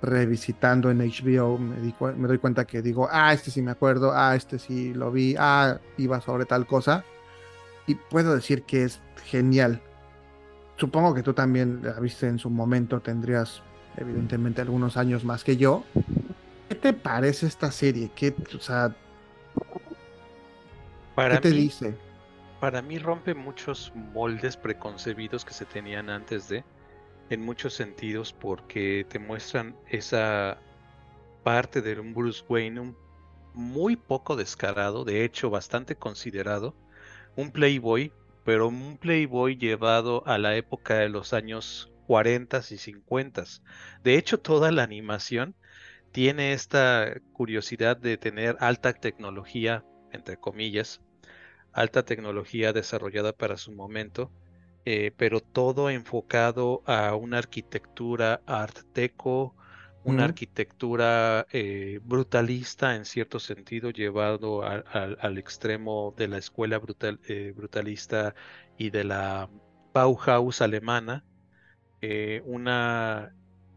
revisitando 0.02 0.90
en 0.90 0.98
HBO, 0.98 1.59
me, 1.59 1.80
di 1.80 1.94
me 2.16 2.28
doy 2.28 2.38
cuenta 2.38 2.64
que 2.64 2.82
digo, 2.82 3.09
ah, 3.10 3.32
este 3.32 3.51
sí 3.51 3.62
me 3.62 3.70
acuerdo, 3.70 4.12
ah, 4.14 4.36
este 4.36 4.59
sí 4.59 4.93
lo 4.94 5.10
vi, 5.10 5.34
ah, 5.38 5.78
iba 5.97 6.20
sobre 6.20 6.44
tal 6.44 6.66
cosa. 6.66 7.05
Y 7.86 7.94
puedo 7.96 8.34
decir 8.34 8.64
que 8.64 8.84
es 8.84 9.02
genial. 9.24 9.82
Supongo 10.76 11.14
que 11.14 11.22
tú 11.22 11.34
también 11.34 11.82
la 11.82 11.98
viste 12.00 12.28
en 12.28 12.38
su 12.38 12.50
momento, 12.50 13.00
tendrías 13.02 13.62
evidentemente 13.96 14.60
algunos 14.62 14.96
años 14.96 15.24
más 15.24 15.44
que 15.44 15.56
yo. 15.56 15.84
¿Qué 16.68 16.76
te 16.76 16.92
parece 16.92 17.46
esta 17.46 17.70
serie? 17.72 18.12
¿Qué, 18.14 18.38
o 18.56 18.60
sea, 18.60 18.96
Para 21.14 21.38
¿qué 21.38 21.38
te 21.38 21.48
mí, 21.50 21.54
dice? 21.54 22.00
para 22.60 22.82
mí 22.82 22.98
rompe 22.98 23.34
muchos 23.34 23.92
moldes 23.94 24.56
preconcebidos 24.56 25.44
que 25.44 25.54
se 25.54 25.66
tenían 25.66 26.10
antes 26.10 26.48
de, 26.48 26.64
en 27.30 27.42
muchos 27.42 27.74
sentidos, 27.74 28.32
porque 28.34 29.06
te 29.08 29.18
muestran 29.18 29.76
esa 29.86 30.64
parte 31.44 31.82
de 31.82 32.00
un 32.00 32.14
Bruce 32.14 32.44
Wayne 32.48 32.80
un- 32.80 32.98
muy 33.54 33.96
poco 33.96 34.36
descarado, 34.36 35.04
de 35.04 35.24
hecho 35.24 35.50
bastante 35.50 35.96
considerado, 35.96 36.76
un 37.36 37.50
playboy, 37.52 38.12
pero 38.44 38.68
un 38.68 38.96
playboy 38.96 39.56
llevado 39.56 40.26
a 40.26 40.38
la 40.38 40.56
época 40.56 40.94
de 40.94 41.08
los 41.08 41.32
años 41.32 41.92
40 42.06 42.62
y 42.70 42.78
50. 42.78 43.44
De 44.02 44.16
hecho, 44.16 44.38
toda 44.38 44.72
la 44.72 44.82
animación 44.82 45.54
tiene 46.12 46.52
esta 46.52 47.20
curiosidad 47.32 47.96
de 47.96 48.16
tener 48.16 48.56
alta 48.60 48.92
tecnología, 48.94 49.84
entre 50.12 50.38
comillas, 50.38 51.02
alta 51.72 52.04
tecnología 52.04 52.72
desarrollada 52.72 53.32
para 53.32 53.58
su 53.58 53.72
momento, 53.72 54.32
eh, 54.86 55.12
pero 55.16 55.40
todo 55.40 55.90
enfocado 55.90 56.82
a 56.86 57.14
una 57.16 57.38
arquitectura 57.38 58.40
art 58.46 58.78
deco, 58.94 59.54
una 60.07 60.24
arquitectura 60.24 61.47
eh, 61.53 62.01
brutalista 62.03 62.95
en 62.97 63.05
cierto 63.05 63.41
sentido, 63.41 63.91
llevado 63.91 64.62
a- 64.65 64.77
al- 64.93 65.19
al 65.20 65.39
extremo 65.39 66.15
de 66.16 66.28
la 66.28 66.39
escuela 66.39 66.78
brutal, 66.78 67.20
eh, 67.28 67.53
brutalista 67.57 68.35
y 68.77 68.91
de 68.91 69.05
la 69.05 69.51
Bauhaus 69.93 70.61
alemana, 70.62 71.24
eh, 72.01 72.43
una, 72.45 73.35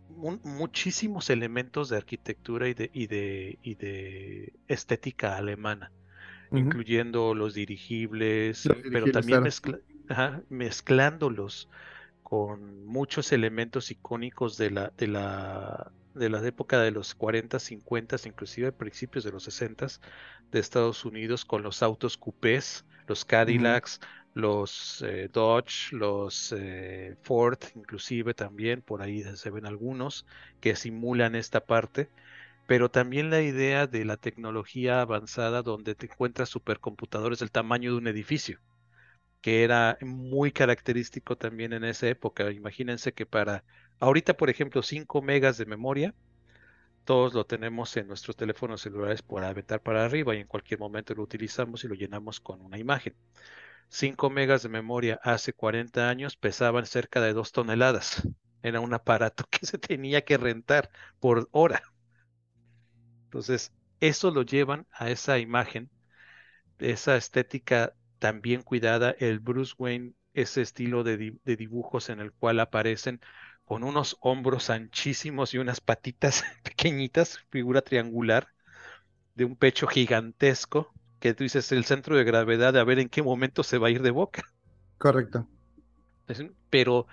un- 0.08 0.42
muchísimos 0.44 1.30
elementos 1.30 1.90
de 1.90 1.98
arquitectura 1.98 2.68
y 2.70 2.74
de, 2.74 2.90
y 2.94 3.08
de, 3.08 3.60
y 3.62 3.76
de 3.76 4.54
estética 4.68 5.38
alemana 5.38 5.94
incluyendo 6.54 7.34
los 7.36 7.54
dirigibles, 7.54 8.70
Los 8.70 8.78
pero 8.90 9.10
también 9.10 9.42
mezcla- 9.42 9.80
ajá, 10.08 10.44
mezclándolos 10.50 11.70
con 12.24 12.86
muchos 12.86 13.32
elementos 13.34 13.92
icónicos 13.92 14.58
de 14.58 14.72
la, 14.72 14.94
de 14.98 15.08
la, 15.08 15.94
de 16.14 16.30
la 16.30 16.46
época 16.46 16.80
de 16.82 16.92
los 16.92 17.16
40, 17.16 17.60
50, 17.60 18.18
inclusive 18.26 18.72
principios 18.72 19.24
de 19.24 19.32
los 19.32 19.44
60 19.44 19.88
de 20.52 20.60
Estados 20.60 21.06
Unidos, 21.06 21.46
con 21.46 21.64
los 21.64 21.84
autos 21.84 22.18
coupés, 22.18 22.86
los 23.08 23.26
Cadillacs, 23.26 24.00
los 24.34 25.04
eh, 25.08 25.30
Dodge, 25.32 25.92
los 25.92 26.54
eh, 26.58 27.18
Ford, 27.24 27.60
inclusive 27.76 28.34
también, 28.34 28.82
por 28.82 29.02
ahí 29.02 29.24
se 29.36 29.50
ven 29.50 29.66
algunos 29.66 30.26
que 30.60 30.76
simulan 30.76 31.36
esta 31.36 31.66
parte 31.66 32.10
pero 32.70 32.92
también 32.92 33.32
la 33.32 33.42
idea 33.42 33.88
de 33.88 34.06
la 34.06 34.16
tecnología 34.18 35.02
avanzada 35.02 35.64
donde 35.64 35.96
te 35.96 36.06
encuentras 36.06 36.50
supercomputadores 36.50 37.40
del 37.40 37.50
tamaño 37.52 37.92
de 37.92 37.98
un 37.98 38.08
edificio, 38.08 38.60
que 39.42 39.64
era 39.64 39.98
muy 40.02 40.52
característico 40.52 41.38
también 41.38 41.74
en 41.74 41.84
esa 41.84 42.08
época. 42.10 42.52
Imagínense 42.52 43.14
que 43.14 43.26
para 43.26 43.64
ahorita, 44.00 44.36
por 44.38 44.50
ejemplo, 44.50 44.82
5 44.84 45.22
megas 45.22 45.58
de 45.58 45.66
memoria, 45.66 46.16
todos 47.06 47.34
lo 47.34 47.46
tenemos 47.46 47.96
en 47.98 48.08
nuestros 48.08 48.36
teléfonos 48.38 48.82
celulares 48.82 49.22
por 49.24 49.44
aventar 49.44 49.82
para 49.82 50.06
arriba 50.06 50.36
y 50.36 50.40
en 50.42 50.48
cualquier 50.48 50.80
momento 50.80 51.16
lo 51.16 51.24
utilizamos 51.24 51.84
y 51.84 51.88
lo 51.90 51.96
llenamos 51.96 52.40
con 52.40 52.62
una 52.62 52.78
imagen. 52.80 53.16
5 53.90 54.30
megas 54.30 54.64
de 54.64 54.70
memoria 54.70 55.20
hace 55.24 55.54
40 55.54 56.10
años 56.10 56.38
pesaban 56.38 56.86
cerca 56.88 57.22
de 57.22 57.34
2 57.34 57.52
toneladas. 57.54 58.28
Era 58.64 58.82
un 58.82 58.94
aparato 58.96 59.46
que 59.52 59.66
se 59.68 59.78
tenía 59.80 60.24
que 60.26 60.38
rentar 60.38 60.92
por 61.20 61.50
hora. 61.52 61.84
Entonces, 63.28 63.74
eso 64.00 64.32
lo 64.32 64.42
llevan 64.44 64.88
a 64.92 65.10
esa 65.10 65.40
imagen, 65.40 65.90
esa 66.80 67.18
estética 67.18 67.96
tan 68.20 68.42
bien 68.42 68.64
cuidada, 68.64 69.12
el 69.20 69.40
Bruce 69.40 69.76
Wayne, 69.78 70.14
ese 70.34 70.62
estilo 70.64 71.04
de, 71.04 71.18
di- 71.18 71.42
de 71.46 71.58
dibujos 71.58 72.10
en 72.10 72.20
el 72.22 72.34
cual 72.34 72.60
aparecen 72.62 73.22
con 73.70 73.84
unos 73.84 74.18
hombros 74.22 74.72
anchísimos 74.72 75.54
y 75.54 75.60
unas 75.60 75.80
patitas 75.80 76.44
pequeñitas, 76.64 77.38
figura 77.52 77.84
triangular, 77.84 78.48
de 79.36 79.46
un 79.46 79.56
pecho 79.56 79.86
gigantesco, 79.86 80.92
que 81.20 81.36
tú 81.36 81.44
dices 81.44 81.72
el 81.72 81.86
centro 81.86 82.18
de 82.18 82.24
gravedad, 82.24 82.76
a 82.76 82.84
ver 82.84 82.98
en 82.98 83.10
qué 83.10 83.22
momento 83.22 83.62
se 83.62 83.78
va 83.78 83.90
a 83.90 83.92
ir 83.92 84.02
de 84.02 84.10
boca. 84.10 84.42
Correcto. 84.98 85.48
Pero 86.72 87.06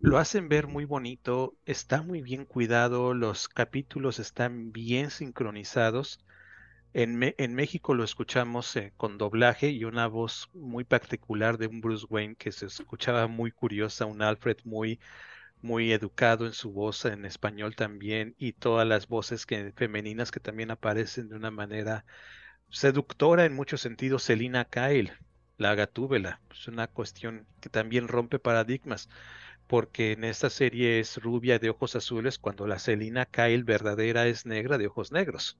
lo 0.00 0.16
hacen 0.16 0.48
ver 0.48 0.68
muy 0.68 0.86
bonito, 0.86 1.54
está 1.66 2.00
muy 2.00 2.22
bien 2.22 2.46
cuidado, 2.46 3.12
los 3.12 3.50
capítulos 3.50 4.18
están 4.18 4.72
bien 4.72 5.10
sincronizados. 5.10 6.18
En, 6.94 7.34
en 7.36 7.54
México 7.54 7.92
lo 7.92 8.04
escuchamos 8.04 8.74
eh, 8.76 8.94
con 8.96 9.18
doblaje 9.18 9.68
y 9.68 9.84
una 9.84 10.06
voz 10.06 10.48
muy 10.54 10.84
particular 10.84 11.58
de 11.58 11.66
un 11.66 11.82
Bruce 11.82 12.06
Wayne 12.08 12.36
que 12.36 12.52
se 12.52 12.64
escuchaba 12.64 13.26
muy 13.26 13.50
curiosa, 13.50 14.06
un 14.06 14.22
Alfred 14.22 14.56
muy, 14.64 14.98
muy 15.64 15.92
educado 15.92 16.44
en 16.44 16.52
su 16.52 16.72
voz 16.72 17.06
en 17.06 17.24
español 17.24 17.74
también 17.74 18.34
y 18.38 18.52
todas 18.52 18.86
las 18.86 19.08
voces 19.08 19.46
que, 19.46 19.72
femeninas 19.72 20.30
que 20.30 20.38
también 20.38 20.70
aparecen 20.70 21.30
de 21.30 21.36
una 21.36 21.50
manera 21.50 22.04
seductora 22.68 23.46
en 23.46 23.54
muchos 23.54 23.80
sentidos. 23.80 24.22
Selina 24.22 24.66
Kyle, 24.66 25.14
la 25.56 25.74
Gatúbela, 25.74 26.40
es 26.52 26.68
una 26.68 26.86
cuestión 26.86 27.46
que 27.62 27.70
también 27.70 28.08
rompe 28.08 28.38
paradigmas 28.38 29.08
porque 29.66 30.12
en 30.12 30.24
esta 30.24 30.50
serie 30.50 31.00
es 31.00 31.16
rubia 31.16 31.58
de 31.58 31.70
ojos 31.70 31.96
azules 31.96 32.38
cuando 32.38 32.66
la 32.66 32.78
Selina 32.78 33.24
Kyle 33.24 33.64
verdadera 33.64 34.26
es 34.26 34.44
negra 34.44 34.76
de 34.76 34.88
ojos 34.88 35.12
negros. 35.12 35.56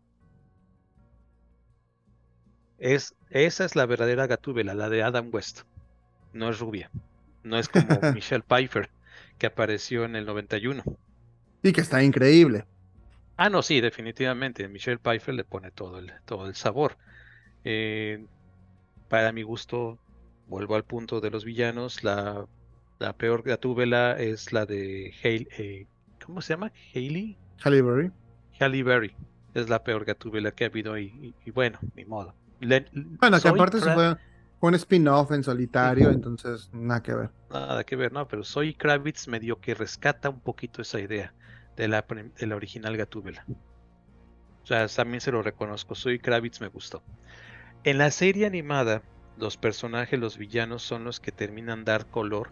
Es, 2.76 3.14
esa 3.31 3.64
es 3.64 3.74
la 3.74 3.86
verdadera 3.86 4.26
Gatúbela, 4.26 4.74
la 4.74 4.90
de 4.90 5.02
Adam 5.02 5.31
West. 5.32 5.62
No 6.35 6.51
es 6.51 6.59
rubia. 6.59 6.90
No 7.43 7.59
es 7.59 7.70
como 7.70 7.86
Michelle 8.14 8.44
Pfeiffer, 8.47 8.90
que 9.39 9.47
apareció 9.47 10.05
en 10.05 10.16
el 10.16 10.27
91. 10.27 10.82
Y 11.62 11.73
que 11.73 11.81
está 11.81 12.02
increíble. 12.02 12.66
Ah, 13.36 13.51
no, 13.51 13.62
sí, 13.62 13.81
definitivamente. 13.81 14.69
Michelle 14.69 14.98
Pfeiffer 14.98 15.35
le 15.35 15.44
pone 15.44 15.70
todo 15.73 15.98
el, 15.98 16.12
todo 16.24 16.47
el 16.47 16.55
sabor. 16.55 16.97
Eh, 17.65 18.27
para 19.09 19.32
mi 19.32 19.43
gusto, 19.43 19.98
vuelvo 20.47 20.77
al 20.77 20.85
punto 20.85 21.20
de 21.20 21.31
los 21.31 21.44
villanos. 21.44 22.05
La, 22.05 22.47
la 22.98 23.16
peor 23.16 23.43
Gatúbela 23.43 24.19
es 24.19 24.52
la 24.52 24.66
de 24.66 25.15
Hale, 25.24 25.48
eh, 25.59 25.89
¿cómo 26.24 26.40
se 26.43 26.55
llama? 26.55 26.73
Hailey. 26.94 27.39
Halle 27.65 27.82
Berry. 27.82 28.12
Halle 28.61 28.82
Berry. 28.82 29.16
Es 29.55 29.69
la 29.69 29.82
peor 29.85 30.05
Gatúbela 30.05 30.52
que 30.52 30.65
ha 30.65 30.66
habido 30.69 30.98
y, 30.98 31.06
y- 31.06 31.35
y 31.44 31.51
bueno, 31.51 31.78
ni 31.94 32.05
modo. 32.05 32.35
Le- 32.61 32.86
Bueno, 32.93 33.40
que 33.40 33.48
aparte 33.48 33.81
se 33.81 33.93
fue 33.93 34.16
un 34.68 34.74
spin-off 34.74 35.30
en 35.32 35.42
solitario, 35.42 36.10
entonces 36.10 36.70
nada 36.72 37.02
que 37.02 37.14
ver. 37.14 37.30
Nada 37.50 37.84
que 37.84 37.96
ver, 37.96 38.12
no, 38.12 38.26
pero 38.26 38.44
soy 38.44 38.74
Kravitz 38.74 39.28
medio 39.28 39.60
que 39.60 39.74
rescata 39.74 40.30
un 40.30 40.40
poquito 40.40 40.80
esa 40.80 41.00
idea 41.00 41.34
de 41.76 41.88
la, 41.88 42.04
original 42.54 42.96
Gatúbela. 42.96 43.44
O 44.62 44.66
sea, 44.66 44.88
también 44.88 45.20
se 45.20 45.32
lo 45.32 45.42
reconozco, 45.42 45.94
soy 45.94 46.18
Kravitz 46.18 46.62
me 46.62 46.68
gustó. 46.68 47.02
En 47.84 47.98
la 47.98 48.10
serie 48.10 48.46
animada, 48.46 49.02
los 49.36 49.58
personajes, 49.58 50.18
los 50.18 50.38
villanos 50.38 50.82
son 50.82 51.04
los 51.04 51.20
que 51.20 51.30
terminan 51.30 51.84
dar 51.84 52.06
color, 52.06 52.48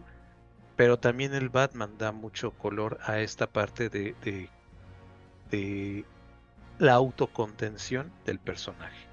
pero 0.75 0.99
también 0.99 1.33
el 1.33 1.49
Batman 1.49 1.97
da 1.97 2.11
mucho 2.11 2.51
color 2.51 2.99
a 3.05 3.21
esta 3.21 3.47
parte 3.47 3.89
de 3.89 4.45
la 6.77 6.93
autocontención 6.93 8.11
del 8.25 8.37
personaje. 8.37 9.12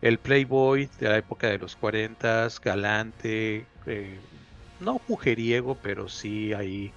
El 0.00 0.18
Playboy 0.18 0.90
de 0.98 1.08
la 1.08 1.18
época 1.18 1.48
de 1.48 1.58
los 1.58 1.76
40, 1.76 2.48
galante, 2.62 3.66
eh, 3.86 4.18
no 4.80 5.00
mujeriego, 5.08 5.76
pero 5.82 6.08
sí 6.08 6.52
ahí 6.52 6.92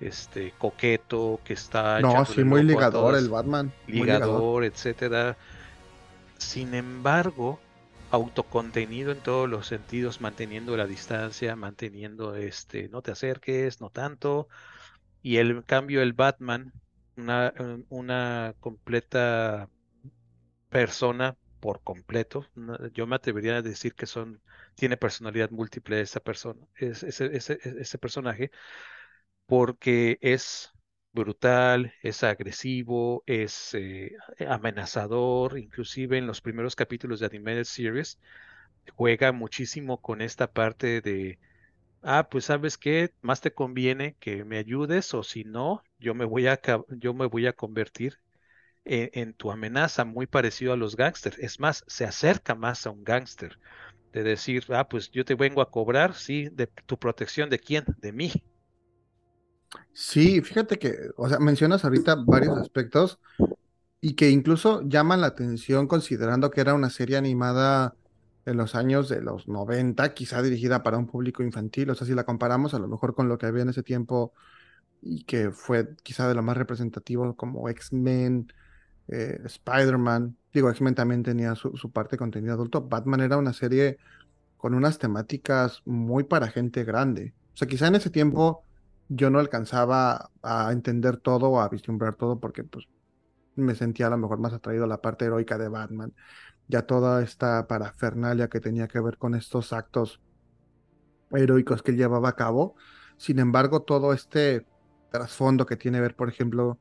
este 0.00 0.52
coqueto 0.58 1.40
que 1.44 1.54
está 1.54 2.02
No, 2.02 2.24
sí, 2.26 2.44
muy 2.44 2.62
ligador 2.62 3.14
el 3.14 3.28
Batman. 3.30 3.72
ligador. 3.86 4.44
ligador, 4.46 4.64
etcétera. 4.64 5.36
Sin 6.38 6.74
embargo, 6.74 7.60
autocontenido 8.10 9.12
en 9.12 9.22
todos 9.22 9.48
los 9.48 9.66
sentidos, 9.66 10.20
manteniendo 10.20 10.76
la 10.76 10.86
distancia, 10.86 11.56
manteniendo 11.56 12.34
este, 12.36 12.88
no 12.88 13.02
te 13.02 13.12
acerques, 13.12 13.80
no 13.80 13.90
tanto. 13.90 14.48
Y 15.22 15.38
el 15.38 15.50
en 15.52 15.62
cambio 15.62 16.02
el 16.02 16.12
Batman, 16.14 16.74
una, 17.16 17.54
un- 17.58 17.86
una 17.90 18.54
completa 18.60 19.70
persona 20.68 21.36
por 21.62 21.82
completo. 21.84 22.46
Yo 22.94 23.06
me 23.08 23.16
atrevería 23.16 23.56
a 23.58 23.62
decir 23.62 23.94
que 23.96 24.06
son, 24.06 24.42
tiene 24.76 24.98
personalidad 24.98 25.50
múltiple 25.52 26.02
esa 26.02 26.20
persona, 26.20 26.66
es- 26.76 27.04
ese, 27.04 27.26
ese, 27.36 27.58
ese 27.64 27.98
personaje, 27.98 28.50
porque 29.46 30.18
es 30.22 30.72
brutal, 31.12 31.92
es 32.02 32.22
agresivo, 32.24 33.22
es 33.26 33.74
eh, 33.74 34.12
amenazador, 34.48 35.58
inclusive 35.58 36.18
en 36.18 36.26
los 36.26 36.40
primeros 36.40 36.76
capítulos 36.76 37.20
de 37.20 37.26
Animated 37.26 37.64
Series, 37.64 38.18
juega 38.96 39.32
muchísimo 39.32 40.00
con 40.02 40.22
esta 40.22 40.52
parte 40.52 41.00
de, 41.02 41.38
ah, 42.02 42.28
pues 42.30 42.46
sabes 42.46 42.78
qué, 42.78 43.14
más 43.22 43.40
te 43.42 43.54
conviene 43.54 44.16
que 44.20 44.44
me 44.46 44.58
ayudes 44.58 45.14
o 45.14 45.24
si 45.24 45.44
no, 45.44 45.82
yo 45.98 46.14
me 46.14 46.26
voy 46.26 46.48
a, 46.48 46.60
yo 46.90 47.14
me 47.14 47.26
voy 47.26 47.46
a 47.48 47.54
convertir 47.54 48.20
en, 48.84 49.34
tu 49.34 49.50
amenaza 49.50 50.04
muy 50.04 50.26
parecido 50.26 50.72
a 50.72 50.76
los 50.76 50.96
gángsters. 50.96 51.38
Es 51.38 51.60
más, 51.60 51.84
se 51.86 52.04
acerca 52.04 52.54
más 52.54 52.86
a 52.86 52.90
un 52.90 53.04
gángster. 53.04 53.58
De 54.12 54.22
decir, 54.22 54.64
ah, 54.70 54.88
pues 54.88 55.10
yo 55.10 55.24
te 55.24 55.34
vengo 55.34 55.62
a 55.62 55.70
cobrar, 55.70 56.14
sí, 56.14 56.48
de 56.52 56.66
tu 56.66 56.98
protección, 56.98 57.48
¿de 57.48 57.58
quién? 57.58 57.84
De 57.98 58.12
mí. 58.12 58.32
Sí, 59.92 60.42
fíjate 60.42 60.78
que, 60.78 60.94
o 61.16 61.28
sea, 61.28 61.38
mencionas 61.38 61.84
ahorita 61.84 62.16
varios 62.26 62.58
aspectos 62.58 63.18
y 64.00 64.14
que 64.14 64.28
incluso 64.28 64.82
llaman 64.86 65.20
la 65.20 65.28
atención 65.28 65.86
considerando 65.86 66.50
que 66.50 66.60
era 66.60 66.74
una 66.74 66.90
serie 66.90 67.16
animada 67.16 67.94
en 68.44 68.56
los 68.56 68.74
años 68.74 69.08
de 69.08 69.22
los 69.22 69.48
90, 69.48 70.12
quizá 70.14 70.42
dirigida 70.42 70.82
para 70.82 70.98
un 70.98 71.06
público 71.06 71.42
infantil, 71.42 71.90
o 71.90 71.94
sea, 71.94 72.06
si 72.06 72.14
la 72.14 72.24
comparamos 72.24 72.74
a 72.74 72.78
lo 72.78 72.88
mejor 72.88 73.14
con 73.14 73.28
lo 73.28 73.38
que 73.38 73.46
había 73.46 73.62
en 73.62 73.68
ese 73.68 73.82
tiempo 73.82 74.32
y 75.00 75.24
que 75.24 75.52
fue 75.52 75.94
quizá 76.02 76.28
de 76.28 76.34
lo 76.34 76.42
más 76.42 76.56
representativo 76.56 77.36
como 77.36 77.68
X-Men, 77.68 78.52
eh, 79.08 79.40
Spider-Man, 79.44 80.36
digo, 80.52 80.70
X-Men 80.70 80.94
también 80.94 81.22
tenía 81.22 81.54
su, 81.54 81.76
su 81.76 81.90
parte 81.90 82.12
de 82.12 82.18
contenido 82.18 82.54
adulto, 82.54 82.82
Batman 82.82 83.20
era 83.20 83.36
una 83.36 83.52
serie 83.52 83.98
con 84.56 84.74
unas 84.74 84.98
temáticas 84.98 85.82
muy 85.84 86.24
para 86.24 86.48
gente 86.48 86.84
grande, 86.84 87.34
o 87.54 87.56
sea, 87.56 87.68
quizá 87.68 87.88
en 87.88 87.96
ese 87.96 88.10
tiempo 88.10 88.64
yo 89.08 89.30
no 89.30 89.38
alcanzaba 89.38 90.30
a 90.42 90.72
entender 90.72 91.16
todo 91.18 91.50
o 91.50 91.60
a 91.60 91.68
vislumbrar 91.68 92.14
todo 92.14 92.40
porque 92.40 92.64
pues 92.64 92.86
me 93.56 93.74
sentía 93.74 94.06
a 94.06 94.10
lo 94.10 94.18
mejor 94.18 94.38
más 94.38 94.52
atraído 94.52 94.84
a 94.84 94.88
la 94.88 95.00
parte 95.00 95.26
heroica 95.26 95.58
de 95.58 95.68
Batman, 95.68 96.14
ya 96.68 96.86
toda 96.86 97.22
esta 97.22 97.66
parafernalia 97.66 98.48
que 98.48 98.60
tenía 98.60 98.88
que 98.88 99.00
ver 99.00 99.18
con 99.18 99.34
estos 99.34 99.72
actos 99.72 100.20
heroicos 101.30 101.82
que 101.82 101.90
él 101.90 101.96
llevaba 101.98 102.30
a 102.30 102.36
cabo. 102.36 102.76
Sin 103.16 103.38
embargo, 103.38 103.82
todo 103.82 104.12
este 104.12 104.66
trasfondo 105.10 105.66
que 105.66 105.76
tiene 105.76 105.98
que 105.98 106.02
ver, 106.02 106.16
por 106.16 106.28
ejemplo, 106.28 106.78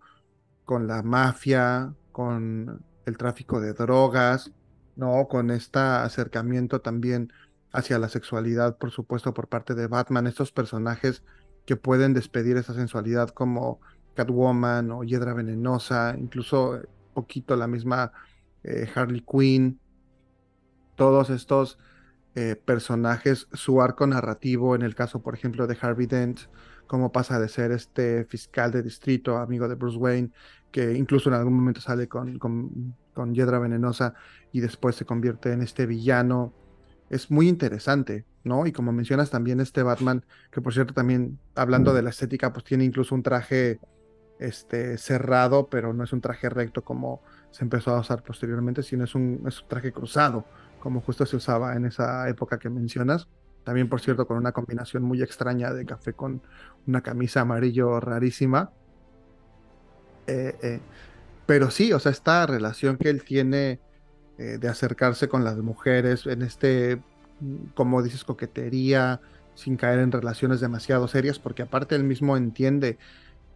con 0.65 0.87
la 0.87 1.03
mafia, 1.03 1.93
con 2.11 2.83
el 3.05 3.17
tráfico 3.17 3.59
de 3.59 3.73
drogas, 3.73 4.51
¿no? 4.95 5.27
Con 5.27 5.51
este 5.51 5.79
acercamiento 5.79 6.81
también 6.81 7.31
hacia 7.71 7.99
la 7.99 8.09
sexualidad, 8.09 8.77
por 8.77 8.91
supuesto, 8.91 9.33
por 9.33 9.47
parte 9.47 9.75
de 9.75 9.87
Batman, 9.87 10.27
estos 10.27 10.51
personajes 10.51 11.23
que 11.65 11.75
pueden 11.75 12.13
despedir 12.13 12.57
esa 12.57 12.73
sensualidad 12.73 13.29
como 13.29 13.79
Catwoman 14.15 14.91
o 14.91 15.03
Hiedra 15.03 15.33
Venenosa, 15.33 16.15
incluso 16.17 16.81
poquito 17.13 17.55
la 17.55 17.67
misma 17.67 18.11
eh, 18.63 18.89
Harley 18.93 19.21
Quinn, 19.21 19.79
todos 20.95 21.29
estos 21.29 21.77
eh, 22.35 22.55
personajes, 22.55 23.47
su 23.53 23.81
arco 23.81 24.07
narrativo, 24.07 24.75
en 24.75 24.81
el 24.81 24.95
caso, 24.95 25.21
por 25.21 25.33
ejemplo, 25.33 25.67
de 25.67 25.77
Harvey 25.79 26.07
Dent, 26.07 26.41
cómo 26.87 27.11
pasa 27.11 27.39
de 27.39 27.49
ser 27.49 27.71
este 27.71 28.25
fiscal 28.25 28.71
de 28.71 28.83
distrito, 28.83 29.37
amigo 29.37 29.67
de 29.67 29.75
Bruce 29.75 29.97
Wayne, 29.97 30.31
que 30.71 30.93
incluso 30.93 31.29
en 31.29 31.35
algún 31.35 31.53
momento 31.53 31.81
sale 31.81 32.07
con, 32.07 32.39
con, 32.39 32.95
con 33.13 33.33
Hiedra 33.33 33.59
Venenosa 33.59 34.13
y 34.51 34.61
después 34.61 34.95
se 34.95 35.05
convierte 35.05 35.51
en 35.51 35.61
este 35.61 35.85
villano. 35.85 36.53
Es 37.09 37.29
muy 37.29 37.49
interesante, 37.49 38.25
¿no? 38.43 38.65
Y 38.65 38.71
como 38.71 38.91
mencionas 38.91 39.29
también 39.29 39.59
este 39.59 39.83
Batman, 39.83 40.23
que 40.51 40.61
por 40.61 40.73
cierto 40.73 40.93
también 40.93 41.39
hablando 41.55 41.93
de 41.93 42.01
la 42.01 42.09
estética, 42.09 42.53
pues 42.53 42.63
tiene 42.63 42.85
incluso 42.85 43.13
un 43.13 43.23
traje 43.23 43.79
este, 44.39 44.97
cerrado, 44.97 45.67
pero 45.69 45.93
no 45.93 46.03
es 46.03 46.13
un 46.13 46.21
traje 46.21 46.49
recto 46.49 46.83
como 46.83 47.21
se 47.51 47.63
empezó 47.63 47.95
a 47.95 47.99
usar 47.99 48.23
posteriormente, 48.23 48.81
sino 48.81 49.03
es 49.03 49.13
un, 49.13 49.43
es 49.45 49.61
un 49.61 49.67
traje 49.67 49.91
cruzado, 49.91 50.45
como 50.79 51.01
justo 51.01 51.25
se 51.25 51.35
usaba 51.35 51.75
en 51.75 51.85
esa 51.85 52.27
época 52.29 52.57
que 52.57 52.69
mencionas. 52.69 53.27
También, 53.63 53.89
por 53.89 54.01
cierto, 54.01 54.25
con 54.25 54.37
una 54.37 54.51
combinación 54.51 55.03
muy 55.03 55.21
extraña 55.21 55.71
de 55.71 55.85
café 55.85 56.13
con 56.13 56.41
una 56.87 57.01
camisa 57.01 57.41
amarillo 57.41 57.99
rarísima. 57.99 58.71
Eh, 60.31 60.55
eh, 60.61 60.79
pero 61.45 61.71
sí, 61.71 61.91
o 61.91 61.99
sea, 61.99 62.11
esta 62.11 62.45
relación 62.45 62.97
que 62.97 63.09
él 63.09 63.23
tiene 63.23 63.79
eh, 64.37 64.57
de 64.59 64.67
acercarse 64.69 65.27
con 65.27 65.43
las 65.43 65.57
mujeres 65.57 66.25
en 66.25 66.41
este, 66.41 67.01
como 67.75 68.01
dices, 68.01 68.23
coquetería, 68.23 69.19
sin 69.55 69.75
caer 69.75 69.99
en 69.99 70.11
relaciones 70.11 70.61
demasiado 70.61 71.07
serias, 71.07 71.39
porque 71.39 71.63
aparte 71.63 71.95
él 71.95 72.05
mismo 72.05 72.37
entiende 72.37 72.97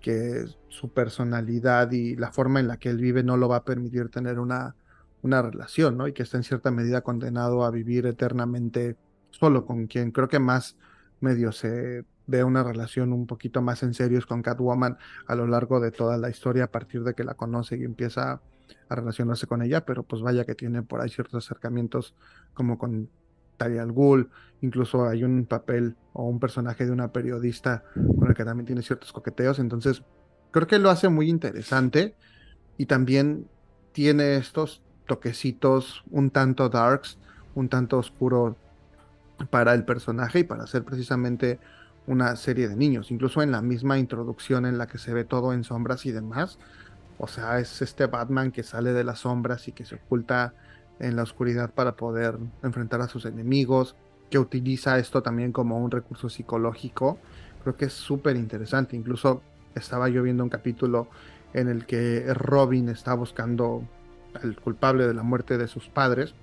que 0.02 0.46
su 0.68 0.90
personalidad 0.90 1.92
y 1.92 2.16
la 2.18 2.32
forma 2.32 2.60
en 2.60 2.68
la 2.68 2.78
que 2.78 2.90
él 2.90 2.98
vive 2.98 3.24
no 3.24 3.38
lo 3.38 3.48
va 3.48 3.58
a 3.58 3.66
permitir 3.66 4.10
tener 4.10 4.40
una, 4.40 4.76
una 5.22 5.42
relación, 5.42 5.98
¿no? 5.98 6.08
Y 6.08 6.14
que 6.14 6.24
está 6.24 6.38
en 6.38 6.44
cierta 6.44 6.72
medida 6.72 7.02
condenado 7.02 7.64
a 7.64 7.72
vivir 7.72 8.06
eternamente 8.06 8.98
solo 9.32 9.66
con 9.66 9.88
quien 9.88 10.12
creo 10.12 10.28
que 10.28 10.40
más 10.40 10.76
medio 11.22 11.52
se 11.52 12.06
ve 12.28 12.44
una 12.44 12.64
relación 12.64 13.14
un 13.14 13.28
poquito 13.28 13.62
más 13.62 13.84
en 13.84 13.94
serio 13.94 14.18
es 14.18 14.26
con 14.26 14.42
Catwoman 14.42 14.98
a 15.28 15.36
lo 15.36 15.48
largo 15.48 15.80
de 15.80 15.92
toda 15.92 16.18
la 16.18 16.30
historia 16.30 16.66
a 16.66 16.72
partir 16.72 17.04
de 17.04 17.14
que 17.14 17.24
la 17.24 17.36
conoce 17.36 17.78
y 17.78 17.84
empieza 17.84 18.42
a 18.90 18.96
relacionarse 18.96 19.48
con 19.48 19.62
ella, 19.62 19.86
pero 19.86 20.04
pues 20.04 20.22
vaya 20.22 20.46
que 20.46 20.56
tiene 20.56 20.82
por 20.82 21.02
ahí 21.02 21.10
ciertos 21.10 21.46
acercamientos 21.46 22.16
como 22.54 22.78
con 22.78 23.10
Talia 23.58 23.84
al 23.84 24.28
incluso 24.62 25.08
hay 25.08 25.24
un 25.24 25.46
papel 25.46 25.96
o 26.14 26.28
un 26.28 26.40
personaje 26.40 26.86
de 26.86 26.92
una 26.92 27.12
periodista 27.12 27.84
con 27.94 28.28
el 28.28 28.36
que 28.36 28.44
también 28.44 28.66
tiene 28.66 28.82
ciertos 28.82 29.14
coqueteos, 29.14 29.60
entonces 29.60 30.04
creo 30.52 30.68
que 30.68 30.80
lo 30.80 30.90
hace 30.90 31.10
muy 31.10 31.30
interesante 31.30 32.16
y 32.78 32.86
también 32.86 33.48
tiene 33.92 34.36
estos 34.36 34.82
toquecitos 35.08 36.04
un 36.10 36.32
tanto 36.32 36.70
darks, 36.70 37.18
un 37.54 37.70
tanto 37.70 37.98
oscuro 37.98 38.58
para 39.50 39.74
el 39.74 39.86
personaje 39.86 40.40
y 40.40 40.44
para 40.44 40.64
hacer 40.64 40.84
precisamente 40.84 41.60
una 42.08 42.36
serie 42.36 42.68
de 42.68 42.76
niños, 42.76 43.12
incluso 43.12 43.42
en 43.42 43.52
la 43.52 43.62
misma 43.62 43.98
introducción 43.98 44.66
en 44.66 44.78
la 44.78 44.88
que 44.88 44.98
se 44.98 45.14
ve 45.14 45.24
todo 45.24 45.54
en 45.54 45.64
sombras 45.64 46.06
y 46.06 46.12
demás, 46.12 46.60
o 47.18 47.28
sea, 47.28 47.60
es 47.60 47.82
este 47.82 48.08
Batman 48.08 48.52
que 48.52 48.64
sale 48.64 48.92
de 48.94 49.04
las 49.04 49.20
sombras 49.20 49.68
y 49.68 49.72
que 49.72 49.86
se 49.86 49.96
oculta 49.96 50.54
en 51.00 51.16
la 51.16 51.24
oscuridad 51.24 51.72
para 51.74 51.96
poder 51.96 52.38
enfrentar 52.64 53.02
a 53.02 53.08
sus 53.08 53.26
enemigos, 53.26 53.96
que 54.30 54.40
utiliza 54.40 54.98
esto 54.98 55.22
también 55.22 55.52
como 55.52 55.78
un 55.78 55.92
recurso 55.92 56.30
psicológico. 56.30 57.18
Creo 57.64 57.78
que 57.78 57.86
es 57.86 57.94
súper 57.94 58.36
interesante. 58.36 58.96
Incluso 58.96 59.42
estaba 59.76 60.10
yo 60.10 60.24
viendo 60.24 60.44
un 60.44 60.50
capítulo 60.50 61.08
en 61.54 61.68
el 61.70 61.86
que 61.86 62.34
Robin 62.34 62.90
está 62.90 63.14
buscando 63.14 63.84
al 64.42 64.60
culpable 64.60 65.08
de 65.08 65.14
la 65.14 65.24
muerte 65.24 65.58
de 65.58 65.68
sus 65.68 65.88
padres. 65.88 66.34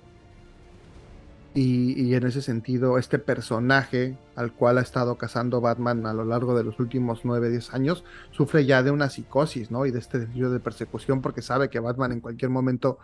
Y, 1.55 2.15
en 2.15 2.25
ese 2.25 2.41
sentido, 2.41 2.97
este 2.97 3.19
personaje 3.19 4.17
al 4.35 4.53
cual 4.53 4.79
ha 4.79 4.81
estado 4.81 5.17
cazando 5.19 5.61
Batman 5.61 6.07
a 6.07 6.13
lo 6.13 6.25
largo 6.25 6.55
de 6.57 6.63
los 6.63 6.79
últimos 6.79 7.21
9, 7.25 7.51
10 7.51 7.73
años, 7.75 8.03
sufre 8.31 8.65
ya 8.65 8.81
de 8.81 8.89
una 8.89 9.09
psicosis, 9.09 9.69
¿no? 9.69 9.85
Y 9.85 9.91
de 9.91 9.99
este 9.99 10.17
desvío 10.17 10.49
de 10.49 10.59
persecución 10.59 11.21
porque 11.21 11.43
sabe 11.43 11.69
que 11.69 11.79
Batman 11.79 12.11
en 12.11 12.21
cualquier 12.21 12.49
momento 12.49 12.97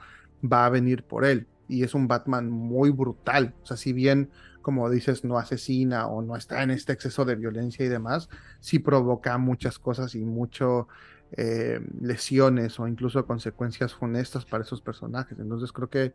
va 0.44 0.66
a 0.66 0.70
venir 0.70 1.04
por 1.04 1.26
él. 1.26 1.46
Y 1.68 1.84
es 1.84 1.94
un 1.94 2.08
Batman 2.08 2.50
muy 2.50 2.90
brutal. 2.90 3.54
O 3.62 3.68
sea, 3.68 3.78
si 3.78 3.94
bien, 3.94 4.32
como 4.64 4.90
dices, 4.90 5.24
no 5.24 5.38
asesina 5.38 6.08
o 6.08 6.24
no 6.24 6.36
está 6.36 6.64
en 6.64 6.72
este 6.72 6.94
exceso 6.94 7.26
de 7.26 7.36
violencia 7.36 7.86
y 7.86 7.90
demás, 7.90 8.30
sí 8.60 8.80
provoca 8.80 9.38
muchas 9.38 9.78
cosas 9.78 10.16
y 10.16 10.26
mucho 10.26 10.88
eh, 11.34 11.80
lesiones 12.02 12.80
o 12.80 12.88
incluso 12.88 13.24
consecuencias 13.28 13.94
funestas 13.94 14.46
para 14.46 14.64
esos 14.64 14.82
personajes. 14.82 15.38
Entonces 15.38 15.72
creo 15.72 15.90
que, 15.90 16.14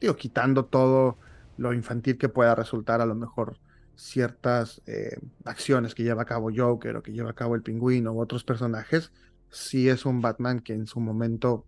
digo, 0.00 0.16
quitando 0.16 0.64
todo 0.64 1.18
lo 1.56 1.72
infantil 1.72 2.18
que 2.18 2.28
pueda 2.28 2.54
resultar 2.54 3.00
a 3.00 3.06
lo 3.06 3.14
mejor 3.14 3.58
ciertas 3.96 4.82
eh, 4.86 5.18
acciones 5.44 5.94
que 5.94 6.02
lleva 6.02 6.22
a 6.22 6.26
cabo 6.26 6.50
Joker 6.54 6.96
o 6.96 7.02
que 7.02 7.12
lleva 7.12 7.30
a 7.30 7.34
cabo 7.34 7.54
el 7.54 7.62
pingüino 7.62 8.12
u 8.12 8.20
otros 8.20 8.44
personajes, 8.44 9.12
sí 9.50 9.88
es 9.88 10.04
un 10.04 10.20
Batman 10.20 10.60
que 10.60 10.74
en 10.74 10.86
su 10.86 11.00
momento 11.00 11.64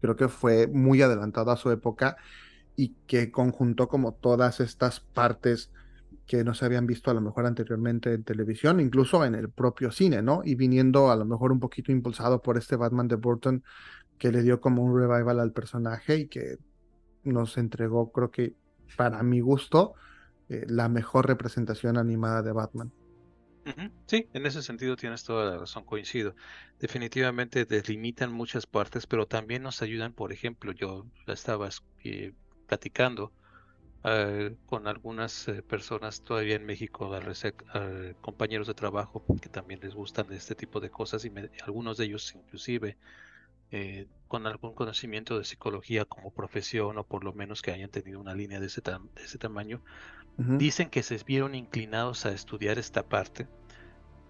creo 0.00 0.16
que 0.16 0.28
fue 0.28 0.66
muy 0.66 1.02
adelantado 1.02 1.50
a 1.50 1.56
su 1.56 1.70
época 1.70 2.16
y 2.76 2.94
que 3.06 3.30
conjuntó 3.32 3.88
como 3.88 4.12
todas 4.12 4.60
estas 4.60 5.00
partes 5.00 5.72
que 6.26 6.44
no 6.44 6.54
se 6.54 6.66
habían 6.66 6.86
visto 6.86 7.10
a 7.10 7.14
lo 7.14 7.22
mejor 7.22 7.46
anteriormente 7.46 8.12
en 8.12 8.22
televisión, 8.22 8.80
incluso 8.80 9.24
en 9.24 9.34
el 9.34 9.48
propio 9.48 9.90
cine, 9.90 10.20
¿no? 10.20 10.42
Y 10.44 10.54
viniendo 10.54 11.10
a 11.10 11.16
lo 11.16 11.24
mejor 11.24 11.50
un 11.50 11.58
poquito 11.58 11.90
impulsado 11.90 12.42
por 12.42 12.58
este 12.58 12.76
Batman 12.76 13.08
de 13.08 13.16
Burton 13.16 13.64
que 14.18 14.30
le 14.30 14.42
dio 14.42 14.60
como 14.60 14.82
un 14.82 14.94
revival 14.94 15.40
al 15.40 15.52
personaje 15.52 16.18
y 16.18 16.28
que 16.28 16.58
nos 17.24 17.56
entregó, 17.56 18.12
creo 18.12 18.30
que 18.30 18.54
para 18.96 19.22
mi 19.22 19.40
gusto, 19.40 19.94
eh, 20.48 20.64
la 20.68 20.88
mejor 20.88 21.26
representación 21.26 21.98
animada 21.98 22.42
de 22.42 22.52
Batman. 22.52 22.92
Sí, 24.06 24.26
en 24.32 24.46
ese 24.46 24.62
sentido 24.62 24.96
tienes 24.96 25.24
toda 25.24 25.50
la 25.50 25.58
razón, 25.58 25.84
coincido. 25.84 26.34
Definitivamente 26.80 27.66
delimitan 27.66 28.32
muchas 28.32 28.64
partes, 28.64 29.06
pero 29.06 29.26
también 29.26 29.62
nos 29.62 29.82
ayudan, 29.82 30.14
por 30.14 30.32
ejemplo, 30.32 30.72
yo 30.72 31.04
estaba 31.26 31.68
eh, 32.02 32.32
platicando 32.66 33.30
eh, 34.04 34.56
con 34.64 34.86
algunas 34.86 35.50
personas 35.68 36.22
todavía 36.22 36.56
en 36.56 36.64
México, 36.64 37.10
compañeros 38.22 38.68
de 38.68 38.74
trabajo 38.74 39.22
que 39.42 39.50
también 39.50 39.80
les 39.80 39.94
gustan 39.94 40.32
este 40.32 40.54
tipo 40.54 40.80
de 40.80 40.88
cosas 40.88 41.26
y 41.26 41.32
algunos 41.62 41.98
de 41.98 42.06
ellos 42.06 42.34
inclusive 42.34 42.96
con 44.28 44.46
algún 44.46 44.74
conocimiento 44.74 45.38
de 45.38 45.44
psicología 45.44 46.04
como 46.04 46.30
profesión 46.30 46.98
o 46.98 47.04
por 47.04 47.24
lo 47.24 47.32
menos 47.32 47.62
que 47.62 47.72
hayan 47.72 47.90
tenido 47.90 48.20
una 48.20 48.34
línea 48.34 48.60
de 48.60 48.66
ese, 48.66 48.80
de 48.82 49.22
ese 49.22 49.38
tamaño, 49.38 49.82
dicen 50.36 50.88
que 50.90 51.02
se 51.02 51.22
vieron 51.24 51.54
inclinados 51.54 52.24
a 52.26 52.32
estudiar 52.32 52.78
esta 52.78 53.02
parte 53.02 53.48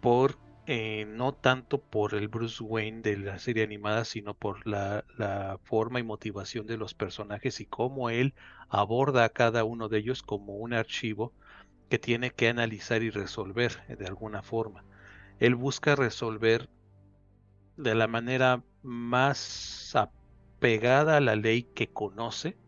por 0.00 0.38
eh, 0.70 1.06
no 1.06 1.32
tanto 1.32 1.78
por 1.78 2.14
el 2.14 2.28
Bruce 2.28 2.62
Wayne 2.62 3.00
de 3.00 3.16
la 3.16 3.38
serie 3.38 3.64
animada, 3.64 4.04
sino 4.04 4.34
por 4.34 4.66
la, 4.66 5.02
la 5.16 5.58
forma 5.64 5.98
y 5.98 6.02
motivación 6.02 6.66
de 6.66 6.76
los 6.76 6.92
personajes 6.92 7.60
y 7.60 7.64
cómo 7.64 8.10
él 8.10 8.34
aborda 8.68 9.24
a 9.24 9.30
cada 9.30 9.64
uno 9.64 9.88
de 9.88 10.00
ellos 10.00 10.22
como 10.22 10.56
un 10.56 10.74
archivo 10.74 11.32
que 11.88 11.98
tiene 11.98 12.32
que 12.32 12.48
analizar 12.48 13.02
y 13.02 13.08
resolver 13.08 13.82
eh, 13.88 13.96
de 13.96 14.06
alguna 14.06 14.42
forma. 14.42 14.84
Él 15.40 15.54
busca 15.54 15.96
resolver 15.96 16.68
de 17.78 17.94
la 17.94 18.06
manera 18.06 18.62
más 18.82 19.92
apegada 19.94 21.16
a 21.18 21.20
la 21.20 21.36
ley 21.36 21.70
que 21.74 21.90
conoce, 21.90 22.58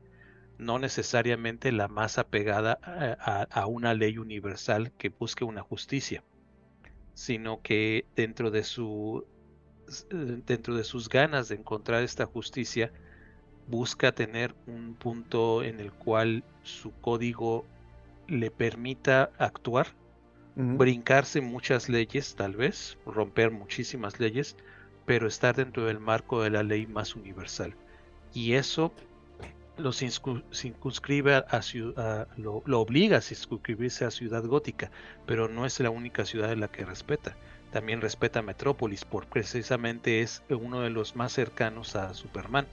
no 0.59 0.79
necesariamente 0.81 1.73
la 1.73 1.89
más 1.89 2.19
apegada 2.19 2.81
a, 2.83 3.17
a- 3.21 3.45
a 3.63 3.67
una 3.69 3.95
ley 3.95 4.19
universal 4.19 4.95
que 4.99 5.11
busque 5.11 5.45
una 5.45 5.63
justicia, 5.63 6.25
sino 7.15 7.63
que 7.63 8.09
dentro 8.17 8.51
de 8.51 8.65
su 8.65 9.29
dentro 10.11 10.75
de 10.77 10.85
sus 10.85 11.09
ganas 11.09 11.49
de 11.49 11.57
encontrar 11.57 12.03
esta 12.03 12.27
justicia 12.27 12.93
busca 13.67 14.13
tener 14.13 14.57
un 14.67 14.97
punto 14.97 15.63
en 15.63 15.81
el 15.81 15.95
cual 15.95 16.47
su 16.63 16.95
código 17.01 17.71
le 18.27 18.51
permita 18.51 19.33
actuar 19.39 19.97
brincarse 20.73 21.41
muchas 21.43 21.89
leyes, 21.89 22.35
tal 22.35 22.57
vez, 22.57 22.99
romper 23.05 23.51
muchísimas 23.53 24.21
leyes, 24.21 24.57
pero 25.11 25.27
estar 25.27 25.57
dentro 25.57 25.87
del 25.87 25.99
marco 25.99 26.41
de 26.41 26.51
la 26.51 26.63
ley 26.63 26.87
más 26.87 27.17
universal. 27.17 27.75
Y 28.33 28.53
eso 28.53 28.95
lo 29.77 29.91
circu- 29.91 30.45
circunscribe 30.53 31.35
a, 31.35 31.47
a- 31.51 32.29
lo, 32.37 32.63
obliga 32.79 33.17
a 33.17 33.21
circunscribirse 33.21 34.05
a 34.05 34.13
Ciudad 34.13 34.45
Gótica, 34.45 34.93
pero 35.27 35.49
no 35.49 35.67
es 35.67 35.81
la 35.81 35.91
única 35.91 36.25
ciudad 36.25 36.53
en 36.53 36.61
la 36.61 36.69
que 36.69 36.85
respeta. 36.85 37.37
También 37.73 38.01
respeta 38.01 38.41
Metrópolis, 38.41 39.05
porque 39.05 39.31
precisamente 39.31 40.21
es 40.23 40.45
uno 40.49 40.81
de 40.81 40.91
los 40.91 41.17
más 41.17 41.33
cercanos 41.33 41.97
a 41.97 42.15
Superman. 42.15 42.69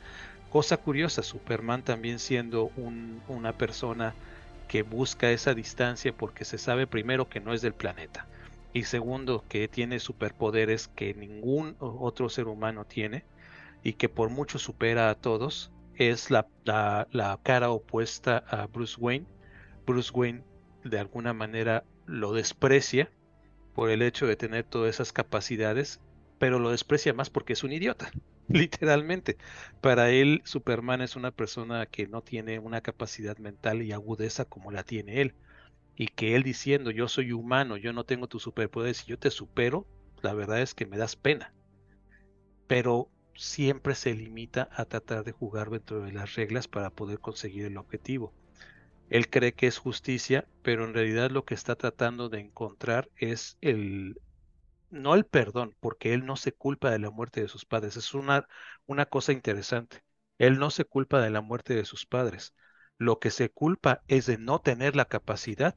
Cosa 0.51 0.77
curiosa, 0.77 1.23
Superman 1.23 1.81
también 1.83 2.19
siendo 2.19 2.65
un- 2.75 3.23
una 3.27 3.57
persona 3.57 4.13
que 4.67 4.83
busca 4.83 5.31
esa 5.31 5.55
distancia 5.55 6.13
porque 6.15 6.45
se 6.45 6.59
sabe 6.59 6.85
primero 6.85 7.29
que 7.29 7.39
no 7.39 7.51
es 7.55 7.63
del 7.63 7.73
planeta 7.73 8.27
y 8.73 8.83
segundo 8.83 9.45
que 9.49 9.67
tiene 9.67 9.99
superpoderes 9.99 10.87
que 10.89 11.13
ningún 11.13 11.75
otro 11.79 12.29
ser 12.29 12.47
humano 12.47 12.85
tiene 12.85 13.25
y 13.83 13.93
que 13.93 14.09
por 14.09 14.29
mucho 14.29 14.59
supera 14.59 15.09
a 15.09 15.15
todos, 15.15 15.73
es 15.95 16.31
la- 16.31 16.47
la 16.65 17.39
cara 17.43 17.71
opuesta 17.71 18.37
a 18.47 18.67
Bruce 18.67 18.95
Wayne. 18.99 19.27
Bruce 19.85 20.11
Wayne 20.13 20.45
de 20.83 20.99
alguna 20.99 21.33
manera 21.33 21.85
lo 22.05 22.33
desprecia 22.33 23.11
por 23.73 23.89
el 23.89 24.01
hecho 24.01 24.27
de 24.27 24.35
tener 24.35 24.65
todas 24.65 24.89
esas 24.95 25.13
capacidades, 25.13 26.01
pero 26.37 26.59
lo 26.59 26.71
desprecia 26.71 27.13
más 27.13 27.29
porque 27.29 27.53
es 27.53 27.63
un 27.63 27.71
idiota, 27.73 28.11
literalmente. 28.47 29.37
Para 29.81 30.09
él, 30.11 30.41
Superman 30.45 31.01
es 31.01 31.15
una 31.15 31.31
persona 31.31 31.85
que 31.85 32.07
no 32.07 32.21
tiene 32.21 32.59
una 32.59 32.81
capacidad 32.81 33.37
mental 33.37 33.81
y 33.83 33.91
agudeza 33.91 34.45
como 34.45 34.71
la 34.71 34.83
tiene 34.83 35.21
él. 35.21 35.35
Y 35.97 36.07
que 36.07 36.35
él 36.35 36.43
diciendo, 36.43 36.91
yo 36.91 37.09
soy 37.09 37.33
humano, 37.33 37.75
yo 37.75 37.91
no 37.91 38.05
tengo 38.05 38.27
tus 38.27 38.43
superpoderes 38.43 39.03
y 39.03 39.07
yo 39.09 39.19
te 39.19 39.31
supero, 39.31 39.85
la 40.21 40.33
verdad 40.33 40.61
es 40.61 40.73
que 40.73 40.85
me 40.85 40.97
das 40.97 41.17
pena. 41.17 41.53
Pero 42.67 43.09
siempre 43.35 43.95
se 43.95 44.13
limita 44.13 44.69
a 44.71 44.85
tratar 44.85 45.23
de 45.23 45.31
jugar 45.31 45.69
dentro 45.69 46.01
de 46.01 46.11
las 46.11 46.35
reglas 46.35 46.67
para 46.67 46.91
poder 46.91 47.19
conseguir 47.19 47.65
el 47.65 47.77
objetivo. 47.77 48.33
Él 49.09 49.29
cree 49.29 49.53
que 49.53 49.67
es 49.67 49.77
justicia, 49.77 50.47
pero 50.63 50.85
en 50.85 50.93
realidad 50.93 51.31
lo 51.31 51.45
que 51.45 51.53
está 51.55 51.75
tratando 51.75 52.29
de 52.29 52.39
encontrar 52.41 53.09
es 53.17 53.57
el, 53.61 54.19
no 54.89 55.15
el 55.15 55.25
perdón, 55.25 55.75
porque 55.79 56.13
él 56.13 56.25
no 56.25 56.35
se 56.37 56.53
culpa 56.53 56.91
de 56.91 56.99
la 56.99 57.11
muerte 57.11 57.41
de 57.41 57.47
sus 57.47 57.65
padres. 57.65 57.97
Es 57.97 58.13
una, 58.13 58.47
una 58.85 59.05
cosa 59.05 59.33
interesante. 59.33 60.03
Él 60.39 60.59
no 60.59 60.71
se 60.71 60.85
culpa 60.85 61.21
de 61.21 61.31
la 61.31 61.41
muerte 61.41 61.75
de 61.75 61.85
sus 61.85 62.05
padres. 62.05 62.53
Lo 62.97 63.19
que 63.19 63.31
se 63.31 63.49
culpa 63.51 64.03
es 64.07 64.25
de 64.25 64.37
no 64.37 64.59
tener 64.59 64.95
la 64.95 65.05
capacidad 65.05 65.75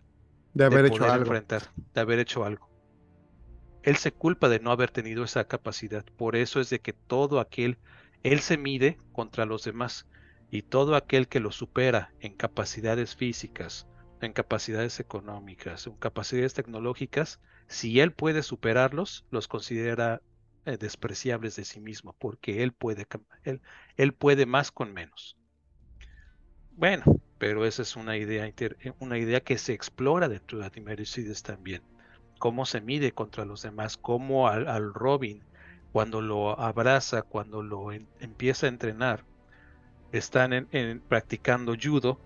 De 0.55 0.65
haber 0.65 0.83
de 0.83 0.89
hecho 0.89 1.05
algo. 1.05 1.25
enfrentar, 1.25 1.63
de 1.95 2.01
haber 2.01 2.19
hecho 2.19 2.45
algo. 2.45 2.69
Él 3.83 3.97
se 3.97 4.13
culpa 4.13 4.49
de 4.49 4.61
no 4.61 4.73
haber 4.73 4.91
tenido 4.91 5.25
esa 5.25 5.45
capacidad. 5.45 6.05
Por 6.17 6.37
eso 6.37 6.61
es 6.61 6.69
de 6.71 6.81
que 6.81 6.93
todo 6.93 7.41
aquel, 7.41 7.79
él 8.23 8.41
se 8.41 8.59
mide 8.59 8.99
contra 9.13 9.47
los 9.47 9.65
demás 9.65 10.07
y 10.51 10.63
todo 10.63 10.97
aquel 10.97 11.29
que 11.29 11.41
lo 11.41 11.53
supera 11.53 12.13
en 12.21 12.35
capacidades 12.35 13.15
físicas, 13.15 13.87
en 14.21 14.33
capacidades 14.33 15.01
económicas, 15.01 15.87
en 15.87 15.95
capacidades 15.95 16.55
tecnológicas, 16.55 17.41
si 17.69 18.01
él 18.01 18.13
puede 18.13 18.43
superarlos, 18.43 19.25
los 19.31 19.47
considera 19.47 20.21
eh, 20.67 20.77
despreciables 20.77 21.57
de 21.57 21.65
sí 21.65 21.81
mismo, 21.81 22.15
porque 22.19 22.63
él 22.63 22.73
puede, 22.73 23.07
él, 23.45 23.63
él 23.97 24.13
puede 24.13 24.45
más 24.45 24.73
con 24.73 24.93
menos. 24.93 25.37
Bueno, 26.73 27.05
pero 27.41 27.65
esa 27.65 27.81
es 27.81 27.97
una 27.97 28.19
idea, 28.19 28.47
eh, 28.47 28.93
una 28.99 29.17
idea 29.17 29.41
que 29.41 29.57
se 29.57 29.73
explora 29.73 30.29
dentro 30.29 30.59
de 30.59 30.67
Animericides 30.67 31.43
también. 31.43 31.81
Cómo 32.39 32.67
se 32.67 32.83
mide 32.83 33.13
contra 33.13 33.47
los 33.47 33.63
demás, 33.63 33.97
cómo 33.97 34.49
al, 34.49 34.69
al 34.69 34.93
Robin, 34.93 35.43
cuando 35.91 36.21
lo 36.21 36.61
abraza, 36.61 37.23
cuando 37.23 37.63
lo 37.63 37.93
empieza 37.93 38.67
a 38.67 38.69
entrenar, 38.69 39.25
están 40.13 40.69
practicando 41.09 41.75
judo 41.83 42.21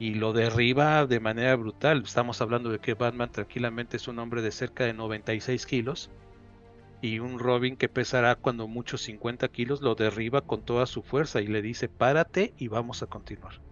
y 0.00 0.14
lo 0.14 0.32
derriba 0.32 1.06
de 1.06 1.20
manera 1.20 1.54
brutal. 1.54 2.02
Estamos 2.04 2.40
hablando 2.40 2.70
de 2.70 2.80
que 2.80 2.94
Batman 2.94 3.30
tranquilamente 3.30 3.98
es 3.98 4.08
un 4.08 4.18
hombre 4.18 4.42
de 4.42 4.50
cerca 4.50 4.84
de 4.84 4.94
96 4.94 5.64
kilos 5.64 6.10
y 7.00 7.20
un 7.20 7.38
Robin 7.38 7.76
que 7.76 7.88
pesará 7.88 8.34
cuando 8.34 8.66
mucho 8.66 8.98
50 8.98 9.46
kilos 9.46 9.80
lo 9.80 9.94
derriba 9.94 10.40
con 10.40 10.64
toda 10.64 10.86
su 10.86 11.02
fuerza 11.02 11.40
y 11.40 11.46
le 11.46 11.62
dice 11.62 11.88
párate 11.88 12.52
y 12.58 12.66
vamos 12.66 13.04
a 13.04 13.06
continuar. 13.06 13.65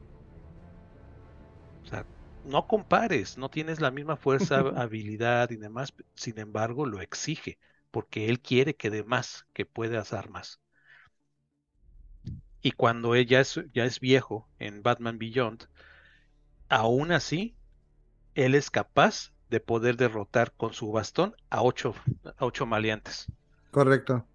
No 2.45 2.69
compares, 2.69 3.37
no 3.39 3.49
tienes 3.51 3.81
la 3.81 3.91
misma 3.91 4.16
fuerza, 4.16 4.61
habilidad 4.77 5.51
y 5.51 5.57
demás, 5.57 5.93
sin 6.15 6.39
embargo 6.39 6.87
lo 6.87 7.01
exige 7.01 7.59
porque 7.91 8.29
él 8.29 8.41
quiere 8.41 8.77
que 8.77 8.89
dé 8.91 9.03
más, 9.03 9.47
que 9.53 9.66
puedas 9.66 10.11
dar 10.11 10.31
más. 10.31 10.61
Y 12.62 12.73
cuando 12.73 13.15
él 13.15 13.27
ya 13.29 13.39
es, 13.39 13.61
ya 13.73 13.85
es 13.85 14.01
viejo 14.01 14.49
en 14.59 14.83
Batman 14.83 15.19
Beyond, 15.21 15.69
aún 16.69 17.11
así, 17.11 17.57
él 18.35 18.55
es 18.55 18.71
capaz 18.71 19.33
de 19.51 19.61
poder 19.61 19.97
derrotar 19.97 20.53
con 20.55 20.73
su 20.75 20.93
bastón 20.93 21.37
a 21.51 21.62
ocho, 21.62 21.95
a 22.39 22.47
ocho 22.47 22.66
maleantes. 22.66 23.31
Correcto. 23.71 24.27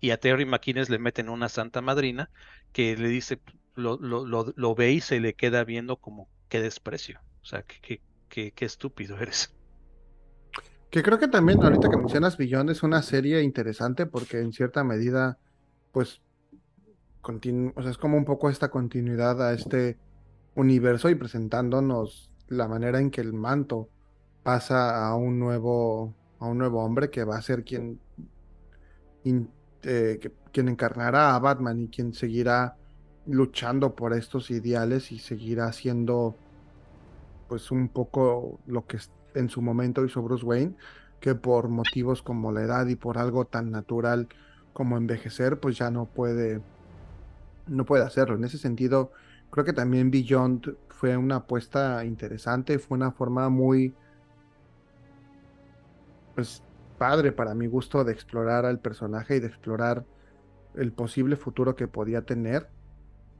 Y 0.00 0.10
a 0.10 0.18
Terry 0.18 0.44
McInnes 0.44 0.90
le 0.90 0.98
meten 0.98 1.28
una 1.28 1.48
santa 1.48 1.80
madrina 1.80 2.30
que 2.72 2.96
le 2.96 3.06
dice, 3.08 3.40
lo, 3.76 3.96
lo, 3.98 4.26
lo, 4.26 4.52
lo 4.56 4.74
ve 4.74 4.90
y 4.92 5.00
se 5.00 5.20
le 5.20 5.34
queda 5.36 5.62
viendo 5.64 5.96
como 5.98 6.28
qué 6.48 6.60
desprecio. 6.60 7.20
O 7.48 7.50
sea, 7.50 7.62
qué, 7.62 8.02
qué, 8.28 8.52
qué, 8.52 8.64
estúpido 8.66 9.18
eres. 9.18 9.54
Que 10.90 11.02
creo 11.02 11.18
que 11.18 11.28
también 11.28 11.62
ahorita 11.62 11.88
que 11.88 11.96
mencionas 11.96 12.36
Beyond 12.36 12.68
es 12.68 12.82
una 12.82 13.00
serie 13.00 13.42
interesante 13.42 14.04
porque 14.04 14.40
en 14.40 14.52
cierta 14.52 14.84
medida, 14.84 15.38
pues, 15.90 16.20
o 17.22 17.82
sea, 17.82 17.90
es 17.90 17.96
como 17.96 18.18
un 18.18 18.26
poco 18.26 18.50
esta 18.50 18.70
continuidad 18.70 19.40
a 19.40 19.54
este 19.54 19.96
universo 20.56 21.08
y 21.08 21.14
presentándonos 21.14 22.30
la 22.48 22.68
manera 22.68 23.00
en 23.00 23.10
que 23.10 23.22
el 23.22 23.32
manto 23.32 23.88
pasa 24.42 25.08
a 25.08 25.16
un 25.16 25.38
nuevo, 25.38 26.14
a 26.40 26.46
un 26.48 26.58
nuevo 26.58 26.84
hombre 26.84 27.08
que 27.08 27.24
va 27.24 27.38
a 27.38 27.42
ser 27.42 27.64
quien, 27.64 27.98
eh, 29.84 30.20
quien 30.52 30.68
encarnará 30.68 31.34
a 31.34 31.38
Batman 31.38 31.80
y 31.80 31.88
quien 31.88 32.12
seguirá 32.12 32.76
luchando 33.24 33.94
por 33.94 34.12
estos 34.12 34.50
ideales 34.50 35.12
y 35.12 35.18
seguirá 35.18 35.72
siendo 35.72 36.36
pues 37.48 37.70
un 37.70 37.88
poco 37.88 38.60
lo 38.66 38.86
que 38.86 38.98
en 39.34 39.48
su 39.48 39.62
momento 39.62 40.04
hizo 40.04 40.22
Bruce 40.22 40.44
Wayne, 40.44 40.76
que 41.20 41.34
por 41.34 41.68
motivos 41.68 42.22
como 42.22 42.52
la 42.52 42.62
edad 42.62 42.86
y 42.86 42.96
por 42.96 43.18
algo 43.18 43.46
tan 43.46 43.70
natural 43.70 44.28
como 44.72 44.96
envejecer, 44.96 45.58
pues 45.58 45.76
ya 45.78 45.90
no 45.90 46.06
puede, 46.06 46.60
no 47.66 47.84
puede 47.84 48.04
hacerlo. 48.04 48.36
En 48.36 48.44
ese 48.44 48.58
sentido, 48.58 49.12
creo 49.50 49.64
que 49.64 49.72
también 49.72 50.10
Beyond 50.10 50.76
fue 50.88 51.16
una 51.16 51.36
apuesta 51.36 52.04
interesante, 52.04 52.78
fue 52.78 52.96
una 52.96 53.12
forma 53.12 53.48
muy, 53.48 53.94
pues, 56.34 56.62
padre 56.98 57.32
para 57.32 57.54
mi 57.54 57.66
gusto 57.66 58.04
de 58.04 58.12
explorar 58.12 58.66
al 58.66 58.80
personaje 58.80 59.36
y 59.36 59.40
de 59.40 59.46
explorar 59.46 60.04
el 60.74 60.92
posible 60.92 61.36
futuro 61.36 61.74
que 61.76 61.88
podía 61.88 62.22
tener 62.22 62.68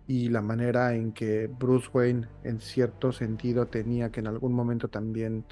y 0.08 0.30
la 0.30 0.40
manera 0.40 0.94
en 0.94 1.12
que 1.12 1.48
Bruce 1.48 1.90
Wayne 1.92 2.26
en 2.42 2.60
cierto 2.60 3.12
sentido 3.12 3.66
tenía 3.66 4.10
que 4.10 4.20
en 4.20 4.26
algún 4.26 4.54
momento 4.54 4.88
también 4.88 5.44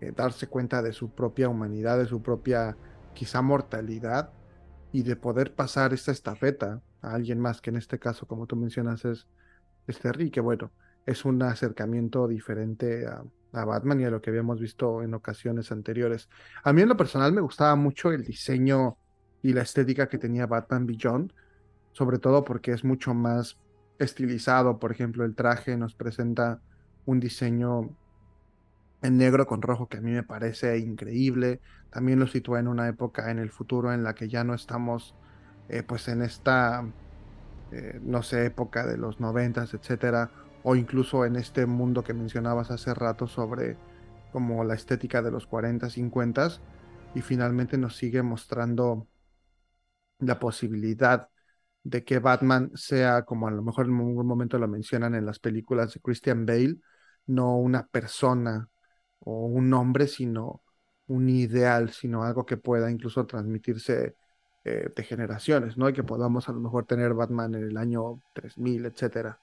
eh, 0.00 0.12
darse 0.14 0.46
cuenta 0.46 0.80
de 0.82 0.92
su 0.92 1.10
propia 1.10 1.48
humanidad, 1.48 1.98
de 1.98 2.06
su 2.06 2.22
propia 2.22 2.76
quizá 3.12 3.42
mortalidad 3.42 4.30
y 4.92 5.02
de 5.02 5.16
poder 5.16 5.52
pasar 5.52 5.92
esta 5.92 6.12
estafeta 6.12 6.80
a 7.02 7.12
alguien 7.12 7.40
más, 7.40 7.60
que 7.60 7.70
en 7.70 7.76
este 7.76 7.98
caso, 7.98 8.26
como 8.26 8.46
tú 8.46 8.54
mencionas, 8.54 9.04
es, 9.04 9.26
es 9.88 9.98
Terry, 9.98 10.30
que 10.30 10.40
bueno, 10.40 10.70
es 11.04 11.24
un 11.24 11.42
acercamiento 11.42 12.28
diferente 12.28 13.04
a, 13.04 13.24
a 13.52 13.64
Batman 13.64 14.00
y 14.00 14.04
a 14.04 14.10
lo 14.10 14.22
que 14.22 14.30
habíamos 14.30 14.60
visto 14.60 15.02
en 15.02 15.12
ocasiones 15.12 15.72
anteriores. 15.72 16.28
A 16.62 16.72
mí 16.72 16.82
en 16.82 16.88
lo 16.88 16.96
personal 16.96 17.32
me 17.32 17.40
gustaba 17.40 17.74
mucho 17.74 18.12
el 18.12 18.22
diseño 18.22 18.96
y 19.42 19.54
la 19.54 19.62
estética 19.62 20.08
que 20.08 20.18
tenía 20.18 20.46
Batman 20.46 20.86
Beyond, 20.86 21.32
sobre 21.90 22.18
todo 22.18 22.44
porque 22.44 22.70
es 22.70 22.84
mucho 22.84 23.12
más 23.12 23.58
estilizado. 23.98 24.78
Por 24.78 24.92
ejemplo, 24.92 25.24
el 25.24 25.34
traje 25.34 25.76
nos 25.76 25.94
presenta 25.94 26.60
un 27.06 27.20
diseño 27.20 27.96
en 29.02 29.16
negro 29.16 29.46
con 29.46 29.62
rojo 29.62 29.88
que 29.88 29.98
a 29.98 30.00
mí 30.00 30.10
me 30.12 30.22
parece 30.22 30.78
increíble. 30.78 31.60
También 31.90 32.18
lo 32.18 32.26
sitúa 32.26 32.60
en 32.60 32.68
una 32.68 32.88
época 32.88 33.30
en 33.30 33.38
el 33.38 33.50
futuro 33.50 33.92
en 33.92 34.02
la 34.04 34.14
que 34.14 34.28
ya 34.28 34.44
no 34.44 34.54
estamos 34.54 35.14
eh, 35.68 35.82
pues 35.82 36.08
en 36.08 36.22
esta, 36.22 36.84
eh, 37.72 38.00
no 38.02 38.22
sé, 38.22 38.46
época 38.46 38.86
de 38.86 38.98
los 38.98 39.20
noventas, 39.20 39.74
etcétera, 39.74 40.32
o 40.62 40.76
incluso 40.76 41.24
en 41.26 41.36
este 41.36 41.66
mundo 41.66 42.04
que 42.04 42.14
mencionabas 42.14 42.70
hace 42.70 42.94
rato 42.94 43.26
sobre 43.28 43.78
como 44.32 44.64
la 44.64 44.74
estética 44.74 45.22
de 45.22 45.30
los 45.30 45.46
40, 45.46 45.90
50 45.90 46.48
y 47.14 47.22
finalmente 47.22 47.78
nos 47.78 47.96
sigue 47.96 48.22
mostrando 48.22 49.08
la 50.18 50.38
posibilidad 50.38 51.28
de 51.88 52.04
que 52.04 52.18
Batman 52.18 52.70
sea, 52.74 53.22
como 53.22 53.48
a 53.48 53.50
lo 53.50 53.62
mejor 53.62 53.86
en 53.86 53.96
algún 53.96 54.26
momento 54.26 54.58
lo 54.58 54.68
mencionan 54.68 55.14
en 55.14 55.24
las 55.24 55.38
películas 55.38 55.94
de 55.94 56.00
Christian 56.00 56.44
Bale, 56.44 56.76
no 57.26 57.56
una 57.56 57.86
persona 57.86 58.68
o 59.20 59.46
un 59.46 59.70
nombre, 59.70 60.06
sino 60.06 60.62
un 61.06 61.30
ideal, 61.30 61.90
sino 61.90 62.24
algo 62.24 62.44
que 62.44 62.58
pueda 62.58 62.90
incluso 62.90 63.24
transmitirse 63.24 64.14
eh, 64.64 64.90
de 64.94 65.02
generaciones, 65.02 65.78
¿no? 65.78 65.88
Y 65.88 65.94
que 65.94 66.02
podamos 66.04 66.50
a 66.50 66.52
lo 66.52 66.60
mejor 66.60 66.84
tener 66.84 67.14
Batman 67.14 67.54
en 67.54 67.64
el 67.70 67.76
año 67.78 68.20
3000, 68.34 68.84
etcétera. 68.84 69.38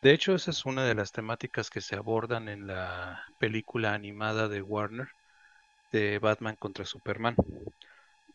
De 0.00 0.12
hecho, 0.12 0.34
esa 0.34 0.50
es 0.50 0.64
una 0.64 0.86
de 0.86 0.94
las 0.94 1.12
temáticas 1.12 1.68
que 1.68 1.82
se 1.82 1.96
abordan 1.96 2.48
en 2.48 2.66
la 2.66 3.20
película 3.38 3.92
animada 3.92 4.48
de 4.48 4.62
Warner 4.62 5.08
de 5.92 6.18
Batman 6.20 6.56
contra 6.56 6.86
Superman, 6.86 7.36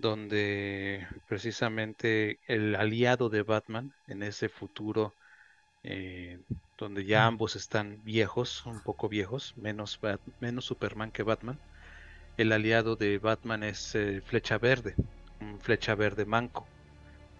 donde 0.04 1.08
precisamente 1.30 2.40
el 2.48 2.76
aliado 2.76 3.30
de 3.30 3.42
Batman 3.42 3.94
en 4.08 4.22
ese 4.22 4.50
futuro 4.50 5.14
eh, 5.84 6.40
donde 6.78 7.06
ya 7.06 7.26
ambos 7.26 7.56
están 7.56 8.04
viejos, 8.04 8.66
un 8.66 8.82
poco 8.84 9.08
viejos, 9.08 9.56
menos, 9.58 10.00
menos 10.42 10.66
Superman 10.66 11.12
que 11.12 11.24
Batman. 11.24 11.58
El 12.38 12.52
aliado 12.52 12.98
de 12.98 13.18
Batman 13.18 13.64
es 13.64 13.96
eh, 13.96 14.22
Flecha 14.26 14.58
Verde, 14.58 14.96
un 15.40 15.60
Flecha 15.62 15.96
Verde 15.96 16.26
manco, 16.26 16.68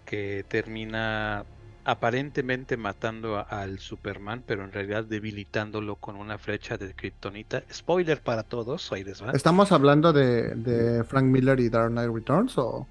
que 0.06 0.44
termina 0.48 1.44
aparentemente 1.84 2.76
matando 2.76 3.44
al 3.48 3.78
Superman, 3.78 4.42
pero 4.46 4.64
en 4.64 4.72
realidad 4.72 5.04
debilitándolo 5.04 5.96
con 5.96 6.16
una 6.16 6.38
flecha 6.38 6.78
de 6.78 6.94
Kryptonita. 6.94 7.62
Spoiler 7.72 8.22
para 8.22 8.42
todos, 8.42 8.90
ahí 8.92 9.04
les 9.04 9.22
va. 9.22 9.32
¿Estamos 9.32 9.70
hablando 9.70 10.12
de, 10.12 10.54
de 10.54 11.04
Frank 11.04 11.24
Miller 11.24 11.60
y 11.60 11.68
Dark 11.68 11.90
Knight 11.90 12.10
Returns 12.10 12.56
o...? 12.56 12.86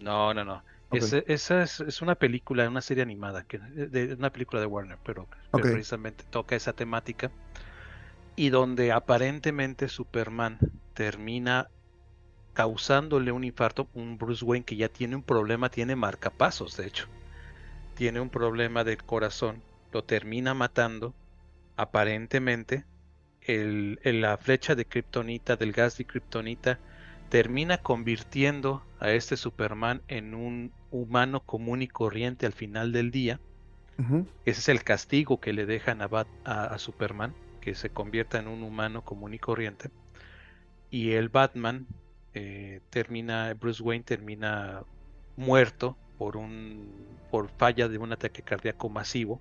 No, 0.00 0.32
no, 0.32 0.44
no. 0.44 0.62
esa 0.92 1.62
es, 1.62 2.02
una 2.02 2.14
película, 2.14 2.68
una 2.68 2.82
serie 2.82 3.02
animada, 3.02 3.44
que, 3.44 3.58
de, 3.58 4.14
una 4.14 4.30
película 4.30 4.60
de 4.60 4.66
Warner, 4.66 4.98
pero, 5.04 5.26
precisamente 5.50 6.24
toca 6.30 6.54
esa 6.54 6.72
temática. 6.72 7.30
Y 8.36 8.50
donde 8.50 8.92
aparentemente 8.92 9.88
Superman 9.88 10.58
termina 10.92 11.68
causándole 12.52 13.32
un 13.32 13.42
infarto, 13.44 13.88
un 13.94 14.18
Bruce 14.18 14.44
Wayne 14.44 14.64
que 14.64 14.76
ya 14.76 14.88
tiene 14.88 15.16
un 15.16 15.22
problema, 15.22 15.68
tiene 15.70 15.96
marcapasos, 15.96 16.76
de 16.76 16.86
hecho 16.86 17.08
tiene 17.94 18.20
un 18.20 18.30
problema 18.30 18.84
del 18.84 19.02
corazón, 19.02 19.62
lo 19.92 20.04
termina 20.04 20.54
matando, 20.54 21.14
aparentemente, 21.76 22.84
el, 23.42 23.98
la 24.02 24.36
flecha 24.36 24.74
de 24.74 24.84
kriptonita, 24.84 25.56
del 25.56 25.72
gas 25.72 25.98
de 25.98 26.04
kriptonita, 26.04 26.78
termina 27.28 27.78
convirtiendo 27.78 28.84
a 29.00 29.10
este 29.10 29.36
Superman 29.36 30.02
en 30.08 30.34
un 30.34 30.72
humano 30.90 31.40
común 31.40 31.82
y 31.82 31.88
corriente 31.88 32.46
al 32.46 32.52
final 32.52 32.92
del 32.92 33.10
día. 33.10 33.40
Ese 34.44 34.60
es 34.60 34.68
el 34.68 34.82
castigo 34.82 35.40
que 35.40 35.52
le 35.52 35.66
dejan 35.66 36.02
a, 36.02 36.08
a, 36.44 36.78
Superman, 36.78 37.32
que 37.60 37.76
se 37.76 37.90
convierta 37.90 38.40
en 38.40 38.48
un 38.48 38.64
humano 38.64 39.04
común 39.04 39.34
y 39.34 39.38
corriente. 39.38 39.90
Y 40.90 41.12
el 41.12 41.28
Batman 41.28 41.86
eh, 42.34 42.80
termina, 42.90 43.54
Bruce 43.54 43.80
Wayne 43.80 44.02
termina 44.04 44.82
muerto 45.36 45.96
por 46.18 46.36
un 46.36 47.18
por 47.30 47.50
falla 47.50 47.88
de 47.88 47.98
un 47.98 48.12
ataque 48.12 48.42
cardíaco 48.42 48.88
masivo, 48.88 49.40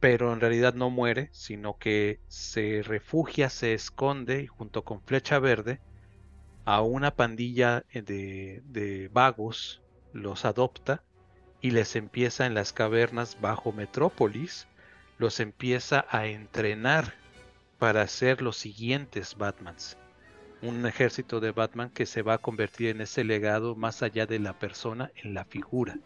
pero 0.00 0.32
en 0.32 0.40
realidad 0.40 0.74
no 0.74 0.90
muere, 0.90 1.28
sino 1.32 1.78
que 1.78 2.20
se 2.28 2.82
refugia, 2.82 3.50
se 3.50 3.74
esconde 3.74 4.46
junto 4.46 4.84
con 4.84 5.02
Flecha 5.02 5.38
Verde 5.40 5.80
a 6.64 6.82
una 6.82 7.10
pandilla 7.16 7.84
de, 7.92 8.62
de 8.64 9.10
vagos, 9.12 9.82
los 10.12 10.44
adopta 10.44 11.02
y 11.60 11.72
les 11.72 11.96
empieza 11.96 12.46
en 12.46 12.54
las 12.54 12.72
cavernas 12.72 13.40
bajo 13.40 13.72
Metrópolis, 13.72 14.68
los 15.18 15.40
empieza 15.40 16.06
a 16.10 16.26
entrenar 16.26 17.14
para 17.78 18.06
ser 18.06 18.42
los 18.42 18.56
siguientes 18.56 19.36
Batmans 19.36 19.96
un 20.62 20.86
ejército 20.86 21.40
de 21.40 21.52
Batman 21.52 21.90
que 21.90 22.06
se 22.06 22.22
va 22.22 22.34
a 22.34 22.38
convertir 22.38 22.88
en 22.88 23.00
ese 23.00 23.24
legado 23.24 23.74
más 23.76 24.02
allá 24.02 24.26
de 24.26 24.38
la 24.38 24.58
persona, 24.58 25.10
en 25.16 25.34
la 25.34 25.44
figura. 25.44 25.96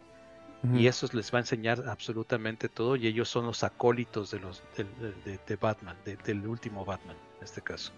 Y 0.73 0.87
eso 0.87 1.09
les 1.11 1.33
va 1.33 1.39
a 1.39 1.41
enseñar 1.41 1.89
absolutamente 1.89 2.69
todo 2.69 2.95
y 2.95 3.05
ellos 3.05 3.27
son 3.27 3.45
los 3.45 3.65
acólitos 3.65 4.31
de, 4.31 4.39
los, 4.39 4.63
de, 4.77 5.55
Batman, 5.57 5.97
del 6.05 6.47
último 6.47 6.85
Batman 6.85 7.17
en 7.37 7.43
este 7.43 7.61
caso. 7.61 7.91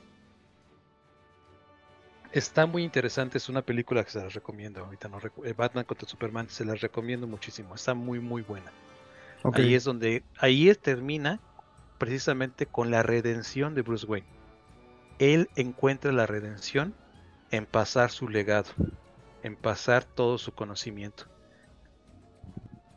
Está 2.32 2.66
muy 2.66 2.84
interesante, 2.84 3.38
es 3.38 3.50
una 3.50 3.62
película 3.62 4.04
que 4.04 4.10
se 4.10 4.20
las 4.20 4.34
recomiendo. 4.34 4.84
Ahorita 4.84 5.08
no 5.08 5.20
eh, 5.44 5.54
Batman 5.54 5.86
contra 5.86 6.10
Superman, 6.10 6.50
se 6.50 6.66
las 6.66 6.82
recomiendo 6.82 7.28
muchísimo. 7.28 7.76
Está 7.76 7.94
muy, 7.94 8.20
muy 8.20 8.42
buena. 8.42 8.72
Ahí 9.54 9.76
es 9.76 9.84
donde, 9.84 10.24
ahí 10.40 10.74
termina 10.74 11.40
precisamente 12.00 12.66
con 12.66 12.90
la 12.90 13.04
redención 13.04 13.76
de 13.76 13.84
Bruce 13.84 14.08
Wayne 14.08 14.28
él 15.20 15.50
encuentra 15.56 16.12
la 16.12 16.26
redención 16.26 16.96
en 17.52 17.66
pasar 17.66 18.12
su 18.12 18.28
legado, 18.28 18.72
en 19.44 19.56
pasar 19.56 20.04
todo 20.04 20.38
su 20.38 20.54
conocimiento. 20.54 21.26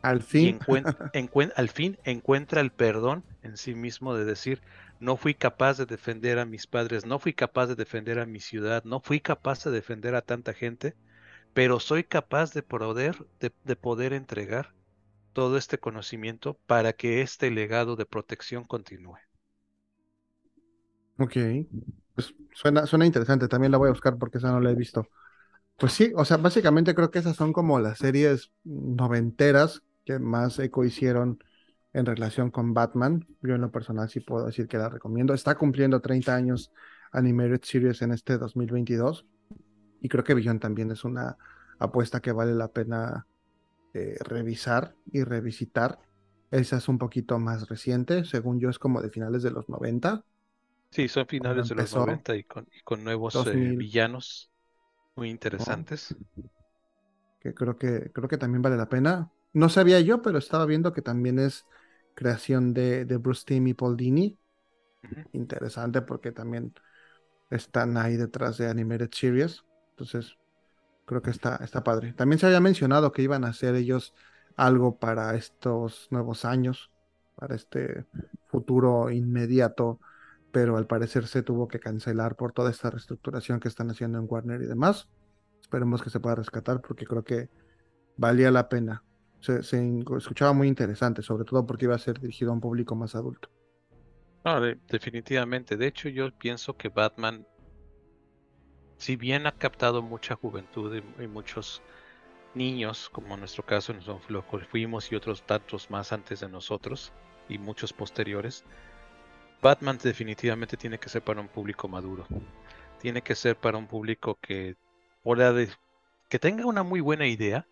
Al 0.03 0.23
fin. 0.23 0.59
al 1.57 1.69
fin 1.69 1.99
encuentra 2.05 2.61
el 2.61 2.70
perdón 2.70 3.24
en 3.43 3.57
sí 3.57 3.74
mismo 3.74 4.15
de 4.15 4.24
decir, 4.24 4.62
no 5.01 5.16
fui 5.16 5.35
capaz 5.35 5.78
de 5.78 5.86
defender 5.86 6.39
a 6.39 6.45
mis 6.45 6.66
padres, 6.66 7.07
no 7.07 7.19
fui 7.19 7.32
capaz 7.32 7.66
de 7.66 7.74
defender 7.74 8.19
a 8.19 8.27
mi 8.27 8.40
ciudad, 8.40 8.85
no 8.85 9.01
fui 9.01 9.20
capaz 9.20 9.65
de 9.65 9.70
defender 9.70 10.15
a 10.15 10.23
tanta 10.23 10.55
gente, 10.55 10.97
pero 11.53 11.81
soy 11.81 12.05
capaz 12.05 12.53
de 12.53 12.62
poder, 12.62 13.16
de 13.39 13.77
poder 13.77 14.12
entregar 14.12 14.74
todo 15.32 15.57
este 15.57 15.78
conocimiento 15.78 16.59
para 16.66 16.93
que 16.93 17.23
este 17.23 17.51
legado 17.51 17.95
de 17.95 18.07
protección 18.07 18.65
continúe. 18.65 19.19
Ok. 21.19 21.36
Pues 22.19 22.35
suena, 22.53 22.85
suena 22.85 23.07
interesante, 23.07 23.47
también 23.47 23.70
la 23.70 23.78
voy 23.78 23.86
a 23.86 23.93
buscar 23.93 24.19
porque 24.19 24.39
esa 24.39 24.51
no 24.51 24.59
la 24.59 24.73
he 24.73 24.74
visto. 24.74 25.07
Pues 25.77 25.93
sí, 25.93 26.12
o 26.16 26.24
sea, 26.24 26.36
básicamente 26.36 26.93
creo 26.93 27.12
que 27.12 27.20
esas 27.20 27.36
son 27.36 27.53
como 27.53 27.78
las 27.78 27.99
series 27.99 28.51
noventeras 28.65 29.85
que 30.05 30.19
más 30.19 30.59
eco 30.59 30.85
hicieron 30.85 31.39
en 31.93 32.07
relación 32.07 32.51
con 32.51 32.74
Batman. 32.74 33.24
Yo 33.40 33.55
en 33.55 33.61
lo 33.61 33.70
personal 33.70 34.09
sí 34.09 34.19
puedo 34.19 34.47
decir 34.47 34.66
que 34.66 34.78
la 34.78 34.89
recomiendo. 34.89 35.32
Está 35.32 35.55
cumpliendo 35.55 36.01
30 36.01 36.35
años 36.35 36.73
Animated 37.12 37.61
Series 37.62 38.03
en 38.03 38.11
este 38.11 38.36
2022 38.36 39.24
y 40.01 40.09
creo 40.09 40.24
que 40.24 40.35
Vision 40.35 40.59
también 40.59 40.90
es 40.90 41.05
una 41.05 41.36
apuesta 41.78 42.19
que 42.19 42.32
vale 42.32 42.53
la 42.53 42.66
pena 42.66 43.28
eh, 43.95 44.16
revisar 44.24 44.97
y 45.12 45.23
revisitar. 45.23 46.01
Esa 46.51 46.78
es 46.78 46.89
un 46.89 46.99
poquito 46.99 47.39
más 47.39 47.69
reciente, 47.69 48.24
según 48.24 48.59
yo 48.59 48.70
es 48.70 48.81
como 48.81 49.03
de 49.03 49.11
finales 49.11 49.45
de 49.45 49.53
los 49.53 49.69
90 49.69 50.24
Sí, 50.90 51.09
son 51.09 51.27
finales 51.27 51.69
de 51.69 51.74
los 51.74 51.94
90 51.94 52.36
y 52.36 52.44
con, 52.44 53.05
nuevos 53.05 53.35
eh, 53.47 53.52
villanos 53.52 54.51
muy 55.16 55.31
interesantes. 55.31 56.16
Que 57.40 57.55
creo 57.55 57.77
que 57.77 58.10
creo 58.12 58.28
que 58.28 58.39
también 58.39 58.62
vale 58.62 58.77
la 58.77 58.89
pena. 58.89 59.31
No 59.52 59.69
sabía 59.69 60.01
yo, 60.01 60.23
pero 60.23 60.39
estaba 60.39 60.66
viendo 60.66 60.93
que 60.93 61.02
también 61.02 61.39
es 61.39 61.66
creación 62.15 62.73
de, 62.74 63.05
Bruce 63.19 63.44
Timm 63.47 63.66
y 63.69 63.74
Paul 63.74 63.97
Dini. 63.97 64.39
Interesante 65.32 66.02
porque 66.02 66.32
también 66.32 66.74
están 67.51 67.97
ahí 67.97 68.16
detrás 68.16 68.59
de 68.59 68.69
Animated 68.69 69.10
Series. 69.12 69.65
Entonces, 69.90 70.36
creo 71.05 71.23
que 71.23 71.31
está, 71.31 71.56
está 71.56 71.85
padre. 71.85 72.12
También 72.15 72.39
se 72.39 72.47
había 72.47 72.60
mencionado 72.60 73.12
que 73.12 73.23
iban 73.23 73.44
a 73.44 73.48
hacer 73.48 73.74
ellos 73.74 74.15
algo 74.56 74.98
para 74.98 75.35
estos 75.36 76.09
nuevos 76.10 76.44
años, 76.44 76.90
para 77.36 77.55
este 77.55 78.06
futuro 78.48 79.10
inmediato 79.10 80.01
pero 80.53 80.77
al 80.77 80.87
parecer 80.87 81.27
se 81.27 81.43
tuvo 81.43 81.69
que 81.69 81.79
cancelar 81.79 82.37
por 82.37 82.53
toda 82.53 82.70
esta 82.70 82.91
reestructuración 82.91 83.61
que 83.61 83.69
están 83.69 83.91
haciendo 83.91 84.19
en 84.19 84.27
Warner 84.29 84.62
y 84.62 84.66
demás. 84.66 85.09
Esperemos 85.61 86.03
que 86.03 86.11
se 86.11 86.20
pueda 86.20 86.37
rescatar 86.37 86.81
porque 86.81 87.05
creo 87.05 87.25
que 87.25 87.49
valía 88.16 88.51
la 88.51 88.69
pena. 88.69 89.05
Se, 89.41 89.61
escuchaba 89.61 90.53
muy 90.53 90.66
interesante, 90.66 91.23
sobre 91.23 91.45
todo 91.45 91.66
porque 91.66 91.85
iba 91.85 91.95
a 91.95 91.99
ser 91.99 92.19
dirigido 92.19 92.51
a 92.51 92.55
un 92.55 92.61
público 92.61 92.97
más 92.97 93.15
adulto. 93.15 93.51
Definitivamente. 94.89 95.77
De 95.77 95.87
hecho, 95.87 96.09
yo 96.09 96.31
pienso 96.37 96.77
que 96.77 96.89
Batman, 96.89 97.47
si 98.97 99.16
bien 99.16 99.47
ha 99.47 99.53
captado 99.53 100.01
mucha 100.01 100.37
juventud 100.37 101.03
y, 101.20 101.27
muchos 101.27 101.83
niños, 102.55 103.11
como 103.11 103.35
en 103.35 103.41
nuestro 103.41 103.65
caso 103.65 103.93
nos 103.93 104.09
lo 104.31 104.49
que 104.49 104.59
fuimos 104.61 105.12
y 105.12 105.16
otros 105.16 105.45
tantos 105.45 105.91
más 105.91 106.12
antes 106.12 106.41
de 106.41 106.49
nosotros 106.49 107.12
y 107.49 107.59
muchos 107.59 107.93
posteriores, 107.93 108.65
Batman 109.62 109.98
definitivamente 110.02 110.76
tiene 110.76 110.98
que 110.98 111.09
ser 111.09 111.22
para 111.22 111.40
un 111.40 111.48
público 111.48 111.89
maduro. 111.89 112.26
Tiene 113.01 113.22
que 113.22 113.35
ser 113.35 113.56
para 113.56 113.78
un 113.78 113.86
público 113.86 114.39
que 114.40 114.76
de- 115.52 115.70
que 116.28 116.39
tenga 116.39 116.66
una 116.66 116.82
muy 116.82 117.01
buena 117.01 117.26
idea 117.26 117.66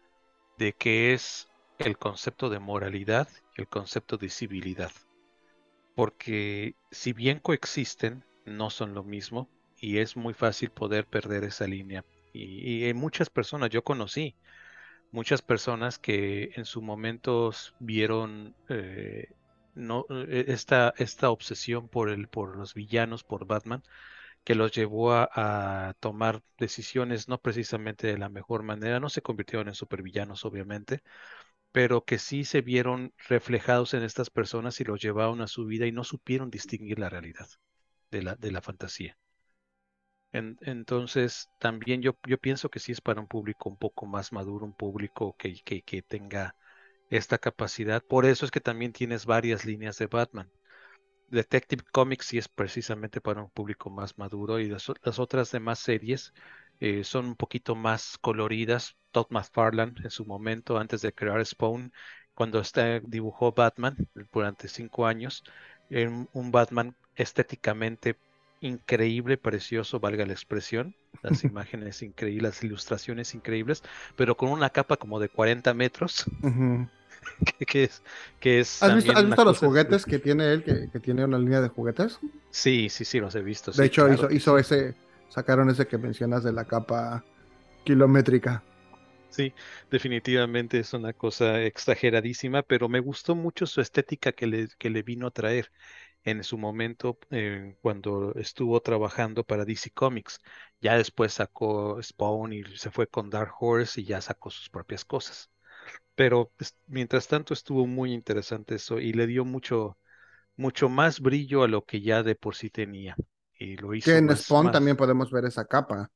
de 0.58 0.74
qué 0.74 1.14
es 1.14 1.48
el 1.78 1.98
concepto 1.98 2.50
de 2.50 2.60
moralidad 2.60 3.28
y 3.56 3.62
el 3.62 3.68
concepto 3.68 4.16
de 4.18 4.30
civilidad. 4.30 4.92
Porque 5.94 6.76
si 6.90 7.12
bien 7.12 7.40
coexisten, 7.40 8.24
no 8.44 8.70
son 8.70 8.94
lo 8.94 9.02
mismo 9.02 9.48
y 9.80 9.98
es 9.98 10.16
muy 10.16 10.34
fácil 10.34 10.70
poder 10.70 11.06
perder 11.06 11.44
esa 11.44 11.66
línea. 11.66 12.04
Y, 12.32 12.86
y 12.88 12.94
muchas 12.94 13.30
personas, 13.30 13.70
yo 13.70 13.82
conocí 13.82 14.36
muchas 15.12 15.42
personas 15.42 15.98
que 15.98 16.50
en 16.56 16.64
su 16.66 16.82
momento 16.82 17.52
vieron 17.80 18.56
eh, 18.68 19.28
no, 19.76 20.06
eh, 20.10 20.46
esta, 20.48 20.94
esta 20.98 21.30
obsesión 21.30 21.88
por 21.88 22.08
el, 22.10 22.28
por 22.28 22.56
los 22.56 22.74
villanos, 22.74 23.24
por 23.24 23.46
Batman, 23.46 23.82
que 24.44 24.54
los 24.56 24.72
llevó 24.72 25.12
a, 25.14 25.94
tomar 26.00 26.42
decisiones 26.58 27.28
no 27.28 27.38
precisamente 27.40 28.06
de 28.08 28.18
la 28.18 28.28
mejor 28.30 28.62
manera, 28.64 29.00
no 29.00 29.10
se 29.10 29.22
convirtieron 29.22 29.68
en 29.68 29.74
supervillanos, 29.74 30.44
obviamente, 30.46 31.02
pero 31.72 32.04
que 32.04 32.18
sí 32.18 32.44
se 32.44 32.62
vieron 32.62 33.12
reflejados 33.28 33.94
en 33.94 34.02
estas 34.04 34.30
personas 34.30 34.80
y 34.80 34.84
los 34.84 35.02
llevaron 35.02 35.40
a 35.42 35.48
su 35.48 35.66
vida 35.66 35.86
y 35.86 35.92
no 35.92 36.04
supieron 36.04 36.50
distinguir 36.50 36.98
la 37.00 37.10
realidad 37.10 37.48
de 38.10 38.22
la, 38.22 38.36
de 38.36 38.52
la 38.52 38.62
fantasía. 38.62 39.18
En- 40.32 40.56
entonces, 40.60 41.50
también 41.58 42.00
yo, 42.02 42.16
yo 42.26 42.38
pienso 42.38 42.68
que 42.70 42.78
sí 42.80 42.92
es 42.92 43.00
para 43.00 43.20
un 43.20 43.26
público 43.26 43.68
un 43.68 43.76
poco 43.76 44.06
más 44.06 44.32
maduro, 44.32 44.64
un 44.66 44.72
público 44.74 45.34
que, 45.38 45.60
que 45.82 46.02
tenga 46.02 46.54
esta 47.10 47.38
capacidad. 47.38 48.02
Por 48.02 48.26
eso 48.26 48.44
es 48.44 48.50
que 48.50 48.60
también 48.60 48.92
tienes 48.92 49.26
varias 49.26 49.64
líneas 49.64 49.98
de 49.98 50.06
Batman. 50.06 50.50
Detective 51.28 51.82
Comics 51.92 52.26
sí 52.26 52.38
es 52.38 52.48
precisamente 52.48 53.20
para 53.20 53.42
un 53.42 53.50
público 53.50 53.90
más 53.90 54.16
maduro 54.16 54.60
y 54.60 54.68
las, 54.68 54.86
las 55.02 55.18
otras 55.18 55.50
demás 55.50 55.80
series 55.80 56.32
eh, 56.80 57.04
son 57.04 57.26
un 57.26 57.36
poquito 57.36 57.74
más 57.74 58.18
coloridas. 58.20 58.96
Todd 59.10 59.26
McFarlane 59.30 59.94
en 60.04 60.10
su 60.10 60.26
momento, 60.26 60.78
antes 60.78 61.00
de 61.00 61.12
crear 61.12 61.44
Spawn, 61.44 61.92
cuando 62.34 62.60
está, 62.60 63.00
dibujó 63.00 63.52
Batman 63.52 63.96
durante 64.30 64.68
cinco 64.68 65.06
años, 65.06 65.42
era 65.88 66.10
un, 66.10 66.50
Batman 66.50 66.94
estéticamente 67.14 68.16
increíble, 68.60 69.38
precioso, 69.38 70.00
valga 70.00 70.26
la 70.26 70.34
expresión. 70.34 70.94
Las 71.22 71.44
imágenes 71.44 72.02
increíbles, 72.02 72.42
las 72.42 72.64
ilustraciones 72.64 73.34
increíbles, 73.34 73.82
pero 74.16 74.36
con 74.36 74.50
una 74.50 74.68
capa 74.68 74.98
como 74.98 75.18
de 75.18 75.30
40 75.30 75.72
metros. 75.72 76.26
Que, 77.44 77.66
que 77.66 77.84
es, 77.84 78.02
que 78.40 78.60
es 78.60 78.84
¿Has 78.84 78.94
visto, 78.94 79.12
has 79.14 79.24
visto 79.26 79.44
los 79.44 79.58
juguetes 79.58 80.06
que 80.06 80.18
tiene 80.18 80.50
él, 80.52 80.62
que, 80.64 80.88
que 80.90 81.00
tiene 81.00 81.24
una 81.26 81.38
línea 81.38 81.60
de 81.60 81.68
juguetes? 81.68 82.20
Sí, 82.50 82.88
sí, 82.88 83.04
sí, 83.04 83.20
los 83.20 83.34
he 83.34 83.42
visto. 83.42 83.72
De 83.72 83.84
sí, 83.84 83.86
hecho, 83.86 84.08
claro 84.08 84.10
hizo, 84.10 84.30
hizo 84.30 84.58
ese, 84.58 84.96
sacaron 85.28 85.70
ese 85.70 85.86
que 85.86 85.98
mencionas 85.98 86.42
de 86.44 86.52
la 86.52 86.64
capa 86.66 87.26
kilométrica. 87.84 88.64
Sí, 89.28 89.54
definitivamente 89.90 90.78
es 90.78 90.92
una 90.94 91.12
cosa 91.12 91.62
exageradísima, 91.62 92.62
pero 92.62 92.88
me 92.88 93.00
gustó 93.00 93.34
mucho 93.34 93.66
su 93.66 93.80
estética 93.82 94.32
que 94.32 94.46
le, 94.46 94.68
que 94.78 94.88
le 94.90 95.02
vino 95.02 95.26
a 95.26 95.30
traer 95.30 95.70
en 96.24 96.42
su 96.44 96.58
momento 96.58 97.18
eh, 97.30 97.76
cuando 97.82 98.34
estuvo 98.36 98.80
trabajando 98.82 99.44
para 99.44 99.64
DC 99.66 99.90
Comics. 99.92 100.40
Ya 100.80 100.96
después 100.98 101.34
sacó 101.34 102.02
Spawn 102.02 102.52
y 102.54 102.64
se 102.76 102.90
fue 102.90 103.08
con 103.08 103.30
Dark 103.30 103.52
Horse 103.60 104.00
y 104.00 104.04
ya 104.06 104.20
sacó 104.22 104.50
sus 104.50 104.70
propias 104.70 105.04
cosas. 105.04 105.50
Pero 106.16 106.52
es- 106.60 106.76
mientras 106.88 107.28
tanto 107.28 107.54
estuvo 107.54 107.86
muy 107.88 108.14
interesante 108.14 108.76
eso 108.76 109.00
y 109.00 109.14
le 109.14 109.28
dio 109.28 109.46
mucho, 109.46 109.98
mucho 110.56 110.88
más 110.90 111.20
brillo 111.20 111.64
a 111.64 111.68
lo 111.68 111.84
que 111.84 112.00
ya 112.02 112.22
de 112.24 112.36
por 112.36 112.56
sí 112.56 112.70
tenía. 112.70 113.16
Y 113.58 113.76
lo 113.78 113.94
Que 114.02 114.16
hizo 114.16 114.18
en 114.18 114.34
más, 114.34 114.36
Spawn 114.36 114.70
más. 114.70 114.70
también 114.70 114.96
podemos 114.96 115.30
ver 115.30 115.44
esa 115.44 115.64
capa. 115.66 116.10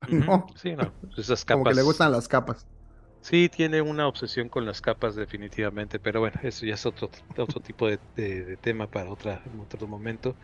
¿no? 0.26 0.56
Sí, 0.56 0.76
no, 0.76 0.94
esas 1.16 1.44
Como 1.48 1.66
que 1.66 1.74
le 1.74 1.82
capas. 1.82 1.82
gustan 1.82 2.12
las 2.12 2.28
capas. 2.28 2.66
Sí, 3.20 3.48
tiene 3.48 3.80
una 3.82 4.08
obsesión 4.08 4.48
con 4.48 4.66
las 4.66 4.80
capas 4.80 5.14
definitivamente, 5.14 6.00
pero 6.00 6.20
bueno, 6.20 6.40
eso 6.42 6.66
ya 6.66 6.74
es 6.74 6.84
otro, 6.86 7.08
otro 7.36 7.60
tipo 7.60 7.86
de, 7.86 8.00
de- 8.16 8.44
de 8.44 8.56
tema 8.56 8.88
para 8.88 9.10
otra, 9.12 9.42
en 9.44 9.60
otro 9.60 9.86
momento. 9.86 10.36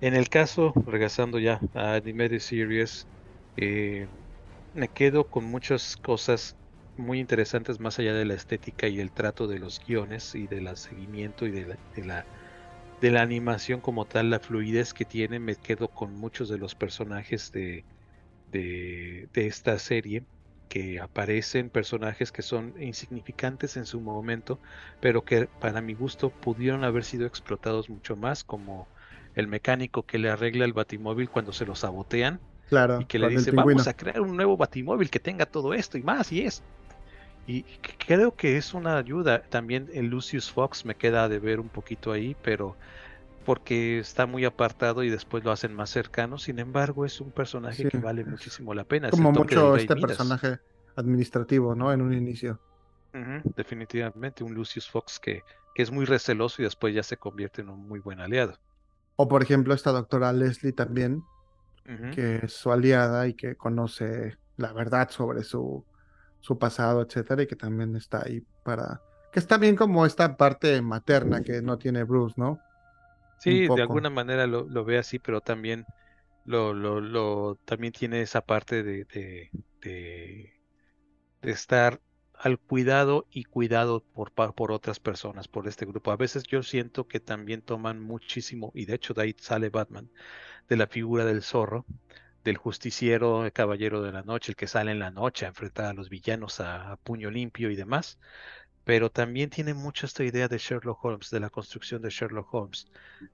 En 0.00 0.14
el 0.14 0.28
caso, 0.28 0.72
regresando 0.86 1.38
ya 1.40 1.60
a 1.74 1.94
Animated 1.94 2.40
Series, 2.40 3.08
eh, 3.56 4.08
me 4.72 4.90
quedo 4.90 5.28
con 5.28 5.44
muchas 5.46 5.96
cosas 5.96 6.56
muy 6.96 7.20
interesantes 7.20 7.80
más 7.80 7.98
allá 7.98 8.14
de 8.14 8.24
la 8.24 8.34
estética 8.34 8.88
y 8.88 9.00
el 9.00 9.12
trato 9.12 9.46
de 9.46 9.58
los 9.58 9.80
guiones 9.84 10.34
y 10.34 10.46
del 10.48 10.76
seguimiento 10.76 11.46
y 11.46 11.50
de 11.52 11.66
la, 11.66 11.78
de 11.94 12.04
la, 12.04 12.28
de 13.00 13.10
la 13.10 13.22
animación 13.22 13.80
como 13.80 14.06
tal, 14.06 14.30
la 14.30 14.40
fluidez 14.40 14.94
que 14.94 15.06
tiene, 15.06 15.40
me 15.40 15.56
quedo 15.58 15.90
con 15.92 16.14
muchos 16.14 16.48
de 16.48 16.58
los 16.58 16.74
personajes 16.76 17.50
de, 17.52 17.86
de, 18.46 19.30
de 19.32 19.46
esta 19.46 19.78
serie 19.78 20.26
que 20.68 21.00
aparecen 21.00 21.70
personajes 21.70 22.32
que 22.32 22.42
son 22.42 22.74
insignificantes 22.82 23.76
en 23.76 23.86
su 23.86 24.00
momento, 24.00 24.60
pero 25.00 25.24
que 25.24 25.48
para 25.58 25.80
mi 25.82 25.94
gusto 25.94 26.34
pudieron 26.36 26.84
haber 26.84 27.04
sido 27.04 27.26
explotados 27.26 27.90
mucho 27.90 28.16
más, 28.16 28.44
como 28.44 28.90
el 29.34 29.48
mecánico 29.48 30.04
que 30.06 30.18
le 30.18 30.30
arregla 30.30 30.64
el 30.64 30.72
batimóvil 30.72 31.30
cuando 31.30 31.52
se 31.52 31.66
lo 31.66 31.74
sabotean 31.76 32.42
Claro, 32.68 32.96
y 32.96 33.06
que 33.06 33.18
le 33.18 33.28
dice, 33.28 33.52
vamos 33.52 33.86
a 33.86 33.94
crear 33.94 34.20
un 34.20 34.36
nuevo 34.36 34.56
batimóvil 34.56 35.10
que 35.10 35.20
tenga 35.20 35.46
todo 35.46 35.74
esto 35.74 35.98
y 35.98 36.02
más 36.02 36.32
y 36.32 36.42
es. 36.42 36.64
Y 37.46 37.64
creo 38.06 38.34
que 38.36 38.56
es 38.56 38.74
una 38.74 38.96
ayuda. 38.96 39.42
También 39.42 39.88
el 39.92 40.06
Lucius 40.06 40.50
Fox 40.50 40.84
me 40.84 40.94
queda 40.96 41.28
de 41.28 41.38
ver 41.38 41.60
un 41.60 41.68
poquito 41.68 42.12
ahí, 42.12 42.36
pero 42.42 42.76
porque 43.44 43.98
está 43.98 44.26
muy 44.26 44.44
apartado 44.44 45.02
y 45.02 45.10
después 45.10 45.44
lo 45.44 45.52
hacen 45.52 45.74
más 45.74 45.90
cercano. 45.90 46.38
Sin 46.38 46.58
embargo, 46.58 47.04
es 47.04 47.20
un 47.20 47.30
personaje 47.32 47.82
Sí, 47.82 47.88
que 47.88 47.98
vale 47.98 48.24
muchísimo 48.24 48.72
la 48.72 48.84
pena. 48.84 49.10
Como 49.10 49.30
mucho 49.32 49.76
este 49.76 49.94
Midas. 49.94 50.08
personaje 50.08 50.58
administrativo, 50.96 51.74
¿no? 51.74 51.92
En 51.92 52.00
un 52.00 52.14
inicio. 52.14 52.60
Definitivamente, 53.56 54.42
un 54.42 54.54
Lucius 54.54 54.90
Fox 54.90 55.20
que, 55.20 55.42
que 55.74 55.82
es 55.82 55.90
muy 55.90 56.04
receloso 56.04 56.62
y 56.62 56.64
después 56.64 56.94
ya 56.94 57.02
se 57.02 57.16
convierte 57.16 57.62
en 57.62 57.68
un 57.68 57.86
muy 57.86 58.00
buen 58.00 58.20
aliado. 58.20 58.58
O 59.16 59.28
por 59.28 59.42
ejemplo, 59.42 59.74
esta 59.74 59.92
doctora 59.92 60.32
Leslie 60.32 60.72
también, 60.72 61.22
que 62.14 62.40
es 62.42 62.52
su 62.54 62.72
aliada 62.72 63.28
y 63.28 63.34
que 63.34 63.54
conoce 63.56 64.38
la 64.56 64.72
verdad 64.72 65.10
sobre 65.10 65.44
su, 65.44 65.84
su 66.44 66.58
pasado, 66.58 67.00
etcétera, 67.00 67.42
y 67.42 67.46
que 67.46 67.56
también 67.56 67.96
está 67.96 68.22
ahí 68.22 68.42
para. 68.64 69.00
Que 69.32 69.38
está 69.38 69.56
bien 69.56 69.76
como 69.76 70.04
esta 70.04 70.36
parte 70.36 70.82
materna 70.82 71.42
que 71.42 71.62
no 71.62 71.78
tiene 71.78 72.04
Bruce, 72.04 72.34
¿no? 72.36 72.58
Sí, 73.38 73.66
de 73.66 73.80
alguna 73.80 74.10
manera 74.10 74.46
lo, 74.46 74.68
lo 74.68 74.84
ve 74.84 74.98
así, 74.98 75.18
pero 75.18 75.40
también 75.40 75.86
lo, 76.44 76.74
lo, 76.74 77.00
lo 77.00 77.58
también 77.64 77.94
tiene 77.94 78.20
esa 78.20 78.42
parte 78.42 78.82
de, 78.82 79.06
de, 79.06 79.50
de, 79.80 80.60
de 81.40 81.50
estar 81.50 82.02
al 82.34 82.58
cuidado 82.58 83.26
y 83.30 83.44
cuidado 83.44 84.04
por, 84.12 84.32
por 84.32 84.70
otras 84.70 85.00
personas, 85.00 85.48
por 85.48 85.66
este 85.66 85.86
grupo. 85.86 86.10
A 86.10 86.16
veces 86.16 86.42
yo 86.42 86.62
siento 86.62 87.08
que 87.08 87.20
también 87.20 87.62
toman 87.62 88.02
muchísimo, 88.02 88.70
y 88.74 88.84
de 88.84 88.96
hecho 88.96 89.14
de 89.14 89.22
ahí 89.22 89.34
sale 89.38 89.70
Batman, 89.70 90.10
de 90.68 90.76
la 90.76 90.88
figura 90.88 91.24
del 91.24 91.42
zorro, 91.42 91.86
del 92.44 92.58
justiciero, 92.58 93.44
el 93.44 93.52
caballero 93.52 94.02
de 94.02 94.12
la 94.12 94.22
noche, 94.22 94.52
el 94.52 94.56
que 94.56 94.66
sale 94.68 94.92
en 94.92 94.98
la 94.98 95.10
noche 95.10 95.46
a 95.46 95.48
enfrentar 95.48 95.86
a 95.86 95.94
los 95.94 96.10
villanos 96.10 96.60
a, 96.60 96.96
puño 97.02 97.30
limpio 97.30 97.70
y 97.70 97.76
demás. 97.76 98.18
Pero 98.84 99.10
también 99.10 99.48
tiene 99.50 99.72
mucho 99.72 100.04
esta 100.06 100.24
idea 100.24 100.46
de 100.46 100.58
Sherlock 100.58 101.02
Holmes, 101.04 101.30
de 101.30 101.40
la 101.40 101.48
construcción 101.48 102.02
de 102.02 102.10
Sherlock 102.10 102.52
Holmes, 102.52 102.86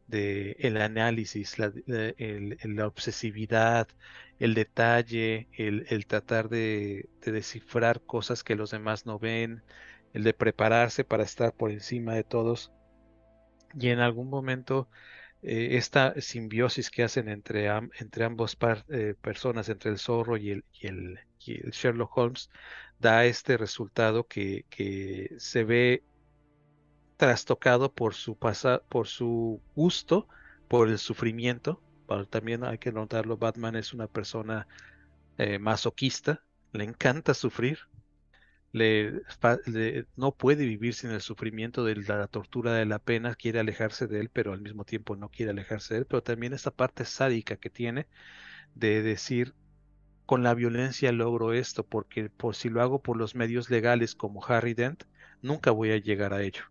de 0.06 0.56
el 0.60 0.76
análisis, 0.76 1.58
la, 1.58 1.72
la 1.86 2.86
obsesividad, 2.86 3.88
el 4.38 4.54
detalle, 4.54 5.48
el, 5.52 6.06
tratar 6.06 6.48
de 6.48 7.08
descifrar 7.20 8.00
cosas 8.02 8.44
que 8.44 8.54
los 8.54 8.70
demás 8.70 9.06
no 9.06 9.18
ven, 9.18 9.62
el 10.14 10.22
de 10.22 10.34
prepararse 10.34 11.04
para 11.04 11.24
estar 11.24 11.52
por 11.52 11.72
encima 11.72 12.14
de 12.14 12.24
todos. 12.24 12.72
Y 13.74 13.88
en 13.88 13.98
algún 13.98 14.30
momento 14.30 14.88
eh, 15.42 15.76
esta 15.76 16.14
simbiosis 16.20 16.90
que 16.90 17.02
hacen 17.02 17.28
entre, 17.28 17.68
entre 17.98 18.24
ambas 18.24 18.56
par- 18.56 18.84
eh, 18.88 19.14
personas, 19.20 19.68
entre 19.68 19.90
el 19.90 19.98
zorro 19.98 20.36
y 20.36 20.50
el, 20.50 20.64
y 20.80 20.86
el, 20.86 21.18
Sherlock 21.72 22.16
Holmes, 22.16 22.50
da 22.98 23.24
este 23.24 23.56
resultado 23.56 24.26
que, 24.26 24.66
que 24.68 25.34
se 25.38 25.64
ve 25.64 26.02
trastocado 27.16 27.92
por 27.92 28.14
su 28.14 28.36
pasa, 28.36 28.82
por 28.88 29.06
su 29.06 29.60
gusto, 29.74 30.28
por 30.68 30.88
el 30.88 30.98
sufrimiento. 30.98 31.82
También 32.28 32.64
hay 32.64 32.78
que 32.78 32.92
notarlo, 32.92 33.36
Batman 33.36 33.76
es 33.76 33.92
una 33.94 34.08
persona 34.08 34.66
eh, 35.38 35.58
masoquista, 35.58 36.42
le 36.72 36.84
encanta 36.84 37.34
sufrir, 37.34 37.78
le, 38.72 39.22
no 40.16 40.32
puede 40.32 40.64
vivir 40.66 40.94
sin 40.94 41.10
el 41.10 41.20
sufrimiento 41.20 41.84
de 41.84 41.96
la 41.96 42.26
tortura 42.28 42.74
de 42.74 42.86
la 42.86 42.98
pena, 42.98 43.34
quiere 43.34 43.60
alejarse 43.60 44.06
de 44.06 44.20
él, 44.20 44.30
pero 44.30 44.52
al 44.52 44.60
mismo 44.60 44.84
tiempo 44.84 45.16
no 45.16 45.28
quiere 45.28 45.50
alejarse 45.52 45.94
de 45.94 46.00
él, 46.00 46.06
pero 46.06 46.22
también 46.22 46.52
esta 46.52 46.70
parte 46.70 47.04
sádica 47.04 47.56
que 47.56 47.70
tiene 47.70 48.06
de 48.74 49.02
decir, 49.02 49.54
con 50.26 50.42
la 50.44 50.54
violencia 50.54 51.12
logro 51.12 51.52
esto, 51.52 51.84
porque 51.84 52.30
por 52.30 52.54
si 52.54 52.68
lo 52.68 52.82
hago 52.82 53.02
por 53.02 53.16
los 53.16 53.34
medios 53.34 53.70
legales 53.70 54.14
como 54.14 54.44
Harry 54.46 54.74
Dent, 54.74 55.04
nunca 55.42 55.72
voy 55.72 55.90
a 55.92 55.98
llegar 55.98 56.32
a 56.34 56.42
ello. 56.42 56.62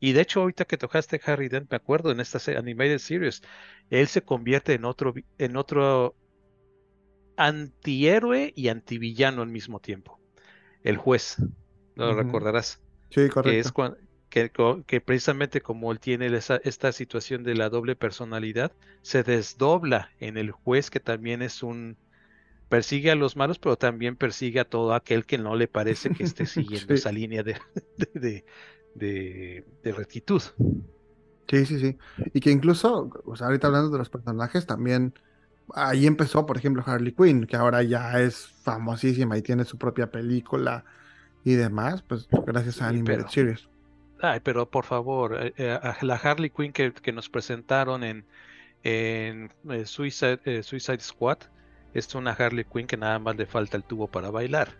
Y 0.00 0.12
de 0.12 0.20
hecho, 0.20 0.40
ahorita 0.40 0.64
que 0.64 0.76
tocaste 0.76 1.20
Harry 1.26 1.48
Dent, 1.48 1.70
me 1.70 1.76
acuerdo 1.76 2.12
en 2.12 2.20
esta 2.20 2.38
animated 2.56 2.98
series, 2.98 3.42
él 3.90 4.06
se 4.06 4.22
convierte 4.22 4.74
en 4.74 4.84
otro, 4.84 5.14
en 5.38 5.56
otro 5.56 6.14
antihéroe 7.38 8.52
y 8.56 8.68
antivillano 8.68 9.42
al 9.42 9.48
mismo 9.50 9.80
tiempo. 9.80 10.20
El 10.82 10.96
juez, 10.98 11.36
lo 11.96 12.14
recordarás, 12.16 12.82
Sí, 13.10 13.28
que 13.40 13.60
es 13.60 13.72
correcto. 13.72 13.72
cuan- 13.72 13.96
que, 14.30 14.50
precisamente 15.00 15.62
como 15.62 15.92
él 15.92 16.00
tiene 16.00 16.26
esa- 16.36 16.58
esta 16.64 16.92
situación 16.92 17.44
de 17.44 17.54
la 17.56 17.70
doble 17.70 17.96
personalidad, 17.96 18.76
se 19.02 19.22
desdobla 19.24 20.10
en 20.18 20.36
el 20.38 20.52
juez 20.52 20.90
que 20.90 21.00
también 21.00 21.42
es 21.42 21.62
un 21.62 21.98
persigue 22.68 23.10
a 23.10 23.14
los 23.16 23.36
malos, 23.36 23.58
pero 23.58 23.76
también 23.78 24.16
persigue 24.16 24.60
a 24.60 24.64
todo 24.68 24.94
aquel 24.94 25.26
que 25.26 25.38
no 25.38 25.56
le 25.56 25.68
parece 25.68 26.12
que 26.12 26.24
esté 26.24 26.46
siguiendo 26.46 26.94
Sí. 26.94 26.94
esa 26.94 27.12
línea 27.12 27.42
de, 27.42 27.60
de, 27.96 28.10
de, 28.14 28.44
de- 28.94 29.66
de 29.82 29.92
rectitud. 29.92 30.42
Sí, 31.48 31.64
sí, 31.64 31.78
sí. 31.80 31.98
Y 32.34 32.40
que 32.40 32.50
incluso, 32.50 33.10
o 33.24 33.34
sea, 33.36 33.46
ahorita 33.46 33.68
hablando 33.68 33.90
de 33.90 33.98
los 33.98 34.10
personajes, 34.10 34.66
también 34.66 35.14
ahí 35.74 36.06
empezó, 36.06 36.46
por 36.46 36.56
ejemplo, 36.56 36.82
Harley 36.86 37.12
Quinn, 37.12 37.46
que 37.46 37.56
ahora 37.56 37.82
ya 37.82 38.20
es 38.20 38.46
famosísima 38.62 39.36
y 39.38 39.42
tiene 39.42 39.64
su 39.64 39.78
propia 39.78 40.10
película 40.10 40.84
y 41.44 41.54
demás, 41.54 42.02
pues 42.02 42.28
gracias 42.46 42.82
a 42.82 42.88
Animated 42.88 43.18
pero- 43.18 43.28
Series. 43.30 43.68
Ay, 44.20 44.40
pero 44.42 44.68
por 44.68 44.84
favor, 44.84 45.36
eh, 45.40 45.54
eh, 45.56 45.78
la 46.02 46.16
Harley 46.16 46.50
Quinn 46.50 46.72
que, 46.72 46.92
que 46.92 47.12
nos 47.12 47.28
presentaron 47.28 48.02
en, 48.02 48.24
en 48.82 49.52
eh, 49.70 49.86
Suicide, 49.86 50.40
eh, 50.44 50.62
Suicide 50.64 50.98
Squad 51.00 51.38
es 51.94 52.12
una 52.16 52.32
Harley 52.32 52.64
Quinn 52.64 52.88
que 52.88 52.96
nada 52.96 53.20
más 53.20 53.36
le 53.36 53.46
falta 53.46 53.76
el 53.76 53.84
tubo 53.84 54.08
para 54.08 54.30
bailar. 54.30 54.70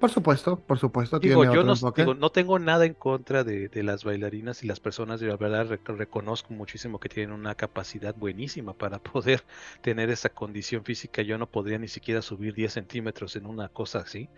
Por 0.00 0.10
supuesto, 0.10 0.58
por 0.64 0.78
supuesto, 0.80 1.20
Digo, 1.20 1.42
tiene 1.42 1.50
yo 1.50 1.62
otro 1.62 1.62
no, 1.62 1.78
digo, 1.94 2.14
no 2.14 2.30
tengo 2.30 2.58
nada 2.58 2.86
en 2.86 2.94
contra 2.94 3.44
de, 3.44 3.68
de 3.68 3.82
las 3.82 4.02
bailarinas 4.04 4.62
y 4.64 4.66
las 4.66 4.80
personas, 4.80 5.20
de 5.20 5.26
la 5.28 5.36
verdad 5.36 5.66
rec- 5.68 5.96
reconozco 5.96 6.54
muchísimo 6.54 6.98
que 6.98 7.10
tienen 7.10 7.32
una 7.34 7.54
capacidad 7.54 8.14
buenísima 8.16 8.72
para 8.74 8.98
poder 9.02 9.44
tener 9.82 10.10
esa 10.10 10.30
condición 10.30 10.84
física. 10.84 11.22
Yo 11.22 11.38
no 11.38 11.50
podría 11.50 11.78
ni 11.78 11.88
siquiera 11.88 12.22
subir 12.22 12.54
10 12.54 12.72
centímetros 12.72 13.36
en 13.36 13.46
una 13.46 13.68
cosa 13.68 14.00
así. 14.00 14.30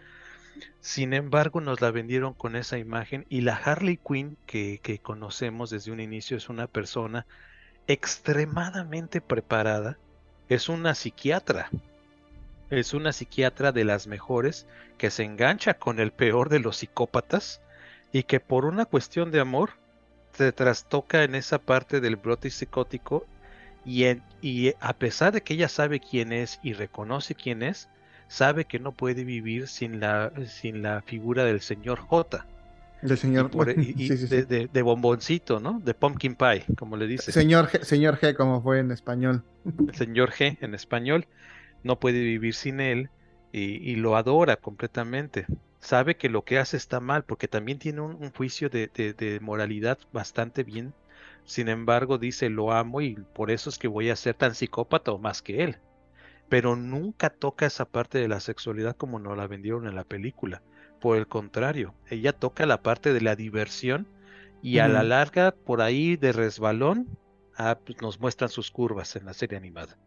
Sin 0.80 1.14
embargo, 1.14 1.60
nos 1.60 1.80
la 1.80 1.90
vendieron 1.92 2.34
con 2.34 2.56
esa 2.56 2.78
imagen 2.78 3.26
y 3.28 3.42
la 3.42 3.56
Harley 3.56 3.98
Quinn 3.98 4.38
que, 4.46 4.80
que 4.82 5.00
conocemos 5.00 5.70
desde 5.70 5.92
un 5.92 6.00
inicio 6.00 6.36
es 6.36 6.48
una 6.50 6.66
persona 6.68 7.26
extremadamente 7.86 9.20
preparada, 9.22 10.00
es 10.48 10.68
una 10.68 10.94
psiquiatra, 10.94 11.74
es 12.72 12.94
una 12.94 13.12
psiquiatra 13.12 13.70
de 13.70 13.84
las 13.84 14.06
mejores 14.06 14.66
que 14.96 15.10
se 15.10 15.24
engancha 15.24 15.74
con 15.74 16.00
el 16.00 16.10
peor 16.10 16.48
de 16.48 16.58
los 16.58 16.78
psicópatas 16.78 17.60
y 18.12 18.22
que 18.22 18.40
por 18.40 18.64
una 18.64 18.86
cuestión 18.86 19.30
de 19.30 19.40
amor 19.40 19.70
se 20.32 20.52
trastoca 20.52 21.22
en 21.24 21.34
esa 21.34 21.58
parte 21.58 22.00
del 22.00 22.16
brote 22.16 22.48
psicótico 22.48 23.26
y, 23.84 24.04
en- 24.04 24.22
y 24.40 24.72
a 24.80 24.94
pesar 24.94 25.32
de 25.34 25.42
que 25.42 25.52
ella 25.54 25.68
sabe 25.68 26.00
quién 26.00 26.32
es 26.32 26.60
y 26.62 26.72
reconoce 26.72 27.34
quién 27.34 27.62
es, 27.62 27.90
sabe 28.28 28.64
que 28.64 28.78
no 28.78 28.92
puede 28.92 29.24
vivir 29.24 29.68
sin 29.68 30.00
la, 30.00 30.32
sin 30.46 30.80
la 30.82 31.02
figura 31.02 31.44
del 31.44 31.60
señor 31.60 31.98
J. 31.98 32.46
Del 33.02 33.12
Y 33.12 33.16
señor, 33.18 33.50
por- 33.50 33.68
y- 33.78 34.08
sí, 34.08 34.16
sí. 34.16 34.26
de- 34.28 34.68
de 34.72 34.82
bomboncito, 34.82 35.60
¿no? 35.60 35.78
De 35.84 35.92
pumpkin 35.92 36.36
pie, 36.36 36.64
como 36.78 36.96
le 36.96 37.06
dice. 37.06 37.32
Señor 37.32 37.68
G, 37.68 37.82
señor 37.82 38.18
G, 38.18 38.34
como 38.34 38.62
fue 38.62 38.78
en 38.78 38.90
español. 38.92 39.42
El 39.88 39.94
señor 39.94 40.30
G 40.30 40.56
en 40.62 40.74
español 40.74 41.26
no 41.82 41.98
puede 41.98 42.20
vivir 42.20 42.54
sin 42.54 42.80
él 42.80 43.10
y, 43.50 43.76
y 43.90 43.96
lo 43.96 44.16
adora 44.16 44.56
completamente. 44.56 45.46
Sabe 45.80 46.16
que 46.16 46.28
lo 46.28 46.44
que 46.44 46.58
hace 46.58 46.76
está 46.76 47.00
mal 47.00 47.24
porque 47.24 47.48
también 47.48 47.78
tiene 47.78 48.00
un, 48.00 48.14
un 48.22 48.32
juicio 48.32 48.68
de, 48.70 48.88
de- 48.94 49.14
de 49.14 49.40
moralidad 49.40 49.98
bastante 50.12 50.64
bien. 50.64 50.94
Sin 51.44 51.68
embargo, 51.68 52.18
dice 52.18 52.50
lo 52.50 52.72
amo 52.72 53.00
y 53.00 53.16
por 53.34 53.50
eso 53.50 53.68
es 53.70 53.78
que 53.78 53.88
voy 53.88 54.10
a 54.10 54.16
ser 54.16 54.34
tan 54.36 54.54
psicópata 54.54 55.12
o 55.12 55.18
más 55.18 55.42
que 55.42 55.64
él. 55.64 55.82
Pero 56.48 56.76
nunca 56.76 57.30
toca 57.30 57.66
esa 57.66 57.84
parte 57.86 58.18
de 58.18 58.28
la 58.28 58.40
sexualidad 58.40 58.96
como 58.96 59.18
nos 59.18 59.36
la 59.36 59.46
vendieron 59.48 59.86
en 59.88 59.94
la 59.96 60.04
película. 60.04 60.62
Por 61.00 61.16
el 61.16 61.26
contrario, 61.28 61.96
ella 62.06 62.32
toca 62.32 62.66
la 62.66 62.82
parte 62.82 63.12
de 63.12 63.20
la 63.20 63.36
diversión 63.36 64.08
y 64.60 64.78
a 64.78 64.88
la 64.88 65.02
larga, 65.02 65.52
por 65.64 65.80
ahí 65.82 66.16
de 66.16 66.32
resbalón, 66.32 67.10
ah, 67.54 67.80
pues 67.84 68.00
nos 68.00 68.20
muestran 68.20 68.50
sus 68.50 68.70
curvas 68.70 69.16
en 69.16 69.24
la 69.26 69.34
serie 69.34 69.58
animada. 69.58 69.98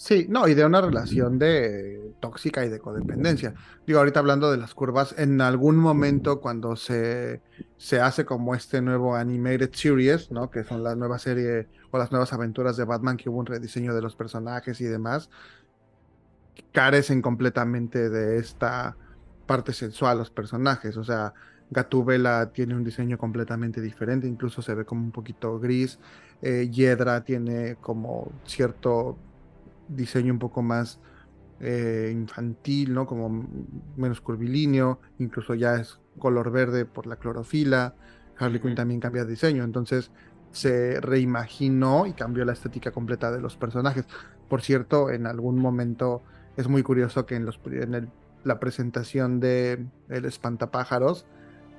Sí, 0.00 0.26
no, 0.28 0.46
y 0.46 0.54
de 0.54 0.64
una 0.64 0.80
relación 0.80 1.40
de 1.40 2.14
tóxica 2.20 2.64
y 2.64 2.68
de 2.68 2.78
codependencia. 2.78 3.54
Digo, 3.84 3.98
ahorita 3.98 4.20
hablando 4.20 4.48
de 4.48 4.56
las 4.56 4.72
curvas, 4.72 5.12
en 5.18 5.40
algún 5.40 5.76
momento 5.76 6.40
cuando 6.40 6.76
se, 6.76 7.42
se 7.78 8.00
hace 8.00 8.24
como 8.24 8.54
este 8.54 8.80
nuevo 8.80 9.16
animated 9.16 9.70
series, 9.72 10.30
¿no? 10.30 10.52
Que 10.52 10.62
son 10.62 10.84
la 10.84 10.94
nueva 10.94 11.18
serie 11.18 11.66
o 11.90 11.98
las 11.98 12.12
nuevas 12.12 12.32
aventuras 12.32 12.76
de 12.76 12.84
Batman, 12.84 13.16
que 13.16 13.28
hubo 13.28 13.38
un 13.38 13.46
rediseño 13.46 13.92
de 13.92 14.00
los 14.00 14.14
personajes 14.14 14.80
y 14.80 14.84
demás, 14.84 15.30
carecen 16.72 17.20
completamente 17.20 18.08
de 18.08 18.38
esta 18.38 18.96
parte 19.46 19.72
sensual 19.72 20.18
los 20.18 20.30
personajes. 20.30 20.96
O 20.96 21.02
sea, 21.02 21.34
Gatúbela 21.70 22.52
tiene 22.52 22.76
un 22.76 22.84
diseño 22.84 23.18
completamente 23.18 23.80
diferente, 23.80 24.28
incluso 24.28 24.62
se 24.62 24.74
ve 24.74 24.84
como 24.84 25.02
un 25.02 25.12
poquito 25.12 25.58
gris. 25.58 25.98
Eh, 26.40 26.70
Hiedra 26.70 27.24
tiene 27.24 27.76
como 27.80 28.30
cierto 28.44 29.18
diseño 29.88 30.32
un 30.32 30.38
poco 30.38 30.62
más 30.62 31.00
eh, 31.60 32.10
infantil, 32.12 32.94
¿no? 32.94 33.06
Como 33.06 33.48
menos 33.96 34.20
curvilíneo, 34.20 35.00
incluso 35.18 35.54
ya 35.54 35.76
es 35.76 36.00
color 36.18 36.50
verde 36.50 36.84
por 36.84 37.06
la 37.06 37.16
clorofila. 37.16 37.94
Harley 38.38 38.60
Quinn 38.60 38.74
también 38.74 39.00
cambia 39.00 39.24
de 39.24 39.30
diseño, 39.30 39.64
entonces 39.64 40.12
se 40.52 41.00
reimaginó 41.00 42.06
y 42.06 42.12
cambió 42.12 42.44
la 42.44 42.52
estética 42.52 42.90
completa 42.92 43.32
de 43.32 43.40
los 43.40 43.56
personajes. 43.56 44.06
Por 44.48 44.62
cierto, 44.62 45.10
en 45.10 45.26
algún 45.26 45.58
momento 45.58 46.22
es 46.56 46.68
muy 46.68 46.82
curioso 46.82 47.26
que 47.26 47.34
en, 47.34 47.44
los, 47.44 47.60
en 47.66 47.94
el- 47.94 48.08
la 48.44 48.60
presentación 48.60 49.40
de 49.40 49.84
El 50.08 50.24
Espantapájaros 50.24 51.26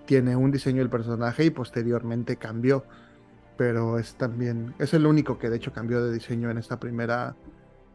tiene 0.06 0.36
un 0.36 0.52
diseño 0.52 0.80
del 0.80 0.90
personaje 0.90 1.46
y 1.46 1.50
posteriormente 1.50 2.36
cambió. 2.36 2.84
Pero 3.58 3.98
es 4.00 4.16
también, 4.16 4.74
es 4.80 4.94
el 4.94 5.06
único 5.06 5.38
que 5.38 5.50
de 5.50 5.58
hecho 5.58 5.74
cambió 5.74 6.04
de 6.04 6.14
diseño 6.14 6.50
en 6.50 6.58
esta 6.58 6.80
primera, 6.80 7.36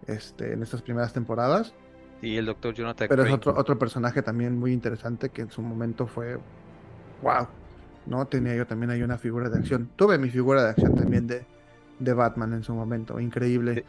este, 0.07 0.53
en 0.53 0.63
estas 0.63 0.83
primeras 0.83 1.13
temporadas. 1.13 1.75
Y 2.23 2.37
el 2.37 2.47
doctor 2.47 2.75
Jonathan 2.75 3.09
Pero 3.09 3.25
es 3.25 3.33
otro, 3.33 3.55
otro 3.57 3.79
personaje 3.79 4.23
también 4.23 4.59
muy 4.59 4.73
interesante 4.73 5.29
que 5.29 5.43
en 5.43 5.51
su 5.51 5.63
momento 5.63 6.07
fue 6.07 6.39
wow. 7.23 7.49
¿No? 8.07 8.27
Tenía 8.27 8.55
yo 8.55 8.67
también 8.67 8.91
ahí 8.91 9.03
una 9.03 9.19
figura 9.19 9.49
de 9.49 9.59
acción. 9.59 9.91
Tuve 9.97 10.19
mi 10.19 10.29
figura 10.29 10.63
de 10.63 10.71
acción 10.71 10.95
también 10.95 11.27
de, 11.27 11.45
de 11.99 12.13
Batman 12.13 12.53
en 12.53 12.63
su 12.63 12.75
momento. 12.75 13.19
Increíble. 13.19 13.75
De, 13.75 13.85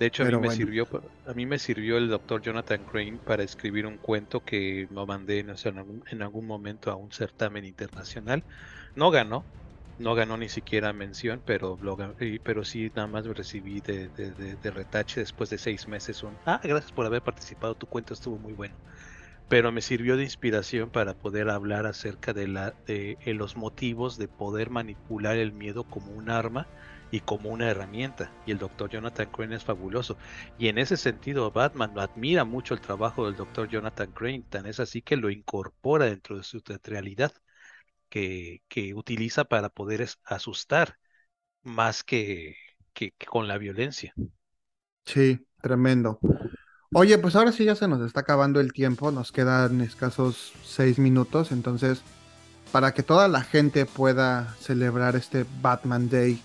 de 0.00 0.06
hecho, 0.06 0.22
a 0.22 0.26
mí 0.26 0.32
me 0.32 0.38
bueno. 0.38 0.52
sirvió, 0.52 0.88
a 1.26 1.34
mí 1.34 1.44
me 1.44 1.58
sirvió 1.58 1.98
el 1.98 2.08
doctor 2.08 2.40
Jonathan 2.40 2.80
Crane 2.90 3.18
para 3.24 3.42
escribir 3.42 3.86
un 3.86 3.98
cuento 3.98 4.40
que 4.40 4.88
lo 4.90 5.06
mandé 5.06 5.44
no 5.44 5.58
sé, 5.58 5.68
en, 5.68 5.78
algún, 5.78 6.02
en 6.10 6.22
algún 6.22 6.46
momento 6.46 6.90
a 6.90 6.96
un 6.96 7.12
certamen 7.12 7.66
internacional. 7.66 8.42
No 8.96 9.10
ganó, 9.10 9.44
no 10.00 10.14
ganó 10.14 10.36
ni 10.36 10.48
siquiera 10.48 10.92
mención, 10.92 11.42
pero, 11.44 11.78
lo 11.80 11.96
pero 12.42 12.64
sí 12.64 12.90
nada 12.94 13.08
más 13.08 13.26
recibí 13.26 13.80
de, 13.80 14.10
de- 14.10 14.70
retache 14.72 15.20
después 15.20 15.50
de 15.50 15.58
seis 15.58 15.88
meses 15.88 16.22
un, 16.22 16.40
ah, 16.44 16.60
gracias 16.62 16.92
por 16.92 17.06
haber 17.06 17.22
participado, 17.22 17.74
tu 17.76 17.86
cuento 17.86 18.14
estuvo 18.14 18.38
muy 18.38 18.52
bueno. 18.54 18.76
Pero 19.48 19.72
me 19.72 19.82
sirvió 19.82 20.16
de 20.16 20.24
inspiración 20.24 20.90
para 20.90 21.14
poder 21.14 21.50
hablar 21.50 21.86
acerca 21.86 22.32
de, 22.32 22.48
la, 22.48 22.76
de 22.86 23.18
los 23.26 23.56
motivos 23.56 24.16
de 24.18 24.28
poder 24.28 24.70
manipular 24.70 25.36
el 25.38 25.52
miedo 25.52 25.84
como 25.84 26.12
un 26.12 26.30
arma 26.30 26.70
y 27.10 27.20
como 27.22 27.50
una 27.50 27.68
herramienta. 27.70 28.36
Y 28.44 28.52
el 28.52 28.58
doctor 28.58 28.90
Jonathan 28.90 29.28
Crane 29.30 29.56
es 29.56 29.64
fabuloso. 29.64 30.18
Y 30.56 30.68
en 30.68 30.78
ese 30.78 30.96
sentido, 30.96 31.50
Batman 31.52 31.98
admira 31.98 32.44
mucho 32.44 32.74
el 32.74 32.80
trabajo 32.80 33.26
del 33.26 33.36
doctor 33.36 33.68
Jonathan 33.68 34.12
Crane, 34.12 34.44
tan 34.48 34.66
es 34.66 34.80
así 34.80 35.02
que 35.02 35.16
lo 35.16 35.30
incorpora 35.30 36.06
dentro 36.06 36.36
de 36.38 36.44
su 36.44 36.60
teatralidad 36.62 37.32
que, 38.10 38.62
que 38.68 38.94
utiliza 38.94 39.44
para 39.46 39.70
poder 39.70 40.08
asustar 40.24 40.98
más 41.62 42.04
que, 42.04 42.56
que- 42.94 43.12
que 43.12 43.26
con 43.26 43.48
la 43.48 43.58
violencia. 43.58 44.18
Sí, 45.04 45.46
tremendo. 45.62 46.20
Oye, 46.92 47.18
pues 47.18 47.36
ahora 47.36 47.52
sí 47.52 47.64
ya 47.64 47.76
se 47.76 47.88
nos 47.88 48.02
está 48.06 48.20
acabando 48.20 48.60
el 48.60 48.72
tiempo. 48.72 49.12
Nos 49.12 49.32
quedan 49.32 49.80
escasos 49.80 50.52
seis 50.64 50.98
minutos. 50.98 51.52
Entonces, 51.52 52.02
para 52.72 52.94
que 52.94 53.02
toda 53.02 53.28
la 53.28 53.42
gente 53.42 53.86
pueda 53.86 54.54
celebrar 54.60 55.16
este 55.16 55.46
Batman 55.62 56.10
Day, 56.10 56.42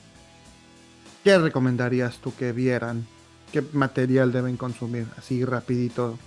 ¿qué 1.23 1.37
recomendarías 1.37 2.19
tú 2.19 2.33
que 2.35 2.51
vieran? 2.53 3.05
¿Qué 3.51 3.61
material 3.73 4.31
deben 4.31 4.57
consumir? 4.57 5.07
Así 5.17 5.43
rapidito. 5.45 6.17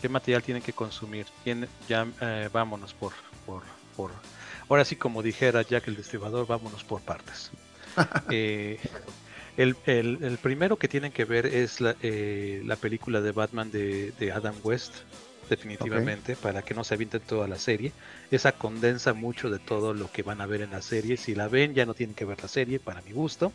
qué 0.00 0.08
material 0.08 0.42
tienen 0.42 0.62
que 0.62 0.74
consumir. 0.74 1.26
¿Quién- 1.42 1.70
ya 1.86 2.06
eh, 2.20 2.48
vámonos 2.52 2.94
por, 2.94 3.12
por, 3.44 3.73
por, 3.96 4.12
ahora 4.68 4.84
sí 4.84 4.96
como 4.96 5.22
dijera 5.22 5.62
Jack 5.62 5.88
el 5.88 5.96
Destripador, 5.96 6.46
vámonos 6.46 6.84
por 6.84 7.02
partes. 7.02 7.50
Eh, 8.28 8.78
el, 9.56 9.76
el- 9.86 10.18
el 10.24 10.38
primero 10.38 10.76
que 10.78 10.88
tienen 10.88 11.12
que 11.12 11.24
ver 11.24 11.46
es 11.46 11.80
la, 11.80 11.96
eh, 12.00 12.62
la 12.64 12.76
película 12.76 13.20
de 13.20 13.32
Batman 13.32 13.70
de, 13.70 14.12
de 14.12 14.32
Adam 14.32 14.56
West, 14.62 14.94
definitivamente, 15.48 16.36
para 16.36 16.62
que 16.62 16.74
no 16.74 16.84
se 16.84 16.94
avienten 16.94 17.20
toda 17.20 17.46
la 17.48 17.58
serie. 17.58 17.92
Esa 18.30 18.52
condensa 18.52 19.12
mucho 19.14 19.50
de 19.50 19.58
todo 19.58 19.94
lo 19.94 20.10
que 20.10 20.22
van 20.22 20.40
a 20.40 20.46
ver 20.46 20.62
en 20.62 20.70
la 20.70 20.82
serie. 20.82 21.16
Si 21.16 21.34
la 21.34 21.48
ven, 21.48 21.74
ya 21.74 21.86
no 21.86 21.94
tienen 21.94 22.14
que 22.16 22.24
ver 22.24 22.40
la 22.42 22.48
serie, 22.48 22.80
para 22.80 23.02
mi 23.02 23.12
gusto. 23.12 23.52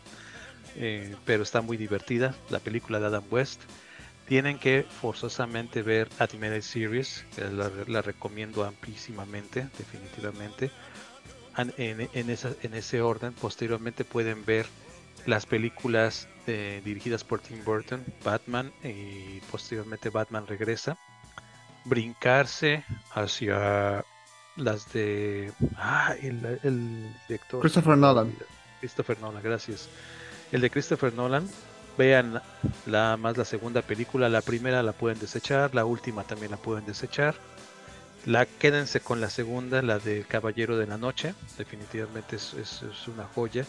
Eh, 0.76 1.16
pero 1.24 1.42
está 1.42 1.62
muy 1.62 1.76
divertida 1.76 2.34
la 2.48 2.60
película 2.60 3.00
de 3.00 3.06
Adam 3.06 3.24
West. 3.30 3.62
Tienen 4.30 4.60
que 4.60 4.84
forzosamente 4.84 5.82
ver 5.82 6.08
Animated 6.20 6.62
Series, 6.62 7.24
que 7.34 7.42
la, 7.50 7.68
la 7.88 8.00
recomiendo 8.00 8.62
amplísimamente, 8.64 9.66
definitivamente. 9.76 10.70
An- 11.54 11.74
En, 11.78 12.08
en 12.12 12.30
esa- 12.30 12.54
en 12.62 12.74
ese 12.74 13.02
orden, 13.02 13.32
posteriormente 13.32 14.04
pueden 14.04 14.44
ver 14.44 14.66
las 15.26 15.46
películas 15.46 16.28
eh, 16.46 16.80
dirigidas 16.84 17.24
por 17.24 17.40
Tim 17.40 17.64
Burton, 17.64 18.04
Batman 18.24 18.72
y 18.84 19.40
posteriormente 19.50 20.10
Batman 20.10 20.46
regresa. 20.46 20.96
Brincarse 21.84 22.84
hacia 23.12 24.04
las 24.56 24.92
de... 24.92 25.52
Ah, 25.76 26.14
el, 26.22 26.60
el 26.62 27.12
director. 27.26 27.60
Christopher 27.62 27.96
Nolan. 27.98 28.32
Christopher 28.78 29.18
Nolan, 29.20 29.42
gracias. 29.42 29.88
El 30.52 30.60
de 30.60 30.70
Christopher 30.70 31.12
Nolan, 31.14 31.48
vean 32.00 32.40
la 32.86 33.18
más 33.18 33.36
la 33.36 33.44
segunda 33.44 33.82
película, 33.82 34.30
la 34.30 34.40
primera 34.40 34.82
la 34.82 34.92
pueden 34.92 35.18
desechar, 35.18 35.74
la 35.74 35.84
última 35.84 36.24
también 36.24 36.50
la 36.50 36.56
pueden 36.56 36.86
desechar. 36.86 37.34
La 38.24 38.46
quédense 38.46 39.00
con 39.00 39.20
la 39.20 39.28
segunda, 39.28 39.82
la 39.82 39.98
del 39.98 40.26
Caballero 40.26 40.78
de 40.78 40.86
la 40.86 40.96
Noche, 40.96 41.34
definitivamente 41.58 42.36
es, 42.36 42.54
es- 42.54 43.08
una 43.08 43.24
joya. 43.34 43.64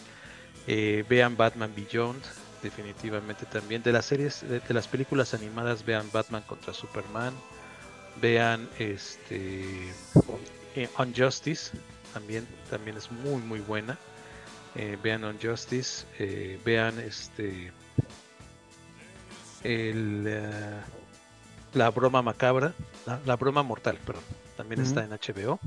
Eh, 0.66 1.04
vean 1.10 1.36
Batman 1.36 1.72
Beyond, 1.76 2.22
definitivamente 2.62 3.44
también. 3.46 3.82
De 3.82 3.92
las 3.92 4.06
series, 4.06 4.40
de, 4.48 4.60
de 4.60 4.74
las 4.74 4.88
películas 4.88 5.34
animadas, 5.34 5.84
vean 5.84 6.08
Batman 6.12 6.42
contra 6.46 6.72
Superman. 6.72 7.34
Vean 8.20 8.68
este 8.78 9.90
eh, 10.76 10.88
Unjustice, 10.98 11.72
también, 12.14 12.46
también 12.70 12.96
es 12.96 13.10
muy 13.10 13.42
muy 13.42 13.60
buena. 13.60 13.98
Eh, 14.74 14.96
vean 15.02 15.24
Unjustice, 15.24 16.06
eh, 16.18 16.58
vean 16.64 16.98
este 16.98 17.72
el, 19.64 20.24
eh, 20.26 20.80
la 21.74 21.90
broma 21.90 22.22
macabra, 22.22 22.74
la, 23.06 23.20
la 23.24 23.36
broma 23.36 23.62
mortal, 23.62 23.98
perdón, 24.04 24.24
también 24.56 24.80
está 24.80 25.04
en 25.04 25.12
HBO. 25.12 25.58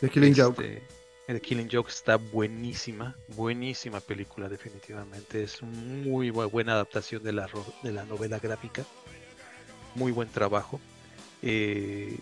The 0.00 0.08
Killing 0.10 0.34
Joke. 0.34 0.64
Este, 0.64 0.82
The 1.26 1.40
Killing 1.40 1.68
Joke 1.70 1.90
está 1.90 2.16
buenísima, 2.16 3.16
buenísima 3.28 4.00
película 4.00 4.48
definitivamente. 4.48 5.42
Es 5.42 5.62
muy 5.62 6.30
bu- 6.30 6.50
buena 6.50 6.72
adaptación 6.72 7.22
de 7.22 7.32
la, 7.32 7.48
de 7.82 7.92
la 7.92 8.04
novela 8.04 8.38
gráfica. 8.38 8.84
Muy 9.94 10.12
buen 10.12 10.28
trabajo. 10.28 10.80
Eh, 11.42 12.18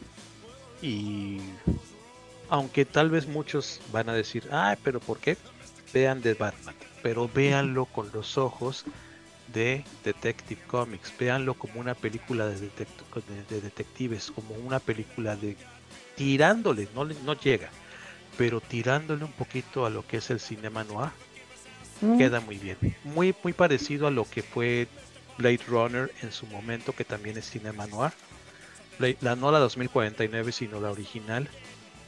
y 0.82 1.40
aunque 2.48 2.84
tal 2.84 3.10
vez 3.10 3.26
muchos 3.26 3.80
van 3.92 4.08
a 4.08 4.12
decir, 4.14 4.48
ah, 4.50 4.76
pero 4.84 5.00
¿por 5.00 5.18
qué? 5.18 5.36
Vean 5.92 6.20
de 6.22 6.34
Batman, 6.34 6.74
pero 7.02 7.28
véanlo 7.28 7.86
con 7.86 8.10
los 8.12 8.36
ojos 8.38 8.84
de 9.52 9.84
Detective 10.04 10.60
Comics. 10.66 11.12
Véanlo 11.18 11.54
como 11.54 11.80
una 11.80 11.94
película 11.94 12.46
de, 12.46 12.56
detect- 12.56 13.22
de- 13.28 13.54
de 13.54 13.60
detectives, 13.60 14.30
como 14.30 14.54
una 14.54 14.78
película 14.78 15.36
de 15.36 15.56
tirándole, 16.16 16.88
no, 16.94 17.04
le- 17.04 17.16
no 17.24 17.34
llega, 17.34 17.70
pero 18.36 18.60
tirándole 18.60 19.24
un 19.24 19.32
poquito 19.32 19.86
a 19.86 19.90
lo 19.90 20.06
que 20.06 20.18
es 20.18 20.30
el 20.30 20.40
cinema 20.40 20.84
noir, 20.84 21.10
Mm. 22.00 22.18
queda 22.18 22.40
muy 22.40 22.58
bien. 22.58 22.76
Muy, 23.04 23.34
muy 23.42 23.52
parecido 23.52 24.06
a 24.06 24.10
lo 24.10 24.24
que 24.24 24.42
fue 24.42 24.88
Blade 25.38 25.60
Runner 25.68 26.12
en 26.22 26.32
su 26.32 26.46
momento, 26.46 26.92
que 26.94 27.04
también 27.04 27.38
es 27.38 27.48
cinema 27.48 27.86
noir. 27.86 28.12
Blade- 28.98 29.16
la 29.20 29.36
no 29.36 29.50
la 29.50 29.58
2049, 29.58 30.52
sino 30.52 30.80
la 30.80 30.90
original 30.90 31.48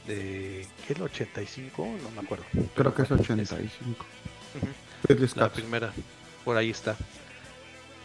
de 0.07 0.67
¿qué 0.85 0.93
es 0.93 0.97
el 0.99 1.03
85? 1.03 1.87
No 2.03 2.11
me 2.11 2.19
acuerdo. 2.21 2.45
Creo 2.75 2.93
que 2.93 3.01
es 3.01 3.11
Esa. 3.11 3.21
85. 3.21 4.05
Ujú. 4.55 4.67
Ridley 5.07 5.29
La 5.35 5.51
primera, 5.51 5.91
por 6.43 6.57
ahí 6.57 6.69
está. 6.69 6.95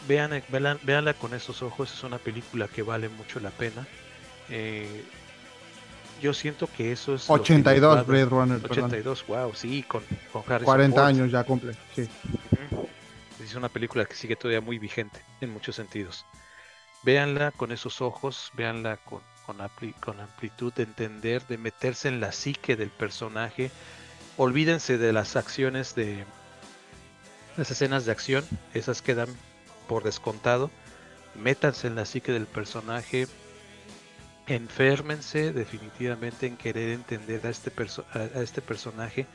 Vean, 0.09 0.33
eh, 0.33 0.43
vean- 0.49 0.79
véanla 0.83 1.15
con 1.15 1.35
esos 1.35 1.63
ojos, 1.63 1.93
es 1.93 2.03
una 2.03 2.19
película 2.19 2.69
que 2.69 2.83
vale 2.83 3.09
mucho 3.09 3.39
la 3.41 3.51
pena. 3.51 3.87
Eh, 4.49 5.05
yo 6.21 6.35
siento 6.35 6.67
que 6.67 6.93
eso 6.93 7.15
es. 7.15 7.29
lo 7.29 7.37
que 7.37 7.41
82 7.43 7.81
nos 7.91 7.97
va 7.97 8.01
a- 8.01 8.05
Blade 8.05 8.25
Runner, 8.27 8.59
perdón. 8.61 8.79
82, 8.85 9.27
wow, 9.27 9.55
sí, 9.55 9.83
con, 9.83 10.03
con 10.33 10.43
Harrison 10.47 10.65
40 10.65 10.97
Ford. 11.01 11.07
años 11.09 11.31
ya 11.31 11.45
cumple, 11.45 11.75
sí. 11.95 12.09
Es 13.43 13.55
una 13.55 13.69
película 13.69 14.05
que 14.05 14.15
sigue 14.15 14.37
todavía 14.37 14.61
muy 14.61 14.79
vigente 14.79 15.23
en 15.41 15.51
muchos 15.51 15.75
sentidos. 15.77 16.27
Véanla 17.03 17.51
con 17.53 17.73
esos 17.73 18.01
ojos, 18.03 18.51
véanla 18.55 18.99
con, 18.99 19.21
con, 19.47 19.59
ampli- 19.59 19.95
con 20.01 20.21
amplitud 20.21 20.73
de 20.75 20.83
entender, 20.83 21.47
de 21.47 21.57
meterse 21.57 22.09
en 22.09 22.21
la 22.21 22.33
psique 22.33 22.77
del 22.77 22.91
personaje. 22.91 23.71
Olvídense 24.37 24.99
de 24.99 25.13
las 25.15 25.37
acciones 25.37 25.95
de 25.95 26.25
las 27.57 27.71
escenas 27.71 28.05
de 28.05 28.13
acción, 28.13 28.45
esas 28.75 29.01
quedan 29.03 29.29
por 29.91 30.05
descontado. 30.05 30.71
Métanse 31.35 31.89
en 31.89 31.97
la 31.97 32.05
psique 32.05 32.31
del 32.31 32.47
personaje. 32.47 33.27
Enférmense 34.47 35.53
definitivamente 35.53 36.47
en 36.47 36.57
querer 36.57 36.91
entender 36.91 37.45
a 37.45 37.51
este, 37.51 37.73
a- 38.15 38.41
este 38.41 38.63
personaje 38.63 39.27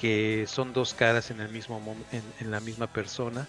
que 0.00 0.44
son 0.46 0.72
dos 0.72 0.94
caras 0.94 1.30
en 1.32 1.40
el 1.40 1.48
mismo 1.48 1.80
en, 2.12 2.22
en 2.40 2.50
la 2.50 2.60
misma 2.60 2.86
persona 2.86 3.48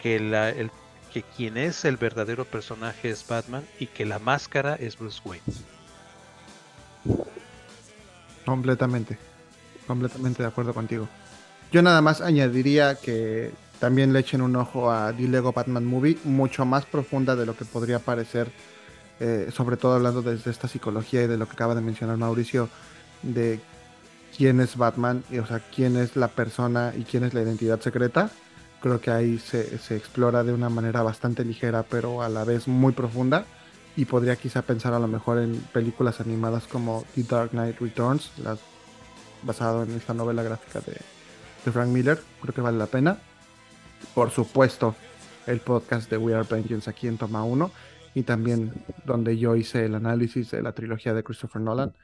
que 0.00 0.18
la 0.18 0.48
el 0.50 0.70
que 1.12 1.22
quien 1.22 1.56
es 1.56 1.84
el 1.84 1.96
verdadero 1.96 2.44
personaje 2.44 3.10
es 3.10 3.24
Batman 3.28 3.64
y 3.78 3.86
que 3.86 4.04
la 4.06 4.18
máscara 4.18 4.74
es 4.74 4.98
Bruce 4.98 5.20
Wayne 5.24 5.44
Completamente. 8.44 9.18
Completamente 9.86 10.42
de 10.42 10.48
acuerdo 10.48 10.74
contigo. 10.74 11.08
Yo 11.72 11.82
nada 11.82 12.00
más 12.02 12.20
añadiría 12.20 12.94
que 12.96 13.52
también 13.84 14.14
le 14.14 14.20
echen 14.20 14.40
un 14.40 14.56
ojo 14.56 14.90
a 14.90 15.12
The 15.12 15.28
Lego 15.28 15.52
Batman 15.52 15.84
Movie, 15.84 16.16
mucho 16.24 16.64
más 16.64 16.86
profunda 16.86 17.36
de 17.36 17.44
lo 17.44 17.54
que 17.54 17.66
podría 17.66 17.98
parecer, 17.98 18.50
eh, 19.20 19.50
sobre 19.52 19.76
todo 19.76 19.96
hablando 19.96 20.22
desde 20.22 20.50
esta 20.50 20.68
psicología 20.68 21.24
y 21.24 21.26
de 21.26 21.36
lo 21.36 21.44
que 21.44 21.52
acaba 21.52 21.74
de 21.74 21.82
mencionar 21.82 22.16
Mauricio, 22.16 22.70
de 23.20 23.60
quién 24.34 24.62
es 24.62 24.78
Batman, 24.78 25.22
y, 25.30 25.36
o 25.36 25.46
sea, 25.46 25.60
quién 25.60 25.98
es 25.98 26.16
la 26.16 26.28
persona 26.28 26.94
y 26.96 27.02
quién 27.02 27.24
es 27.24 27.34
la 27.34 27.42
identidad 27.42 27.78
secreta. 27.82 28.30
Creo 28.80 29.02
que 29.02 29.10
ahí 29.10 29.38
se, 29.38 29.76
se 29.76 29.96
explora 29.96 30.42
de 30.44 30.54
una 30.54 30.70
manera 30.70 31.02
bastante 31.02 31.44
ligera, 31.44 31.82
pero 31.82 32.22
a 32.22 32.30
la 32.30 32.44
vez 32.44 32.66
muy 32.66 32.94
profunda. 32.94 33.44
Y 33.96 34.06
podría 34.06 34.36
quizá 34.36 34.62
pensar 34.62 34.94
a 34.94 34.98
lo 34.98 35.08
mejor 35.08 35.40
en 35.40 35.56
películas 35.74 36.22
animadas 36.22 36.66
como 36.66 37.04
The 37.14 37.24
Dark 37.24 37.50
Knight 37.50 37.78
Returns, 37.80 38.30
basado 39.42 39.82
en 39.82 39.90
esta 39.94 40.14
novela 40.14 40.42
gráfica 40.42 40.80
de, 40.80 40.96
de 41.66 41.70
Frank 41.70 41.88
Miller. 41.88 42.18
Creo 42.40 42.54
que 42.54 42.62
vale 42.62 42.78
la 42.78 42.86
pena. 42.86 43.18
Por 44.14 44.30
supuesto, 44.30 44.94
el 45.46 45.60
podcast 45.60 46.10
de 46.10 46.16
We 46.16 46.34
Are 46.34 46.46
Vengeance 46.48 46.88
aquí 46.90 47.06
en 47.06 47.18
Toma 47.18 47.44
1 47.44 47.70
y 48.14 48.22
también 48.22 48.72
donde 49.04 49.38
yo 49.38 49.56
hice 49.56 49.86
el 49.86 49.94
análisis 49.94 50.50
de 50.50 50.62
la 50.62 50.72
trilogía 50.72 51.14
de 51.14 51.22
Christopher 51.24 51.62
Nolan. 51.62 51.94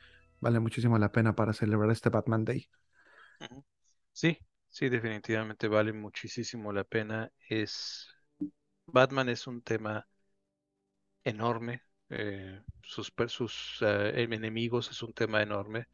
Vale 0.40 0.60
muchísimo 0.60 0.98
la 0.98 1.12
pena 1.12 1.34
para 1.34 1.52
celebrar 1.52 1.90
este 1.90 2.08
Batman 2.08 2.44
Day. 2.44 2.68
Sí 4.12 4.38
sí 4.70 4.88
definitivamente 4.88 5.66
vale 5.66 5.92
muchísimo 5.92 6.72
la 6.72 6.84
pena 6.84 7.32
es 7.48 8.08
Batman 8.86 9.28
es 9.28 9.48
un 9.48 9.62
tema 9.62 10.06
enorme 11.24 11.82
eh, 12.08 12.62
sus 12.82 13.12
sus 13.26 13.78
eh, 13.82 14.12
enemigos 14.22 14.90
es 14.90 15.02
un 15.02 15.12
tema 15.12 15.42
enorme 15.42 15.88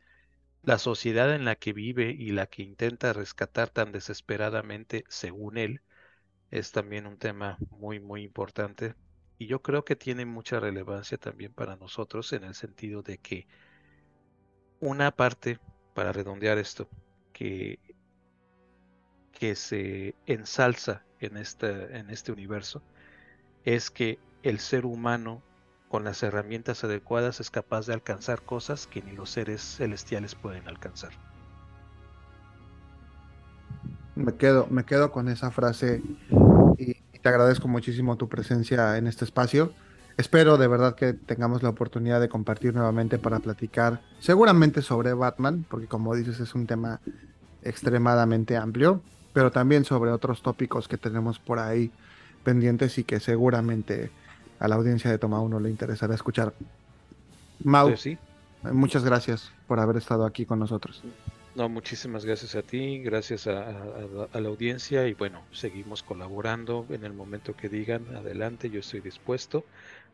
la 0.66 0.78
sociedad 0.78 1.32
en 1.34 1.44
la 1.44 1.54
que 1.56 1.72
vive 1.72 2.10
y 2.10 2.32
la 2.32 2.48
que 2.48 2.62
intenta 2.62 3.12
rescatar 3.12 3.70
tan 3.70 3.92
desesperadamente, 3.92 5.04
según 5.08 5.58
él, 5.58 5.80
es 6.50 6.72
también 6.72 7.06
un 7.06 7.18
tema 7.18 7.58
muy, 7.70 8.00
muy 8.00 8.22
importante. 8.22 8.94
Y 9.38 9.46
yo 9.46 9.62
creo 9.62 9.84
que 9.84 9.96
tiene 9.96 10.24
mucha 10.24 10.60
relevancia 10.60 11.18
también 11.18 11.52
para 11.52 11.76
nosotros 11.76 12.32
en 12.32 12.44
el 12.44 12.54
sentido 12.54 13.02
de 13.02 13.18
que 13.18 13.46
una 14.80 15.10
parte, 15.10 15.58
para 15.94 16.12
redondear 16.12 16.58
esto, 16.58 16.88
que, 17.32 17.78
que 19.32 19.54
se 19.54 20.14
ensalza 20.26 21.04
en, 21.20 21.36
esta, 21.36 21.68
en 21.98 22.10
este 22.10 22.32
universo, 22.32 22.82
es 23.64 23.90
que 23.90 24.18
el 24.42 24.60
ser 24.60 24.86
humano 24.86 25.42
con 25.88 26.04
las 26.04 26.22
herramientas 26.22 26.84
adecuadas 26.84 27.40
es 27.40 27.50
capaz 27.50 27.86
de 27.86 27.94
alcanzar 27.94 28.42
cosas 28.42 28.86
que 28.86 29.02
ni 29.02 29.12
los 29.12 29.30
seres 29.30 29.62
celestiales 29.62 30.34
pueden 30.34 30.66
alcanzar. 30.68 31.35
Me 34.16 34.34
quedo, 34.34 34.66
me 34.70 34.84
quedo 34.84 35.12
con 35.12 35.28
esa 35.28 35.50
frase 35.50 36.02
y, 36.78 36.90
y 36.90 37.18
te 37.22 37.28
agradezco 37.28 37.68
muchísimo 37.68 38.16
tu 38.16 38.28
presencia 38.28 38.96
en 38.98 39.06
este 39.06 39.24
espacio. 39.24 39.72
Espero 40.16 40.56
de 40.56 40.66
verdad 40.66 40.94
que 40.94 41.12
tengamos 41.12 41.62
la 41.62 41.68
oportunidad 41.68 42.20
de 42.20 42.28
compartir 42.30 42.74
nuevamente 42.74 43.18
para 43.18 43.38
platicar 43.40 44.00
seguramente 44.18 44.80
sobre 44.80 45.12
Batman, 45.12 45.66
porque 45.68 45.86
como 45.86 46.14
dices 46.14 46.40
es 46.40 46.54
un 46.54 46.66
tema 46.66 47.00
extremadamente 47.62 48.56
amplio, 48.56 49.02
pero 49.34 49.50
también 49.52 49.84
sobre 49.84 50.10
otros 50.12 50.40
tópicos 50.42 50.88
que 50.88 50.96
tenemos 50.96 51.38
por 51.38 51.58
ahí 51.58 51.90
pendientes 52.44 52.96
y 52.96 53.04
que 53.04 53.20
seguramente 53.20 54.10
a 54.58 54.68
la 54.68 54.76
audiencia 54.76 55.10
de 55.10 55.18
Toma 55.18 55.40
1 55.40 55.60
le 55.60 55.68
interesará 55.68 56.14
escuchar. 56.14 56.54
Mau, 57.62 57.90
Sí, 57.96 57.96
sí. 57.96 58.18
muchas 58.72 59.04
gracias 59.04 59.52
por 59.66 59.80
haber 59.80 59.96
estado 59.98 60.24
aquí 60.24 60.46
con 60.46 60.58
nosotros. 60.58 61.02
No, 61.56 61.68
muchísimas 61.68 62.24
gracias 62.24 62.54
a 62.54 62.62
ti, 62.62 63.00
gracias 63.02 63.48
a, 63.48 63.70
a- 64.32 64.40
la 64.40 64.48
audiencia 64.48 65.08
y 65.08 65.14
bueno, 65.14 65.48
seguimos 65.50 66.02
colaborando 66.04 66.86
en 66.90 67.02
el 67.04 67.14
momento 67.14 67.56
que 67.56 67.68
digan, 67.68 68.14
adelante, 68.14 68.70
yo 68.70 68.78
estoy 68.80 69.00
dispuesto, 69.00 69.64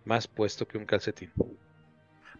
más 0.05 0.27
puesto 0.28 0.66
que 0.66 0.78
un 0.78 0.86
calcetín. 0.86 1.31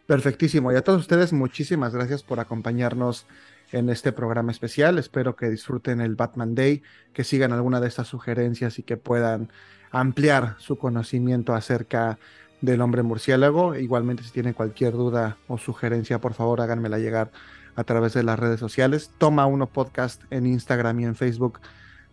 Perfectísimo. 0.07 0.73
Y 0.73 0.77
a 0.77 0.83
todos 0.85 1.01
ustedes, 1.01 1.33
muchísimas 1.33 1.95
gracias 1.95 2.23
por 2.23 2.41
acompañarnos 2.41 3.27
en 3.71 3.89
este 3.89 4.13
programa 4.13 4.53
especial. 4.53 4.99
Espero 4.99 5.37
que 5.37 5.49
disfruten 5.49 6.01
el 6.01 6.17
Batman 6.17 6.55
Day, 6.55 6.83
que 7.13 7.25
sigan 7.25 7.53
alguna 7.53 7.81
de 7.81 7.89
estas 7.89 8.09
sugerencias 8.09 8.79
y 8.79 8.83
que 8.83 8.97
puedan 8.97 9.51
ampliar 9.91 10.57
su 10.59 10.77
conocimiento 10.77 11.55
acerca 11.55 12.19
del 12.61 12.81
hombre 12.81 13.03
murciélago. 13.03 13.75
Igualmente, 13.77 14.23
si 14.25 14.33
tienen 14.33 14.55
cualquier 14.55 14.93
duda 14.95 15.39
o 15.47 15.57
sugerencia, 15.59 16.21
por 16.21 16.35
favor, 16.35 16.61
háganmela 16.61 16.99
llegar 16.99 17.33
a 17.77 17.85
través 17.85 18.13
de 18.15 18.23
las 18.23 18.39
redes 18.39 18.61
sociales. 18.61 19.11
Toma 19.19 19.47
uno 19.47 19.67
podcast 19.67 20.23
en 20.31 20.47
Instagram 20.47 21.01
y 21.01 21.05
en 21.05 21.15
Facebook 21.15 21.61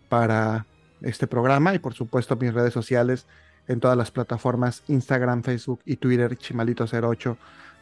para 0.08 0.66
este 1.02 1.26
programa 1.26 1.74
y 1.74 1.78
por 1.78 1.94
supuesto 1.94 2.36
mis 2.36 2.52
redes 2.52 2.72
sociales 2.72 3.26
en 3.68 3.80
todas 3.80 3.96
las 3.96 4.10
plataformas 4.10 4.82
Instagram, 4.88 5.42
Facebook 5.42 5.80
y 5.84 5.96
Twitter 5.96 6.36
Chimalito08 6.36 7.36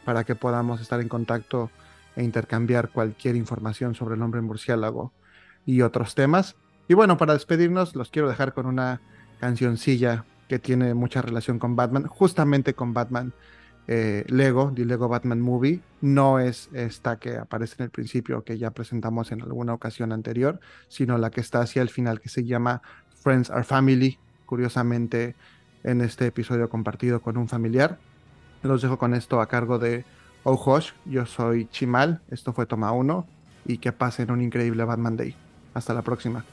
para 0.05 0.23
que 0.23 0.35
podamos 0.35 0.81
estar 0.81 1.01
en 1.01 1.09
contacto 1.09 1.69
e 2.15 2.23
intercambiar 2.23 2.89
cualquier 2.89 3.35
información 3.35 3.95
sobre 3.95 4.15
el 4.15 4.21
hombre 4.21 4.41
murciélago 4.41 5.11
y 5.65 5.81
otros 5.81 6.15
temas. 6.15 6.55
Y 6.87 6.93
bueno, 6.93 7.17
para 7.17 7.33
despedirnos 7.33 7.95
los 7.95 8.09
quiero 8.09 8.29
dejar 8.29 8.53
con 8.53 8.65
una 8.65 9.01
cancioncilla 9.39 10.25
que 10.47 10.59
tiene 10.59 10.93
mucha 10.93 11.21
relación 11.21 11.59
con 11.59 11.75
Batman, 11.75 12.07
justamente 12.07 12.73
con 12.73 12.93
Batman 12.93 13.33
eh, 13.91 14.23
Lego, 14.27 14.71
The 14.75 14.85
Lego 14.85 15.07
Batman 15.07 15.41
Movie. 15.41 15.81
No 16.01 16.39
es 16.39 16.69
esta 16.73 17.17
que 17.17 17.37
aparece 17.37 17.75
en 17.79 17.85
el 17.85 17.89
principio 17.89 18.43
que 18.43 18.59
ya 18.59 18.69
presentamos 18.69 19.31
en 19.31 19.41
alguna 19.41 19.73
ocasión 19.73 20.11
anterior, 20.11 20.59
sino 20.89 21.17
la 21.17 21.31
que 21.31 21.41
está 21.41 21.61
hacia 21.61 21.81
el 21.81 21.89
final 21.89 22.21
que 22.21 22.29
se 22.29 22.45
llama 22.45 22.83
Friends 23.23 23.49
Are 23.49 23.63
Family, 23.63 24.19
curiosamente 24.45 25.33
en 25.83 26.01
este 26.01 26.27
episodio 26.27 26.69
compartido 26.69 27.19
con 27.19 27.35
un 27.35 27.49
familiar. 27.49 27.97
Los 28.61 28.83
dejo 28.83 28.99
con 28.99 29.15
esto 29.15 29.41
a 29.41 29.47
cargo 29.47 29.79
de 29.79 30.05
Ojosh. 30.43 30.91
Yo 31.05 31.25
soy 31.25 31.65
Chimal. 31.65 32.21
Esto 32.29 32.53
fue 32.53 32.67
Toma 32.67 32.91
1. 32.91 33.25
Y 33.65 33.79
que 33.79 33.91
pasen 33.91 34.29
un 34.29 34.41
increíble 34.41 34.83
Batman 34.83 35.17
Day. 35.17 35.35
Hasta 35.73 35.95
la 35.95 36.03
próxima. 36.03 36.45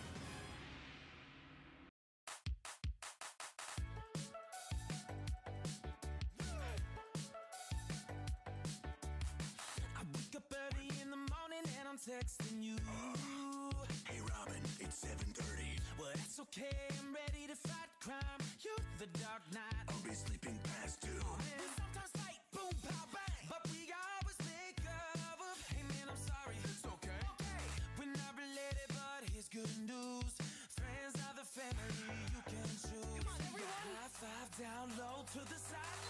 Good 29.57 29.89
news. 29.89 30.33
Friends 30.77 31.17
are 31.25 31.33
the 31.33 31.49
family 31.49 32.13
you 32.29 32.43
can 32.45 32.69
choose. 32.77 33.17
Come 33.17 33.33
on, 33.33 33.41
everyone. 33.41 33.73
High 33.97 34.13
five 34.21 34.51
down 34.61 34.93
low 35.01 35.25
to 35.33 35.41
the 35.49 35.59
side. 35.59 36.06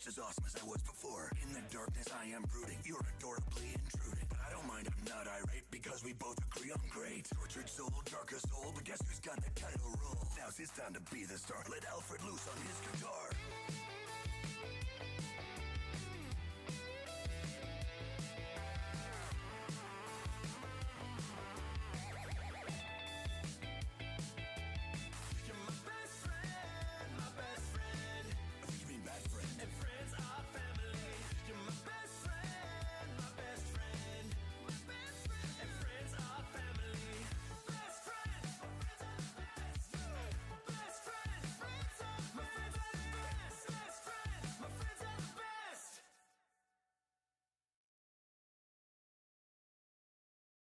Just 0.00 0.16
as 0.16 0.24
awesome 0.24 0.44
as 0.48 0.56
I 0.56 0.64
was 0.64 0.80
before. 0.80 1.28
In 1.44 1.52
the 1.52 1.60
darkness, 1.68 2.08
I 2.08 2.24
am 2.32 2.40
brooding. 2.48 2.80
You're 2.88 3.04
adorably 3.20 3.68
intruding. 3.76 4.24
But 4.32 4.40
I 4.40 4.48
don't 4.48 4.64
mind, 4.64 4.88
I'm 4.88 5.04
not 5.04 5.28
irate 5.28 5.68
because 5.70 6.00
we 6.02 6.16
both 6.16 6.40
agree 6.40 6.72
I'm 6.72 6.88
great. 6.88 7.28
Tortured 7.36 7.68
soul, 7.68 7.92
darkest 8.08 8.48
soul, 8.48 8.72
but 8.72 8.84
guess 8.84 8.96
who's 9.04 9.20
got 9.20 9.36
the 9.44 9.52
title 9.52 9.92
role? 10.00 10.24
Now's 10.40 10.56
his 10.56 10.72
time 10.72 10.96
to 10.96 11.04
be 11.12 11.28
the 11.28 11.36
star. 11.36 11.60
Let 11.68 11.84
Alfred 11.84 12.24
loose 12.24 12.48
on 12.48 12.56
his 12.64 12.80
guitar. 12.80 13.19